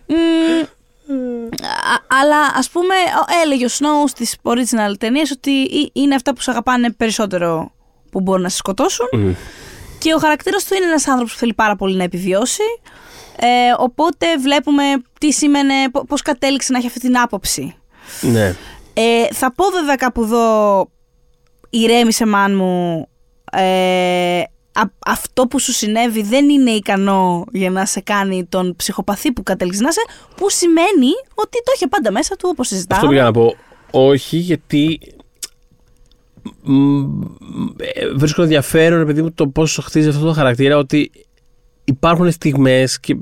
Μ, 0.08 0.14
Α- 1.94 2.20
αλλά 2.22 2.38
ας 2.56 2.70
πούμε 2.70 2.96
ο- 2.96 3.42
έλεγε 3.44 3.66
ο 3.66 3.70
Snow 3.72 4.08
στις 4.10 4.36
original 4.44 4.94
ταινίες 5.00 5.32
ότι 5.32 5.62
ε- 5.62 5.90
είναι 5.94 6.16
αυτά 6.16 6.34
που 6.34 6.42
σε 6.42 6.52
αγαπάνε 6.52 6.92
περισσότερο 6.92 7.72
που 8.12 8.22
μπορούν 8.22 8.42
να 8.42 8.50
σε 8.50 8.58
σκοτώσουν 8.58 9.08
Μμ. 9.12 9.32
και 10.00 10.14
ο 10.14 10.18
χαρακτήρας 10.18 10.64
του 10.66 10.74
είναι 10.76 10.86
ένας 10.86 11.08
άνθρωπος 11.08 11.34
που 11.34 11.40
θέλει 11.40 11.54
πάρα 11.54 11.76
πολύ 11.76 11.96
να 11.96 12.04
επιβιώσει 12.04 12.62
ε, 13.42 13.48
οπότε 13.78 14.26
βλέπουμε 14.38 14.84
τι 15.20 15.32
σήμαινε, 15.34 15.74
πο- 15.92 16.06
πώς 16.06 16.22
κατέληξε 16.22 16.72
να 16.72 16.78
έχει 16.78 16.88
αυτή 16.88 17.00
την 17.00 17.18
άποψη. 17.20 17.76
Ναι. 18.22 18.56
Ε, 18.94 19.28
θα 19.34 19.54
πω 19.54 19.66
βέβαια 19.70 19.96
κάπου 19.96 20.22
εδώ 20.24 20.88
ηρέμησε 21.70 22.26
μάν 22.26 22.56
μου 22.56 23.08
ε, 23.52 24.40
α- 24.74 24.94
αυτό 25.06 25.48
που 25.48 25.60
σου 25.60 25.72
συνέβη 25.72 26.22
δεν 26.22 26.50
είναι 26.50 26.72
ικανό 26.72 27.46
για 27.52 27.70
να 27.72 27.86
σε 27.86 28.00
κάνει 28.02 28.46
τον 28.46 28.76
ψυχοπαθή 28.76 29.32
που 29.32 29.44
κατέληξε 29.44 29.82
να 29.82 29.90
είσαι 29.90 30.02
που 30.36 30.50
σημαίνει 30.50 31.12
ότι 31.34 31.64
το 31.64 31.72
είχε 31.76 31.88
πάντα 31.88 32.12
μέσα 32.12 32.36
του 32.36 32.48
όπως 32.52 32.66
Αυτό 32.66 32.76
συζητάμε. 32.76 33.08
πήγα 33.10 33.24
να 33.24 33.32
πω. 33.32 33.56
Όχι, 33.92 34.38
γιατί. 34.38 35.00
Μ, 36.64 37.22
ε, 37.78 38.08
Βρίσκω 38.16 38.42
ενδιαφέρον, 38.42 39.02
επειδή 39.02 39.22
μου, 39.22 39.32
το 39.32 39.48
πώς 39.48 39.80
χτίζει 39.84 40.08
αυτό 40.10 40.26
το 40.26 40.34
χαρακτήρα, 40.34 40.78
ότι 40.78 41.12
υπάρχουν 41.84 42.32
στιγμές 42.32 43.00
και 43.00 43.18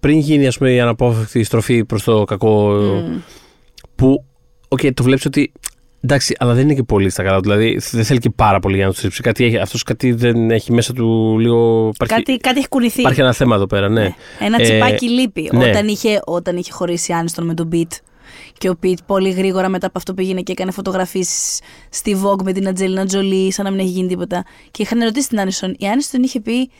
πριν 0.00 0.18
γίνει 0.18 0.46
ας 0.46 0.58
πούμε, 0.58 0.72
η 0.72 0.80
αναπόφευκτη 0.80 1.42
στροφή 1.42 1.84
προς 1.84 2.02
το 2.04 2.24
κακό, 2.24 2.70
Μμ. 2.72 3.16
που 3.94 4.24
οκ, 4.68 4.80
το 4.94 5.02
βλέπεις 5.02 5.24
ότι. 5.24 5.52
Εντάξει, 6.04 6.36
αλλά 6.38 6.54
δεν 6.54 6.62
είναι 6.64 6.74
και 6.74 6.82
πολύ 6.82 7.10
στα 7.10 7.22
καλά. 7.22 7.36
του, 7.36 7.42
Δηλαδή 7.42 7.80
δεν 7.90 8.04
θέλει 8.04 8.18
και 8.18 8.30
πάρα 8.30 8.58
πολύ 8.60 8.76
για 8.76 8.86
να 8.86 8.92
του 8.92 9.00
τρίψει. 9.00 9.22
Κάτι 9.22 9.44
έχει, 9.44 9.58
αυτός 9.58 9.82
κάτι 9.82 10.12
δεν 10.12 10.50
έχει 10.50 10.72
μέσα 10.72 10.92
του 10.92 11.36
λίγο. 11.38 11.90
Υπάρχει, 11.94 12.14
Κάτι, 12.14 12.36
κάτι 12.36 12.58
έχει 12.58 12.68
κουνηθεί. 12.68 13.00
υπάρχει 13.00 13.20
ένα 13.20 13.32
θέμα 13.32 13.54
εδώ 13.54 13.66
πέρα, 13.66 13.88
ναι. 13.88 14.14
Ένα 14.40 14.56
Ε, 14.60 14.62
τσιπάκι 14.62 15.08
λείπει. 15.08 15.50
ναι. 15.52 15.68
Όταν, 15.68 15.88
είχε, 15.88 16.20
όταν 16.24 16.56
είχε 16.56 16.72
χωρίσει 16.72 17.10
η 17.10 17.14
Άνιστον 17.14 17.46
με 17.46 17.54
τον 17.54 17.68
Πιτ. 17.68 17.92
Και 18.58 18.68
ο 18.68 18.76
Πιτ 18.76 18.98
πολύ 19.06 19.30
γρήγορα 19.30 19.68
μετά 19.68 19.86
από 19.86 19.98
αυτό 19.98 20.14
πήγαινε 20.14 20.40
και 20.40 20.52
έκανε 20.52 20.70
φωτογραφίες 20.70 21.60
στη 21.90 22.16
Vogue 22.24 22.42
με 22.44 22.52
την 22.52 22.68
Ατζέλινα 22.68 23.04
Τζολί, 23.06 23.52
σαν 23.52 23.64
να 23.64 23.70
μην 23.70 23.80
έχει 23.80 23.88
γίνει 23.88 24.08
τίποτα. 24.08 24.44
Και 24.70 24.82
είχαν 24.82 25.02
ρωτήσει 25.02 25.28
την 25.28 25.40
Άνιστον. 25.40 25.74
Η 25.78 25.86
Άνιστον 25.88 26.22
είχε 26.22 26.40
πει 26.40 26.70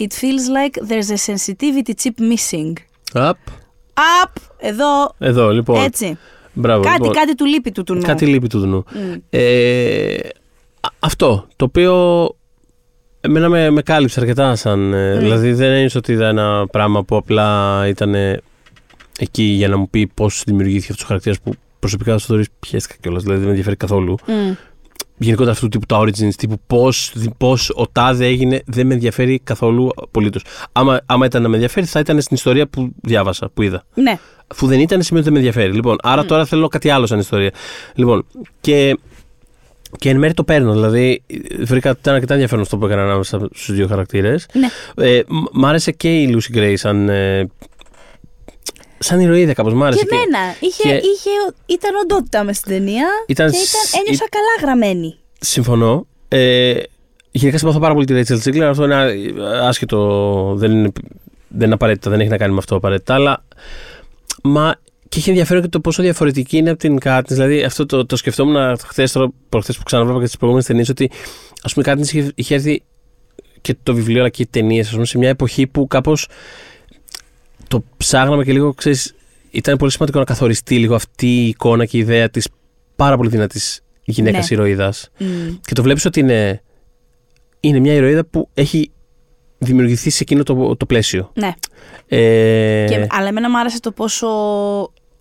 It 0.00 0.02
feels 0.12 0.46
like 0.56 0.88
there's 0.90 1.10
a 1.10 1.32
sensitivity 1.32 1.92
chip 2.02 2.20
missing. 2.20 2.72
Απ, 3.12 3.36
Up, 4.24 4.30
εδώ, 4.58 5.14
εδώ 5.18 5.50
λοιπόν. 5.50 5.82
έτσι. 5.84 6.18
Μπράβο, 6.52 6.82
κάτι, 6.82 6.96
λοιπόν. 6.98 7.12
κάτι 7.14 7.34
του 7.34 7.44
λείπει 7.44 7.72
του 7.72 7.82
του 7.82 7.94
νου. 7.94 8.02
Κάτι 8.02 8.26
λείπει 8.26 8.46
του 8.48 8.58
νου. 8.58 8.84
Μμ. 8.92 9.12
Ε, 9.30 10.14
α- 10.80 10.88
αυτό 10.98 11.46
το 11.56 11.64
οποίο 11.64 12.28
εμένα 13.20 13.48
με, 13.48 13.70
με 13.70 13.82
κάλυψε 13.82 14.20
αρκετά 14.20 14.56
σαν. 14.56 14.92
ε, 14.94 15.14
Mm. 15.16 15.18
Δηλαδή 15.18 15.52
δεν 15.52 15.70
ένιωσα 15.72 15.98
ότι 15.98 16.12
ήταν 16.12 16.38
ένα 16.38 16.66
πράγμα 16.70 17.04
που 17.04 17.16
απλά 17.16 17.82
ήταν 17.88 18.14
ε, 18.14 18.40
εκεί 19.22 19.42
για 19.42 19.68
να 19.68 19.76
μου 19.76 19.90
πει 19.90 20.06
πώς 20.14 20.42
δημιουργήθηκε 20.46 20.86
αυτός 20.92 21.04
ο 21.04 21.06
χαρακτήρας 21.06 21.40
που 21.40 21.52
προσωπικά 21.78 22.18
στο 22.18 22.26
θεωρείς 22.26 22.46
πιέστηκα 22.60 22.98
κιόλας. 23.00 23.22
Δηλαδή 23.22 23.38
δεν 23.38 23.44
με 23.48 23.54
ενδιαφέρει 23.54 23.76
καθόλου. 23.76 24.16
Μμ. 24.26 24.52
Γενικότερα 25.22 25.52
αυτού 25.52 25.68
του 25.68 25.78
τύπου 25.78 25.86
τα 25.86 26.00
origins, 26.00 26.34
τύπου 26.36 26.60
πώς 26.66 27.12
πώς 27.38 27.70
ο 27.74 27.88
τάδε 27.88 28.26
έγινε, 28.26 28.62
δεν 28.66 28.86
με 28.86 28.94
ενδιαφέρει 28.94 29.40
καθόλου 29.44 29.90
απολύτως. 29.96 30.44
Άμα, 30.72 31.00
άμα 31.06 31.26
ήταν 31.26 31.42
να 31.42 31.48
με 31.48 31.54
ενδιαφέρει, 31.54 31.86
θα 31.86 32.00
ήταν 32.00 32.20
στην 32.20 32.36
ιστορία 32.36 32.66
που 32.66 32.92
διάβασα, 33.02 33.50
που 33.54 33.62
είδα. 33.62 33.84
Ναι. 33.94 34.18
Αφού 34.46 34.66
δεν 34.66 34.80
ήταν, 34.80 35.02
σημαίνει 35.02 35.26
ότι 35.26 35.34
δεν 35.34 35.42
με 35.42 35.46
ενδιαφέρει. 35.46 35.74
Λοιπόν, 35.74 35.96
άρα 36.02 36.24
τώρα 36.24 36.44
θέλω 36.44 36.68
κάτι 36.68 36.90
άλλο 36.90 37.06
σαν 37.06 37.18
ιστορία. 37.18 37.50
Λοιπόν, 37.94 38.26
και, 38.60 38.98
και 39.98 40.08
εν 40.08 40.18
μέρει 40.18 40.34
το 40.34 40.44
παίρνω. 40.44 40.72
Δηλαδή, 40.72 41.22
βρήκα 41.60 41.90
ότι 41.90 41.98
ήταν 42.00 42.14
αρκετά 42.14 42.32
ενδιαφέρον 42.32 42.62
αυτό 42.62 42.78
που 42.78 42.86
έκανα 42.86 43.02
ανάμεσα 43.02 43.48
στους 43.54 43.74
δύο 43.74 43.86
χαρακτήρες. 43.86 44.46
ναι. 44.52 44.68
Ε, 45.06 45.22
μ- 45.28 45.44
μ' 45.52 45.66
άρεσε 45.66 45.92
και 45.92 46.20
η 46.20 46.36
Lucy 46.38 46.56
Gray 46.56 46.72
σαν. 46.76 47.08
Ε, 47.08 47.48
σαν 49.02 49.20
ηρωίδα 49.20 49.52
κάπως 49.52 49.74
μ' 49.74 49.82
άρεσε. 49.84 50.04
Και 50.04 50.14
εμένα. 50.14 50.54
Είχε, 50.60 50.82
και- 50.82 50.94
είχε, 50.94 51.30
ήταν 51.66 51.94
οντότητα 52.02 52.44
μες 52.44 52.56
στην 52.56 52.72
ταινία. 52.72 53.06
Ήταν 53.26 53.50
και 53.50 53.56
σ- 53.56 53.88
ήταν, 53.88 54.00
ένιωσα 54.06 54.24
καλά 54.30 54.46
γραμμένη. 54.72 55.16
Συμφωνώ. 55.40 56.06
Ε, 56.28 56.74
γενικά 57.30 57.58
συμπαθώ 57.58 57.78
πάρα 57.78 57.94
πολύ 57.94 58.06
τη 58.06 58.14
Rachel 58.16 58.38
Ziegler. 58.48 58.60
Αυτό 58.60 58.84
είναι 58.84 58.94
α- 58.94 59.68
άσχετο. 59.68 60.52
Δεν 60.56 60.70
είναι, 60.70 60.92
δεν 61.48 61.64
είναι 61.64 61.74
απαραίτητα, 61.74 62.10
δεν 62.10 62.20
έχει 62.20 62.28
να 62.28 62.36
κάνει 62.36 62.52
με 62.52 62.58
αυτό 62.58 62.76
απαραίτητα. 62.76 63.14
Αλλά. 63.14 63.44
Μα 64.42 64.74
και 65.08 65.18
έχει 65.18 65.28
ενδιαφέρον 65.28 65.62
και 65.62 65.68
το 65.68 65.80
πόσο 65.80 66.02
διαφορετική 66.02 66.56
είναι 66.56 66.70
από 66.70 66.78
την 66.78 66.98
Katniss. 67.04 67.20
Δηλαδή, 67.26 67.62
αυτό 67.62 67.86
το, 67.86 68.06
το 68.06 68.16
σκεφτόμουν 68.16 68.76
χθες, 68.78 69.16
προχθές 69.48 69.76
που 69.76 69.82
ξαναβλέπα 69.82 70.18
και 70.18 70.24
τις 70.24 70.36
προηγούμενες 70.36 70.66
ταινίες, 70.68 70.88
ότι 70.88 71.10
ας 71.62 71.74
πούμε 71.74 71.90
η 71.90 71.92
Katniss 71.94 72.06
είχε, 72.12 72.30
είχε 72.34 72.54
έρθει 72.54 72.82
και 73.60 73.76
το 73.82 73.94
βιβλίο 73.94 74.20
αλλά 74.20 74.28
και 74.28 74.42
οι 74.42 74.46
ταινίες, 74.46 74.86
ας 74.86 74.92
πούμε, 74.92 75.04
σε 75.06 75.18
μια 75.18 75.28
εποχή 75.28 75.66
που 75.66 75.86
κάπως 75.86 76.28
το 77.70 77.84
ψάχναμε 77.96 78.44
και 78.44 78.52
λίγο, 78.52 78.74
ξέρεις, 78.74 79.14
ήταν 79.50 79.76
πολύ 79.76 79.90
σημαντικό 79.90 80.18
να 80.18 80.24
καθοριστεί 80.24 80.78
λίγο 80.78 80.94
αυτή 80.94 81.26
η 81.26 81.46
εικόνα 81.48 81.84
και 81.86 81.96
η 81.96 82.00
ιδέα 82.00 82.28
της 82.30 82.48
πάρα 82.96 83.16
πολύ 83.16 83.28
δυνατής 83.28 83.80
γυναίκας 84.04 84.50
Ναι. 84.50 84.56
ηρωίδας 84.56 85.08
Μμ. 85.18 85.26
και 85.66 85.74
το 85.74 85.82
βλέπεις 85.82 86.04
ότι 86.04 86.20
είναι, 86.20 86.62
είναι 87.60 87.78
μια 87.78 87.92
ηρωίδα 87.92 88.24
που 88.24 88.48
έχει 88.54 88.90
δημιουργηθεί 89.58 90.10
σε 90.10 90.18
εκείνο 90.22 90.42
το, 90.42 90.76
το 90.76 90.86
πλαίσιο. 90.86 91.30
Ναι. 91.34 91.52
Ε, 92.08 92.84
Και, 92.88 93.06
αλλά 93.10 93.28
εμένα 93.28 93.50
μου 93.50 93.58
άρεσε 93.58 93.80
το 93.80 93.92
πόσο 93.92 94.28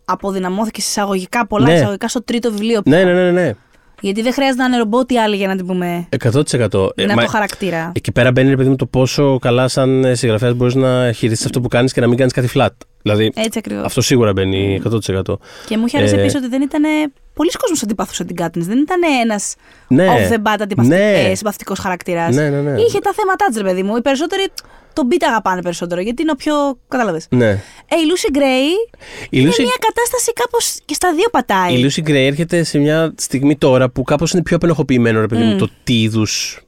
αποδυναμώθηκε 0.05 0.81
σε 0.81 0.87
εισαγωγικά, 0.89 1.47
πολλά 1.47 1.65
Ναι. 1.65 1.73
εισαγωγικά 1.73 2.07
στο 2.07 2.23
τρίτο 2.23 2.51
βιβλίο. 2.51 2.81
ναι, 2.85 3.03
ναι, 3.03 3.13
ναι, 3.13 3.31
ναι. 3.31 3.53
Γιατί 4.01 4.21
δεν 4.21 4.33
χρειάζεται 4.33 4.61
να 4.61 4.67
είναι 4.67 4.77
ρομπότι 4.77 5.17
άλλοι 5.17 5.35
για 5.35 5.47
να 5.47 5.55
την 5.55 5.65
πούμε. 5.65 6.07
100%. 6.09 6.89
Ε, 6.95 7.05
να 7.05 7.13
μα- 7.15 7.21
το 7.23 7.27
χαρακτήρα. 7.29 7.91
Εκεί 7.95 8.11
πέρα 8.11 8.31
μπαίνει, 8.31 8.49
ρε 8.49 8.55
παιδί 8.55 8.69
μου, 8.69 8.75
το 8.75 8.85
πόσο 8.85 9.39
καλά 9.39 9.67
σαν 9.67 10.05
συγγραφέας 10.15 10.53
μπορείς 10.53 10.75
να 10.75 11.11
χειριστείς 11.11 11.45
αυτό 11.45 11.61
που 11.61 11.67
κάνεις 11.67 11.93
και 11.93 12.01
να 12.01 12.07
μην 12.07 12.17
κάνεις 12.17 12.33
κάτι 12.33 12.49
flat. 12.55 12.67
Δηλαδή, 13.01 13.31
Έτσι 13.35 13.57
ακριβώς. 13.57 13.85
αυτό 13.85 14.01
σίγουρα 14.01 14.33
μπαίνει 14.33 14.81
100%. 14.83 15.39
Και 15.65 15.77
μου 15.77 15.85
είχε 15.85 15.97
αρέσει 15.97 16.15
Ε, 16.15 16.19
επίσης 16.19 16.35
ότι 16.39 16.47
δεν 16.47 16.61
ήταν. 16.61 16.83
Πολλοί 17.33 17.51
κόσμοι 17.59 17.77
αντιπαθούσαν 17.83 18.27
την 18.27 18.35
Κάτνης. 18.35 18.67
Δεν 18.67 18.77
ήταν 18.77 18.99
ένας 19.23 19.55
Ναι. 19.87 20.07
off 20.07 20.31
the 20.33 20.65
bat 20.65 20.85
Ναι. 20.85 21.31
συμπαθητικός 21.35 21.79
χαρακτήρας. 21.79 22.35
Ναι, 22.35 22.49
ναι, 22.49 22.61
ναι. 22.61 22.81
Είχε 22.81 22.99
τα 22.99 23.13
θέματα 23.13 23.45
της, 23.47 23.57
ρε 23.57 23.63
παιδί 23.63 23.83
μου. 23.83 23.95
Οι 23.95 24.01
περισσότεροι 24.01 24.43
τον 24.93 25.07
Beat 25.11 25.23
αγαπάνε 25.27 25.61
περισσότερο. 25.61 26.01
Γιατί 26.01 26.21
είναι 26.21 26.31
ο 26.31 26.35
πιο. 26.35 26.53
Κατάλαβες. 26.87 27.27
Ναι. 27.29 27.49
Ε, 27.49 27.95
η 27.95 28.05
Lucy 28.11 28.35
Gray 28.37 28.89
Η 29.23 29.27
είναι 29.29 29.49
Lucy, 29.49 29.61
μια 29.61 29.77
κατάσταση 29.79 30.33
κάπως 30.33 30.77
και 30.85 30.93
στα 30.93 31.13
δύο 31.13 31.29
πατάει. 31.31 31.73
η 31.79 31.85
Lucy 31.95 32.09
Gray 32.09 32.13
έρχεται 32.13 32.63
σε 32.63 32.77
μια 32.79 33.13
στιγμή 33.17 33.55
τώρα 33.57 33.89
που 33.89 34.03
κάπως 34.03 34.31
είναι 34.31 34.41
πιο 34.43 34.55
απενοχοποιημένο, 34.55 35.19
ρε 35.19 35.27
παιδί 35.27 35.43
μου, 35.43 35.53
Μμ. 35.53 35.57
το 35.57 35.69
τι 35.83 36.01
είδους 36.01 36.61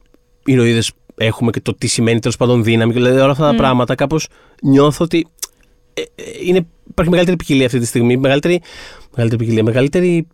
ηρωίδες 0.45 0.91
έχουμε 1.15 1.51
και 1.51 1.59
το 1.61 1.75
τι 1.75 1.87
σημαίνει 1.87 2.19
τέλος 2.19 2.37
πάντων 2.37 2.63
δύναμη. 2.63 2.93
Δηλαδή 2.93 3.19
όλα 3.19 3.31
αυτά 3.31 3.49
τα 3.49 3.55
πράγματα 3.55 3.95
κάπως 3.95 4.27
νιώθω 4.61 5.03
ότι 5.03 5.17
ε, 5.17 5.21
ε, 5.21 5.40
είναι, 6.45 6.67
υπάρχει 6.89 7.09
μεγαλύτερη 7.11 7.35
ποικιλία 7.37 7.65
αυτή 7.65 7.79
τη 7.79 7.85
στιγμή. 7.85 8.17
Μεγαλύτερη, 8.17 8.61
μεγαλύτερη 9.11 9.43
ποικιλία, 9.43 9.63
μεγαλύτερη. 9.63 10.27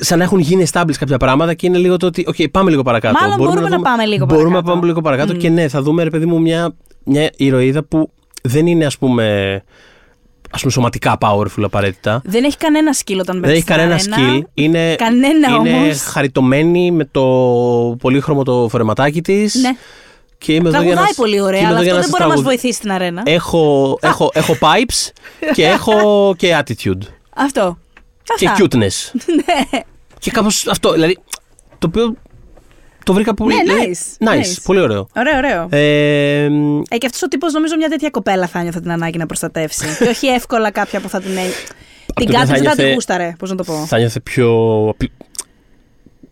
Σαν 0.00 0.18
να 0.18 0.24
έχουν 0.24 0.38
γίνει 0.38 0.64
established 0.72 0.94
κάποια 0.98 1.16
πράγματα 1.16 1.54
και 1.54 1.66
είναι 1.66 1.78
λίγο 1.78 1.96
το 1.96 2.06
ότι. 2.06 2.24
Οκ, 2.28 2.34
πάμε 2.50 2.70
λίγο 2.70 2.82
παρακάτω. 2.82 3.18
Μάλλον 3.20 3.36
μπορούμε 3.36 3.68
να 3.68 3.80
πάμε 3.80 4.04
λίγο 4.04 4.24
Μπορούμε 4.24 4.44
να 4.44 4.50
παρακάτω. 4.50 4.72
πάμε 4.74 4.86
λίγο 4.86 5.00
παρακάτω 5.00 5.32
και 5.34 5.48
ναι, 5.48 5.68
θα 5.68 5.82
δούμε 5.82 6.02
ρε 6.02 6.10
παιδί 6.10 6.26
μου 6.26 6.40
μια, 6.40 6.74
μια 7.04 7.30
ηρωίδα 7.36 7.82
που 7.84 8.10
δεν 8.42 8.66
είναι 8.66 8.84
ας 8.86 8.98
πούμε, 8.98 9.54
ας 10.50 10.60
πούμε 10.60 10.72
σωματικά 10.72 11.18
powerful 11.20 11.62
απαραίτητα. 11.62 12.22
Δεν 12.24 12.44
έχει 12.44 12.56
κανένα 12.56 12.94
skill 12.94 13.18
όταν 13.18 13.34
Δεν 13.34 13.40
παίζει. 13.40 13.56
έχει 13.56 13.64
κανένα 13.66 13.98
skill. 13.98 14.40
Είναι, 14.54 14.94
Κανένα 14.94 15.48
είναι 15.48 15.78
όμως. 15.82 16.00
χαριτωμένη 16.02 16.90
με 16.90 17.04
το 17.10 17.22
πολύχρωμο 18.00 18.42
το 18.42 18.68
φορεματάκι 18.70 19.22
της. 19.22 19.54
Ναι. 19.54 19.70
Και 20.44 20.52
είμαι 20.52 20.68
εδώ 20.68 20.70
για 20.70 20.78
να, 20.78 20.84
Τραγουδάει 20.84 21.12
σ- 21.12 21.16
πολύ 21.16 21.32
και 21.34 21.40
ωραία, 21.40 21.58
είμαι 21.60 21.68
αλλά 21.68 21.76
εδώ 21.78 21.84
για 21.84 21.92
αυτό 21.98 22.00
δεν 22.02 22.10
σας 22.10 22.10
μπορεί 22.10 22.22
να 22.22 22.28
μας 22.28 22.36
τραγουδ- 22.36 22.46
βοηθήσει 22.62 22.78
στην 22.78 22.92
αρένα. 22.92 23.22
Έχω, 23.24 23.98
έχω, 24.02 24.30
έχω 24.32 24.56
pipes 24.60 25.10
και 25.52 25.66
έχω 25.66 26.34
και 26.36 26.58
attitude. 26.58 27.02
Αυτό. 27.36 27.78
και 28.36 28.48
Αυτά. 28.48 28.64
cuteness. 28.64 29.10
Ναι. 29.36 29.80
και 30.18 30.30
κάπως 30.30 30.66
αυτό. 30.66 30.92
Δηλαδή, 30.92 31.18
το 31.78 31.86
οποίο 31.86 32.14
το 33.04 33.12
βρήκα 33.12 33.34
πολύ. 33.34 33.54
Ναι, 33.54 33.62
δηλαδή, 33.62 33.96
nice, 34.20 34.28
nice, 34.28 34.38
nice. 34.40 34.56
Πολύ 34.64 34.80
ωραίο. 34.80 35.08
Ωραίο, 35.16 35.36
ωραίο. 35.36 35.66
Ε, 35.70 36.44
Ε, 36.90 36.98
και 36.98 37.06
αυτός 37.06 37.22
ο 37.22 37.28
τύπος 37.28 37.52
νομίζω 37.52 37.76
μια 37.76 37.88
τέτοια 37.88 38.10
κοπέλα 38.10 38.46
θα 38.46 38.62
νιώθει 38.62 38.80
την 38.80 38.90
ανάγκη 38.90 39.18
να 39.18 39.26
προστατεύσει. 39.26 39.84
και 39.98 40.08
όχι 40.08 40.26
εύκολα 40.26 40.70
κάποια 40.70 41.00
που 41.00 41.08
θα 41.08 41.20
την. 41.20 41.36
έ- 41.36 41.52
την 42.14 42.26
το 42.26 42.32
κάτσε 42.32 42.46
θα 42.46 42.52
δεν 42.52 42.54
θα 42.54 42.54
την 42.54 42.62
νιώθε- 42.76 42.92
γούσταρε, 42.94 43.32
πώς 43.38 43.50
να 43.50 43.56
το 43.56 43.64
πω. 43.64 43.72
θα 43.86 43.98
νιώθε 43.98 44.20
πιο. 44.20 44.48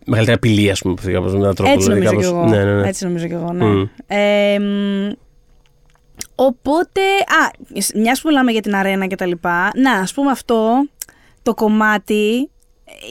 Απει- 0.09 0.27
Μεγαλύτερη 0.27 0.37
απειλή, 0.37 0.69
ας 0.71 0.79
πούμε, 0.81 0.95
κάπως, 1.11 1.31
με 1.33 1.39
έναν 1.39 1.55
τρόπο. 1.55 1.71
Έτσι 1.71 1.83
δηλαδή, 1.91 2.03
νομίζω 2.05 2.19
κι 2.19 2.25
κάπως- 2.35 2.47
εγώ. 2.49 2.55
Ναι, 2.63 2.63
ναι, 2.71 2.81
ναι. 2.81 2.87
Έτσι 2.87 3.03
νομίζω 3.05 3.27
κι 3.27 3.33
εγώ, 3.33 3.53
ναι. 3.53 3.65
Μμ. 3.65 3.87
Ε, 4.07 4.59
μ, 4.59 5.11
οπότε, 6.35 7.01
α, 7.01 7.49
μιας 7.95 8.21
που 8.21 8.27
μιλάμε 8.27 8.51
για 8.51 8.61
την 8.61 8.75
αρένα 8.75 9.05
και 9.05 9.15
τα 9.15 9.25
λοιπά, 9.25 9.71
να, 9.75 9.91
ας 9.91 10.13
πούμε 10.13 10.31
αυτό, 10.31 10.87
το 11.41 11.53
κομμάτι 11.53 12.49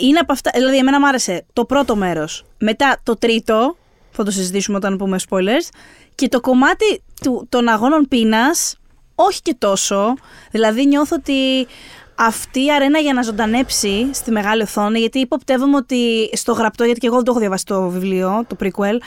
είναι 0.02 0.18
από 0.18 0.32
αυτά, 0.32 0.50
δηλαδή 0.54 0.76
εμένα 0.78 1.00
μου 1.00 1.06
άρεσε 1.06 1.44
το 1.52 1.64
πρώτο 1.64 1.96
μέρος, 1.96 2.44
μετά 2.58 3.00
το 3.02 3.16
τρίτο, 3.16 3.76
θα 4.10 4.24
το 4.24 4.30
συζητήσουμε 4.30 4.76
όταν 4.76 4.96
πούμε 4.96 5.16
spoilers, 5.28 5.68
και 6.14 6.28
το 6.28 6.40
κομμάτι 6.40 7.02
του, 7.22 7.46
των 7.48 7.68
αγώνων 7.68 8.06
πείνας, 8.08 8.76
όχι 9.14 9.42
και 9.42 9.54
τόσο, 9.58 10.14
δηλαδή 10.50 10.86
νιώθω 10.86 11.16
ότι 11.18 11.66
αυτή 12.20 12.64
η 12.64 12.72
αρένα 12.72 12.98
για 12.98 13.12
να 13.12 13.22
ζωντανέψει 13.22 14.08
στη 14.12 14.30
μεγάλη 14.30 14.62
οθόνη, 14.62 14.98
γιατί 14.98 15.18
υποπτεύομαι 15.18 15.76
ότι 15.76 16.30
στο 16.32 16.52
γραπτό, 16.52 16.84
γιατί 16.84 17.00
και 17.00 17.06
εγώ 17.06 17.16
δεν 17.16 17.24
το 17.24 17.30
έχω 17.30 17.40
διαβάσει 17.40 17.64
το 17.64 17.88
βιβλίο, 17.88 18.44
το 18.46 18.56
prequel, 18.60 18.98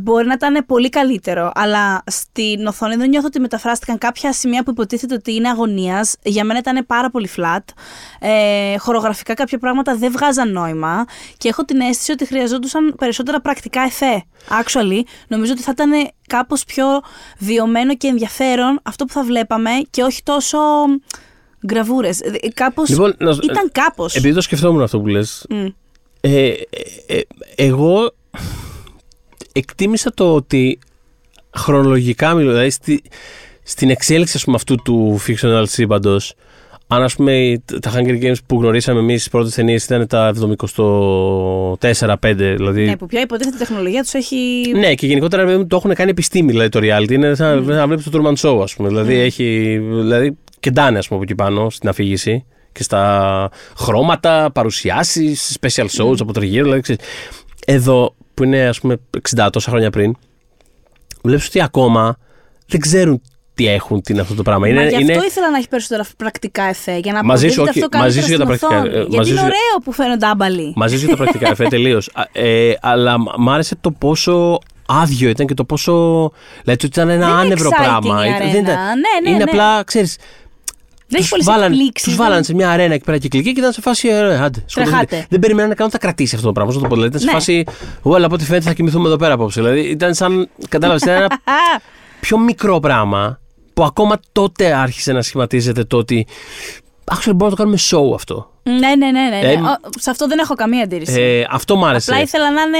μπορεί 0.00 0.26
να 0.26 0.32
ήταν 0.32 0.64
πολύ 0.66 0.88
καλύτερο. 0.88 1.50
Αλλά 1.54 2.02
στην 2.06 2.66
οθόνη 2.66 2.96
δεν 2.96 3.08
νιώθω 3.08 3.26
ότι 3.26 3.40
μεταφράστηκαν 3.40 3.98
κάποια 3.98 4.32
σημεία 4.32 4.62
που 4.62 4.70
υποτίθεται 4.70 5.14
ότι 5.14 5.34
είναι 5.34 5.48
αγωνίας. 5.48 6.16
Για 6.22 6.44
μένα 6.44 6.58
ήταν 6.58 6.86
πάρα 6.86 7.10
πολύ 7.10 7.28
flat. 7.36 7.64
Ε, 8.20 8.76
χορογραφικά 8.78 9.34
κάποια 9.34 9.58
πράγματα 9.58 9.96
δεν 9.96 10.12
βγάζαν 10.12 10.52
νόημα 10.52 11.04
και 11.36 11.48
έχω 11.48 11.64
την 11.64 11.80
αίσθηση 11.80 12.12
ότι 12.12 12.26
χρειαζόντουσαν 12.26 12.94
περισσότερα 12.98 13.40
πρακτικά 13.40 13.80
εφέ. 13.80 14.24
Actually, 14.62 15.00
νομίζω 15.28 15.52
ότι 15.52 15.62
θα 15.62 15.70
ήταν 15.70 16.10
κάπως 16.26 16.64
πιο 16.64 16.86
βιωμένο 17.38 17.96
και 17.96 18.06
ενδιαφέρον 18.08 18.80
αυτό 18.82 19.04
που 19.04 19.12
θα 19.12 19.22
βλέπαμε 19.22 19.70
και 19.90 20.02
όχι 20.02 20.22
τόσο 20.22 20.58
γκραβούρε. 21.66 22.10
Κάπως. 22.54 22.88
Λοιπόν, 22.88 23.14
να- 23.18 23.30
ήταν 23.42 23.70
κάπως. 23.72 24.14
Επειδή 24.14 24.34
το 24.34 24.40
σκεφτόμουν 24.40 24.82
αυτό 24.82 25.00
που 25.00 25.06
λες, 25.06 25.46
ε, 26.20 26.20
ε, 26.20 26.54
ε, 27.06 27.20
εγώ 27.54 28.14
εκτίμησα 29.52 30.12
το 30.14 30.34
ότι 30.34 30.78
χρονολογικά 31.56 32.34
μιλώ, 32.34 32.50
δηλαδή 32.50 32.70
στη, 32.70 33.02
στην 33.62 33.90
εξέλιξη 33.90 34.36
ας 34.36 34.44
πούμε, 34.44 34.56
αυτού 34.56 34.74
του 34.82 35.20
fictional 35.26 35.62
σύμπαντος, 35.66 36.34
αν 36.86 37.02
ας 37.02 37.14
πούμε 37.14 37.62
τα 37.80 37.92
Hunger 37.94 38.22
Games 38.22 38.36
που 38.46 38.60
γνωρίσαμε 38.60 38.98
εμείς 38.98 39.20
στις 39.20 39.32
πρώτες 39.32 39.54
ταινίες 39.54 39.84
ήταν 39.84 40.06
τα 40.06 40.28
74-5, 40.28 42.54
δηλαδή 42.56 42.84
Ναι, 42.84 42.96
που 42.96 43.06
πια 43.06 43.20
υποτίθεται 43.20 43.56
η 43.56 43.58
τεχνολογία 43.58 44.02
τους 44.02 44.14
έχει. 44.14 44.70
ναι, 44.74 44.94
και 44.94 45.06
γενικότερα 45.06 45.42
ρε 45.42 45.48
παιδί 45.48 45.60
μου, 45.60 45.66
το 45.66 45.76
έχουν 45.76 45.94
κάνει 45.94 46.10
επιστήμη 46.10 46.50
δηλαδή, 46.50 46.68
το 46.68 46.80
reality. 46.82 47.10
Είναι 47.10 47.34
σαν 47.34 47.64
να 47.64 47.86
βλέπεις 47.86 48.04
το 48.04 48.10
Truman 48.14 48.34
Show, 48.48 48.60
ας 48.62 48.74
πούμε. 48.74 48.88
Δηλαδή 48.88 49.14
έχει. 49.14 49.78
Δηλαδή, 49.90 50.36
και 50.68 50.74
ντάνε, 50.80 50.98
ας 50.98 51.08
πούμε, 51.08 51.20
από 51.20 51.28
εκεί 51.30 51.34
πάνω 51.42 51.70
στην 51.70 51.88
αφήγηση 51.88 52.44
και 52.72 52.82
στα 52.82 53.50
χρώματα, 53.78 54.50
παρουσιάσεις, 54.54 55.56
special 55.60 55.86
shows 55.98 56.16
από 56.20 56.32
τριγύρω. 56.32 56.62
Δηλαδή, 56.64 56.80
ξέρεις. 56.80 57.04
Εδώ 57.66 58.14
που 58.34 58.44
είναι, 58.44 58.66
ας 58.66 58.80
πούμε, 58.80 58.96
60 59.36 59.48
τόσα 59.52 59.70
χρόνια 59.70 59.90
πριν, 59.90 60.14
βλέπεις 61.22 61.46
ότι 61.46 61.62
ακόμα 61.62 62.16
δεν 62.66 62.80
ξέρουν 62.80 63.20
τι 63.54 63.68
έχουν, 63.68 64.00
τι 64.02 64.12
είναι 64.12 64.22
αυτό 64.22 64.34
το 64.34 64.42
πράγμα. 64.42 64.60
Μα 64.60 64.68
Είναι, 64.68 64.88
γι' 64.88 65.02
είναι, 65.02 65.12
αυτό 65.12 65.24
ήθελα 65.26 65.50
να 65.50 65.56
έχει 65.56 65.68
περισσότερα 65.68 66.04
πρακτικά 66.16 66.62
εφέ. 66.62 66.96
Για 66.98 67.12
να 67.12 67.24
Μαζί 67.24 67.48
σου, 67.48 67.62
αποδίδεται 67.62 67.86
όχι, 67.86 67.94
αυτό 67.94 67.98
μαζί 67.98 68.20
σου 68.20 68.28
καλύτερα 68.28 68.44
για 68.44 68.46
τα 68.46 68.54
στην 68.56 68.68
πρακτικά, 68.68 68.88
οθόνη. 68.88 68.94
ε, 68.94 69.00
Γιατί 69.00 69.16
μαζί 69.16 69.30
είναι 69.30 69.38
σου- 69.38 69.44
ωραίο 69.46 69.78
που 69.84 69.92
φαίνονται 69.92 70.26
άμπαλοι. 70.26 70.72
Μαζί 70.76 70.98
σου 70.98 71.06
τα 71.06 71.16
πρακτικά 71.16 71.48
εφέ 71.50 71.64
τελείως. 71.74 72.10
Ε, 72.32 72.72
αλλά 72.80 73.18
μ' 73.20 73.24
μ' 73.38 73.50
άρεσε 73.50 73.76
το 73.80 73.90
πόσο 73.90 74.58
άδειο 74.86 75.28
ήταν 75.28 75.46
και 75.46 75.54
το 75.54 75.64
πόσο. 75.64 75.92
Δηλαδή, 76.62 76.72
ότι 76.72 76.86
ήταν 76.86 77.08
ένα 77.08 77.18
Δεν 77.26 77.28
είναι 77.34 77.40
άνευρο 77.40 77.70
exciting 77.70 77.82
πράγμα. 77.82 78.24
η 78.26 78.28
Ήταν- 78.28 78.34
αρένα. 78.40 78.52
δεν 78.52 78.62
ήταν- 78.62 78.74
Ναι, 78.84 78.94
ναι, 79.22 79.28
είναι 79.30 79.44
ναι. 79.44 79.50
απλά, 79.50 79.82
ξέρεις. 79.84 80.16
Δεν 81.08 81.20
έχει 81.20 81.28
πολλές 81.28 81.46
εκπλήξεις. 81.66 82.08
Τους 82.08 82.16
βάλαν 82.16 82.44
σε 82.44 82.54
μια 82.54 82.70
αρένα 82.70 82.94
εκεί 82.94 83.04
πέρα 83.04 83.18
κυκλική 83.18 83.52
και 83.52 83.60
ήταν 83.60 83.72
σε 83.72 83.80
φάση. 83.80 84.08
Ε, 84.08 84.20
ρε, 84.20 84.38
άντε, 84.38 84.62
σκοτωθείτε. 84.66 84.82
Τρεχάτε. 85.06 85.26
Δεν 85.30 85.38
περιμέναν 85.40 85.68
να 85.68 85.74
κάνουν 85.74 85.92
θα 85.92 85.98
κρατήσει 85.98 86.34
αυτό 86.34 86.46
το 86.46 86.52
πράγμα. 86.52 86.70
Όσο 86.72 86.80
το 86.80 86.88
πω. 86.88 86.94
Δηλαδή, 86.94 87.08
ήταν 87.16 87.20
σε 87.20 87.26
Ναι. 87.26 87.32
φάση. 87.32 87.64
Well, 88.02 88.22
από 88.24 88.34
ό,τι 88.34 88.44
φαίνεται 88.44 88.64
θα 88.64 88.72
κοιμηθούμε 88.72 89.06
εδώ 89.06 89.16
πέρα 89.16 89.34
απόψε. 89.34 89.60
Δηλαδή, 89.60 89.80
ήταν 89.80 90.14
σαν. 90.14 90.48
Κατάλαβες, 90.68 91.02
ήταν 91.02 91.14
ένα 91.14 91.26
πιο 92.20 92.38
μικρό 92.38 92.80
πράγμα 92.80 93.40
που 93.74 93.84
ακόμα 93.84 94.20
τότε 94.32 94.72
άρχισε 94.74 95.12
να 95.12 95.22
σχηματίζεται 95.22 95.84
το 95.84 95.96
ότι. 95.96 96.26
Actually, 97.12 97.32
μπορούμε 97.34 97.44
να 97.44 97.50
το 97.50 97.56
κάνουμε 97.56 97.78
show 97.90 98.14
αυτό. 98.14 98.50
Ναι, 98.62 98.72
ναι, 98.78 98.94
ναι. 98.96 99.10
ναι, 99.10 99.28
ναι. 99.40 99.52
Ε, 99.52 99.54
Ο- 99.56 99.88
σε 99.98 100.10
αυτό 100.10 100.26
δεν 100.26 100.38
έχω 100.38 100.54
καμία 100.54 100.82
αντίρρηση. 100.82 101.20
Ε, 101.20 101.46
αυτό 101.50 101.76
μ' 101.76 101.84
άρεσε. 101.84 102.10
Απλά 102.10 102.22
ήθελα 102.22 102.50
να 102.52 102.60
είναι. 102.62 102.78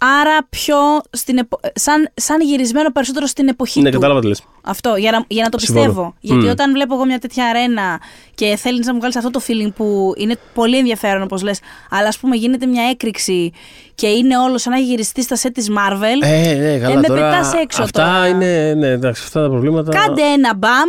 Άρα 0.00 0.46
πιο 0.50 0.76
στην 1.10 1.38
επο... 1.38 1.60
σαν, 1.74 2.10
σαν 2.14 2.40
γυρισμένο 2.40 2.90
περισσότερο 2.92 3.26
στην 3.26 3.48
εποχή 3.48 3.80
Ναι, 3.80 3.88
του. 3.90 3.94
κατάλαβα 3.94 4.20
τι 4.20 4.26
λες. 4.26 4.42
Αυτό, 4.62 4.96
για 4.96 5.10
να, 5.10 5.24
για 5.28 5.42
να 5.42 5.48
το 5.48 5.58
Συμφωνώ. 5.58 5.84
πιστεύω. 5.86 6.14
Γιατί 6.20 6.44
Μμ. 6.44 6.50
όταν 6.50 6.72
βλέπω 6.72 6.94
εγώ 6.94 7.04
μια 7.04 7.18
τέτοια 7.18 7.46
αρένα 7.46 8.00
και 8.38 8.56
θέλεις 8.56 8.86
να 8.86 8.92
μου 8.92 8.98
βγάλεις 8.98 9.16
αυτό 9.16 9.30
το 9.30 9.40
feeling 9.46 9.72
που 9.76 10.12
είναι 10.16 10.36
πολύ 10.54 10.78
ενδιαφέρον, 10.78 11.22
όπως 11.22 11.42
λες, 11.42 11.60
αλλά 11.90 12.08
ας 12.08 12.18
πούμε 12.18 12.36
γίνεται 12.36 12.66
μια 12.66 12.82
έκρηξη 12.90 13.52
και 13.94 14.06
είναι 14.06 14.38
όλος 14.38 14.62
σαν 14.62 14.72
να 14.72 14.78
έχει 14.78 14.88
γυριστεί 14.88 15.22
στα 15.22 15.36
set 15.36 15.50
της 15.54 15.68
Marvel. 15.70 16.26
Ε, 16.26 16.54
ναι, 16.54 16.78
καλά. 16.78 16.94
με 16.94 17.06
τώρα, 17.06 17.30
πετάς 17.30 17.52
έξω 17.52 17.82
αυτά 17.82 18.02
τώρα. 18.02 18.26
είναι. 18.28 18.74
Ναι, 18.74 18.86
εντάξει, 18.86 19.22
αυτά 19.24 19.42
τα 19.42 19.48
προβλήματα. 19.48 19.92
Κάντε 19.92 20.22
ένα 20.22 20.54
μπαμ. 20.54 20.88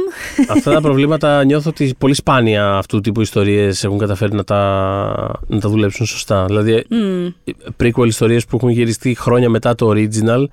αυτά 0.58 0.74
τα 0.74 0.82
προβλήματα 0.82 1.44
νιώθω 1.44 1.70
ότι 1.70 1.96
πολύ 1.98 2.14
σπάνια 2.14 2.74
αυτού 2.74 2.96
του 2.96 3.02
τύπου 3.02 3.22
ιστορίες 3.22 3.84
έχουν 3.84 3.98
καταφέρει 3.98 4.36
να 4.36 4.44
τα, 4.44 4.60
να 5.48 5.60
τα 5.60 5.70
δουλέψουν 5.70 6.06
σωστά. 6.06 6.46
Δηλαδή, 6.46 6.86
Μμ. 6.90 7.28
prequel 7.84 8.06
ιστορίες 8.06 8.46
που 8.46 8.56
έχουν 8.56 8.70
γυριστεί 8.70 9.16
χρόνια 9.20 9.50
μετά 9.50 9.76
το 9.76 9.94
original. 9.96 10.44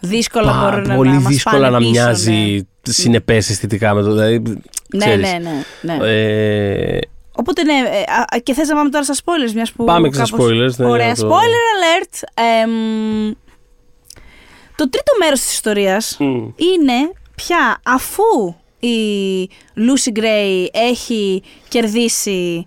Δύσκολα 0.00 0.52
πα- 0.52 0.60
μπορούν 0.70 0.88
να 0.88 0.94
πολύ 0.94 1.10
να 1.10 1.20
μας 1.20 1.32
δύσκολα 1.32 1.56
πάνε 1.60 1.70
να 1.70 1.78
πίσω, 1.78 1.90
μοιάζει 1.90 2.32
ναι. 2.32 2.92
συνεπέ 2.92 3.34
αισθητικά 3.36 3.94
με 3.94 4.02
το. 4.02 4.10
Δηλαδή, 4.12 4.38
Ναι, 4.94 5.04
ξέρεις. 5.06 5.32
ναι, 5.32 5.38
ναι. 5.82 5.94
ναι. 5.96 6.06
Ε, 6.94 6.98
Οπότε 7.38 7.62
ναι, 7.62 7.72
ε, 7.72 8.00
α, 8.00 8.38
και 8.42 8.54
θες 8.54 8.68
να 8.68 8.74
πάμε 8.74 8.90
τώρα 8.90 9.04
στα 9.04 9.14
spoilers, 9.14 9.52
μιας 9.54 9.72
που 9.72 9.84
Πάμε 9.84 10.08
και 10.08 10.14
στα 10.14 10.24
κάπως- 10.30 10.46
spoilers, 10.50 10.76
ναι, 10.76 10.86
Ωραία, 10.86 11.06
για 11.12 11.14
το- 11.14 11.28
spoiler 11.28 12.02
alert. 12.04 12.22
Εμ, 12.62 13.32
το 14.76 14.88
τρίτο 14.88 15.12
μέρος 15.18 15.40
της 15.40 15.52
ιστορίας 15.52 16.16
μ. 16.18 16.24
είναι 16.56 17.12
πια 17.34 17.80
αφού 17.84 18.54
η 18.80 18.96
Lucy 19.76 20.18
Gray 20.18 20.66
έχει 20.72 21.42
κερδίσει 21.68 22.66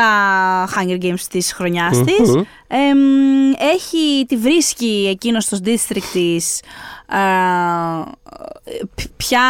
τα 0.00 0.68
Hunger 0.76 1.02
Games 1.04 1.20
της 1.30 1.52
χρονιάς 1.52 1.98
της, 2.02 2.28
Μμμ. 2.30 2.42
εμ, 2.68 3.50
έχει, 3.74 4.24
τη 4.28 4.36
βρίσκει 4.36 5.08
εκείνος 5.10 5.44
στο 5.44 5.58
district 5.64 6.02
της 6.12 6.60
α, 7.06 7.18
π- 8.94 9.10
πια 9.16 9.40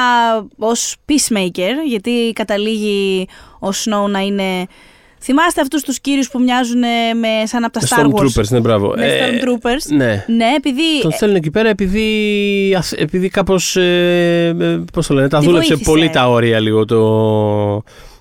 ως 0.59 0.97
peacemaker, 1.09 1.72
γιατί 1.86 2.32
καταλήγει 2.34 3.28
ο 3.61 3.68
Snow 3.68 4.09
να 4.11 4.18
είναι... 4.20 4.66
Θυμάστε 5.20 5.61
αυτούς 5.61 5.82
τους 5.82 6.01
κύριους 6.01 6.30
που 6.30 6.40
μοιάζουν 6.40 6.78
με, 6.78 7.28
σαν 7.44 7.64
από 7.64 7.72
τα 7.80 7.86
Star 7.86 8.01
Wars. 8.05 8.09
Stormtroopers, 8.09 8.49
ναι, 8.49 8.61
μπράβο. 8.61 8.92
Με 8.97 9.07
Ε, 9.07 9.18
Stormtroopers. 9.30 9.97
ναι. 9.97 10.24
Ναι, 10.26 10.47
επειδή... 10.57 10.82
Τον 11.03 11.11
στέλνουν 11.11 11.36
εκεί 11.36 11.51
πέρα 11.51 11.68
επειδή, 11.68 12.74
αθ- 12.78 13.01
επειδή 13.01 13.28
κάπως, 13.28 13.76
ε, 13.76 14.55
ε, 14.61 14.84
πώς 14.92 15.07
το 15.07 15.14
λένε, 15.14 15.28
τα 15.28 15.38
Τη 15.38 15.44
δούλεψε 15.44 15.68
βοήθησε. 15.68 15.90
πολύ 15.90 16.11
τα 16.11 16.28
όρια 16.28 16.61
λίγο 16.61 16.84
το, 16.84 17.01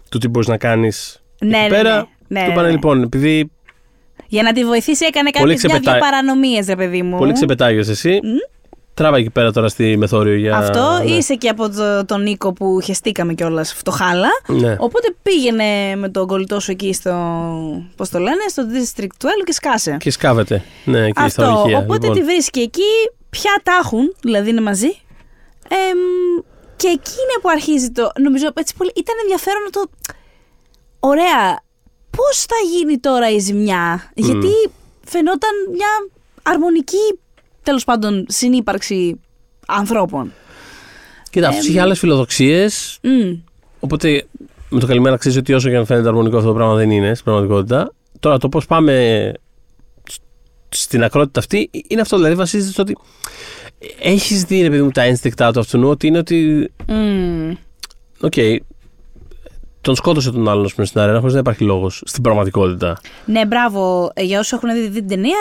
του 0.10 0.18
τι 0.20 0.28
μπορείς 0.28 0.48
να 0.48 0.58
κάνεις 0.58 1.22
Ναι, 1.40 1.58
εκεί 1.58 1.70
ναι, 1.70 1.76
πέρα. 1.76 1.96
ναι. 1.96 2.04
Ναι, 2.28 2.40
του 2.40 2.46
ναι, 2.46 2.52
είπανε 2.52 2.68
ναι. 2.68 2.74
λοιπόν, 2.74 3.04
επειδή 3.04 3.52
Για 4.28 4.44
να 4.44 4.54
τη 4.54 4.66
βοηθήσει 4.66 5.06
έκανε 5.06 5.30
Πολύ 5.30 5.54
κάποιες 5.54 5.64
μια-δυο 5.72 5.92
ξεπετά- 5.92 6.10
παρανομίες, 6.10 6.68
ρε 6.68 6.76
παιδί 6.76 7.02
μου. 7.02 7.18
πολύ 7.18 7.34
ξεπετάγιος 7.34 7.88
εσύ, 7.88 8.20
τράβα 8.94 9.18
εκεί 9.18 9.30
πέρα 9.30 9.52
τώρα 9.52 9.68
στη 9.68 9.98
μεθόριο 9.98 10.36
για... 10.36 10.58
Αυτό 10.58 11.00
ναι. 11.04 11.12
είσαι 11.12 11.36
και 11.36 11.50
από 11.50 11.70
το, 11.70 12.06
τον 12.06 12.22
Νίκο 12.22 12.54
που 12.54 12.80
χεστήκαμε 12.84 13.34
κιόλας 13.34 13.74
φτωχάλα. 13.74 14.28
Ναι. 14.48 14.76
Οπότε 14.80 15.16
πήγαινε 15.22 15.96
με 15.96 16.10
τον 16.10 16.28
κολλητό 16.28 16.60
σου 16.60 16.72
εκεί 16.72 16.94
στο. 16.94 17.12
Πώς 17.96 18.10
το 18.10 18.20
λένε, 18.20 18.42
στο 18.50 18.64
District 18.72 19.26
12 19.26 19.28
και 19.46 19.54
σκάσε. 19.54 19.98
Και 20.00 20.12
σκάβεται, 20.12 20.64
ναι, 20.86 21.00
εκεί 21.06 21.30
στα 21.30 21.44
Αυτό. 21.44 21.60
ορυχεία. 21.60 21.78
Οπότε 21.78 22.08
λοιπόν. 22.08 22.20
τη 22.20 22.26
βρίσκει 22.26 22.60
εκεί. 22.60 22.82
πια 23.30 23.52
τα 23.64 23.72
έχουν, 23.84 24.16
δηλαδή 24.22 24.50
είναι 24.50 24.62
μαζί. 24.62 24.88
Εμ, 25.68 26.00
και 26.76 26.88
εκεί 26.88 27.12
είναι 27.24 27.38
που 27.42 27.50
αρχίζει 27.50 27.92
το. 27.92 28.12
Νομίζω 28.22 28.48
έτσι 28.54 28.76
πολύ. 28.78 28.92
Ήταν 28.96 29.16
ενδιαφέρον 29.22 29.62
να 29.64 29.70
το. 29.70 29.82
Ωραία. 31.00 31.64
Πώς 32.16 32.38
θα 32.40 32.56
γίνει 32.78 32.98
τώρα 32.98 33.32
η 33.32 33.40
ζημιά, 33.40 34.12
Γιατί 34.16 34.50
φαινόταν 35.06 35.50
μια 35.72 35.88
αρμονική 36.44 37.20
τέλος 37.64 37.84
πάντων 37.84 38.26
συνύπαρξη 38.30 39.20
ανθρώπων. 39.68 40.34
Κοίτα, 41.30 41.48
αυτός 41.48 41.68
είχε 41.68 41.82
άλλες 41.82 42.00
φιλοδοξίες. 42.00 43.00
Μμ. 43.02 43.34
Οπότε 43.80 44.26
με 44.70 44.80
το 44.80 44.88
καλημέρα 44.88 45.18
ξέρεις 45.18 45.38
ότι 45.38 45.54
όσο 45.54 45.70
και 45.70 45.76
αν 45.76 45.86
φαίνεται 45.86 46.08
αρμονικό 46.08 46.38
αυτό 46.38 46.48
το 46.50 46.56
πράγμα 46.56 46.76
δεν 46.76 46.92
είναι 46.92 47.14
στην 47.14 47.24
πραγματικότητα. 47.26 47.94
Τώρα 48.20 48.38
το 48.38 48.50
πώς 48.50 48.66
πάμε 48.66 49.32
σ- 50.10 50.22
στην 50.70 51.04
ακρότητα 51.04 51.40
αυτή 51.40 51.70
είναι 51.88 52.02
αυτό. 52.02 52.16
Δηλαδή 52.18 52.36
βασίζεται 52.36 52.72
στο 52.72 52.82
ότι 52.82 52.98
έχεις 54.00 54.44
δει, 54.44 54.62
ρε 54.62 54.70
παιδί 54.70 54.82
μου, 54.82 54.92
τα 54.92 55.02
ένστικτα 55.02 55.52
του 55.52 55.60
αυτού 55.60 55.88
ότι 55.88 56.08
είναι 56.08 56.18
ότι. 56.18 56.72
Μμ. 56.88 57.52
Οκ, 58.22 58.34
τον 59.86 59.96
σκότωσε 59.96 60.32
τον 60.32 60.50
άλλον 60.50 60.66
ας 60.66 60.74
πούμε, 60.74 60.86
στην 60.86 61.00
αρένα 61.02 61.20
χωρίς 61.20 61.34
να 61.34 61.40
υπάρχει 61.40 61.64
λόγος 61.64 62.02
στην 62.06 62.24
πραγματικότητα. 62.24 62.98
Ναι, 63.26 63.46
μπράβο. 63.46 64.12
Ε, 64.14 64.24
Για 64.24 64.40
όσους 64.40 64.52
έχουν 64.52 64.70
δει 64.74 64.90
την 64.90 65.08
ταινία, 65.08 65.38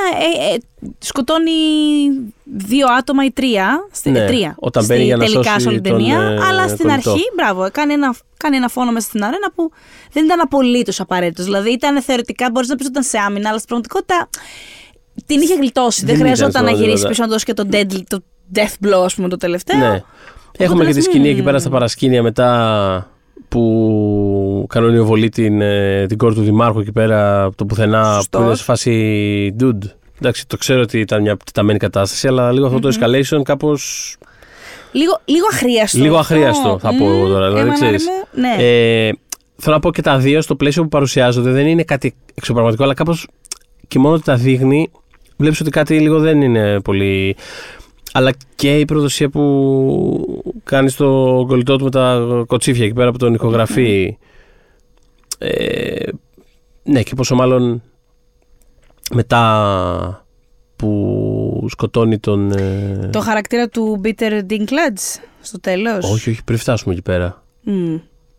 ε, 0.51 0.55
ε, 0.55 0.59
σκοτώνει 0.99 1.51
δύο 2.45 2.87
άτομα 2.99 3.25
ή 3.25 3.31
τρία. 3.31 3.89
Στη, 3.93 4.11
Ναι, 4.11 4.19
ε, 4.19 4.27
τρία. 4.27 4.55
όταν 4.59 4.83
στη- 4.83 4.93
μπαίνει 4.93 5.05
για 5.05 5.17
να 5.17 5.25
τελικά 5.25 5.43
σώσει 5.51 5.61
σε 5.61 5.69
όλη 5.69 5.81
την 5.81 5.91
τον, 5.93 6.01
ταινία. 6.01 6.21
ε, 6.21 6.39
αλλά 6.49 6.69
στην 6.69 6.87
κολλητό. 6.89 7.11
αρχή, 7.11 7.23
μπράβο, 7.37 7.69
κάνει 7.73 7.93
ένα, 7.93 8.15
κάνει 8.37 8.57
ένα 8.57 8.69
φόνο 8.69 8.93
μέσα 8.93 9.07
στην 9.07 9.25
αρένα 9.25 9.53
που 9.55 9.71
δεν 10.13 10.25
ήταν 10.25 10.41
απολύτως 10.41 11.01
απαραίτητος. 11.01 11.45
Δηλαδή 11.45 11.71
ήταν 11.73 12.03
θεωρητικά, 12.03 12.51
μπορείς 12.53 12.69
να 12.69 12.75
πεις 12.77 12.87
ότι 12.87 12.93
ήταν 12.93 13.03
σε 13.09 13.19
άμυνα, 13.19 13.49
αλλά 13.49 13.59
στην 13.59 13.69
πραγματικότητα 13.69 14.29
την 15.27 15.41
είχε 15.41 15.55
γλιτώσει. 15.55 16.05
Δεν, 16.05 16.17
Δεν 16.17 16.27
ήταν 16.27 16.37
χρειαζόταν 16.37 16.65
να 16.65 16.71
στην 16.71 16.85
γυρίσει 16.85 17.03
πραγματικότητα. 17.03 17.09
πίσω 17.09 17.23
να 17.23 17.29
δώσει 17.29 17.45
και 17.45 17.55
το, 17.55 17.69
deadly, 17.73 18.03
το 18.09 18.23
death 18.55 18.87
blow, 19.01 19.05
ας 19.05 19.15
πούμε, 19.15 19.29
το 19.29 19.37
τελευταίο. 19.37 19.79
Ναι. 19.79 20.03
Έχουμε 20.59 20.85
και 20.85 20.91
τη 20.91 20.97
λες, 20.97 21.05
σκηνή 21.05 21.25
μμμ. 21.29 21.33
εκεί 21.33 21.43
πέρα 21.43 21.59
στα 21.59 21.71
παρασκήνια 21.71 22.23
μετά 22.23 23.09
που 23.55 24.67
κανονίζει 24.69 24.99
ο 24.99 25.05
Βολή 25.05 25.29
την, 25.29 25.61
ε, 25.61 26.07
την 26.07 26.19
κόρη 26.19 26.35
του 26.35 26.43
Δημάρχου 26.43 26.81
εκεί 26.81 26.93
πέρα 26.93 27.43
από 27.43 27.57
το 27.57 27.65
πουθενά 27.67 28.15
Σωστός. 28.15 28.41
που 28.41 28.47
είναι 28.47 28.57
σε 28.57 28.63
φάση 28.63 29.57
dude. 29.61 29.91
Εντάξει, 30.19 30.47
το 30.47 30.57
ξέρω 30.57 30.81
ότι 30.81 30.99
ήταν 31.01 31.21
μια 31.21 31.37
τεταμένη 31.45 31.79
κατάσταση, 31.79 32.27
αλλά 32.29 32.53
λίγο 32.53 32.67
αυτό 32.67 32.79
το 32.79 32.89
escalation 32.89 33.43
κάπω. 33.43 33.77
Λίγο, 34.93 35.21
λίγο 35.25 35.47
αχρίαστο. 35.53 35.99
Λίγο 35.99 36.17
αυτό. 36.17 36.35
αχρίαστο 36.35 36.79
θα 36.79 36.95
πω 36.99 37.05
εγώ 37.05 37.29
τώρα. 37.29 37.47
Δηλαδή, 37.47 37.61
Εμένα, 37.61 37.75
ξέρεις. 37.75 38.05
ρε 38.07 38.13
μου, 38.13 38.49
ναι. 38.49 38.65
Ε, 38.65 39.13
θέλω 39.57 39.75
να 39.75 39.81
πω 39.81 39.91
και 39.91 40.03
τα 40.03 40.19
δύο 40.19 40.41
στο 40.41 40.57
πλαίσιο 40.57 40.83
που 40.83 40.89
παρουσιάζονται 40.89 41.51
δεν 41.51 41.67
είναι 41.67 41.83
κάτι 41.83 42.15
εξωπραγματικό, 42.35 42.85
αλλά 42.85 42.95
κάπως 42.95 43.29
και 43.89 43.99
μόνο 43.99 44.15
ότι 44.15 44.25
τα 44.25 44.35
δείχνει, 44.35 44.91
βλέπεις 45.37 45.61
ότι 45.61 45.71
κάτι 45.71 46.01
λίγο 46.01 46.19
δεν 46.19 46.41
είναι 46.43 46.81
πολύ. 46.81 47.37
Αλλά 48.17 48.33
και 48.55 48.79
η 48.79 48.85
προδοσία 48.85 49.29
που 49.29 50.43
κάνεις 50.65 50.93
στο 50.93 51.45
κολλητό 51.49 51.77
του 51.77 51.85
με 51.85 51.91
τα 51.91 52.21
κοτσίφια 52.47 52.85
εκεί 52.85 52.95
πέρα 52.95 53.11
που 53.11 53.19
τον 53.19 53.35
ηχογραφεί. 53.35 54.17
Ε, 55.39 56.09
ναι, 56.83 57.03
και 57.03 57.15
πόσο 57.15 57.35
μάλλον 57.35 57.83
μετά 59.15 60.27
που 60.77 61.67
σκοτώνει 61.71 62.19
τον. 62.19 62.53
ε, 62.53 63.09
Το 63.13 63.21
χαρακτήρα 63.21 63.69
του 63.69 64.01
Peter 64.05 64.41
Dinklage 64.51 65.21
στο 65.41 65.61
τέλος. 65.61 66.11
Όχι, 66.13 66.31
όχι, 66.31 66.45
πριν 66.45 66.59
φτάσουμε 66.59 66.93
εκεί 66.95 67.03
πέρα. 67.03 67.45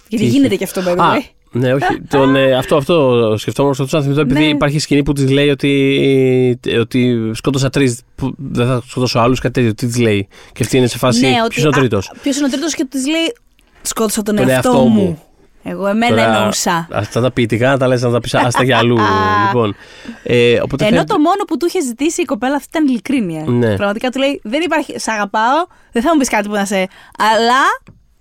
Γιατί 0.07 0.25
Τι 0.25 0.25
γίνεται 0.25 0.47
είχε; 0.47 0.57
και 0.57 0.63
αυτό, 0.63 0.81
by 0.81 0.95
the 0.95 0.99
Α, 0.99 1.13
way. 1.15 1.21
Ναι, 1.55 1.73
όχι. 1.73 2.01
Τον, 2.09 2.35
ε, 2.35 2.53
αυτό, 2.55 2.75
αυτό 2.75 3.35
σκεφτόμουν 3.37 3.73
στο 3.73 3.85
να 3.91 4.01
θυμηθώ, 4.01 4.21
επειδή 4.21 4.39
Ναι. 4.39 4.45
υπάρχει 4.45 4.79
σκηνή 4.79 5.03
που 5.03 5.13
της 5.13 5.29
λέει 5.29 5.49
ότι, 5.49 6.59
ότι 6.79 7.31
σκότωσα 7.33 7.69
τρεις, 7.69 8.01
δεν 8.37 8.67
θα 8.67 8.81
σκοτώσω 8.87 9.19
άλλους, 9.19 9.39
κάτι 9.39 9.53
τέτοιο. 9.53 9.73
Τι 9.73 9.85
της 9.87 9.97
λέει. 9.99 10.27
Και 10.53 10.63
αυτή 10.63 10.77
είναι 10.77 10.87
σε 10.87 10.97
φάση. 10.97 11.21
Ναι, 11.25 11.33
Ποιος 11.47 11.57
είναι 11.63 11.67
ο 11.67 11.79
τρίτος. 11.79 12.11
Ποιος 12.21 12.37
είναι 12.37 12.45
ο 12.45 12.49
τρίτος 12.49 12.73
και 12.73 12.85
της 12.89 13.07
λέει. 13.07 13.35
Σκότωσα 13.81 14.21
τον, 14.21 14.35
Τον 14.35 14.49
εαυτό, 14.49 14.69
εαυτό 14.69 14.83
μου. 14.85 15.01
μου. 15.01 15.19
Εγώ 15.67 15.87
εμένα 15.87 16.21
εννοούσα. 16.35 16.87
Αυτά 16.91 17.21
τα 17.21 17.31
ποιητικά 17.31 17.69
να 17.69 17.77
τα 17.77 17.87
λες, 17.87 18.01
να 18.01 18.11
τα 18.11 18.19
πεις 18.19 18.33
άστα 18.33 18.63
για 18.63 18.77
αλλού. 18.77 18.97
λοιπόν. 19.45 19.75
Ε, 20.23 20.59
οπότε 20.61 20.83
Ενώ 20.85 20.93
φαίνεται- 20.95 21.13
το 21.13 21.19
μόνο 21.19 21.43
που 21.47 21.57
του 21.57 21.65
είχε 21.65 21.81
ζητήσει 21.81 22.21
η 22.21 22.25
κοπέλα 22.25 22.55
αυτή 22.55 22.67
ήταν 22.71 22.87
ειλικρίνεια. 22.87 23.43
Ναι. 23.47 23.75
Πραγματικά 23.75 24.09
του 24.09 24.19
λέει: 24.19 24.39
Δεν 24.43 24.61
υπάρχει. 24.61 24.99
Σ' 24.99 25.07
αγαπάω, 25.07 25.65
δεν 25.91 26.01
θα 26.01 26.09
μου 26.13 26.19
πεις 26.19 26.29
κάτι 26.29 26.47
που 26.47 26.53
να 26.53 26.65
σε. 26.65 26.75
Αλλά 27.17 27.61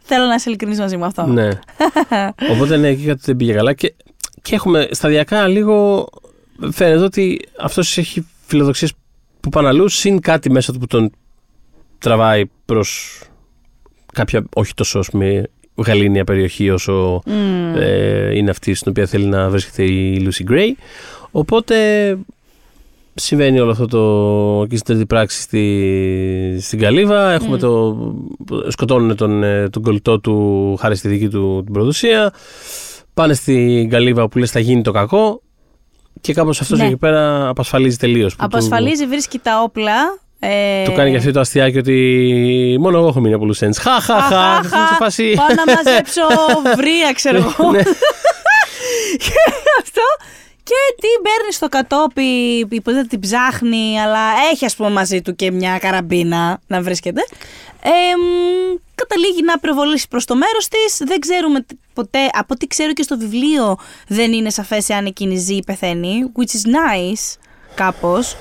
θέλω 0.05 0.27
να 0.27 0.35
είσαι 0.35 0.49
ειλικρινής 0.49 0.79
μαζί 0.79 0.97
μου 0.97 1.05
αυτό. 1.05 1.27
Ναι. 1.27 1.49
Οπότε 2.53 2.77
ναι, 2.77 2.89
εκεί 2.89 3.05
κάτι 3.05 3.21
δεν 3.25 3.37
πήγε 3.37 3.53
καλά. 3.53 3.73
Και, 3.73 3.95
και 4.43 4.55
έχουμε 4.55 4.89
σταδιακά 4.91 5.49
λίγο. 5.49 6.07
Φαίνεται 6.71 7.05
ότι 7.05 7.41
αυτός 7.59 7.99
έχει 7.99 8.27
φιλοδοξίες 8.47 8.93
που 9.41 9.49
πάνε 9.49 9.69
αλλού, 9.69 9.89
συν 9.89 10.21
κάτι 10.21 10.51
μέσα 10.51 10.73
του 10.73 10.79
που 10.79 10.87
τον 10.87 11.11
τραβάει 11.99 12.45
προς 12.65 13.21
κάποια 14.13 14.45
όχι 14.55 14.75
τόσο 14.75 14.99
ας 14.99 15.09
πούμε, 15.11 15.49
γαλήνια 15.87 16.25
περιοχή 16.25 16.71
όσο 16.71 17.23
ε, 17.77 18.37
είναι 18.37 18.51
αυτή 18.51 18.75
στην 18.75 18.91
οποία 18.91 19.07
θέλει 19.07 19.27
να 19.27 19.51
βρίσκεται 19.51 19.85
η 19.85 20.29
Lucy 20.29 20.51
Gray. 20.51 20.71
Οπότε 21.31 21.77
συμβαίνει 23.15 23.61
όλο 23.61 23.71
αυτό 23.71 23.87
το 23.87 24.67
και 24.69 24.77
στην 24.77 24.87
τρίτη 24.95 25.07
πράξη 25.07 25.41
στη, 25.41 26.59
στην 26.61 26.79
Καλύβα. 26.79 27.31
Έχουμε 27.33 27.59
το. 27.59 27.97
σκοτώνουν 28.69 29.17
τον, 29.17 29.43
ε, 29.43 29.69
τον 29.69 29.83
κολλητό 29.83 30.21
του 30.21 30.77
χάρη 30.81 30.97
στη 30.97 31.09
δική 31.09 31.29
του 31.29 31.63
την 31.65 31.73
προδοσία. 31.73 32.33
Πάνε 33.15 33.35
στην 33.35 33.89
Καλύβα 33.91 34.29
που 34.29 34.39
λες 34.39 34.51
θα 34.51 34.61
γίνει 34.61 34.83
το 34.83 34.91
κακό. 34.91 35.43
Και 36.21 36.33
κάπως 36.33 36.61
αυτός 36.61 36.79
Ναι. 36.79 36.85
εκεί 36.87 36.97
πέρα 36.97 37.49
απασφαλίζει 37.49 37.97
τελείως. 37.97 38.35
Απασφαλίζει, 38.39 39.07
βρίσκει 39.07 39.39
τα 39.39 39.61
όπλα. 39.63 39.93
Ε, 40.39 40.85
Του 40.85 40.93
κάνει 40.93 41.11
και 41.11 41.17
αυτό 41.17 41.31
το 41.31 41.41
αστιάκι 41.41 41.79
ότι 41.79 42.77
μόνο 42.81 42.99
εγώ 42.99 43.07
έχω 43.09 43.21
μείνει 43.21 43.35
από 43.35 43.45
Λουσέντ. 43.45 43.75
Χα, 43.81 44.01
χα, 44.01 44.21
χα. 44.21 44.51
Αχ, 44.57 44.65
Σε 44.69 44.95
φάση. 44.99 45.33
Πάω 45.37 45.47
να 45.47 45.75
μαζέψω 45.75 46.23
βρία, 46.77 47.13
ξέρω 47.15 47.37
εγώ. 47.59 47.71
Ναι. 47.71 47.83
και 49.25 49.33
αυτό. 49.83 50.03
Και 50.65 50.75
την 51.01 51.23
παίρνει 51.23 51.53
στο 51.53 51.69
κατόπι, 51.69 52.23
υποτίθεται 52.71 53.07
την 53.07 53.21
ψάχνει, 53.21 54.01
αλλά 54.01 54.21
έχει 54.53 54.65
ας 54.65 54.77
πούμε 54.77 54.91
μαζί 54.91 55.23
του 55.23 55.35
και 55.35 55.51
μια 55.51 55.79
καραμπίνα 55.79 56.61
να 56.67 56.83
βρίσκεται. 56.83 57.21
Ε, 57.83 57.91
μ, 58.17 58.77
καταλήγει 58.95 59.43
να 59.43 59.59
πυροβολήσει 59.59 60.09
προς 60.09 60.25
το 60.25 60.35
μέρος 60.37 60.69
της. 60.69 60.97
Δεν 61.07 61.19
ξέρουμε 61.19 61.61
τι- 61.61 61.75
ποτέ, 61.93 62.19
από 62.33 62.47
ό,τι 62.55 62.67
ξέρω 62.67 62.93
και 62.93 63.03
στο 63.03 63.19
βιβλίο 63.19 63.77
δεν 64.09 64.33
είναι 64.33 64.51
σαφές 64.51 64.91
αν 64.91 65.07
εκείνη 65.07 65.37
ζει 65.37 65.55
ή 65.55 65.63
πεθαίνει, 65.67 66.33
which 66.37 66.51
is 66.57 66.67
nice 66.77 67.39
κάπως. 67.75 68.37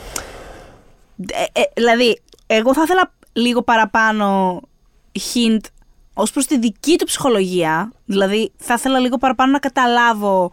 Ε, 1.34 1.59
ε, 1.59 1.63
δηλαδή, 1.74 2.21
εγώ 2.47 2.74
θα 2.74 2.82
ήθελα 2.82 3.13
λίγο 3.34 3.61
παραπάνω 3.61 4.59
hint 5.34 5.59
ως 6.13 6.32
προς 6.32 6.45
τη 6.45 6.57
δική 6.59 6.95
του 6.97 7.05
ψυχολογία. 7.05 7.91
Δηλαδή, 8.05 8.51
θα 8.57 8.74
ήθελα 8.74 8.99
λίγο 8.99 9.17
παραπάνω 9.17 9.51
να 9.51 9.59
καταλάβω 9.59 10.51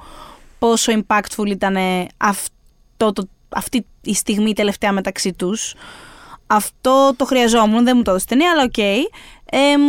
πόσο 0.60 0.92
impactful 0.92 1.46
ήταν 1.46 1.76
αυτό 2.16 3.12
το, 3.12 3.28
αυτή 3.48 3.86
η 4.02 4.14
στιγμή 4.14 4.52
τελευταία 4.52 4.92
μεταξύ 4.92 5.32
τους. 5.32 5.74
Αυτό 6.46 7.12
το 7.16 7.24
χρειαζόμουν, 7.24 7.84
δεν 7.84 7.96
μου 7.96 8.02
το 8.02 8.10
έδωσε 8.10 8.26
η 8.28 8.32
ταινία, 8.36 8.50
αλλά 8.50 8.62
οκ. 8.62 8.78
Εμ, 9.52 9.82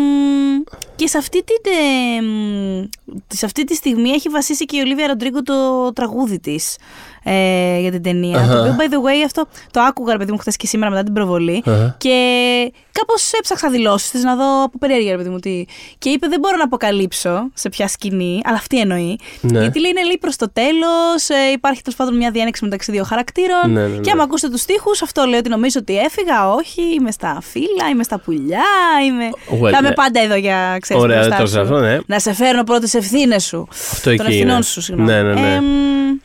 και 0.95 1.07
σε 1.07 1.17
αυτή, 1.17 1.43
την, 1.43 1.71
εμ, 2.17 2.83
σε 3.27 3.45
αυτή 3.45 3.63
τη 3.63 3.75
στιγμή 3.75 4.09
έχει 4.09 4.29
βασίσει 4.29 4.65
και 4.65 4.77
η 4.77 4.79
Ολίβια 4.79 5.07
Ροντρίγκο 5.07 5.43
το 5.43 5.53
τραγούδι 5.93 6.39
της 6.39 6.77
ε, 7.23 7.79
για 7.79 7.91
την 7.91 8.01
ταινία. 8.01 8.39
Αχα. 8.39 8.53
Το 8.53 8.61
οποίο, 8.61 8.75
by 8.79 8.93
the 8.93 8.97
way, 8.97 9.25
αυτό 9.25 9.45
το 9.71 9.81
άκουγα, 9.81 10.11
ρε 10.11 10.17
παιδί 10.17 10.31
μου, 10.31 10.37
χθες 10.37 10.55
και 10.55 10.67
σήμερα 10.67 10.91
μετά 10.91 11.03
την 11.03 11.13
προβολή. 11.13 11.63
Αχα. 11.65 11.95
Και 11.97 12.71
κάπως 12.91 13.31
έψαξα 13.31 13.69
δηλώσεις 13.69 14.09
της 14.11 14.23
να 14.23 14.35
δω 14.35 14.63
από 14.63 14.77
περίεργα, 14.77 15.11
ρε 15.11 15.17
παιδί 15.17 15.29
μου. 15.29 15.39
Τι. 15.39 15.65
Και 15.97 16.09
είπε: 16.09 16.27
Δεν 16.27 16.39
μπορώ 16.39 16.57
να 16.57 16.63
αποκαλύψω 16.63 17.49
σε 17.53 17.69
ποια 17.69 17.87
σκηνή, 17.87 18.41
αλλά 18.43 18.57
αυτή 18.57 18.79
εννοεί. 18.79 19.19
Ναι. 19.41 19.59
Γιατί 19.59 19.79
λέει 19.79 19.89
είναι 19.89 20.03
λέει 20.03 20.17
προς 20.19 20.35
το 20.35 20.51
τέλος, 20.53 21.29
ε, 21.29 21.51
υπάρχει 21.53 21.81
τέλος 21.81 21.97
πάντων 21.97 22.17
μια 22.17 22.31
διένεξη 22.31 22.63
μεταξύ 22.63 22.91
δύο 22.91 23.03
χαρακτήρων. 23.03 23.71
Ναι, 23.71 23.81
ναι, 23.81 23.87
ναι. 23.87 23.97
Και 23.99 24.11
άμα 24.11 24.23
ακούσετε 24.23 24.51
τους 24.53 24.65
τοίχου, 24.65 24.91
αυτό 25.03 25.23
λέει 25.25 25.39
ότι 25.39 25.49
νομίζω 25.49 25.79
ότι 25.81 25.97
έφυγα. 25.97 26.49
Όχι, 26.53 26.81
είμαι 26.99 27.11
στα 27.11 27.37
φύλλα, 27.41 27.89
είμαι 27.91 28.03
στα 28.03 28.19
πουλιά. 28.19 28.63
Είμαι... 29.07 29.29
Well, 29.63 29.71
θα 29.71 29.77
είμαι 29.77 29.89
ναι. 29.89 29.93
πάντα 29.93 30.21
εδώ 30.21 30.35
για 30.35 30.77
ξέρεις, 30.81 31.03
Ωραία, 31.03 31.15
μπροστά 31.17 31.35
δεν 31.35 31.45
το 31.45 31.51
σου. 31.51 31.57
ξέρω 31.57 31.75
αυτό, 31.75 31.87
ναι. 31.87 31.99
Να 32.05 32.19
σε 32.19 32.33
φέρνω 32.33 32.63
πρώτες 32.63 32.93
ευθύνες 32.93 33.43
σου. 33.43 33.67
Αυτό 33.71 34.03
Των 34.03 34.13
εκεί 34.13 34.21
ευθυνών 34.31 34.55
είναι. 34.55 34.63
σου, 34.63 34.81
συγγνώμη. 34.81 35.11
Ναι, 35.11 35.21
ναι, 35.21 35.33
ναι. 35.33 35.53
Εμ, 35.53 35.65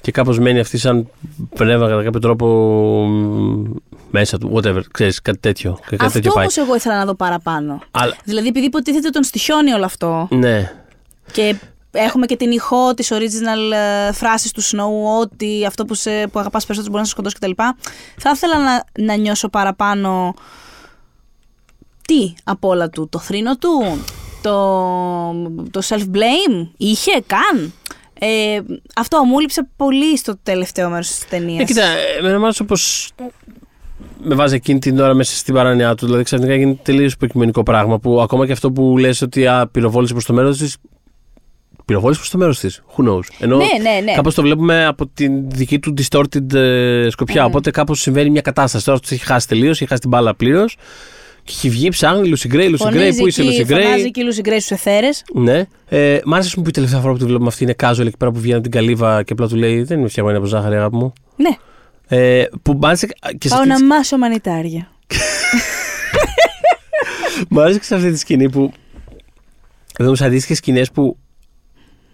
Και 0.00 0.12
κάπως 0.12 0.38
μένει 0.38 0.58
αυτή 0.60 0.78
σαν 0.78 1.08
πνεύμα 1.54 1.88
κατά 1.88 2.02
κάποιο 2.02 2.20
τρόπο 2.20 2.46
μ, 3.06 3.64
μέσα 4.10 4.38
του. 4.38 4.52
Whatever, 4.54 4.80
ξέρεις, 4.92 5.22
κάτι 5.22 5.38
τέτοιο. 5.38 5.72
Και 5.74 5.82
κάτι 5.96 6.04
αυτό 6.04 6.12
τέτοιο 6.18 6.32
πάει. 6.32 6.42
όμως 6.42 6.56
εγώ 6.56 6.74
ήθελα 6.74 6.96
να 6.98 7.04
δω 7.04 7.14
παραπάνω. 7.14 7.82
Αλλά, 7.90 8.16
Δηλαδή, 8.24 8.48
επειδή 8.48 8.66
υποτίθεται 8.66 9.10
τον 9.10 9.22
στοιχιώνει 9.22 9.72
όλο 9.72 9.84
αυτό. 9.84 10.28
ναι. 10.30 10.72
Και 11.32 11.56
έχουμε 11.92 12.26
και 12.26 12.36
την 12.36 12.50
ηχό 12.50 12.94
τη 12.94 13.06
original 13.10 13.72
ε, 14.08 14.12
φράση 14.12 14.52
του 14.52 14.62
Snow 14.62 15.20
ότι 15.20 15.64
αυτό 15.66 15.84
που, 15.84 15.94
σε, 15.94 16.10
που 16.10 16.38
αγαπάς 16.38 16.66
περισσότερο 16.66 16.96
μπορείς 16.96 16.98
να 16.98 17.04
σε 17.04 17.10
σκοτώσει 17.10 17.34
κτλ. 17.34 17.62
Θα 18.16 18.30
ήθελα 18.34 18.58
να, 18.58 18.84
να 19.04 19.14
νιώσω 19.14 19.48
παραπάνω 19.48 20.34
τι 22.06 22.34
από 22.44 22.68
όλα 22.68 22.88
του. 22.90 23.08
Το 23.08 23.18
θρήνο 23.18 23.56
του, 23.56 23.98
το, 24.42 24.52
το 25.70 25.80
self-blame, 25.88 26.68
είχε 26.76 27.22
καν. 27.26 27.72
Ε, 28.18 28.60
αυτό 28.96 29.24
μου 29.24 29.40
λείψε 29.40 29.68
πολύ 29.76 30.18
στο 30.18 30.36
τελευταίο 30.42 30.88
μέρος 30.88 31.06
της 31.08 31.28
ταινίας. 31.28 31.60
Ε, 31.60 31.64
κοίτα, 31.64 31.84
εμένα 32.18 32.38
μου 32.38 32.44
άρεσε 32.44 32.64
πως 32.64 33.10
με 34.22 34.34
βάζει 34.34 34.54
εκείνη 34.54 34.78
την 34.78 34.98
ώρα 34.98 35.14
μέσα 35.14 35.36
στην 35.36 35.54
παράνοια 35.54 35.94
του. 35.94 36.06
Δηλαδή 36.06 36.24
ξαφνικά 36.24 36.54
γίνει 36.54 36.80
τελείως 36.82 37.12
υποκειμενικό 37.12 37.62
πράγμα. 37.62 37.98
Που 37.98 38.20
ακόμα 38.20 38.46
και 38.46 38.52
αυτό 38.52 38.72
που 38.72 38.98
λες 38.98 39.22
ότι 39.22 39.46
α, 39.46 39.68
πυροβόλησε 39.72 40.12
προς 40.12 40.24
το 40.24 40.32
μέρος 40.32 40.58
της. 40.58 40.76
Πυροβόλησε 41.84 42.18
προς 42.18 42.30
το 42.30 42.38
μέρος 42.38 42.58
της. 42.58 42.82
Who 42.96 43.08
knows. 43.08 43.20
Ενώ 43.38 43.56
Ναι, 43.56 43.64
ναι, 43.82 44.00
ναι. 44.04 44.12
κάπως 44.12 44.34
το 44.34 44.42
βλέπουμε 44.42 44.86
από 44.86 45.06
την 45.06 45.50
δική 45.50 45.78
του 45.78 45.94
distorted 45.98 46.54
ε, 46.54 47.06
σκοπιά. 47.10 47.44
Mm. 47.44 47.46
Οπότε 47.46 47.70
κάπως 47.70 48.00
συμβαίνει 48.00 48.30
μια 48.30 48.40
κατάσταση. 48.40 48.84
Τώρα 48.84 48.98
τους 48.98 49.10
έχει 49.10 49.24
χάσει 49.24 49.48
τελείως, 49.48 49.80
έχει 49.80 49.88
χάσει 49.88 50.00
την 50.00 50.10
μπάλα 50.10 50.34
πλήρως. 50.34 50.76
Και 51.44 51.52
έχει 51.56 51.68
βγει, 51.68 51.88
ψάχνει, 51.88 52.32
Lucy 52.34 52.54
Gray, 52.54 52.56
Lucy 52.56 52.70
Gray, 52.70 52.76
Φωνίζει 52.76 53.18
πού 53.18 53.26
είσαι 53.26 53.42
εκεί, 53.42 53.50
Lucy 53.58 53.72
Gray; 53.72 53.82
Φωνάζει 53.82 54.04
εκεί 54.04 54.20
η 54.20 54.24
Lucy 54.30 54.48
Gray 54.48 54.56
στους 54.58 54.70
εθέρες. 54.70 55.24
Ναι. 55.34 55.64
Ε, 55.88 56.20
μ' 56.24 56.32
άρεσε 56.32 56.48
ας 56.48 56.54
πούμε, 56.54 56.64
που 56.64 56.68
η 56.68 56.72
τελευταία 56.72 57.00
φορά 57.00 57.12
που 57.12 57.18
τη 57.18 57.24
βλέπουμε 57.24 57.48
αυτή 57.48 57.62
είναι 57.62 57.74
casual 57.82 58.06
εκεί 58.06 58.16
πέρα 58.18 58.30
που 58.30 58.38
βγαίνει 58.38 58.54
από 58.54 58.62
την 58.62 58.70
καλύβα 58.70 59.22
και 59.22 59.32
απλά 59.32 59.48
του 59.48 59.56
λέει 59.56 59.82
Δεν 59.82 59.98
είμαι 59.98 60.08
φτιαγμένη 60.08 60.38
από 60.38 60.46
ζάχαρη, 60.46 60.76
αγάπη 60.76 60.96
μου. 60.96 61.12
Ναι, 61.36 61.56
Ε, 62.08 62.44
που 62.62 62.72
μ' 62.80 62.84
άρεσε 62.86 63.06
και 63.38 63.48
σε 63.48 63.48
πάω 63.48 63.58
αυτή 63.58 63.68
να 63.68 63.76
τη- 63.76 63.82
μάσω 63.82 64.18
μανιτάρια. 64.18 64.90
Μ' 67.48 67.58
άρεσε 67.58 67.78
και 67.78 67.84
σε 67.84 67.94
αυτή 67.94 68.10
τη 68.12 68.18
σκηνή 68.18 68.50
που. 68.50 68.72
Εδώ 69.98 70.14
σε 70.14 70.24
αντίστοιχες 70.24 70.56
σκηνές 70.56 70.90
που 70.90 71.16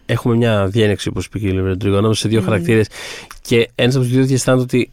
έχουμε 0.07 0.37
μια 0.37 0.67
διένεξη, 0.67 1.09
όπως 1.09 1.25
είπε 1.25 1.39
και 1.39 1.47
η 1.49 1.53
Λεβρεντρίγο, 1.53 1.97
ανάμεσα 1.97 2.21
σε 2.21 2.29
δύο 2.29 2.39
Μμμ. 2.41 2.47
χαρακτήρες 2.47 2.87
και 3.43 3.69
ένας 3.75 3.95
από 3.95 4.05
τους 4.05 4.13
δύο 4.15 4.25
διαισθάνεται 4.25 4.63
ότι 4.63 4.91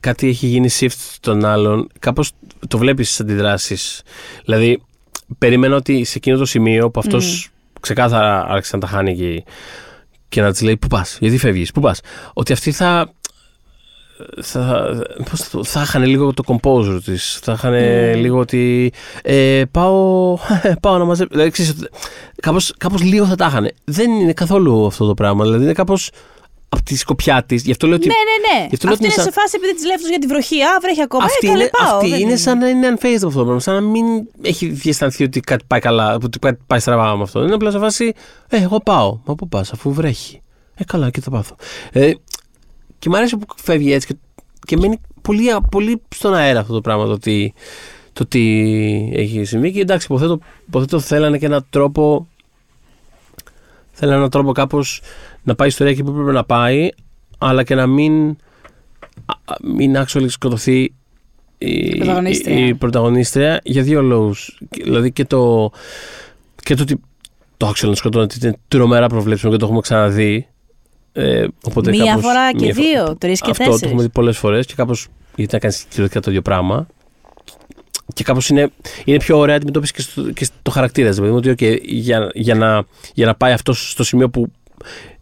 κάτι 0.00 0.28
έχει 0.28 0.46
γίνει 0.46 0.68
shift 0.80 0.96
στον 1.12 1.44
άλλον. 1.44 1.88
Κάπως 1.98 2.30
το 2.68 2.78
βλέπεις 2.78 3.06
στις 3.06 3.20
αντιδράσεις. 3.20 4.02
Δηλαδή, 4.44 4.82
περίμενα 5.38 5.76
ότι 5.76 6.04
σε 6.04 6.12
εκείνο 6.16 6.38
το 6.38 6.44
σημείο 6.44 6.90
που 6.90 7.00
αυτός 7.00 7.50
Μμ. 7.50 7.80
ξεκάθαρα 7.80 8.46
άρχισε 8.48 8.76
να 8.76 8.80
τα 8.82 8.86
χάνει 8.88 9.16
και, 9.16 9.44
και 10.28 10.40
να 10.40 10.50
της 10.52 10.60
λέει: 10.60 10.76
Πού 10.76 10.86
πας, 10.86 11.16
γιατί 11.20 11.38
φεύγεις, 11.38 11.72
πού 11.72 11.80
πας; 11.80 12.00
Ότι 12.32 12.52
αυτή 12.52 12.72
θα. 12.72 13.12
Θα, 14.42 14.88
πώς 15.30 15.40
θα, 15.40 15.48
το- 15.58 15.64
θα 15.64 15.82
είχαν 15.82 16.04
λίγο 16.04 16.34
το 16.34 16.42
composure 16.46 16.98
της. 17.04 17.38
Θα 17.42 17.52
είχαν 17.52 17.72
Μμ. 17.72 18.14
λίγο 18.20 18.38
ότι. 18.38 18.92
Ε, 19.22 19.62
πάω, 19.70 20.36
πάω 20.82 20.98
να 20.98 21.04
μαζέψω. 21.04 21.30
Δηλαδή, 21.32 21.50
ξέρεις, 21.50 21.70
ότι 21.70 21.88
κάπως, 22.42 22.74
κάπως 22.78 23.02
λίγο 23.02 23.26
θα 23.26 23.34
τα 23.34 23.46
είχαν. 23.46 23.70
Δεν 23.84 24.10
είναι 24.10 24.32
καθόλου 24.32 24.86
αυτό 24.86 25.06
το 25.06 25.14
πράγμα. 25.14 25.44
Δηλαδή, 25.44 25.64
είναι 25.64 25.72
κάπως 25.72 26.10
από 26.68 26.82
τη 26.82 26.96
σκοπιά 26.96 27.42
της. 27.46 27.62
Γι' 27.62 27.70
αυτό 27.70 27.86
λέω 27.86 27.96
ότι. 27.96 28.06
Ναι, 28.08 28.14
ναι, 28.14 28.58
ναι. 28.60 28.66
Γι' 28.68 28.74
αυτό 28.74 28.86
λέω 28.86 28.94
Αυτή 28.94 29.04
ότι 29.06 29.14
είναι 29.14 29.22
είναι 29.22 29.32
σε 29.32 29.40
φάση 29.40 29.56
επειδή 29.56 29.74
της 29.74 29.84
λέει 29.84 29.94
αυτός 29.94 30.08
για 30.10 30.18
τη 30.18 30.26
βροχή. 30.26 30.62
Α, 30.62 30.78
βρέχει 30.82 31.02
ακόμα. 31.02 31.24
Αυτή, 31.24 31.46
ε, 31.46 31.50
καλέ, 31.50 31.62
είναι, 31.62 31.70
πάω. 31.78 31.96
αυτή 31.96 32.08
Δεν 32.08 32.20
είναι 32.20 32.36
σαν 32.36 32.58
να 32.58 32.68
είναι 32.68 32.88
unfazed 32.94 33.14
αυτό 33.26 33.28
το 33.38 33.42
πράγμα. 33.42 33.60
Σαν 33.60 33.74
να 33.74 33.80
μην 33.80 34.04
έχει 34.42 34.66
διαισθανθεί 34.66 35.24
ότι 35.24 35.40
κάτι 35.40 35.64
πάει 35.66 35.80
καλά, 35.80 36.14
ότι 36.22 36.38
κάτι 36.38 36.58
πάει 36.66 36.78
στραβά 36.78 37.16
με 37.16 37.22
αυτό. 37.22 37.42
Είναι 37.42 37.54
απλά 37.54 37.70
σε 37.70 37.78
φάση, 37.78 38.12
Ε, 38.48 38.56
εγώ 38.62 38.80
πάω. 38.80 39.18
Μα 39.24 39.34
πού 39.34 39.48
πας, 39.48 39.72
αφού 39.72 39.92
βρέχει. 39.92 40.40
Ε, 40.80 40.84
καλά, 40.84 41.10
και 41.10 41.20
θα 41.20 41.30
πάθω. 41.30 41.56
Ε, 41.92 42.12
και 42.98 43.08
μου 43.08 43.16
αρέσει 43.16 43.36
που 43.36 43.46
φεύγει 43.56 43.92
έτσι 43.92 44.06
και, 44.06 44.16
και 44.66 44.76
μένει 44.76 45.00
πολύ, 45.22 45.56
πολύ 45.70 46.02
στον 46.14 46.34
αέρα 46.34 46.60
αυτό 46.60 46.72
το 46.72 46.80
πράγμα. 46.80 47.04
Το 47.04 47.12
ότι, 47.12 47.54
το 48.12 48.22
ότι 48.22 49.12
έχει 49.14 49.44
συμβεί. 49.44 49.72
Και 49.72 49.80
εντάξει, 49.80 50.06
υποθέτω, 50.10 50.38
υποθέτω 50.66 51.00
θέλανε 51.00 51.38
και 51.38 51.46
έναν 51.46 51.66
τρόπο. 51.70 52.28
Θέλανε 53.92 54.16
έναν 54.18 54.30
τρόπο 54.30 54.52
κάπως 54.52 55.00
να 55.42 55.54
πάει 55.54 55.68
η 55.68 55.70
ιστορία 55.70 55.92
εκεί 55.92 56.02
που 56.02 56.12
πρέπει 56.12 56.32
να 56.32 56.44
πάει, 56.44 56.88
αλλά 57.38 57.62
και 57.62 57.74
να 57.74 57.86
μην, 57.86 58.28
α- 59.26 59.32
α- 59.44 59.56
μην 59.74 59.96
actually 59.96 60.26
σκοτωθεί 60.28 60.92
η, 61.58 61.96
Πρωταγωνίστρια. 61.96 62.56
η, 62.58 62.66
η 62.68 62.74
πρωταγωνίστρια 62.74 63.60
για 63.64 63.82
δύο 63.82 64.02
λόγους. 64.02 64.58
Δηλαδή 64.82 65.12
και 65.12 65.24
το, 65.24 65.70
και 66.62 66.74
το 66.74 66.82
ότι 66.82 67.00
το 67.56 67.68
actual 67.68 67.88
να 67.88 67.94
σκοτώνεται 67.94 68.34
είναι 68.42 68.56
τρομερά 68.68 69.06
προβλέψιμο 69.06 69.52
και 69.52 69.58
το 69.58 69.64
έχουμε 69.64 69.80
ξαναδεί. 69.80 70.48
Ε, 71.12 71.46
οπότε 71.64 71.90
Μία 71.90 72.04
κάπως- 72.04 72.22
φορά 72.24 72.52
και 72.52 72.64
μία 72.64 72.74
φο- 72.74 72.82
δύο, 72.82 73.16
τρεις 73.18 73.40
και 73.40 73.50
Αυτό 73.50 73.62
το 73.64 73.68
τέσσερις. 73.70 73.86
έχουμε 73.90 74.02
δει 74.02 74.08
πολλές 74.08 74.38
φορές 74.38 74.66
και 74.66 74.74
κάπως. 74.76 75.08
Γιατί 75.36 75.54
να 75.54 75.60
κάνεις 75.60 75.82
κυριολεκτικά 75.82 76.20
το 76.24 76.30
ίδιο 76.30 76.42
πράγμα. 76.42 76.86
Και 78.14 78.24
κάπως 78.24 78.48
είναι, 78.48 78.70
είναι 79.04 79.16
πιο 79.18 79.38
ωραία 79.38 79.56
αντιμετώπιση 79.56 79.92
και 79.92 80.00
στο, 80.00 80.22
και 80.30 80.44
στο 80.44 80.70
χαρακτήρα. 80.70 81.10
Δηλαδή, 81.10 81.32
ότι 81.36 81.54
okay, 81.58 81.78
για, 81.82 82.30
για, 82.34 82.54
να, 82.54 82.84
για 83.14 83.26
να 83.26 83.34
πάει 83.34 83.52
αυτό 83.52 83.72
στο 83.72 84.04
σημείο 84.04 84.30
που 84.30 84.46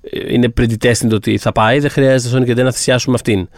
ε, 0.01 0.33
είναι 0.35 0.53
predestined 0.61 1.11
ότι 1.13 1.39
θα 1.39 1.53
πάει, 1.53 1.79
δεν 1.79 1.91
χρειάζεται 1.91 2.29
στον 2.29 2.45
και 2.45 2.63
να 2.63 2.73
θυσιάσουμε 2.73 3.15
αυτήν. 3.15 3.49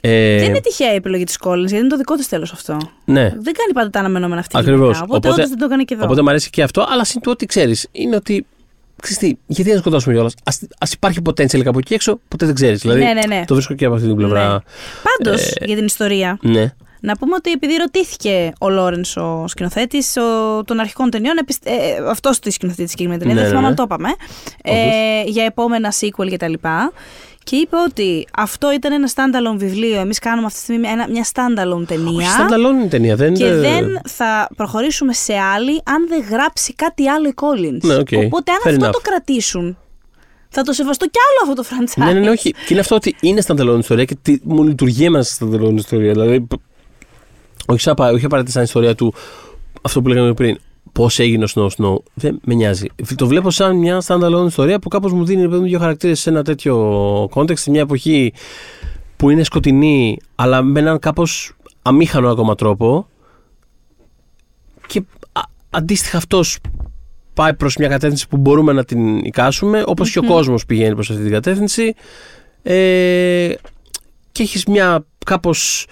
Ε, 0.00 0.38
Δεν 0.38 0.48
είναι 0.48 0.60
τυχαία 0.60 0.92
η 0.92 0.94
επιλογή 0.94 1.24
της 1.24 1.38
Collins, 1.44 1.56
γιατί 1.58 1.76
είναι 1.76 1.86
το 1.86 1.96
δικό 1.96 2.14
της 2.14 2.28
τέλος 2.28 2.52
αυτό. 2.52 2.76
ναι. 3.04 3.22
Δεν 3.22 3.52
κάνει 3.54 3.72
πάντα 3.74 3.90
τα 3.90 3.98
αναμενόμενα 3.98 4.40
αυτή. 4.40 4.56
η 4.56 4.58
Ακριβώς. 4.60 4.80
γυναίκα, 4.80 5.02
Οπότε, 5.04 5.16
Οπότε- 5.16 5.32
όντως 5.32 5.48
δεν 5.48 5.58
το 5.58 5.64
έκανε 5.64 5.84
και 5.84 5.94
εδώ. 5.94 6.04
Οπότε 6.04 6.22
μου 6.22 6.28
αρέσει 6.28 6.50
και 6.50 6.62
αυτό, 6.62 6.86
αλλά 6.88 7.04
συν 7.04 7.20
το 7.20 7.30
ότι 7.30 7.46
ξέρεις, 7.46 7.88
είναι 7.92 8.16
ότι. 8.16 8.46
Ξέρεις 9.02 9.18
τι, 9.18 9.32
γιατί 9.46 9.70
να 9.72 9.78
σκοτώσουμε 9.78 10.14
κιόλας; 10.14 10.34
Α 10.78 10.86
υπάρχει 10.92 11.18
potential 11.24 11.62
κάπου 11.62 11.78
εκεί 11.78 11.94
έξω, 11.94 12.20
ποτέ 12.28 12.46
δεν 12.46 12.54
ξέρεις. 12.54 12.80
Δηλαδή, 12.80 13.00
ναι, 13.02 13.12
ναι, 13.12 13.26
ναι. 13.26 13.44
το 13.46 13.54
βρίσκω 13.54 13.74
και 13.74 13.84
από 13.84 13.94
αυτή 13.94 14.06
την 14.06 14.16
πλευρά. 14.16 14.62
Πάντως, 15.18 15.50
ε, 15.50 15.64
για 15.64 15.76
την 15.76 15.84
ιστορία, 15.84 16.38
Ναι. 16.42 16.72
να 17.00 17.16
πούμε 17.16 17.34
ότι 17.34 17.50
επειδή 17.50 17.74
ρωτήθηκε 17.76 18.52
ο 18.60 18.68
Λόρενς, 18.68 19.16
ο 19.16 19.44
σκηνοθέτης 19.48 20.12
των 20.64 20.80
αρχικών 20.80 21.10
ταινιών, 21.10 21.36
επιστε... 21.36 21.70
ε, 21.70 22.10
αυτός 22.10 22.38
τη 22.38 22.50
σκηνοθέτη 22.50 22.88
συγκεκριμένη 22.88 23.20
ταινία, 23.20 23.34
Ναι, 23.34 23.40
δεν 23.40 23.50
ναι, 23.50 23.56
θυμάμαι 23.58 23.74
ναι. 23.74 23.82
αν 23.82 23.88
το 23.88 23.94
είπαμε, 23.94 24.14
ε, 24.62 25.22
για 25.26 25.44
επόμενα 25.44 25.92
sequel 26.00 26.32
κτλ. 26.32 26.52
Και 27.44 27.56
είπε 27.56 27.76
ότι 27.88 28.26
αυτό 28.36 28.72
ήταν 28.72 28.92
ένα 28.92 29.08
standalone 29.14 29.56
βιβλίο. 29.56 30.00
Εμείς 30.00 30.18
κάνουμε 30.18 30.46
αυτή 30.46 30.58
τη 30.58 30.64
στιγμή 30.64 30.88
ένα, 30.88 31.08
μια 31.08 31.24
standalone 31.32 31.86
ταινία. 31.86 32.12
Όχι, 32.16 32.26
στανταλόν 32.28 32.74
είναι 32.74 32.84
η 32.84 32.88
ταινία. 32.88 33.16
Δεν 33.16 33.34
Και 33.34 33.44
είναι- 33.44 33.56
δεν 33.60 34.00
θα 34.04 34.48
προχωρήσουμε 34.56 35.12
σε 35.12 35.32
άλλη 35.38 35.80
αν 35.84 36.08
δεν 36.08 36.22
γράψει 36.30 36.74
κάτι 36.74 37.08
άλλο 37.08 37.28
η 37.28 37.34
Collins. 37.36 37.80
Ναι, 37.82 37.94
οκ. 37.94 38.08
Οπότε 38.24 38.50
αν 38.52 38.58
Fair 38.64 38.70
αυτό 38.74 38.86
enough. 38.88 38.92
το 38.92 39.00
κρατήσουν, 39.02 39.76
θα 40.48 40.62
το 40.62 40.72
σεβαστώ 40.72 41.04
κι 41.06 41.18
άλλο 41.30 41.50
αυτό 41.52 41.62
το 41.62 41.68
franchise. 41.70 42.04
Ναι, 42.04 42.12
ναι, 42.12 42.20
ναι, 42.20 42.30
όχι. 42.30 42.50
Και 42.52 42.58
είναι 42.68 42.80
αυτό 42.80 42.94
ότι 42.94 43.16
είναι 43.20 43.42
standalone 43.46 43.78
ιστορία 43.78 44.04
και 44.04 44.16
τι, 44.22 44.38
μου 44.42 44.64
λειτουργεί 44.64 45.10
μέσα 45.10 45.32
στη 45.32 45.48
standalone 45.50 45.74
ιστορία. 45.76 46.12
Δηλαδή, 46.12 46.40
π- 46.40 46.60
όχι, 47.66 47.80
σαν, 47.80 47.94
πα- 47.94 48.10
όχι 48.10 48.24
απαραίτητα 48.24 48.52
σαν 48.52 48.62
ιστορία 48.62 48.94
του 48.94 49.14
αυτό 49.82 50.02
που 50.02 50.08
λέγαμε 50.08 50.34
πριν. 50.34 50.58
Πώς 50.92 51.18
έγινε 51.18 51.44
ο 51.44 51.48
Snow 51.54 51.68
Snow, 51.76 51.96
δεν 52.14 52.40
με 52.44 52.54
νοιάζει. 52.54 52.86
Το 53.16 53.26
βλέπω 53.26 53.50
σαν 53.50 53.76
μια 53.76 54.02
standalone 54.06 54.44
ιστορία 54.46 54.78
που 54.78 54.88
κάπως 54.88 55.12
μου 55.12 55.24
δίνει 55.24 55.42
ρε 55.42 55.48
παιδί 55.48 55.60
μου, 55.60 55.66
δύο 55.66 55.78
χαρακτήρες 55.78 56.20
σε 56.20 56.30
ένα 56.30 56.42
τέτοιο 56.42 57.24
context, 57.24 57.58
σε 57.58 57.70
μια 57.70 57.80
εποχή 57.80 58.32
που 59.16 59.30
είναι 59.30 59.42
σκοτεινή, 59.42 60.18
αλλά 60.34 60.62
με 60.62 60.80
έναν 60.80 60.98
κάπως 60.98 61.52
αμήχανο 61.82 62.30
ακόμα 62.30 62.54
τρόπο. 62.54 63.08
Και 64.86 65.02
α, 65.32 65.40
αντίστοιχα 65.70 66.16
αυτός 66.16 66.58
πάει 67.34 67.54
προς 67.54 67.76
μια 67.76 67.88
κατεύθυνση 67.88 68.28
που 68.28 68.36
μπορούμε 68.36 68.72
να 68.72 68.84
την 68.84 69.18
εικάσουμε, 69.18 69.84
όπως 69.86 70.10
και 70.10 70.18
ο 70.18 70.24
κόσμος 70.24 70.66
πηγαίνει 70.66 70.94
προς 70.94 71.10
αυτή 71.10 71.22
την 71.22 71.32
κατεύθυνση. 71.32 71.94
Ε, 72.62 73.52
και 74.32 74.42
έχεις 74.42 74.64
μια 74.64 75.06
κάπως 75.26 75.86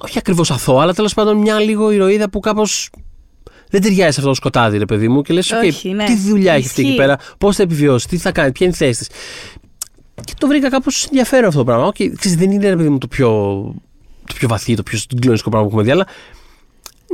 όχι 0.00 0.18
ακριβώς 0.18 0.50
αθώα, 0.50 0.82
αλλά 0.82 0.94
τέλος 0.94 1.14
πάντων 1.14 1.36
μια 1.36 1.58
λίγο 1.60 1.90
ηρωίδα 1.90 2.30
που 2.30 2.40
κάπως 2.40 2.90
δεν 3.70 3.82
ταιριάζει 3.82 4.12
σε 4.12 4.18
αυτό 4.18 4.28
το 4.28 4.34
σκοτάδι, 4.34 4.78
ρε 4.78 4.84
παιδί 4.84 5.08
μου, 5.08 5.22
και 5.22 5.32
λες, 5.32 5.52
«OK, 5.52 5.62
Όχι, 5.62 5.88
ναι. 5.92 6.04
τι 6.04 6.14
δουλειά 6.16 6.52
έχει 6.52 6.66
αυτή 6.68 6.80
εκεί 6.80 6.90
Ισχύει. 6.90 7.02
πέρα, 7.02 7.18
πώς 7.38 7.56
θα 7.56 7.62
επιβιώσεις, 7.62 8.06
τι 8.08 8.16
θα 8.18 8.32
κάνεις, 8.32 8.52
ποια 8.52 8.66
είναι 8.66 8.74
η 8.74 8.78
θέση 8.78 8.98
της. 8.98 9.08
Και 10.24 10.32
το 10.38 10.46
βρήκα 10.46 10.68
κάπως 10.70 11.04
ενδιαφέρον 11.04 11.44
αυτό 11.46 11.58
το 11.58 11.64
πράγμα. 11.64 11.86
Οκ, 11.86 11.94
ξέρεις, 11.94 12.36
δεν 12.36 12.50
είναι, 12.50 12.68
ρε 12.68 12.76
παιδί 12.76 12.88
μου, 12.88 12.98
το 12.98 13.06
πιο, 13.08 13.28
το 14.26 14.34
πιο 14.34 14.48
βαθύ, 14.48 14.74
το 14.74 14.82
πιο 14.82 14.98
συγκλονιστικό 14.98 15.50
πράγμα 15.50 15.68
που 15.68 15.74
έχουμε 15.74 15.92
δει, 15.92 15.94
αλλά 16.00 16.06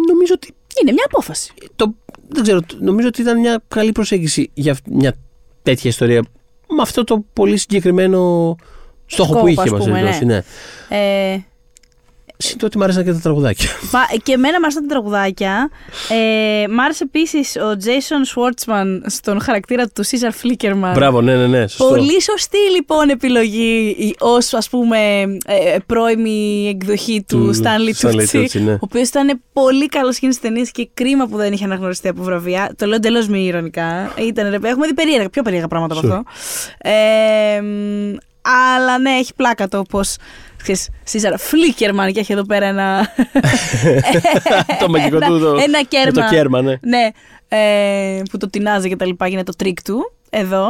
νομίζω 0.09 0.33
ότι 0.35 0.55
Είναι 0.83 0.93
μια 0.93 1.05
απόφαση. 1.07 1.53
το, 1.77 1.95
δεν 2.29 2.43
ξέρω, 2.43 2.61
το- 2.61 2.77
νομίζω 2.81 3.09
ότι 3.09 3.21
ήταν 3.21 3.41
μια 3.41 3.63
καλή 3.69 3.93
προσέγγιση 3.93 4.51
για 4.55 4.77
μια 4.91 5.15
τέτοια 5.63 5.91
ιστορία 5.91 6.23
με 6.69 6.83
αυτό 6.83 7.05
το 7.05 7.25
πολύ 7.33 7.57
συγκεκριμένο 7.57 8.55
στόχο 9.07 9.29
Σκόπο, 9.29 9.41
που 9.45 9.49
είχε 9.49 9.61
ας 9.63 9.71
μας 9.71 9.85
πούμε, 9.85 10.03
δώσει. 10.05 10.25
Ναι. 10.25 10.43
Ε, 10.89 11.39
Συν 12.45 12.59
το 12.59 12.67
ότι 12.67 12.79
μου 12.79 12.85
άρεσαν 12.85 13.05
και 13.05 13.13
τα 13.13 13.19
τραγουδάκια. 13.23 13.69
Μα- 13.93 14.17
και 14.23 14.33
εμένα 14.33 14.59
μου 14.59 14.65
άρεσαν 14.65 14.83
τα 14.83 14.89
τραγουδάκια. 14.89 15.71
Ε, 16.09 16.67
μ' 16.69 16.81
άρεσε 16.81 17.05
επίσης 17.05 17.57
ο 17.57 17.77
Jason 17.85 18.35
Schwartzman 18.35 19.01
στον 19.07 19.41
χαρακτήρα 19.41 19.87
του 19.89 20.05
Caesar 20.05 20.31
Flickerman. 20.43 20.93
Μπράβο, 20.95 21.21
ναι, 21.21 21.37
ναι, 21.37 21.47
ναι. 21.47 21.67
Σωστό. 21.67 21.87
Πολύ 21.87 22.23
σωστή 22.23 22.59
λοιπόν 22.75 23.09
επιλογή 23.09 24.15
ως 24.19 24.55
ας 24.55 24.69
πούμε 24.69 24.99
ε, 25.47 25.77
πρώιμη 25.87 26.69
εκδοχή 26.69 27.25
του, 27.29 27.39
Του 27.39 27.61
Stanley 27.63 28.07
Stanley 28.07 28.25
Tucci, 28.33 28.45
Tucci, 28.45 28.61
ναι. 28.61 28.73
ο 28.73 28.79
οποίος 28.81 29.09
ήταν 29.09 29.41
πολύ 29.53 29.87
καλός 29.87 30.15
στις 30.17 30.41
ταινίες 30.41 30.71
και 30.71 30.89
κρίμα 30.95 31.27
που 31.27 31.37
δεν 31.37 31.53
είχε 31.53 31.65
αναγνωριστεί 31.65 32.09
από 32.09 32.23
βραβεία. 32.23 32.75
Το 32.79 32.87
λέω 32.87 32.95
εντελώς 32.97 33.29
μη 33.29 33.45
ηρωνικά. 33.47 34.13
Ήταν, 34.19 34.51
ρε, 34.51 34.69
έχουμε 34.69 34.87
δει 34.87 34.95
περίεργα, 34.95 35.29
πιο 35.31 35.43
περίεργα 35.43 35.69
πράγματα 35.69 35.95
από 35.99 36.07
Sure. 36.07 36.11
αυτό. 36.11 36.23
Ε, 36.91 37.61
μ, 37.61 38.17
αλλά 38.73 38.99
ναι, 38.99 39.11
έχει 39.11 39.35
πλάκα 39.35 39.69
το 39.69 39.83
πώς 39.83 40.17
Ξέρεις, 40.65 40.89
Σίζαρα 41.05 41.39
Φλίκερμαν 41.39 42.13
και 42.13 42.21
έχει 42.21 42.33
εδώ 42.33 42.43
πέρα 42.43 42.67
ένα. 42.67 43.09
το 44.81 44.89
μαγικό 44.89 45.17
ένα, 45.17 45.27
του. 45.27 45.39
Το, 45.39 45.57
ένα 45.67 45.83
κέρμα. 45.83 46.13
με 46.15 46.29
το 46.29 46.35
κέρμα, 46.35 46.63
ναι. 46.63 46.75
Ναι, 46.81 47.09
ε, 47.49 48.23
που 48.31 48.37
το 48.39 48.51
τινάζει 48.51 48.89
και 48.89 48.97
τα 48.97 49.07
λοιπά, 49.07 49.27
γίνεται 49.27 49.51
το 49.51 49.57
τρικ 49.57 49.83
του. 49.83 50.13
Εδώ. 50.31 50.69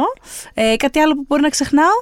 Ε, 0.53 0.75
κάτι 0.75 0.99
άλλο 0.99 1.15
που 1.15 1.25
μπορεί 1.27 1.41
να 1.41 1.49
ξεχνάω; 1.49 1.99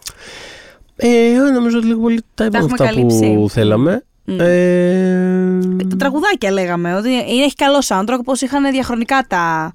Ε, 0.95 1.37
νομίζω 1.53 1.77
ότι 1.77 1.87
λίγο 1.87 2.01
πολύ 2.01 2.21
τα 2.33 2.45
είπαμε 2.45 2.63
έχουμε 2.63 2.73
αυτά 2.79 2.85
καλύψει. 2.85 3.33
που 3.35 3.49
θέλαμε. 3.49 4.03
Ε, 4.25 5.59
Τα 5.89 5.95
τραγουδάκια 5.97 6.51
λέγαμε, 6.51 6.95
ότι 6.95 7.09
είναι- 7.09 7.21
έχει 7.43 7.55
καλό 7.55 7.77
soundtrack, 7.87 8.17
όπως 8.19 8.41
είχαν 8.41 8.71
διαχρονικά 8.71 9.25
τα, 9.27 9.71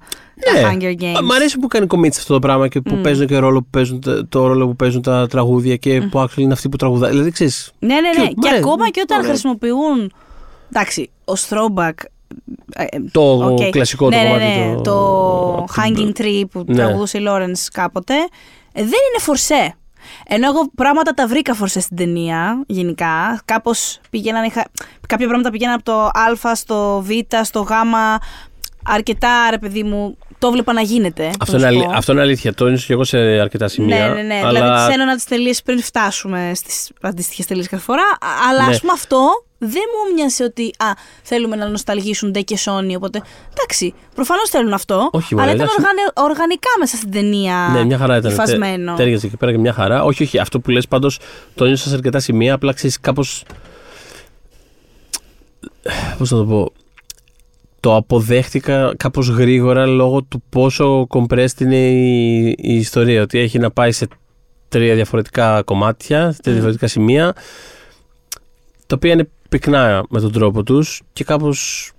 ναι. 0.53 0.61
τα 0.61 0.71
Hunger 0.73 1.01
Games. 1.01 1.21
Μ' 1.23 1.31
αρέσει 1.31 1.57
που 1.59 1.67
κάνει 1.67 1.85
commit 1.89 2.11
σε 2.11 2.19
αυτό 2.19 2.33
το 2.33 2.39
πράγμα 2.39 2.67
και 2.67 2.81
που 2.81 2.95
παίζουν 3.01 3.27
και 3.27 3.37
ρόλο 3.37 3.59
που 3.61 3.67
παίζουν, 3.69 3.99
τα- 4.01 4.27
το 4.29 4.47
ρόλο 4.47 4.67
που 4.67 4.75
παίζουν 4.75 5.01
τα 5.01 5.27
τραγούδια 5.27 5.75
και 5.75 6.01
που 6.01 6.19
actually 6.19 6.37
είναι 6.37 6.53
αυτοί 6.53 6.69
που 6.69 6.77
τραγουδάνε. 6.77 7.11
Δηλαδή, 7.11 7.31
ξέρεις, 7.31 7.71
Ναι, 7.79 7.93
ναι, 7.93 7.99
ναι. 8.01 8.25
Cute, 8.29 8.33
μ' 8.35 8.39
Και 8.39 8.47
αρέσει. 8.47 8.63
ακόμα 8.63 8.89
και 8.89 8.99
όταν 9.03 9.17
Ωραία. 9.17 9.29
χρησιμοποιούν. 9.29 10.11
Εντάξει, 10.73 11.09
ω 11.25 11.33
throwback. 11.49 11.93
ε, 12.75 12.83
ε, 12.83 12.99
Το 13.11 13.21
οκ. 13.45 13.69
κλασικό 13.69 14.09
το 14.09 14.15
ναι, 14.17 14.21
ναι, 14.23 14.27
κομμάτι, 14.29 14.45
ναι, 14.45 14.75
το- 14.75 14.81
το 14.81 14.93
από 15.55 15.65
Hanging 15.77 15.93
την- 15.95 16.13
Tree 16.17 16.43
που 16.51 16.63
Ναι. 16.67 16.75
τραγουδούσε 16.75 17.17
η 17.17 17.21
Lawrence 17.27 17.67
κάποτε. 17.73 18.13
ε, 18.73 18.81
δεν 18.81 18.85
είναι 18.85 19.19
φορσέ. 19.19 19.73
Ενώ 20.27 20.47
εγώ 20.47 20.71
πράγματα 20.75 21.11
τα 21.13 21.27
βρήκα 21.27 21.53
φορσές 21.53 21.83
στην 21.83 21.97
ταινία, 21.97 22.63
γενικά. 22.67 23.41
Κάπως 23.45 23.99
πηγαίναν. 24.09 24.43
Είχα, 24.43 24.65
κάποια 25.07 25.25
πράγματα 25.25 25.49
πηγαίναν 25.49 25.73
από 25.73 25.83
το 25.83 25.99
Α 26.45 26.55
στο 26.55 27.01
Β, 27.05 27.09
στο 27.43 27.59
Γ. 27.61 27.69
Αρκετά, 28.85 29.47
ρε 29.49 29.57
παιδί 29.57 29.83
μου, 29.83 30.17
το 30.39 30.51
βλέπα 30.51 30.73
να 30.73 30.81
γίνεται. 30.81 31.29
αυτό, 31.39 31.45
θα 31.45 31.51
είναι 31.57 31.59
σου 31.59 31.67
αλη- 31.67 31.83
πω. 31.85 31.91
αυτό 31.97 32.11
είναι 32.11 32.21
αλήθεια. 32.21 32.53
Το 32.53 32.65
ένιωσα 32.65 32.85
και 32.85 32.93
εγώ 32.93 33.03
σε 33.03 33.17
αρκετά 33.17 33.67
σημεία. 33.67 34.07
Ναι, 34.07 34.13
ναι, 34.13 34.21
ναι. 34.21 34.41
Αλλά... 34.45 34.59
Δηλαδή 34.59 34.87
τι 34.87 34.93
ένωνα 34.93 35.15
τις 35.15 35.23
τελείε 35.23 35.53
πριν 35.65 35.81
φτάσουμε 35.81 36.51
στις 36.55 36.91
αντίστοιχες 37.01 37.45
τελείες 37.45 37.67
κάθε 37.67 37.83
φορά. 37.83 38.01
Α- 38.01 38.49
Αλλά 38.49 38.63
Ναι. 38.65 38.69
ας 38.71 38.79
πούμε 38.79 38.91
αυτό 38.95 39.29
δεν 39.61 39.81
μου 39.91 40.13
μοιάσε 40.15 40.43
ότι 40.43 40.63
α, 40.77 40.85
θέλουμε 41.23 41.55
να 41.55 41.69
νοσταλγήσουν 41.69 42.31
Ντε 42.31 42.41
και 42.41 42.57
Sony. 42.65 42.93
Οπότε 42.95 43.21
εντάξει, 43.53 43.93
προφανώς 44.15 44.49
θέλουν 44.49 44.73
αυτό. 44.73 45.09
Όχι, 45.11 45.33
αλλά 45.33 45.43
μωρέ, 45.43 45.55
ήταν 45.55 45.67
εντάξει. 45.67 45.75
οργανε- 45.79 46.11
οργανικά 46.31 46.69
μέσα 46.79 46.97
στην 46.97 47.11
ταινία. 47.11 47.69
Ναι, 47.73 47.83
μια 47.83 47.97
χαρά 47.97 48.17
ήταν. 48.17 48.31
Υφασμένο. 48.31 48.85
Τε- 48.85 48.97
Τέριαζε 48.97 49.25
εκεί 49.27 49.37
πέρα 49.37 49.51
και 49.51 49.57
μια 49.57 49.73
χαρά. 49.73 50.03
Όχι, 50.03 50.23
όχι. 50.23 50.39
Αυτό 50.39 50.59
που 50.59 50.69
λες 50.71 50.87
πάντως 50.87 51.19
το 51.55 51.63
ένιωσα 51.63 51.89
σε 51.89 51.95
αρκετά 51.95 52.19
σημεία. 52.19 52.53
Απλά 52.53 52.73
ξέρεις 52.73 52.99
κάπως. 52.99 53.43
Πώς 56.17 56.31
να 56.31 56.37
το 56.37 56.45
πω. 56.45 56.71
Το 57.79 57.95
αποδέχτηκα 57.95 58.93
κάπως 58.97 59.27
γρήγορα 59.29 59.85
λόγω 59.85 60.23
του 60.23 60.43
πόσο 60.49 61.07
compressed 61.09 61.59
είναι 61.61 61.89
η, 61.89 62.47
η 62.47 62.75
ιστορία. 62.75 63.21
Ότι 63.21 63.39
έχει 63.39 63.59
να 63.59 63.71
πάει 63.71 63.91
σε 63.91 64.07
τρία 64.69 64.95
διαφορετικά 64.95 65.61
κομμάτια, 65.63 66.31
σε 66.31 66.39
τρία 66.41 66.53
διαφορετικά 66.53 66.87
σημεία, 66.87 67.33
τα 68.87 68.95
οποία 68.95 69.11
είναι 69.11 69.29
πυκνά 69.49 70.05
με 70.09 70.21
τον 70.21 70.31
τρόπο 70.31 70.63
τους 70.63 71.01
και 71.13 71.23
κάπως. 71.23 71.91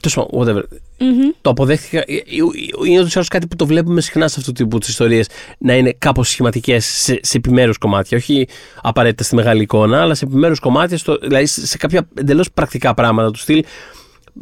τέλος 0.00 0.16
πάντων, 0.16 0.46
whatever. 0.46 0.62
Μμμ. 1.00 1.30
Το 1.40 1.50
αποδέχτηκα. 1.50 1.98
Ε, 1.98 2.02
ε, 2.14 2.16
ε, 2.16 2.90
Είναι 2.90 3.00
ούτω 3.00 3.20
κάτι 3.28 3.46
που 3.46 3.56
το 3.56 3.66
βλέπουμε 3.66 4.00
συχνά 4.00 4.28
σε 4.28 4.34
αυτού 4.38 4.52
του 4.52 4.62
τύπου 4.62 4.78
τις 4.78 4.88
ιστορίες 4.88 5.28
να 5.58 5.76
είναι 5.76 5.94
κάπως 5.98 6.28
σχηματικές 6.28 6.84
σε, 6.84 7.18
σε 7.22 7.36
επιμέρους 7.36 7.78
κομμάτια. 7.78 8.18
Όχι 8.18 8.48
απαραίτητα 8.82 9.22
στη 9.22 9.34
μεγάλη 9.34 9.62
εικόνα, 9.62 10.00
αλλά 10.00 10.14
σε 10.14 10.24
επιμέρους 10.24 10.58
κομμάτια, 10.58 10.98
στο, 10.98 11.18
δηλαδή 11.22 11.46
σε 11.46 11.76
κάποια 11.76 12.08
εντελώς 12.14 12.50
πρακτικά 12.52 12.94
πράγματα 12.94 13.30
του 13.30 13.38
στυλ. 13.38 13.64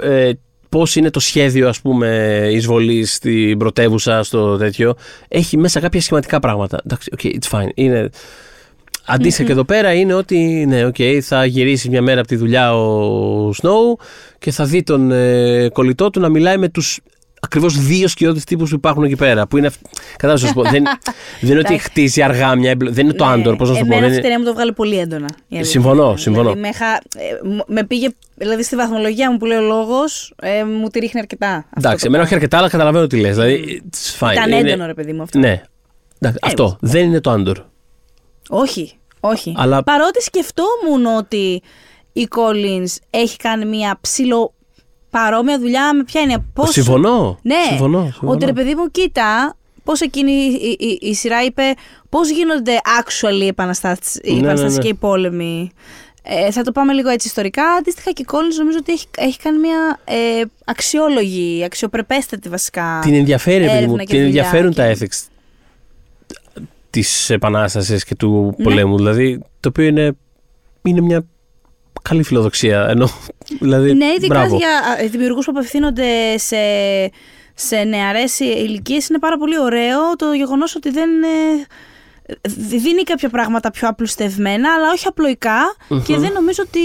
Ε, 0.01 0.31
Πώς 0.69 0.97
είναι 0.97 1.11
το 1.11 1.21
σχέδιο, 1.21 1.69
ας 1.69 1.81
πούμε, 1.81 2.41
εισβολής 2.53 3.15
στην 3.15 3.59
πρωτεύουσα, 3.59 4.23
στο 4.23 4.57
τέτοιο. 4.57 4.95
Έχει 5.29 5.57
μέσα 5.57 5.81
κάποια 5.81 6.01
σχηματικά 6.01 6.41
πράγματα. 6.41 6.81
Εντάξει, 6.85 7.11
okay, 7.17 7.27
it's 7.27 7.59
fine. 7.59 7.69
Είναι... 7.75 8.11
Αντίστοιχα 9.07 9.47
και 9.47 9.53
εδώ 9.53 9.65
πέρα 9.65 9.93
είναι 9.95 10.15
ότι 10.15 10.65
ναι, 10.69 10.87
okay, 10.87 11.19
θα 11.23 11.45
γυρίσει 11.45 11.89
μια 11.89 12.03
μέρα 12.03 12.19
από 12.19 12.29
τη 12.29 12.37
δουλειά 12.37 12.75
ο 12.77 13.51
Snow 13.51 14.03
και 14.39 14.51
θα 14.51 14.65
δει 14.65 14.83
τον 14.83 15.11
ε, 15.13 15.69
κολλητό 15.73 16.11
του 16.11 16.21
να 16.21 16.29
μιλάει 16.29 16.57
με 16.57 16.69
τους 16.69 17.01
ακριβώς 17.41 17.79
δύο 17.79 18.09
σκιώδεις 18.09 18.45
τύπους 18.45 18.71
που 18.71 18.77
υπάρχουν 18.77 19.03
εκεί 19.05 19.17
πέρα. 19.17 19.47
Που 19.47 19.57
είναι, 19.57 19.67
αυ- 19.67 19.81
κατάλαβες 20.17 20.43
να 20.43 20.49
σου 20.49 20.55
πω, 20.55 20.63
δεν, 20.63 20.73
δεν 21.41 21.51
είναι 21.51 21.59
ότι 21.59 21.67
Εντάξει. 21.73 21.89
χτίζει 21.89 22.23
αργά 22.23 22.55
μια 22.57 22.71
εμπλο- 22.71 22.93
Δεν 22.93 23.05
είναι 23.05 23.15
το 23.15 23.25
Ναι, 23.27 23.33
Άντορ, 23.33 23.57
πώς 23.57 23.69
να 23.69 23.75
σου 23.75 23.81
το 23.81 23.87
πω. 23.87 23.93
Εμένα 23.93 24.01
δεν 24.09 24.11
αυτή 24.11 24.13
η 24.13 24.13
είναι- 24.13 24.23
ταινία 24.23 24.39
μου 24.39 24.45
το 24.45 24.53
βγάλε 24.55 24.73
πολύ 24.73 24.99
έντονα. 24.99 25.27
η 25.49 25.57
αλήθεια 25.57 25.65
Συμφωνώ, 25.71 26.09
είναι. 26.09 26.19
συμφωνώ. 26.19 26.53
Δηλαδή, 26.53 26.61
με, 26.61 26.73
χα- 26.73 26.95
ε, 26.95 27.49
μου- 27.55 27.65
με 27.67 27.85
πήγε, 27.85 28.09
δηλαδή 28.35 28.63
στη 28.63 28.77
βαθμολογία 28.77 29.31
μου 29.31 29.37
που 29.37 29.45
λέει 29.47 29.59
ο 29.59 29.61
λόγος, 29.61 30.35
ε, 30.43 30.65
μου 30.65 30.89
τη 30.89 30.99
ρίχνει 30.99 31.21
αρκετά. 31.21 31.49
αυτό 31.55 31.69
Εντάξει, 31.79 31.99
το 32.01 32.07
εμένα 32.07 32.23
όχι 32.23 32.31
πράγμα. 32.31 32.35
αρκετά, 32.37 32.59
αλλά 32.59 32.69
καταλαβαίνω 32.69 33.07
τι 33.07 33.17
λες. 33.17 33.35
Δηλαδή, 33.37 33.83
it's 33.91 34.27
fine. 34.27 34.33
Ήταν 34.33 34.51
Είναι- 34.53 34.71
έντονο, 34.71 34.87
ρε 34.87 34.95
παιδί 34.95 35.13
μου 35.13 35.23
αυτό. 35.23 35.39
Ναι. 35.39 35.63
Εντάξει, 36.21 36.39
Ε, 36.43 36.47
αυτό. 36.47 36.77
Δεν 36.81 37.05
είναι 37.05 37.21
το 37.21 37.31
Άντορ. 37.31 37.59
Όχι, 38.49 38.93
όχι. 39.21 39.55
Αλλά- 39.57 39.83
Παρότι 39.83 40.23
σκεφτόμουν 40.23 41.07
ότι 41.17 41.63
η 42.13 42.29
Collins 42.37 42.97
έχει 43.11 43.37
κάνει 43.37 43.65
μια 43.65 43.99
ψηλο 44.01 44.55
παρόμοια 45.11 45.59
δουλειά 45.59 45.95
με 45.95 46.05
ποια 46.05 46.21
είναι. 46.21 46.45
Πώς... 46.53 46.71
Συμφωνώ. 46.71 47.39
Ναι, 47.43 47.55
Συμφωνώ, 47.69 48.03
συμφωνώ. 48.03 48.33
ότι 48.33 48.45
ρε 48.45 48.53
παιδί 48.53 48.75
μου, 48.75 48.91
κοίτα, 48.91 49.57
πώς 49.85 50.01
εκείνη 50.01 50.33
η, 50.33 50.77
η, 50.79 50.99
η 51.09 51.15
σειρά 51.15 51.45
είπε 51.45 51.63
πώς 52.09 52.31
γίνονται 52.31 52.81
actually 53.01 53.41
οι, 53.43 53.47
επαναστάτες- 53.47 54.19
οι 54.23 54.33
Ναι, 54.35 54.41
ναι, 54.41 54.53
επαναστατικοί 54.53 54.89
ναι. 54.89 54.95
πόλεμοι. 54.95 55.71
Ε, 56.29 56.51
θα 56.51 56.63
το 56.63 56.73
πάμε 56.73 56.93
λίγο 56.93 57.09
έτσι 57.09 57.27
ιστορικά. 57.27 57.63
Αντίστοιχα 57.73 58.11
και 58.11 58.23
η 58.23 58.27
Collins 58.33 58.57
νομίζω 58.59 58.79
ότι 58.81 58.93
έχει, 58.93 59.07
έχει 59.17 59.39
κάνει 59.39 59.59
μια 59.59 60.01
ε, 60.05 60.43
αξιόλογη, 60.65 61.65
αξιοπρεπέστατη 61.65 62.49
βασικά. 62.49 62.99
Την 63.03 63.15
ενδιαφέρει, 63.15 63.59
παιδί 63.65 63.71
μου, 63.73 63.77
έρευνα 63.79 64.05
και 64.05 64.15
την 64.15 64.25
δουλειά 64.25 64.27
ενδιαφέρουν 64.43 64.71
και- 64.73 64.77
τα 64.77 64.93
ethics 65.07 65.27
της 67.01 67.31
επανάστασης 67.31 68.05
και 68.05 68.15
του 68.15 68.55
Ναι. 68.59 68.65
πολέμου. 68.65 68.97
Δηλαδή, 68.97 69.39
το 69.61 69.69
οποίο 69.69 69.85
είναι, 69.85 70.13
είναι 70.83 71.01
μια 71.01 71.25
καλή 72.03 72.23
φιλοδοξία. 72.23 72.87
Ενώ, 72.89 73.09
δηλαδή, 73.61 73.95
Ναι, 73.95 74.07
ειδικά 74.07 74.35
μπράβο. 74.35 74.57
για 74.57 74.69
δημιουργούς 75.11 75.45
που 75.45 75.51
απευθύνονται 75.57 76.39
σε, 76.39 76.57
σε 77.55 77.77
νεαρές 77.85 78.39
ηλικίες 78.39 79.09
είναι 79.09 79.19
πάρα 79.19 79.37
πολύ 79.39 79.59
ωραίο 79.61 80.17
το 80.17 80.33
γεγονός 80.33 80.75
ότι 80.75 80.91
δεν. 80.91 81.11
ε, 81.23 81.67
δίνει 82.49 83.03
κάποια 83.03 83.29
πράγματα 83.29 83.71
πιο 83.71 83.89
απλουστευμένα, 83.89 84.73
αλλά 84.73 84.91
όχι 84.93 85.07
απλοϊκά 85.07 85.61
και 86.05 86.17
δεν 86.17 86.33
νομίζω 86.33 86.63
ότι. 86.67 86.81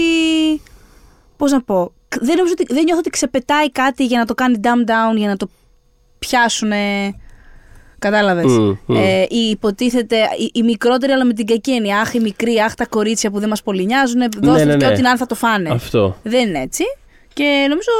Πώς 1.36 1.50
να 1.52 1.62
πω. 1.62 1.92
Δεν, 2.20 2.36
νομίζω 2.36 2.54
ότι, 2.58 2.74
δεν 2.74 2.82
νιώθω 2.84 2.98
ότι 2.98 3.10
ξεπετάει 3.10 3.70
κάτι 3.70 4.04
για 4.06 4.18
να 4.18 4.24
το 4.26 4.34
κάνει 4.34 4.60
dumb 4.62 4.90
down, 4.90 5.16
για 5.16 5.28
να 5.28 5.36
το 5.36 5.48
πιάσουν. 6.18 6.70
Κατάλαβες. 8.02 8.44
Μμ, 8.44 8.76
μμ. 8.86 8.96
Ε, 8.96 9.26
ή 9.28 9.50
υποτίθεται 9.50 10.16
η, 10.16 10.50
η 10.54 10.62
μικρότερη, 10.62 11.12
αλλά 11.12 11.24
με 11.24 11.32
την 11.32 11.46
κακή 11.46 11.72
έννοια. 11.72 12.00
Αχ, 12.00 12.14
η 12.14 12.20
μικρή, 12.20 12.58
αχ, 12.58 12.74
τα 12.74 12.86
κορίτσια 12.86 13.30
που 13.30 13.38
δεν 13.38 13.48
μας 13.48 13.62
πολύ 13.62 13.84
νοιάζουν. 13.84 14.20
Δώστε 14.42 14.64
ναι, 14.64 14.76
και 14.76 14.84
ναι. 14.84 14.92
ό,τι 14.92 15.02
να 15.02 15.08
είναι 15.08 15.18
θα 15.18 15.26
το 15.26 15.34
φάνε. 15.34 15.70
Αυτό. 15.70 16.16
Δεν 16.22 16.48
είναι 16.48 16.60
έτσι. 16.60 16.84
Και 17.32 17.66
νομίζω 17.68 17.90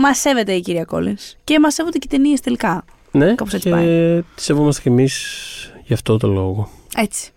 μα 0.00 0.14
σέβεται 0.14 0.52
η 0.52 0.60
κυρία 0.60 0.84
Κόλλινς. 0.84 1.36
Και 1.44 1.58
μα 1.60 1.70
σέβονται 1.70 1.98
και 1.98 2.06
οι 2.10 2.16
ταινίες 2.16 2.40
τελικά. 2.40 2.84
Ναι, 3.10 3.34
Κάπως 3.34 3.54
έτσι 3.54 3.68
και 3.68 3.74
πάει. 3.74 4.22
τη 4.34 4.42
σεβόμαστε 4.42 4.82
κι 4.82 4.88
εμείς 4.88 5.14
γι' 5.84 5.92
αυτό 5.92 6.16
το 6.16 6.28
λόγο. 6.28 6.68
Έτσι. 6.96 7.30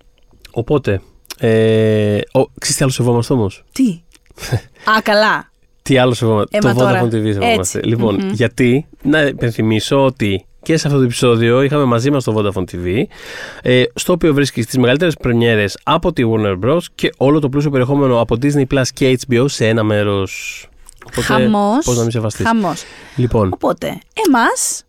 Οπότε, 0.52 1.02
ε, 1.40 2.20
ο, 2.32 2.46
ξέρεις 2.60 2.78
τι 2.78 2.84
άλλο 2.84 2.92
σεβόμαστε 2.92 3.34
όμως; 3.34 3.64
Τι; 3.72 4.02
Α, 4.98 5.02
καλά. 5.04 5.52
Τι 5.82 5.98
άλλο 5.98 6.14
σεβόμαστε; 6.14 6.58
Ε, 6.58 6.60
το 6.60 6.68
μα 6.68 6.74
τώρα. 6.74 7.02
Vodafone 7.02 7.08
TV 7.08 7.34
σεβόμαστε. 7.34 7.78
Έτσι. 7.78 7.78
Λοιπόν, 7.78 8.16
Μμμ. 8.16 8.30
γιατί, 8.32 8.88
να 9.02 9.22
υπενθυμίσω 9.22 10.06
ότι 10.06 10.46
και 10.66 10.78
σε 10.78 10.88
αυτό 10.88 11.00
το 11.00 11.06
επεισόδιο 11.06 11.62
είχαμε 11.62 11.84
μαζί 11.84 12.12
μας 12.12 12.24
το 12.24 12.34
Vodafone 12.38 12.64
TV, 12.76 13.04
ε, 13.62 13.84
στο 13.96 14.14
οποίο 14.14 14.34
βρίσκει 14.34 14.64
τις 14.64 14.78
μεγαλύτερες 14.78 15.16
πρεμιέρες 15.16 15.78
από 15.84 16.14
τη 16.14 16.24
Warner 16.26 16.60
Bros. 16.66 16.82
και 16.96 17.10
όλο 17.18 17.40
το 17.40 17.50
πλούσιο 17.50 17.70
περιεχόμενο 17.70 18.20
από 18.20 18.38
Disney 18.42 18.66
Plus 18.74 18.84
και 18.94 19.20
HBO 19.28 19.46
σε 19.48 19.68
ένα 19.68 19.84
μέρος. 19.84 20.68
Οπότε, 21.06 21.22
Χαμός. 21.22 21.86
Πώς 21.86 21.96
να 21.96 22.02
μην 22.02 22.12
σεβαστείς. 22.12 22.46
Χαμός. 22.46 22.84
Λοιπόν, 23.16 23.50
Οπότε, 23.54 23.88
εμάς 24.28 24.84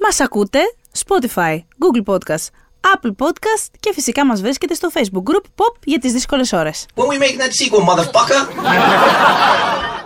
μας 0.00 0.20
ακούτε 0.20 0.58
Spotify, 1.04 1.54
Google 1.56 2.14
Podcast, 2.14 2.46
Apple 2.94 3.10
Podcast 3.18 3.66
και 3.80 3.92
φυσικά 3.94 4.26
μας 4.26 4.40
βρίσκεται 4.40 4.74
στο 4.74 4.88
Facebook 4.94 5.30
group 5.30 5.44
Pop 5.56 5.76
για 5.84 5.98
τις 5.98 6.12
δύσκολες 6.12 6.52
ώρες. 6.52 6.86
When 6.94 7.02
we 7.02 7.18
making 7.22 7.40
that 7.40 7.52
sequel, 7.52 7.82
motherfucker? 7.90 8.40